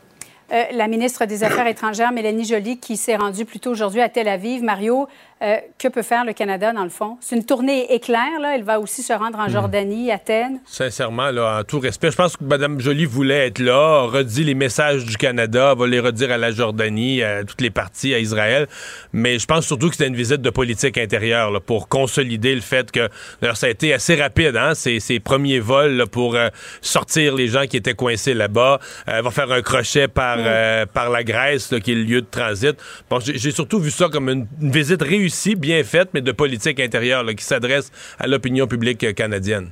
Euh, 0.51 0.63
la 0.73 0.87
ministre 0.87 1.25
des 1.25 1.43
Affaires 1.43 1.67
étrangères, 1.67 2.11
Mélanie 2.11 2.45
Joly, 2.45 2.79
qui 2.79 2.97
s'est 2.97 3.15
rendue 3.15 3.45
plus 3.45 3.59
tôt 3.59 3.69
aujourd'hui 3.69 4.01
à 4.01 4.09
Tel 4.09 4.27
Aviv, 4.27 4.63
Mario, 4.63 5.07
Euh, 5.41 5.55
que 5.77 5.87
peut 5.87 6.01
faire 6.03 6.25
le 6.25 6.33
Canada, 6.33 6.73
dans 6.73 6.83
le 6.83 6.89
fond? 6.89 7.17
C'est 7.21 7.35
une 7.37 7.45
tournée 7.45 7.93
éclair, 7.93 8.39
là. 8.41 8.55
Elle 8.55 8.63
va 8.63 8.77
aussi 8.79 9.01
se 9.03 9.13
rendre 9.13 9.39
en 9.39 9.47
Hmm. 9.47 9.51
Jordanie, 9.51 10.11
Athènes. 10.11 10.59
Sincèrement, 10.65 11.31
là, 11.31 11.59
en 11.59 11.63
tout 11.63 11.79
respect, 11.79 12.11
je 12.11 12.17
pense 12.17 12.35
que 12.35 12.43
Mme 12.43 12.81
Joly 12.81 13.05
voulait 13.05 13.47
être 13.47 13.59
là, 13.59 14.01
redit 14.01 14.43
les 14.43 14.53
messages 14.53 15.05
du 15.05 15.15
Canada, 15.15 15.73
va 15.75 15.87
les 15.87 16.01
redire 16.01 16.31
à 16.31 16.37
la 16.37 16.51
Jordanie, 16.51 17.23
à 17.23 17.45
toutes 17.45 17.61
les 17.61 17.69
parties, 17.69 18.13
à 18.13 18.19
Israël. 18.19 18.67
Mais 19.13 19.39
je 19.39 19.45
pense 19.45 19.65
surtout 19.65 19.87
que 19.87 19.95
c'était 19.95 20.09
une 20.09 20.15
visite 20.15 20.41
de 20.41 20.49
politique 20.49 20.97
intérieure 20.97 21.51
là, 21.51 21.61
pour 21.61 21.87
consolider 21.87 22.53
le 22.53 22.59
fait 22.61 22.91
que 22.91 23.07
d'ailleurs, 23.41 23.55
ça 23.55 23.67
a 23.67 23.69
été 23.69 23.93
assez 23.93 24.15
rapide, 24.15 24.57
hein, 24.57 24.73
ces, 24.75 24.99
ces 24.99 25.21
premiers 25.21 25.59
vols 25.61 25.93
là, 25.93 26.05
pour 26.05 26.35
euh, 26.35 26.49
sortir 26.81 27.33
les 27.35 27.47
gens 27.47 27.65
qui 27.65 27.77
étaient 27.77 27.93
coincés 27.93 28.33
là-bas. 28.33 28.79
Euh, 29.07 29.13
Elle 29.19 29.23
va 29.23 29.31
faire 29.31 29.51
un 29.51 29.61
crochet 29.61 30.07
par, 30.09 30.35
euh, 30.39 30.85
par 30.85 31.09
la 31.09 31.23
Grèce, 31.23 31.71
là, 31.71 31.79
qui 31.79 31.93
est 31.93 31.95
le 31.95 32.03
lieu 32.03 32.21
de 32.21 32.27
transit. 32.29 32.75
Bon, 33.09 33.19
j'ai 33.21 33.37
j'ai 33.37 33.51
surtout 33.51 33.79
vu 33.79 33.89
ça 33.89 34.09
comme 34.11 34.27
une, 34.29 34.47
une 34.61 34.71
visite 34.71 35.01
réussie, 35.01 35.28
bien 35.55 35.83
faite, 35.83 36.09
mais 36.13 36.21
de 36.21 36.31
politique 36.31 36.79
intérieure 36.79 37.25
qui 37.35 37.43
s'adresse 37.43 37.91
à 38.19 38.27
l'opinion 38.27 38.67
publique 38.67 39.03
euh, 39.03 39.13
canadienne. 39.13 39.69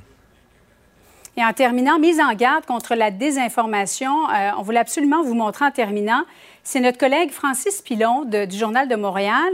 Et 1.36 1.44
en 1.44 1.52
terminant, 1.52 2.00
mise 2.00 2.18
en 2.18 2.34
garde 2.34 2.66
contre 2.66 2.96
la 2.96 3.12
désinformation, 3.12 4.28
euh, 4.28 4.50
on 4.58 4.62
voulait 4.62 4.80
absolument 4.80 5.22
vous 5.22 5.34
montrer 5.34 5.66
en 5.66 5.70
terminant, 5.70 6.24
c'est 6.64 6.80
notre 6.80 6.98
collègue 6.98 7.30
Francis 7.30 7.80
Pilon 7.80 8.24
du 8.24 8.56
Journal 8.56 8.88
de 8.88 8.96
Montréal. 8.96 9.52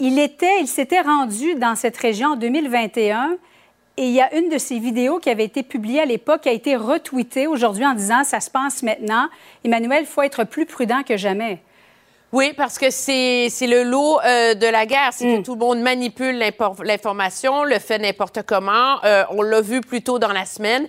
Il 0.00 0.18
était, 0.18 0.60
il 0.60 0.66
s'était 0.66 1.00
rendu 1.00 1.54
dans 1.54 1.74
cette 1.76 1.96
région 1.96 2.30
en 2.30 2.36
2021 2.36 3.36
et 3.96 4.06
il 4.06 4.12
y 4.12 4.20
a 4.20 4.34
une 4.36 4.48
de 4.48 4.58
ses 4.58 4.78
vidéos 4.78 5.20
qui 5.20 5.30
avait 5.30 5.44
été 5.44 5.62
publiée 5.62 6.00
à 6.00 6.04
l'époque 6.04 6.42
qui 6.42 6.48
a 6.48 6.52
été 6.52 6.76
retweetée 6.76 7.46
aujourd'hui 7.46 7.86
en 7.86 7.94
disant 7.94 8.24
ça 8.24 8.40
se 8.40 8.50
passe 8.50 8.82
maintenant. 8.82 9.28
Emmanuel, 9.64 10.02
il 10.02 10.06
faut 10.06 10.22
être 10.22 10.44
plus 10.44 10.66
prudent 10.66 11.02
que 11.02 11.16
jamais. 11.16 11.60
Oui, 12.30 12.52
parce 12.54 12.78
que 12.78 12.90
c'est 12.90 13.48
c'est 13.50 13.66
le 13.66 13.84
lot 13.84 14.20
euh, 14.20 14.52
de 14.54 14.66
la 14.66 14.84
guerre. 14.84 15.10
C'est 15.12 15.24
Mm. 15.24 15.38
que 15.38 15.44
tout 15.46 15.54
le 15.54 15.60
monde 15.60 15.80
manipule 15.80 16.38
l'information, 16.84 17.64
le 17.64 17.78
fait 17.78 17.98
n'importe 17.98 18.42
comment. 18.42 19.02
Euh, 19.04 19.24
on 19.30 19.40
l'a 19.42 19.62
vu 19.62 19.80
plus 19.80 20.02
tôt 20.02 20.18
dans 20.18 20.32
la 20.32 20.44
semaine. 20.44 20.86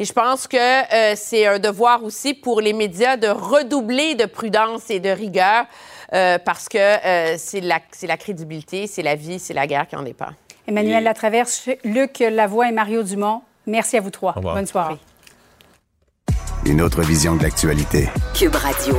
Et 0.00 0.04
je 0.04 0.12
pense 0.12 0.48
que 0.48 0.56
euh, 0.56 1.14
c'est 1.16 1.46
un 1.46 1.58
devoir 1.60 2.02
aussi 2.02 2.34
pour 2.34 2.60
les 2.60 2.72
médias 2.72 3.16
de 3.16 3.28
redoubler 3.28 4.14
de 4.16 4.24
prudence 4.26 4.90
et 4.90 4.98
de 4.98 5.10
rigueur 5.10 5.66
euh, 6.12 6.38
parce 6.44 6.68
que 6.68 6.78
euh, 6.78 7.36
c'est 7.38 7.60
la, 7.60 7.78
c'est 7.92 8.06
la 8.08 8.16
crédibilité, 8.16 8.86
c'est 8.88 9.02
la 9.02 9.14
vie, 9.14 9.38
c'est 9.38 9.54
la 9.54 9.66
guerre 9.68 9.86
qui 9.86 9.94
en 9.96 10.02
dépend. 10.02 10.30
Emmanuel 10.66 11.04
Latraverse, 11.04 11.68
Luc 11.84 12.18
Lavoie 12.18 12.68
et 12.68 12.72
Mario 12.72 13.02
Dumont, 13.04 13.42
merci 13.66 13.96
à 13.96 14.00
vous 14.00 14.10
trois. 14.10 14.32
revoir. 14.32 14.54
Bonne 14.56 14.66
soirée. 14.66 14.96
Une 16.66 16.80
autre 16.82 17.02
vision 17.02 17.36
de 17.36 17.42
l'actualité. 17.44 18.08
Cube 18.34 18.54
Radio. 18.56 18.96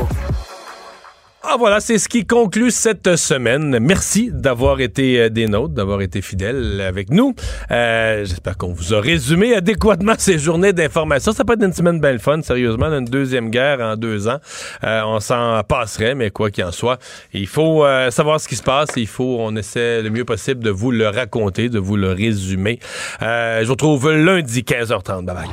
Ah 1.44 1.56
voilà, 1.58 1.80
c'est 1.80 1.98
ce 1.98 2.08
qui 2.08 2.26
conclut 2.28 2.70
cette 2.70 3.16
semaine. 3.16 3.80
Merci 3.80 4.30
d'avoir 4.32 4.80
été 4.80 5.20
euh, 5.20 5.30
des 5.30 5.48
nôtres, 5.48 5.74
d'avoir 5.74 6.02
été 6.02 6.22
fidèles 6.22 6.80
avec 6.82 7.10
nous. 7.10 7.34
Euh, 7.72 8.24
J'espère 8.26 8.58
qu'on 8.58 8.74
vous 8.74 8.94
a 8.94 9.02
résumé 9.02 9.56
adéquatement 9.56 10.14
ces 10.20 10.38
journées 10.38 10.72
d'information. 10.72 11.32
Ça 11.32 11.44
peut 11.44 11.54
être 11.54 11.64
une 11.64 11.74
semaine 11.74 12.00
belle 12.00 12.20
fun, 12.20 12.44
sérieusement, 12.44 12.86
une 12.88 13.06
deuxième 13.06 13.50
guerre 13.50 13.80
en 13.82 13.96
deux 13.98 14.28
ans. 14.28 14.38
Euh, 14.84 15.02
on 15.06 15.20
s'en 15.20 15.64
passerait, 15.64 16.14
mais 16.14 16.30
quoi 16.30 16.52
qu'il 16.52 16.64
en 16.64 16.72
soit, 16.72 17.00
il 17.34 17.48
faut 17.48 17.84
euh, 17.86 18.12
savoir 18.12 18.40
ce 18.40 18.48
qui 18.48 18.56
se 18.56 18.64
passe. 18.64 18.90
Il 18.96 19.08
faut, 19.08 19.38
on 19.40 19.56
essaie 19.56 20.04
le 20.04 20.12
mieux 20.12 20.26
possible 20.26 20.64
de 20.64 20.70
vous 20.70 20.92
le 20.92 21.10
raconter, 21.10 21.70
de 21.70 21.80
vous 21.80 21.98
le 21.98 22.12
résumer. 22.12 22.78
Euh, 23.24 23.62
je 23.62 23.66
vous 23.66 23.74
retrouve 23.74 24.12
lundi 24.12 24.62
15h30. 24.62 25.26
Bye 25.26 25.36
bye. 25.36 25.48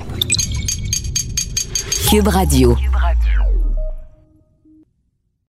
Cube 2.10 2.28
Radio. 2.28 2.76